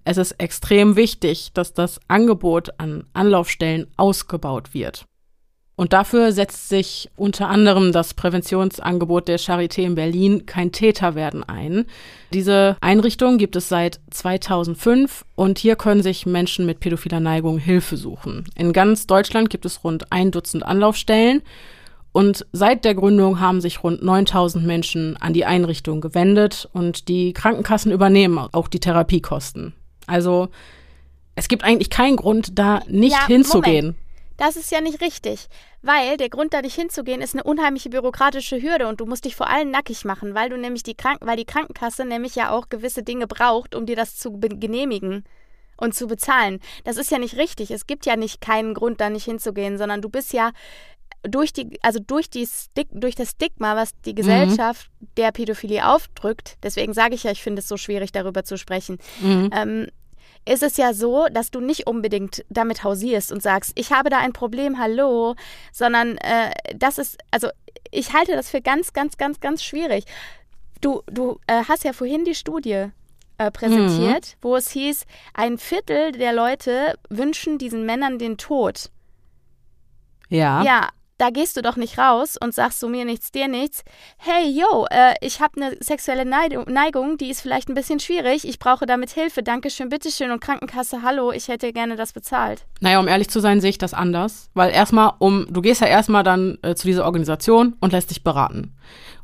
es 0.06 0.18
ist 0.18 0.34
extrem 0.34 0.96
wichtig, 0.96 1.52
dass 1.54 1.74
das 1.74 2.00
Angebot 2.08 2.80
an 2.80 3.06
Anlaufstellen 3.14 3.88
ausgebaut 3.98 4.74
wird. 4.74 5.06
Und 5.76 5.92
dafür 5.92 6.32
setzt 6.32 6.70
sich 6.70 7.10
unter 7.16 7.50
anderem 7.50 7.92
das 7.92 8.14
Präventionsangebot 8.14 9.28
der 9.28 9.40
Charité 9.40 9.82
in 9.82 9.96
Berlin 9.96 10.46
Kein 10.46 10.72
Täter 10.72 11.16
werden 11.16 11.44
ein. 11.44 11.86
Diese 12.32 12.78
Einrichtung 12.80 13.40
gibt 13.40 13.56
es 13.56 13.70
seit 13.70 14.00
2005 14.12 15.26
und 15.36 15.58
hier 15.58 15.76
können 15.76 16.04
sich 16.04 16.28
Menschen 16.28 16.68
mit 16.68 16.80
pädophiler 16.80 17.20
Neigung 17.20 17.58
Hilfe 17.58 17.98
suchen. 17.98 18.46
In 18.56 18.72
ganz 18.72 19.08
Deutschland 19.08 19.50
gibt 19.50 19.66
es 19.66 19.84
rund 19.84 20.12
ein 20.12 20.30
Dutzend 20.30 20.64
Anlaufstellen 20.64 21.42
und 22.12 22.46
seit 22.52 22.86
der 22.86 22.94
Gründung 22.94 23.40
haben 23.40 23.60
sich 23.60 23.84
rund 23.84 24.04
9000 24.04 24.64
Menschen 24.64 25.18
an 25.18 25.34
die 25.34 25.46
Einrichtung 25.46 26.02
gewendet 26.02 26.70
und 26.72 27.08
die 27.08 27.34
Krankenkassen 27.34 27.92
übernehmen 27.92 28.38
auch 28.52 28.68
die 28.68 28.80
Therapiekosten. 28.80 29.74
Also 30.08 30.50
es 31.36 31.48
gibt 31.48 31.64
eigentlich 31.64 31.90
keinen 31.90 32.16
Grund, 32.16 32.58
da 32.58 32.82
nicht 32.88 33.14
ja, 33.14 33.28
hinzugehen. 33.28 33.86
Moment. 33.86 34.04
Das 34.38 34.56
ist 34.56 34.72
ja 34.72 34.82
nicht 34.82 35.00
richtig, 35.02 35.48
weil 35.84 36.18
der 36.18 36.30
Grund, 36.30 36.54
da 36.54 36.62
nicht 36.62 36.76
hinzugehen, 36.76 37.22
ist 37.22 37.36
eine 37.36 37.44
unheimliche 37.44 37.90
bürokratische 37.90 38.62
Hürde 38.62 38.88
und 38.88 39.00
du 39.00 39.06
musst 39.06 39.26
dich 39.26 39.36
vor 39.36 39.48
allem 39.48 39.70
nackig 39.70 40.06
machen, 40.06 40.34
weil 40.34 40.50
du 40.50 40.58
nämlich 40.58 40.84
die 40.84 40.96
Kranken, 40.96 41.28
weil 41.28 41.38
die 41.38 41.46
Krankenkasse 41.46 42.04
nämlich 42.04 42.36
ja 42.36 42.52
auch 42.52 42.70
gewisse 42.70 43.04
Dinge 43.04 43.28
braucht, 43.28 43.76
um 43.76 43.86
dir 43.86 43.96
das 43.96 44.18
zu 44.18 44.40
genehmigen 44.40 45.24
und 45.78 45.94
zu 45.94 46.08
bezahlen. 46.08 46.60
Das 46.84 46.98
ist 46.98 47.12
ja 47.12 47.20
nicht 47.20 47.38
richtig. 47.38 47.70
Es 47.72 47.86
gibt 47.86 48.06
ja 48.06 48.16
nicht 48.16 48.42
keinen 48.42 48.74
Grund, 48.74 49.02
da 49.02 49.10
nicht 49.10 49.26
hinzugehen, 49.26 49.78
sondern 49.78 50.02
du 50.02 50.10
bist 50.10 50.34
ja 50.34 50.52
durch 51.24 51.54
die, 51.54 51.80
also 51.82 52.00
durch 52.00 52.30
die 52.30 52.46
Stig 52.46 52.88
durch 52.92 53.16
das 53.16 53.32
Stigma, 53.32 53.76
was 53.76 53.92
die 54.02 54.12
mhm. 54.12 54.16
Gesellschaft 54.16 54.90
mhm. 55.00 55.08
der 55.18 55.32
Pädophilie 55.32 55.88
aufdrückt, 55.88 56.58
deswegen 56.64 56.94
sage 56.94 57.16
ich 57.16 57.24
ja, 57.24 57.32
ich 57.32 57.42
finde 57.42 57.62
es 57.62 57.68
so 57.68 57.78
schwierig, 57.78 58.12
darüber 58.12 58.44
zu 58.44 58.58
sprechen, 58.58 58.98
mhm. 59.22 59.50
ähm, 59.54 59.88
ist 60.46 60.64
es 60.64 60.78
ja 60.78 60.94
so, 60.94 61.28
dass 61.32 61.52
du 61.52 61.60
nicht 61.60 61.88
unbedingt 61.88 62.46
damit 62.50 62.84
hausierst 62.84 63.32
und 63.32 63.42
sagst, 63.42 63.72
ich 63.76 63.92
habe 63.92 64.10
da 64.10 64.20
ein 64.20 64.34
Problem, 64.34 64.80
hallo, 64.80 65.36
sondern 65.72 66.18
äh, 66.18 66.52
das 66.76 66.98
ist, 66.98 67.18
also 67.32 67.50
ich 67.92 68.14
halte 68.14 68.34
das 68.34 68.50
für 68.50 68.62
ganz, 68.62 68.94
ganz, 68.94 69.18
ganz, 69.18 69.40
ganz 69.40 69.64
schwierig. 69.64 70.06
Du, 70.82 71.02
du 71.06 71.40
äh, 71.48 71.64
hast 71.68 71.84
ja 71.84 71.94
vorhin 71.94 72.26
die 72.26 72.36
Studie 72.36 72.88
äh, 73.38 73.52
präsentiert, 73.52 74.36
mhm. 74.36 74.38
wo 74.42 74.56
es 74.56 74.70
hieß, 74.72 75.06
ein 75.34 75.58
Viertel 75.58 76.12
der 76.12 76.34
Leute 76.34 76.98
wünschen 77.10 77.58
diesen 77.58 77.86
Männern 77.86 78.20
den 78.20 78.38
Tod. 78.38 78.90
Ja. 80.30 80.64
Ja, 80.64 80.90
da 81.24 81.30
gehst 81.30 81.56
du 81.56 81.62
doch 81.62 81.78
nicht 81.78 81.98
raus 81.98 82.36
und 82.38 82.54
sagst 82.54 82.82
so 82.82 82.90
mir 82.90 83.06
nichts, 83.06 83.32
dir 83.32 83.48
nichts. 83.48 83.86
Hey, 84.18 84.50
yo, 84.50 84.86
äh, 84.92 85.14
ich 85.22 85.40
habe 85.40 85.54
eine 85.56 85.78
sexuelle 85.80 86.26
Neigung, 86.26 87.18
die 87.18 87.30
ist 87.30 87.40
vielleicht 87.40 87.70
ein 87.70 87.76
bisschen 87.76 88.02
schwierig. 88.02 88.46
Ich 88.46 88.60
brauche 88.60 88.86
damit 88.86 89.12
Hilfe. 89.12 89.42
Dankeschön, 89.42 89.88
bitteschön. 89.88 90.32
Und 90.32 90.42
Krankenkasse, 90.42 91.02
hallo, 91.02 91.32
ich 91.32 91.48
hätte 91.48 91.72
gerne 91.72 91.96
das 91.96 92.12
bezahlt. 92.12 92.66
Naja, 92.82 93.00
um 93.00 93.08
ehrlich 93.08 93.30
zu 93.30 93.40
sein, 93.40 93.62
sehe 93.62 93.70
ich 93.70 93.78
das 93.78 93.94
anders. 93.94 94.50
Weil 94.54 94.72
erstmal, 94.72 95.14
um, 95.20 95.48
du 95.50 95.62
gehst 95.62 95.80
ja 95.80 95.88
erstmal 95.88 96.24
dann 96.24 96.58
äh, 96.62 96.76
zu 96.76 96.88
dieser 96.88 97.06
Organisation 97.06 97.78
und 97.80 97.94
lässt 97.94 98.10
dich 98.10 98.26
beraten. 98.26 98.76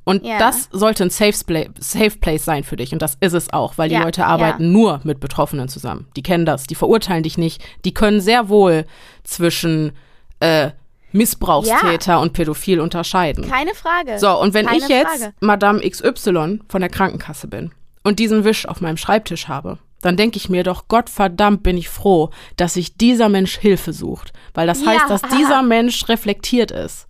Und 0.05 0.25
ja. 0.25 0.39
das 0.39 0.69
sollte 0.71 1.03
ein 1.03 1.09
Safe, 1.09 1.33
Safe 1.79 2.17
Place 2.17 2.45
sein 2.45 2.63
für 2.63 2.77
dich. 2.77 2.93
Und 2.93 3.01
das 3.01 3.17
ist 3.19 3.33
es 3.33 3.51
auch, 3.51 3.77
weil 3.77 3.89
die 3.89 3.95
ja, 3.95 4.03
Leute 4.03 4.25
arbeiten 4.25 4.63
ja. 4.63 4.69
nur 4.69 5.01
mit 5.03 5.19
Betroffenen 5.19 5.67
zusammen. 5.67 6.07
Die 6.15 6.23
kennen 6.23 6.45
das, 6.45 6.63
die 6.63 6.75
verurteilen 6.75 7.23
dich 7.23 7.37
nicht. 7.37 7.61
Die 7.83 7.93
können 7.93 8.21
sehr 8.21 8.47
wohl 8.47 8.85
zwischen 9.25 9.91
äh, 10.39 10.69
Missbrauchstäter 11.11 12.13
ja. 12.13 12.17
und 12.19 12.33
Pädophil 12.33 12.79
unterscheiden. 12.79 13.49
Keine 13.49 13.73
Frage. 13.73 14.19
So, 14.19 14.39
und 14.39 14.53
wenn 14.53 14.67
Keine 14.67 14.79
ich 14.79 14.87
jetzt 14.87 15.21
Frage. 15.21 15.33
Madame 15.39 15.81
XY 15.81 16.59
von 16.67 16.81
der 16.81 16.89
Krankenkasse 16.89 17.47
bin 17.47 17.71
und 18.03 18.19
diesen 18.19 18.43
Wisch 18.43 18.67
auf 18.67 18.81
meinem 18.81 18.97
Schreibtisch 18.97 19.47
habe, 19.47 19.79
dann 20.01 20.17
denke 20.17 20.37
ich 20.37 20.49
mir 20.49 20.63
doch, 20.63 20.87
Gott 20.87 21.09
verdammt 21.09 21.63
bin 21.63 21.77
ich 21.77 21.89
froh, 21.89 22.29
dass 22.55 22.75
sich 22.75 22.95
dieser 22.95 23.29
Mensch 23.29 23.57
Hilfe 23.57 23.91
sucht. 23.91 24.31
Weil 24.53 24.67
das 24.67 24.85
heißt, 24.85 25.01
ja. 25.01 25.07
dass 25.07 25.21
dieser 25.23 25.61
Mensch 25.61 26.07
reflektiert 26.07 26.71
ist 26.71 27.07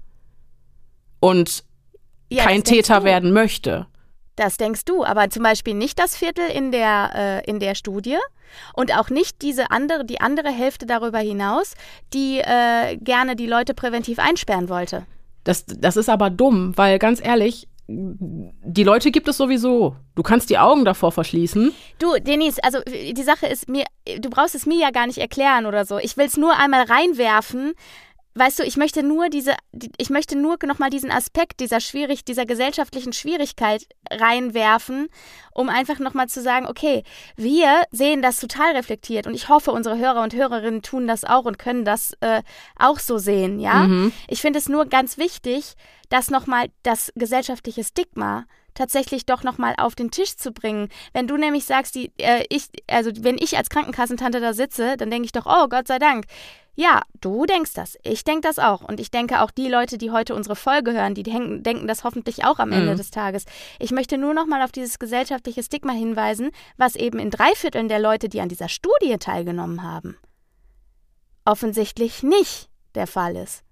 und 1.19 1.63
ja, 2.29 2.43
kein 2.43 2.63
Täter 2.63 3.03
werden 3.03 3.31
möchte. 3.31 3.87
Das 4.35 4.57
denkst 4.57 4.85
du, 4.85 5.03
aber 5.03 5.29
zum 5.29 5.43
Beispiel 5.43 5.73
nicht 5.73 5.99
das 5.99 6.15
Viertel 6.15 6.47
in 6.49 6.71
der, 6.71 7.11
äh, 7.45 7.49
in 7.49 7.59
der 7.59 7.75
Studie 7.75 8.17
und 8.73 8.97
auch 8.97 9.09
nicht 9.09 9.41
diese 9.41 9.71
andere, 9.71 10.05
die 10.05 10.21
andere 10.21 10.49
Hälfte 10.49 10.85
darüber 10.85 11.19
hinaus, 11.19 11.75
die 12.13 12.39
äh, 12.39 12.97
gerne 12.97 13.35
die 13.35 13.47
Leute 13.47 13.73
präventiv 13.73 14.19
einsperren 14.19 14.69
wollte. 14.69 15.05
Das, 15.43 15.65
das 15.65 15.97
ist 15.97 16.09
aber 16.09 16.29
dumm, 16.29 16.77
weil 16.77 16.99
ganz 16.99 17.23
ehrlich, 17.23 17.67
die 17.91 18.83
Leute 18.83 19.09
gibt 19.09 19.27
es 19.27 19.37
sowieso. 19.37 19.95
Du 20.13 20.21
kannst 20.21 20.51
die 20.51 20.59
Augen 20.59 20.85
davor 20.85 21.11
verschließen. 21.11 21.73
Du, 21.97 22.19
Denise, 22.19 22.63
also 22.63 22.79
die 22.85 23.23
Sache 23.23 23.47
ist 23.47 23.67
mir, 23.67 23.85
du 24.19 24.29
brauchst 24.29 24.53
es 24.53 24.67
mir 24.67 24.79
ja 24.79 24.91
gar 24.91 25.07
nicht 25.07 25.17
erklären 25.17 25.65
oder 25.65 25.85
so. 25.85 25.97
Ich 25.97 26.15
will 26.15 26.27
es 26.27 26.37
nur 26.37 26.55
einmal 26.55 26.83
reinwerfen, 26.83 27.73
weißt 28.39 28.59
du, 28.59 28.63
ich 28.63 28.77
möchte 28.77 29.03
nur 29.03 29.29
diese, 29.29 29.55
ich 29.97 30.09
möchte 30.09 30.37
nur 30.37 30.57
nochmal 30.65 30.89
diesen 30.89 31.11
Aspekt 31.11 31.59
dieser 31.59 31.79
schwierig, 31.79 32.23
dieser 32.23 32.45
gesellschaftlichen 32.45 33.13
Schwierigkeit 33.13 33.85
reinwerfen, 34.09 35.09
um 35.53 35.69
einfach 35.69 35.99
nochmal 35.99 36.27
zu 36.27 36.41
sagen, 36.41 36.65
okay, 36.65 37.03
wir 37.35 37.83
sehen 37.91 38.21
das 38.21 38.39
total 38.39 38.75
reflektiert 38.75 39.27
und 39.27 39.33
ich 39.33 39.49
hoffe, 39.49 39.71
unsere 39.71 39.97
Hörer 39.97 40.23
und 40.23 40.33
Hörerinnen 40.33 40.81
tun 40.81 41.07
das 41.07 41.25
auch 41.25 41.45
und 41.45 41.59
können 41.59 41.85
das 41.85 42.13
äh, 42.21 42.41
auch 42.77 42.99
so 42.99 43.17
sehen, 43.17 43.59
ja. 43.59 43.87
Mhm. 43.87 44.13
Ich 44.27 44.41
finde 44.41 44.59
es 44.59 44.69
nur 44.69 44.85
ganz 44.85 45.17
wichtig, 45.17 45.73
dass 46.09 46.31
nochmal 46.31 46.67
das 46.83 47.11
gesellschaftliche 47.15 47.83
Stigma 47.83 48.45
tatsächlich 48.73 49.25
doch 49.25 49.43
nochmal 49.43 49.75
auf 49.77 49.95
den 49.95 50.09
Tisch 50.09 50.37
zu 50.37 50.51
bringen. 50.51 50.87
Wenn 51.11 51.27
du 51.27 51.35
nämlich 51.37 51.65
sagst, 51.65 51.95
die, 51.95 52.11
äh, 52.17 52.45
ich, 52.49 52.69
also 52.87 53.11
wenn 53.19 53.37
ich 53.37 53.57
als 53.57 53.69
Krankenkassentante 53.69 54.39
da 54.39 54.53
sitze, 54.53 54.95
dann 54.97 55.11
denke 55.11 55.25
ich 55.25 55.31
doch, 55.31 55.45
oh 55.45 55.67
Gott 55.67 55.87
sei 55.87 55.99
Dank. 55.99 56.25
Ja, 56.75 57.01
du 57.19 57.45
denkst 57.45 57.73
das. 57.73 57.97
Ich 58.03 58.23
denke 58.23 58.47
das 58.47 58.57
auch. 58.57 58.81
Und 58.81 58.99
ich 58.99 59.11
denke 59.11 59.41
auch 59.41 59.51
die 59.51 59.67
Leute, 59.67 59.97
die 59.97 60.11
heute 60.11 60.33
unsere 60.33 60.55
Folge 60.55 60.93
hören, 60.93 61.13
die 61.13 61.23
denken, 61.23 61.61
denken 61.61 61.87
das 61.87 62.03
hoffentlich 62.03 62.45
auch 62.45 62.59
am 62.59 62.71
Ende 62.71 62.93
mhm. 62.93 62.97
des 62.97 63.11
Tages. 63.11 63.45
Ich 63.79 63.91
möchte 63.91 64.17
nur 64.17 64.33
nochmal 64.33 64.61
auf 64.61 64.71
dieses 64.71 64.97
gesellschaftliche 64.97 65.61
Stigma 65.61 65.91
hinweisen, 65.91 66.51
was 66.77 66.95
eben 66.95 67.19
in 67.19 67.31
drei 67.31 67.53
Vierteln 67.55 67.89
der 67.89 67.99
Leute, 67.99 68.29
die 68.29 68.39
an 68.39 68.49
dieser 68.49 68.69
Studie 68.69 69.17
teilgenommen 69.19 69.83
haben, 69.83 70.17
offensichtlich 71.43 72.23
nicht 72.23 72.69
der 72.95 73.07
Fall 73.07 73.35
ist. 73.35 73.63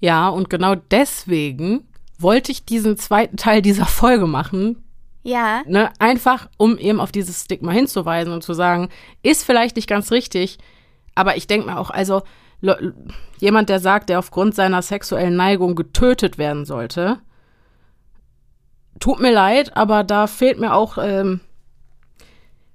Ja, 0.00 0.28
und 0.28 0.50
genau 0.50 0.74
deswegen 0.74 1.88
wollte 2.18 2.52
ich 2.52 2.64
diesen 2.64 2.96
zweiten 2.98 3.36
Teil 3.36 3.62
dieser 3.62 3.86
Folge 3.86 4.26
machen. 4.26 4.84
Ja. 5.22 5.62
Ne, 5.66 5.90
einfach, 5.98 6.50
um 6.58 6.76
eben 6.76 7.00
auf 7.00 7.10
dieses 7.10 7.44
Stigma 7.44 7.72
hinzuweisen 7.72 8.32
und 8.32 8.42
zu 8.42 8.52
sagen, 8.52 8.90
ist 9.22 9.44
vielleicht 9.44 9.76
nicht 9.76 9.88
ganz 9.88 10.10
richtig, 10.10 10.58
aber 11.14 11.36
ich 11.36 11.46
denke 11.46 11.66
mir 11.66 11.78
auch, 11.78 11.90
also 11.90 12.22
jemand, 13.38 13.68
der 13.68 13.78
sagt, 13.78 14.08
der 14.08 14.18
aufgrund 14.18 14.54
seiner 14.54 14.80
sexuellen 14.82 15.36
Neigung 15.36 15.74
getötet 15.74 16.38
werden 16.38 16.64
sollte, 16.64 17.20
tut 19.00 19.20
mir 19.20 19.32
leid, 19.32 19.76
aber 19.76 20.04
da 20.04 20.26
fehlt 20.26 20.58
mir 20.58 20.72
auch 20.72 20.96
ähm, 20.98 21.40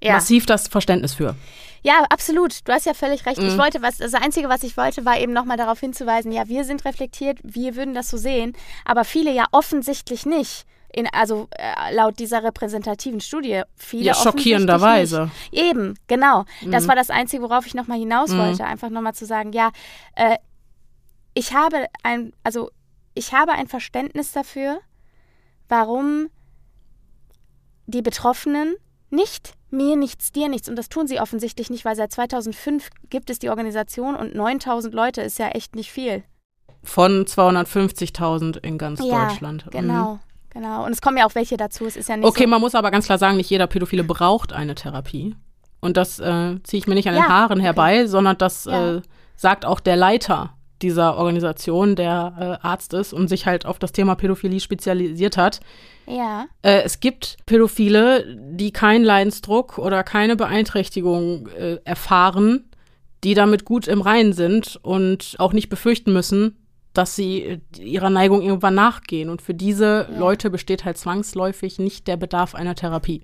ja. 0.02 0.12
massiv 0.12 0.46
das 0.46 0.68
Verständnis 0.68 1.14
für. 1.14 1.34
Ja, 1.82 2.04
absolut. 2.10 2.68
Du 2.68 2.72
hast 2.72 2.84
ja 2.84 2.94
völlig 2.94 3.24
recht. 3.26 3.40
Mhm. 3.40 3.48
Ich 3.48 3.58
wollte 3.58 3.82
was, 3.82 3.98
das 3.98 4.14
Einzige, 4.14 4.48
was 4.48 4.62
ich 4.62 4.76
wollte, 4.76 5.04
war 5.04 5.18
eben 5.18 5.32
nochmal 5.32 5.56
darauf 5.56 5.80
hinzuweisen, 5.80 6.30
ja, 6.30 6.48
wir 6.48 6.64
sind 6.64 6.84
reflektiert, 6.84 7.38
wir 7.42 7.74
würden 7.74 7.94
das 7.94 8.10
so 8.10 8.16
sehen, 8.16 8.54
aber 8.84 9.04
viele 9.04 9.32
ja 9.32 9.46
offensichtlich 9.52 10.26
nicht. 10.26 10.66
In, 10.92 11.06
also 11.12 11.48
äh, 11.52 11.94
laut 11.94 12.18
dieser 12.18 12.42
repräsentativen 12.42 13.20
Studie 13.20 13.62
viele 13.76 14.06
ja 14.06 14.14
schockierenderweise 14.14 15.30
eben 15.52 15.94
genau 16.08 16.44
mhm. 16.62 16.72
das 16.72 16.88
war 16.88 16.96
das 16.96 17.10
einzige 17.10 17.42
worauf 17.44 17.66
ich 17.66 17.74
nochmal 17.74 17.98
hinaus 17.98 18.30
mhm. 18.30 18.38
wollte 18.38 18.64
einfach 18.64 18.90
nochmal 18.90 19.14
zu 19.14 19.24
sagen 19.24 19.52
ja 19.52 19.70
äh, 20.16 20.36
ich 21.34 21.54
habe 21.54 21.86
ein 22.02 22.32
also 22.42 22.70
ich 23.14 23.32
habe 23.32 23.52
ein 23.52 23.68
Verständnis 23.68 24.32
dafür 24.32 24.80
warum 25.68 26.28
die 27.86 28.02
Betroffenen 28.02 28.74
nicht 29.10 29.54
mir 29.70 29.96
nichts, 29.96 30.32
dir 30.32 30.48
nichts. 30.48 30.68
Und 30.68 30.76
das 30.76 30.88
tun 30.88 31.06
sie 31.06 31.20
offensichtlich 31.20 31.70
nicht, 31.70 31.84
weil 31.84 31.96
seit 31.96 32.12
2005 32.12 32.90
gibt 33.08 33.30
es 33.30 33.38
die 33.38 33.50
Organisation 33.50 34.16
und 34.16 34.34
9000 34.34 34.94
Leute 34.94 35.22
ist 35.22 35.38
ja 35.38 35.48
echt 35.48 35.74
nicht 35.74 35.92
viel. 35.92 36.24
Von 36.82 37.24
250.000 37.24 38.58
in 38.58 38.78
ganz 38.78 39.00
ja, 39.04 39.28
Deutschland. 39.28 39.66
Mhm. 39.66 39.70
Genau. 39.70 40.14
Mhm. 40.14 40.20
Genau. 40.50 40.84
Und 40.84 40.92
es 40.92 41.00
kommen 41.00 41.16
ja 41.16 41.26
auch 41.26 41.34
welche 41.34 41.56
dazu. 41.56 41.86
Es 41.86 41.96
ist 41.96 42.08
ja 42.08 42.16
nicht 42.16 42.26
okay, 42.26 42.44
so 42.44 42.48
man 42.48 42.60
muss 42.60 42.74
aber 42.74 42.90
ganz 42.90 43.06
klar 43.06 43.18
sagen, 43.18 43.36
nicht 43.36 43.50
jeder 43.50 43.66
Pädophile 43.66 44.04
braucht 44.04 44.52
eine 44.52 44.74
Therapie. 44.74 45.34
Und 45.80 45.96
das 45.96 46.18
äh, 46.18 46.56
ziehe 46.62 46.78
ich 46.78 46.86
mir 46.86 46.94
nicht 46.94 47.08
an 47.08 47.14
den 47.14 47.22
ja, 47.22 47.28
Haaren 47.28 47.60
herbei, 47.60 48.06
sondern 48.06 48.36
das 48.36 48.66
ja. 48.66 48.96
äh, 48.96 49.02
sagt 49.36 49.64
auch 49.64 49.80
der 49.80 49.96
Leiter 49.96 50.54
dieser 50.82 51.16
Organisation, 51.16 51.94
der 51.94 52.58
äh, 52.62 52.66
Arzt 52.66 52.94
ist 52.94 53.12
und 53.12 53.28
sich 53.28 53.46
halt 53.46 53.66
auf 53.66 53.78
das 53.78 53.92
Thema 53.92 54.14
Pädophilie 54.14 54.60
spezialisiert 54.60 55.36
hat. 55.36 55.60
Ja. 56.06 56.46
Äh, 56.62 56.82
es 56.82 57.00
gibt 57.00 57.36
Pädophile, 57.46 58.24
die 58.52 58.72
keinen 58.72 59.04
Leidensdruck 59.04 59.78
oder 59.78 60.02
keine 60.02 60.36
Beeinträchtigung 60.36 61.48
äh, 61.48 61.78
erfahren, 61.84 62.70
die 63.24 63.34
damit 63.34 63.64
gut 63.64 63.88
im 63.88 64.00
Reinen 64.00 64.32
sind 64.32 64.78
und 64.82 65.36
auch 65.38 65.52
nicht 65.52 65.68
befürchten 65.68 66.12
müssen, 66.12 66.56
dass 66.92 67.14
sie 67.14 67.42
äh, 67.42 67.60
ihrer 67.78 68.10
Neigung 68.10 68.42
irgendwann 68.42 68.74
nachgehen. 68.74 69.28
Und 69.28 69.42
für 69.42 69.54
diese 69.54 70.08
ja. 70.10 70.18
Leute 70.18 70.50
besteht 70.50 70.84
halt 70.84 70.98
zwangsläufig 70.98 71.78
nicht 71.78 72.06
der 72.06 72.16
Bedarf 72.16 72.54
einer 72.54 72.74
Therapie. 72.74 73.22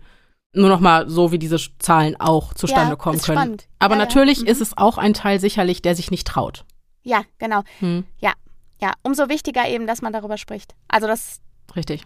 Nur 0.52 0.68
noch 0.68 0.80
mal 0.80 1.08
so, 1.08 1.32
wie 1.32 1.38
diese 1.38 1.58
Zahlen 1.78 2.16
auch 2.18 2.54
zustande 2.54 2.92
ja, 2.92 2.96
kommen 2.96 3.20
können. 3.20 3.38
Spannend. 3.38 3.68
Aber 3.78 3.94
ja, 3.94 4.00
natürlich 4.00 4.42
mhm. 4.42 4.46
ist 4.46 4.60
es 4.60 4.76
auch 4.78 4.96
ein 4.96 5.12
Teil 5.12 5.38
sicherlich, 5.38 5.82
der 5.82 5.94
sich 5.94 6.10
nicht 6.10 6.26
traut. 6.26 6.64
Ja, 7.02 7.22
genau. 7.38 7.62
Hm. 7.78 8.04
Ja, 8.18 8.32
ja. 8.80 8.92
Umso 9.02 9.28
wichtiger 9.28 9.68
eben, 9.68 9.86
dass 9.86 10.02
man 10.02 10.12
darüber 10.12 10.38
spricht. 10.38 10.74
Also 10.88 11.06
das. 11.06 11.40
Richtig. 11.76 12.04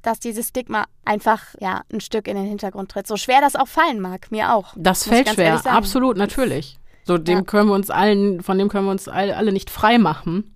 Dass 0.00 0.18
dieses 0.18 0.48
Stigma 0.48 0.86
einfach 1.04 1.54
ja 1.60 1.82
ein 1.92 2.00
Stück 2.00 2.26
in 2.26 2.36
den 2.36 2.46
Hintergrund 2.46 2.90
tritt. 2.90 3.06
So 3.06 3.16
schwer 3.16 3.40
das 3.40 3.54
auch 3.54 3.68
fallen 3.68 4.00
mag, 4.00 4.32
mir 4.32 4.52
auch. 4.52 4.74
Das 4.76 5.04
fällt 5.04 5.28
schwer, 5.28 5.64
absolut, 5.64 6.16
natürlich. 6.16 6.76
So 7.04 7.18
dem 7.18 7.46
können 7.46 7.68
wir 7.68 7.74
uns 7.74 7.90
allen, 7.90 8.42
von 8.42 8.58
dem 8.58 8.68
können 8.68 8.86
wir 8.86 8.90
uns 8.90 9.06
alle, 9.06 9.36
alle 9.36 9.52
nicht 9.52 9.70
frei 9.70 9.98
machen. 9.98 10.51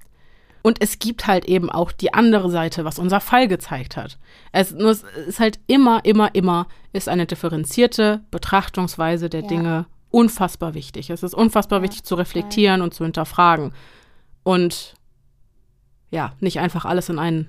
Und 0.67 0.83
es 0.83 0.99
gibt 0.99 1.29
halt 1.29 1.45
eben 1.45 1.71
auch 1.71 1.93
die 1.93 2.13
andere 2.13 2.51
Seite, 2.51 2.85
was 2.85 2.99
unser 2.99 3.21
Fall 3.21 3.47
gezeigt 3.47 3.97
hat. 3.97 4.19
Es, 4.51 4.73
ist 4.73 5.39
halt 5.39 5.61
immer, 5.69 6.05
immer, 6.05 6.35
immer 6.35 6.67
ist 6.93 7.09
eine 7.09 7.25
differenzierte 7.25 8.23
Betrachtungsweise 8.33 9.31
der 9.31 9.43
ja. 9.43 9.47
Dinge 9.47 9.87
unfassbar 10.11 10.75
wichtig. 10.75 11.09
Es 11.11 11.23
ist 11.23 11.35
unfassbar 11.35 11.79
ja, 11.79 11.83
wichtig 11.85 12.03
zu 12.03 12.17
reflektieren 12.17 12.83
und 12.83 12.95
zu 12.95 13.05
hinterfragen. 13.05 13.75
Und 14.43 14.95
ja, 16.11 16.33
nicht 16.41 16.59
einfach 16.59 16.85
alles 16.85 17.11
in 17.11 17.21
einen 17.21 17.49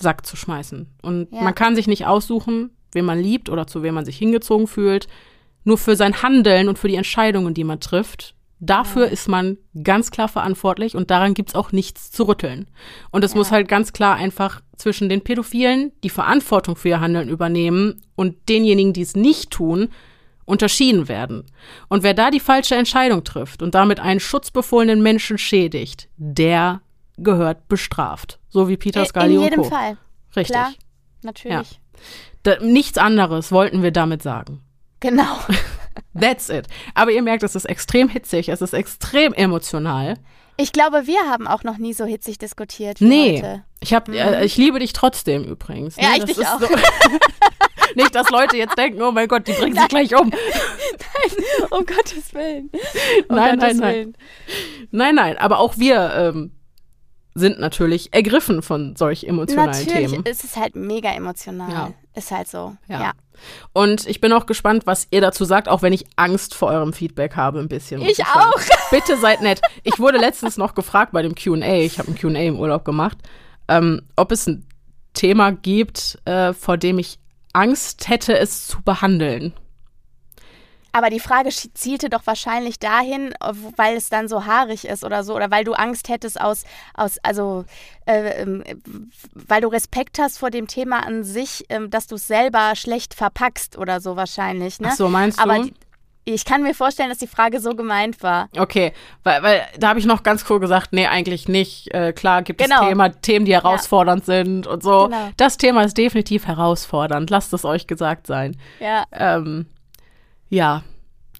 Sack 0.00 0.24
zu 0.24 0.34
schmeißen. 0.34 0.88
Und 1.02 1.30
ja. 1.32 1.42
man 1.42 1.54
kann 1.54 1.76
sich 1.76 1.86
nicht 1.86 2.06
aussuchen, 2.06 2.70
wen 2.92 3.04
man 3.04 3.20
liebt 3.20 3.50
oder 3.50 3.66
zu 3.66 3.82
wem 3.82 3.92
man 3.92 4.06
sich 4.06 4.16
hingezogen 4.16 4.68
fühlt. 4.68 5.06
Nur 5.64 5.76
für 5.76 5.96
sein 5.96 6.22
Handeln 6.22 6.70
und 6.70 6.78
für 6.78 6.88
die 6.88 6.96
Entscheidungen, 6.96 7.52
die 7.52 7.64
man 7.64 7.80
trifft, 7.80 8.34
dafür 8.62 9.06
ja. 9.06 9.12
ist 9.12 9.28
man 9.28 9.58
ganz 9.82 10.10
klar 10.10 10.28
verantwortlich 10.28 10.96
und 10.96 11.10
daran 11.10 11.34
gibt 11.34 11.50
es 11.50 11.54
auch 11.54 11.72
nichts 11.72 12.10
zu 12.10 12.22
rütteln. 12.22 12.68
Und 13.10 13.24
es 13.24 13.32
ja. 13.32 13.38
muss 13.38 13.50
halt 13.50 13.68
ganz 13.68 13.92
klar 13.92 14.14
einfach 14.14 14.62
zwischen 14.76 15.08
den 15.08 15.20
Pädophilen, 15.20 15.92
die 16.02 16.10
Verantwortung 16.10 16.76
für 16.76 16.88
ihr 16.88 17.00
Handeln 17.00 17.28
übernehmen, 17.28 18.00
und 18.14 18.48
denjenigen, 18.48 18.92
die 18.92 19.02
es 19.02 19.16
nicht 19.16 19.50
tun, 19.50 19.88
unterschieden 20.44 21.08
werden. 21.08 21.44
Und 21.88 22.02
wer 22.02 22.14
da 22.14 22.30
die 22.30 22.40
falsche 22.40 22.76
Entscheidung 22.76 23.24
trifft 23.24 23.62
und 23.62 23.74
damit 23.74 24.00
einen 24.00 24.20
schutzbefohlenen 24.20 25.02
Menschen 25.02 25.38
schädigt, 25.38 26.08
der 26.16 26.80
gehört 27.18 27.68
bestraft. 27.68 28.38
So 28.48 28.68
wie 28.68 28.76
Peter 28.76 29.04
Scagliocco. 29.04 29.44
In 29.44 29.50
jedem 29.50 29.64
Fall. 29.64 29.96
Richtig. 30.36 30.54
Klar, 30.54 30.72
natürlich. 31.22 31.72
Ja. 31.72 31.78
Da, 32.44 32.58
nichts 32.60 32.98
anderes 32.98 33.52
wollten 33.52 33.82
wir 33.82 33.92
damit 33.92 34.22
sagen. 34.22 34.60
Genau. 35.00 35.36
That's 36.18 36.48
it. 36.48 36.66
Aber 36.94 37.10
ihr 37.10 37.22
merkt, 37.22 37.42
es 37.42 37.54
ist 37.54 37.64
extrem 37.64 38.08
hitzig, 38.08 38.48
es 38.48 38.60
ist 38.60 38.74
extrem 38.74 39.32
emotional. 39.32 40.18
Ich 40.56 40.72
glaube, 40.72 41.06
wir 41.06 41.20
haben 41.28 41.46
auch 41.46 41.64
noch 41.64 41.78
nie 41.78 41.94
so 41.94 42.04
hitzig 42.04 42.38
diskutiert 42.38 43.00
wie 43.00 43.04
nee. 43.04 43.36
heute. 43.38 43.64
Ich, 43.80 43.94
hab, 43.94 44.08
mhm. 44.08 44.14
äh, 44.14 44.44
ich 44.44 44.56
liebe 44.56 44.78
dich 44.78 44.92
trotzdem 44.92 45.44
übrigens. 45.44 45.96
Ne? 45.96 46.02
Ja, 46.04 46.10
ich 46.14 46.24
das 46.24 46.36
dich 46.36 46.46
auch. 46.46 46.60
So 46.60 46.68
Nicht, 47.94 48.14
dass 48.14 48.30
Leute 48.30 48.56
jetzt 48.56 48.78
denken, 48.78 49.02
oh 49.02 49.12
mein 49.12 49.28
Gott, 49.28 49.46
die 49.46 49.52
bringen 49.52 49.76
sich 49.76 49.88
gleich 49.88 50.14
um. 50.14 50.30
nein, 50.30 51.68
um 51.70 51.84
Gottes 51.84 52.32
Willen. 52.32 52.70
Um 53.28 53.36
nein, 53.36 53.58
Gottes 53.58 53.78
nein, 53.78 53.94
Willen. 53.94 54.16
nein. 54.90 55.14
Nein, 55.14 55.14
nein, 55.14 55.38
aber 55.38 55.58
auch 55.58 55.78
wir 55.78 56.12
ähm, 56.14 56.52
sind 57.34 57.58
natürlich 57.60 58.12
ergriffen 58.14 58.62
von 58.62 58.96
solch 58.96 59.24
emotionalen 59.24 59.70
natürlich, 59.70 59.92
Themen. 59.92 60.14
Natürlich, 60.18 60.38
es 60.38 60.44
ist 60.44 60.56
halt 60.56 60.76
mega 60.76 61.10
emotional. 61.10 61.70
Ja. 61.70 61.92
Ist 62.14 62.30
halt 62.30 62.48
so. 62.48 62.76
Ja. 62.88 63.00
ja. 63.00 63.12
Und 63.72 64.06
ich 64.06 64.20
bin 64.20 64.32
auch 64.32 64.46
gespannt, 64.46 64.86
was 64.86 65.06
ihr 65.10 65.20
dazu 65.20 65.44
sagt, 65.44 65.68
auch 65.68 65.82
wenn 65.82 65.92
ich 65.92 66.06
Angst 66.16 66.54
vor 66.54 66.68
eurem 66.68 66.92
Feedback 66.92 67.36
habe, 67.36 67.58
ein 67.58 67.68
bisschen. 67.68 68.02
Ich 68.02 68.24
auch. 68.24 68.60
Bitte 68.90 69.16
seid 69.16 69.40
nett. 69.40 69.60
Ich 69.82 69.98
wurde 69.98 70.18
letztens 70.18 70.56
noch 70.56 70.74
gefragt 70.74 71.12
bei 71.12 71.22
dem 71.22 71.34
QA, 71.34 71.80
ich 71.80 71.98
habe 71.98 72.10
ein 72.10 72.14
QA 72.14 72.40
im 72.40 72.58
Urlaub 72.58 72.84
gemacht, 72.84 73.18
ähm, 73.68 74.02
ob 74.16 74.32
es 74.32 74.46
ein 74.46 74.66
Thema 75.14 75.52
gibt, 75.52 76.18
äh, 76.24 76.52
vor 76.52 76.76
dem 76.76 76.98
ich 76.98 77.18
Angst 77.52 78.08
hätte, 78.08 78.38
es 78.38 78.66
zu 78.66 78.82
behandeln. 78.82 79.52
Aber 80.92 81.08
die 81.08 81.20
Frage 81.20 81.48
zielte 81.48 82.10
doch 82.10 82.26
wahrscheinlich 82.26 82.78
dahin, 82.78 83.34
weil 83.76 83.96
es 83.96 84.10
dann 84.10 84.28
so 84.28 84.44
haarig 84.44 84.86
ist 84.86 85.04
oder 85.04 85.24
so, 85.24 85.34
oder 85.34 85.50
weil 85.50 85.64
du 85.64 85.72
Angst 85.72 86.08
hättest 86.08 86.40
aus, 86.40 86.64
aus 86.94 87.18
also 87.22 87.64
äh, 88.06 88.42
ähm, 88.42 88.62
weil 89.34 89.62
du 89.62 89.68
Respekt 89.68 90.18
hast 90.18 90.38
vor 90.38 90.50
dem 90.50 90.66
Thema 90.66 91.06
an 91.06 91.24
sich, 91.24 91.64
äh, 91.70 91.88
dass 91.88 92.06
du 92.06 92.16
es 92.16 92.26
selber 92.26 92.74
schlecht 92.76 93.14
verpackst 93.14 93.78
oder 93.78 94.00
so 94.00 94.16
wahrscheinlich. 94.16 94.80
Ne? 94.80 94.88
Ach 94.90 94.96
so, 94.96 95.08
meinst 95.08 95.40
Aber 95.40 95.58
du? 95.58 95.70
Ich 96.24 96.44
kann 96.44 96.62
mir 96.62 96.72
vorstellen, 96.72 97.08
dass 97.08 97.18
die 97.18 97.26
Frage 97.26 97.58
so 97.58 97.74
gemeint 97.74 98.22
war. 98.22 98.48
Okay, 98.56 98.92
weil, 99.24 99.42
weil 99.42 99.62
da 99.76 99.88
habe 99.88 99.98
ich 99.98 100.06
noch 100.06 100.22
ganz 100.22 100.44
cool 100.48 100.60
gesagt, 100.60 100.92
nee, 100.92 101.08
eigentlich 101.08 101.48
nicht. 101.48 101.92
Äh, 101.92 102.12
klar 102.12 102.42
gibt 102.42 102.62
genau. 102.62 102.82
es 102.82 102.88
Thema, 102.88 103.08
Themen, 103.08 103.44
die 103.44 103.54
herausfordernd 103.54 104.28
ja. 104.28 104.34
sind 104.36 104.66
und 104.68 104.84
so. 104.84 105.08
Genau. 105.08 105.30
Das 105.36 105.56
Thema 105.56 105.82
ist 105.82 105.98
definitiv 105.98 106.46
herausfordernd. 106.46 107.28
Lasst 107.30 107.52
es 107.52 107.64
euch 107.64 107.88
gesagt 107.88 108.28
sein. 108.28 108.56
Ja. 108.78 109.04
Ähm, 109.10 109.66
ja. 110.52 110.84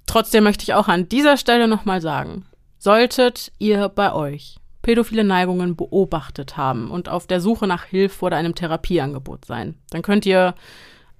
Trotzdem 0.07 0.45
möchte 0.45 0.65
ich 0.65 0.75
auch 0.75 0.89
an 0.89 1.09
dieser 1.09 1.37
Stelle 1.37 1.69
nochmal 1.69 2.01
sagen, 2.01 2.47
solltet 2.79 3.53
ihr 3.59 3.89
bei 3.89 4.13
euch 4.13 4.57
pädophile 4.81 5.23
Neigungen 5.23 5.77
beobachtet 5.77 6.57
haben 6.57 6.91
und 6.91 7.09
auf 7.09 7.27
der 7.27 7.41
Suche 7.41 7.67
nach 7.67 7.85
Hilfe 7.85 8.25
oder 8.25 8.37
einem 8.37 8.55
Therapieangebot 8.55 9.45
sein, 9.45 9.77
dann 9.91 10.03
könnt 10.03 10.27
ihr 10.27 10.55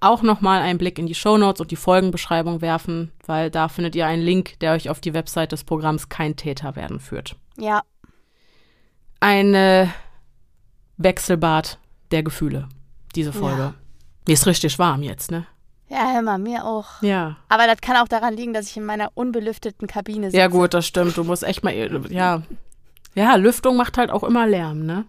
auch 0.01 0.21
nochmal 0.21 0.61
einen 0.61 0.79
Blick 0.79 0.99
in 0.99 1.07
die 1.07 1.15
Shownotes 1.15 1.61
und 1.61 1.71
die 1.71 1.77
Folgenbeschreibung 1.77 2.61
werfen, 2.61 3.13
weil 3.25 3.49
da 3.49 3.69
findet 3.69 3.95
ihr 3.95 4.05
einen 4.05 4.21
Link, 4.21 4.59
der 4.59 4.73
euch 4.73 4.89
auf 4.89 4.99
die 4.99 5.13
Website 5.13 5.53
des 5.53 5.63
Programms 5.63 6.09
Kein 6.09 6.35
Täter 6.35 6.75
werden 6.75 6.99
führt. 6.99 7.37
Ja. 7.57 7.83
Eine 9.21 9.93
Wechselbad 10.97 11.79
der 12.11 12.23
Gefühle, 12.23 12.67
diese 13.15 13.31
Folge. 13.31 13.61
Ja. 13.61 13.73
Mir 14.27 14.33
ist 14.33 14.45
richtig 14.45 14.77
warm 14.77 15.03
jetzt, 15.03 15.31
ne? 15.31 15.45
Ja, 15.93 16.11
hör 16.11 16.23
mal, 16.23 16.39
mir 16.39 16.65
auch. 16.65 17.03
Ja. 17.03 17.37
Aber 17.49 17.67
das 17.67 17.79
kann 17.79 17.97
auch 17.97 18.07
daran 18.07 18.35
liegen, 18.35 18.51
dass 18.51 18.67
ich 18.67 18.77
in 18.77 18.83
meiner 18.83 19.11
unbelüfteten 19.13 19.87
Kabine 19.87 20.27
sitze. 20.27 20.37
Ja, 20.37 20.47
gut, 20.47 20.73
das 20.73 20.87
stimmt. 20.87 21.15
Du 21.15 21.23
musst 21.23 21.43
echt 21.43 21.63
mal, 21.63 21.71
ja. 22.11 22.41
Ja, 23.13 23.35
Lüftung 23.35 23.75
macht 23.75 23.99
halt 23.99 24.09
auch 24.09 24.23
immer 24.23 24.47
Lärm, 24.47 24.87
ne? 24.87 25.05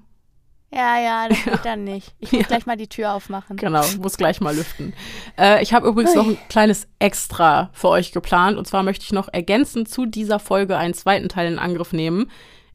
Ja, 0.70 0.98
ja, 0.98 1.28
das 1.28 1.43
geht 1.43 1.65
dann 1.65 1.85
nicht. 1.85 2.15
Ich 2.19 2.32
muss 2.32 2.43
ja. 2.43 2.47
gleich 2.48 2.66
mal 2.66 2.77
die 2.77 2.89
Tür 2.89 3.15
aufmachen. 3.15 3.56
Genau, 3.56 3.82
muss 4.02 4.19
gleich 4.19 4.43
mal 4.43 4.55
lüften. 4.55 4.93
Äh, 5.39 5.62
ich 5.62 5.73
habe 5.73 5.89
übrigens 5.89 6.11
Ui. 6.11 6.16
noch 6.16 6.27
ein 6.27 6.39
kleines 6.51 6.86
Extra 6.98 7.70
für 7.73 7.89
euch 7.89 8.12
geplant. 8.12 8.59
Und 8.59 8.66
zwar 8.66 8.82
möchte 8.82 9.05
ich 9.05 9.12
noch 9.12 9.28
ergänzend 9.32 9.89
zu 9.89 10.05
dieser 10.05 10.39
Folge 10.39 10.77
einen 10.77 10.93
zweiten 10.93 11.31
Teil 11.31 11.51
in 11.51 11.59
Angriff 11.59 11.94
nehmen, 11.94 12.31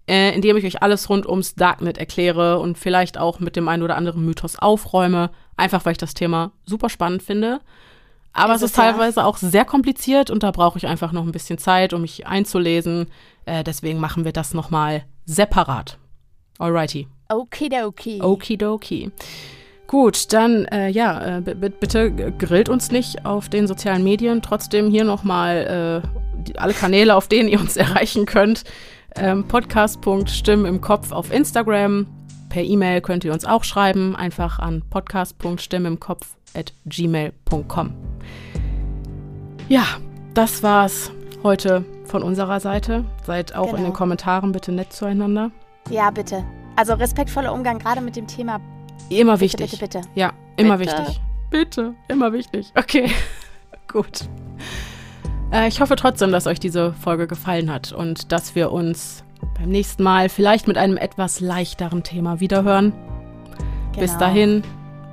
äh, 0.08 0.34
in 0.34 0.42
dem 0.42 0.58
ich 0.58 0.66
euch 0.66 0.82
alles 0.82 1.10
rund 1.10 1.28
ums 1.28 1.54
Darknet 1.54 2.00
erkläre 2.00 2.58
und 2.58 2.80
vielleicht 2.80 3.20
auch 3.20 3.40
mit 3.40 3.56
dem 3.56 3.68
einen 3.68 3.84
oder 3.84 3.98
anderen 3.98 4.26
Mythos 4.26 4.58
aufräume. 4.58 5.30
Einfach 5.58 5.86
weil 5.86 5.92
ich 5.92 6.00
das 6.00 6.16
Thema 6.16 6.54
super 6.66 6.90
spannend 6.90 7.22
finde. 7.22 7.60
Aber 8.34 8.56
ist 8.56 8.62
es 8.62 8.72
ist 8.72 8.76
teilweise 8.76 9.22
ja. 9.22 9.26
auch 9.26 9.38
sehr 9.38 9.66
kompliziert 9.66 10.30
und 10.30 10.44
da 10.44 10.52
brauche 10.52 10.78
ich 10.78 10.88
einfach 10.88 11.12
noch 11.12 11.24
ein 11.24 11.32
bisschen 11.32 11.58
Zeit, 11.58 11.94
um 11.94 12.02
mich 12.02 12.28
einzulesen. 12.28 13.08
Äh, 13.46 13.64
deswegen 13.64 14.00
machen 14.00 14.26
wir 14.26 14.32
das 14.32 14.54
nochmal 14.54 15.04
separat. 15.26 15.98
Alrighty. 16.60 17.08
Okidoki. 17.30 18.22
Okidoki. 18.22 19.12
Gut, 19.88 20.34
dann 20.34 20.66
äh, 20.66 20.90
ja, 20.90 21.38
äh, 21.38 21.42
bitte 21.42 22.12
grillt 22.12 22.70
uns 22.70 22.92
nicht 22.92 23.26
auf 23.26 23.50
den 23.50 23.66
sozialen 23.66 24.04
Medien. 24.04 24.42
Trotzdem 24.44 24.92
hier 24.92 25.04
nochmal 25.04 26.04
äh, 26.54 26.58
alle 26.60 26.74
Kanäle, 26.74 27.16
auf 27.16 27.28
denen 27.28 27.50
ihr 27.50 27.60
uns 27.60 27.76
erreichen 27.78 28.26
könnt. 28.26 28.66
Ähm, 29.16 29.48
Podcast.stimmen 29.48 30.66
im 30.66 30.82
Kopf 30.82 31.12
auf 31.12 31.34
Instagram. 31.34 32.06
Per 32.50 32.64
E-Mail 32.64 33.02
könnt 33.02 33.24
ihr 33.24 33.34
uns 33.34 33.46
auch 33.46 33.64
schreiben, 33.64 34.16
einfach 34.16 34.60
an 34.60 34.84
podcast.stimmimkopf 34.90 36.36
at 36.56 36.74
gmail.com. 36.86 37.94
Ja, 39.68 39.86
das 40.34 40.64
war's 40.64 41.12
heute 41.44 41.86
von 42.06 42.24
unserer 42.24 42.60
Seite. 42.60 43.06
Seid 43.26 43.56
auch 43.56 43.68
genau. 43.68 43.78
in 43.78 43.84
den 43.86 43.94
Kommentaren 43.94 44.52
bitte 44.52 44.72
nett 44.72 44.92
zueinander. 44.92 45.52
Ja, 45.90 46.10
bitte. 46.12 46.44
Also 46.76 46.94
respektvoller 46.94 47.54
Umgang 47.54 47.80
gerade 47.80 48.02
mit 48.02 48.16
dem 48.16 48.28
Thema. 48.28 48.60
Immer 49.10 49.38
bitte, 49.38 49.60
wichtig. 49.60 49.80
Bitte, 49.80 50.00
bitte. 50.00 50.10
Ja, 50.16 50.34
immer 50.58 50.78
bitte. 50.78 50.98
wichtig. 50.98 51.22
Bitte, 51.50 51.96
immer 52.08 52.32
wichtig. 52.34 52.72
Okay, 52.76 53.12
gut. 53.92 54.30
Äh, 55.52 55.68
ich 55.68 55.82
hoffe 55.82 55.96
trotzdem, 55.96 56.32
dass 56.32 56.48
euch 56.48 56.60
diese 56.60 56.94
Folge 56.94 57.28
gefallen 57.28 57.72
hat 57.72 57.92
und 57.92 58.32
dass 58.32 58.56
wir 58.56 58.72
uns 58.72 59.24
beim 59.58 59.70
nächsten 59.70 60.04
Mal 60.04 60.30
vielleicht 60.30 60.68
mit 60.68 60.78
einem 60.78 60.98
etwas 60.98 61.40
leichteren 61.40 62.04
Thema 62.04 62.40
wiederhören. 62.40 62.94
Genau. 63.92 64.00
Bis 64.00 64.18
dahin, 64.18 64.64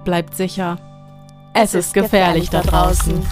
bleibt 0.05 0.35
sicher. 0.35 0.79
Es, 1.59 1.73
ist 1.73 1.95
gefährlich, 1.95 2.51
da 2.51 2.61
draußen. 2.61 3.27